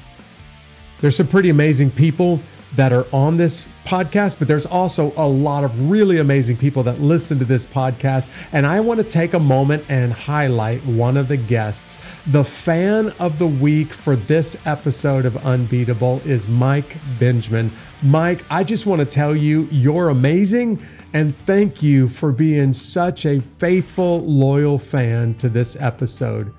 There's 0.99 1.15
some 1.15 1.27
pretty 1.27 1.49
amazing 1.49 1.91
people 1.91 2.39
that 2.75 2.91
are 2.91 3.07
on 3.13 3.37
this 3.37 3.69
podcast, 3.85 4.39
but 4.39 4.47
there's 4.47 4.65
also 4.65 5.13
a 5.15 5.27
lot 5.27 5.63
of 5.63 5.89
really 5.89 6.17
amazing 6.19 6.57
people 6.57 6.83
that 6.83 6.99
listen 6.99 7.39
to 7.39 7.45
this 7.45 7.65
podcast. 7.65 8.29
And 8.51 8.65
I 8.65 8.79
want 8.81 8.99
to 8.99 9.03
take 9.05 9.33
a 9.33 9.39
moment 9.39 9.85
and 9.89 10.11
highlight 10.11 10.85
one 10.85 11.17
of 11.17 11.27
the 11.27 11.37
guests. 11.37 11.97
The 12.27 12.43
fan 12.43 13.13
of 13.19 13.39
the 13.39 13.47
week 13.47 13.93
for 13.93 14.15
this 14.15 14.57
episode 14.65 15.25
of 15.25 15.37
Unbeatable 15.45 16.21
is 16.25 16.47
Mike 16.47 16.97
Benjamin. 17.19 17.71
Mike, 18.03 18.43
I 18.49 18.63
just 18.63 18.85
want 18.85 18.99
to 18.99 19.05
tell 19.05 19.35
you, 19.35 19.69
you're 19.71 20.09
amazing. 20.09 20.85
And 21.13 21.37
thank 21.39 21.81
you 21.81 22.09
for 22.09 22.33
being 22.33 22.73
such 22.73 23.25
a 23.25 23.39
faithful, 23.39 24.25
loyal 24.25 24.77
fan 24.77 25.35
to 25.35 25.47
this 25.47 25.77
episode. 25.79 26.53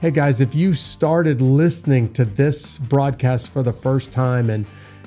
Hey 0.00 0.10
guys, 0.10 0.40
if 0.40 0.54
you 0.54 0.72
started 0.72 1.42
listening 1.42 2.12
to 2.14 2.24
this 2.24 2.78
broadcast 2.78 3.50
for 3.50 3.62
the 3.62 3.72
first 3.72 4.10
time 4.10 4.48
and 4.48 4.64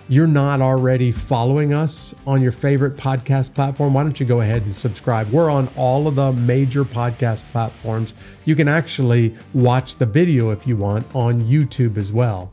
you're 0.07 0.28
not 0.28 0.62
already 0.62 1.12
following 1.12 1.74
us 1.74 2.14
on 2.28 2.44
your 2.44 2.52
favorite 2.52 2.95
podcast 2.95 3.56
platform, 3.56 3.95
why 3.95 4.03
don't 4.03 4.20
you 4.20 4.26
go 4.26 4.41
ahead 4.41 4.62
and 4.62 4.74
subscribe? 4.74 5.30
We're 5.32 5.49
on 5.49 5.68
all 5.76 6.07
of 6.07 6.16
the 6.16 6.32
major 6.32 6.86
podcast 6.86 7.44
platforms. 7.52 8.14
You 8.45 8.56
can 8.56 8.68
actually 8.68 9.36
watch 9.56 9.95
the 9.95 10.06
video 10.06 10.52
if 10.52 10.68
you 10.68 10.78
want 10.78 11.07
on 11.16 11.41
YouTube 11.41 11.98
as 11.98 12.14
well. 12.14 12.52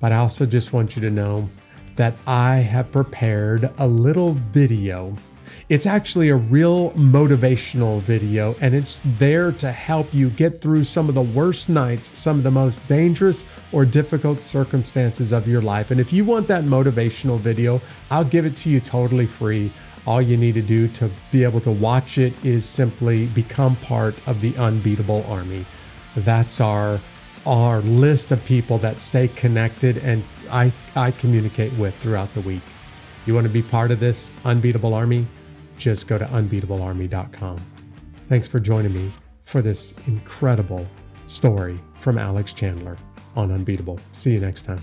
But 0.00 0.10
I 0.10 0.16
also 0.16 0.44
just 0.44 0.72
want 0.72 0.96
you 0.96 1.02
to 1.02 1.10
know 1.10 1.48
that 1.94 2.14
I 2.26 2.56
have 2.56 2.90
prepared 2.90 3.70
a 3.78 3.86
little 3.86 4.32
video 4.32 5.16
It's 5.68 5.86
actually 5.86 6.30
a 6.30 6.36
real 6.36 6.90
motivational 6.92 8.02
video, 8.02 8.56
and 8.60 8.74
it's 8.74 9.00
there 9.16 9.52
to 9.52 9.70
help 9.70 10.12
you 10.12 10.28
get 10.30 10.60
through 10.60 10.82
some 10.82 11.08
of 11.08 11.14
the 11.14 11.22
worst 11.22 11.68
nights, 11.68 12.18
some 12.18 12.36
of 12.36 12.42
the 12.42 12.50
most 12.50 12.84
dangerous 12.88 13.44
or 13.70 13.84
difficult 13.84 14.40
circumstances 14.40 15.30
of 15.30 15.46
your 15.46 15.62
life. 15.62 15.92
And 15.92 16.00
if 16.00 16.12
you 16.12 16.24
want 16.24 16.48
that 16.48 16.64
motivational 16.64 17.38
video, 17.38 17.80
I'll 18.10 18.24
give 18.24 18.44
it 18.44 18.56
to 18.58 18.70
you 18.70 18.80
totally 18.80 19.24
free. 19.24 19.72
All 20.04 20.20
you 20.20 20.36
need 20.36 20.54
to 20.54 20.62
do 20.62 20.88
to 20.88 21.08
be 21.30 21.44
able 21.44 21.60
to 21.60 21.70
watch 21.70 22.18
it 22.18 22.44
is 22.44 22.64
simply 22.64 23.26
become 23.26 23.76
part 23.76 24.16
of 24.26 24.40
the 24.40 24.56
Unbeatable 24.56 25.24
Army. 25.28 25.64
That's 26.16 26.60
our 26.60 27.00
our 27.44 27.80
list 27.80 28.30
of 28.30 28.44
people 28.44 28.78
that 28.78 29.00
stay 29.00 29.26
connected 29.26 29.98
and 29.98 30.22
I, 30.48 30.72
I 30.94 31.10
communicate 31.10 31.72
with 31.72 31.92
throughout 31.96 32.32
the 32.34 32.40
week. 32.40 32.62
You 33.26 33.34
want 33.34 33.48
to 33.48 33.52
be 33.52 33.62
part 33.62 33.90
of 33.90 33.98
this 33.98 34.30
unbeatable 34.44 34.94
army? 34.94 35.26
Just 35.82 36.06
go 36.06 36.16
to 36.16 36.24
unbeatablearmy.com. 36.26 37.60
Thanks 38.28 38.46
for 38.46 38.60
joining 38.60 38.92
me 38.92 39.12
for 39.42 39.60
this 39.60 39.94
incredible 40.06 40.86
story 41.26 41.80
from 41.98 42.18
Alex 42.18 42.52
Chandler 42.52 42.96
on 43.34 43.50
Unbeatable. 43.50 43.98
See 44.12 44.30
you 44.30 44.38
next 44.38 44.62
time. 44.62 44.80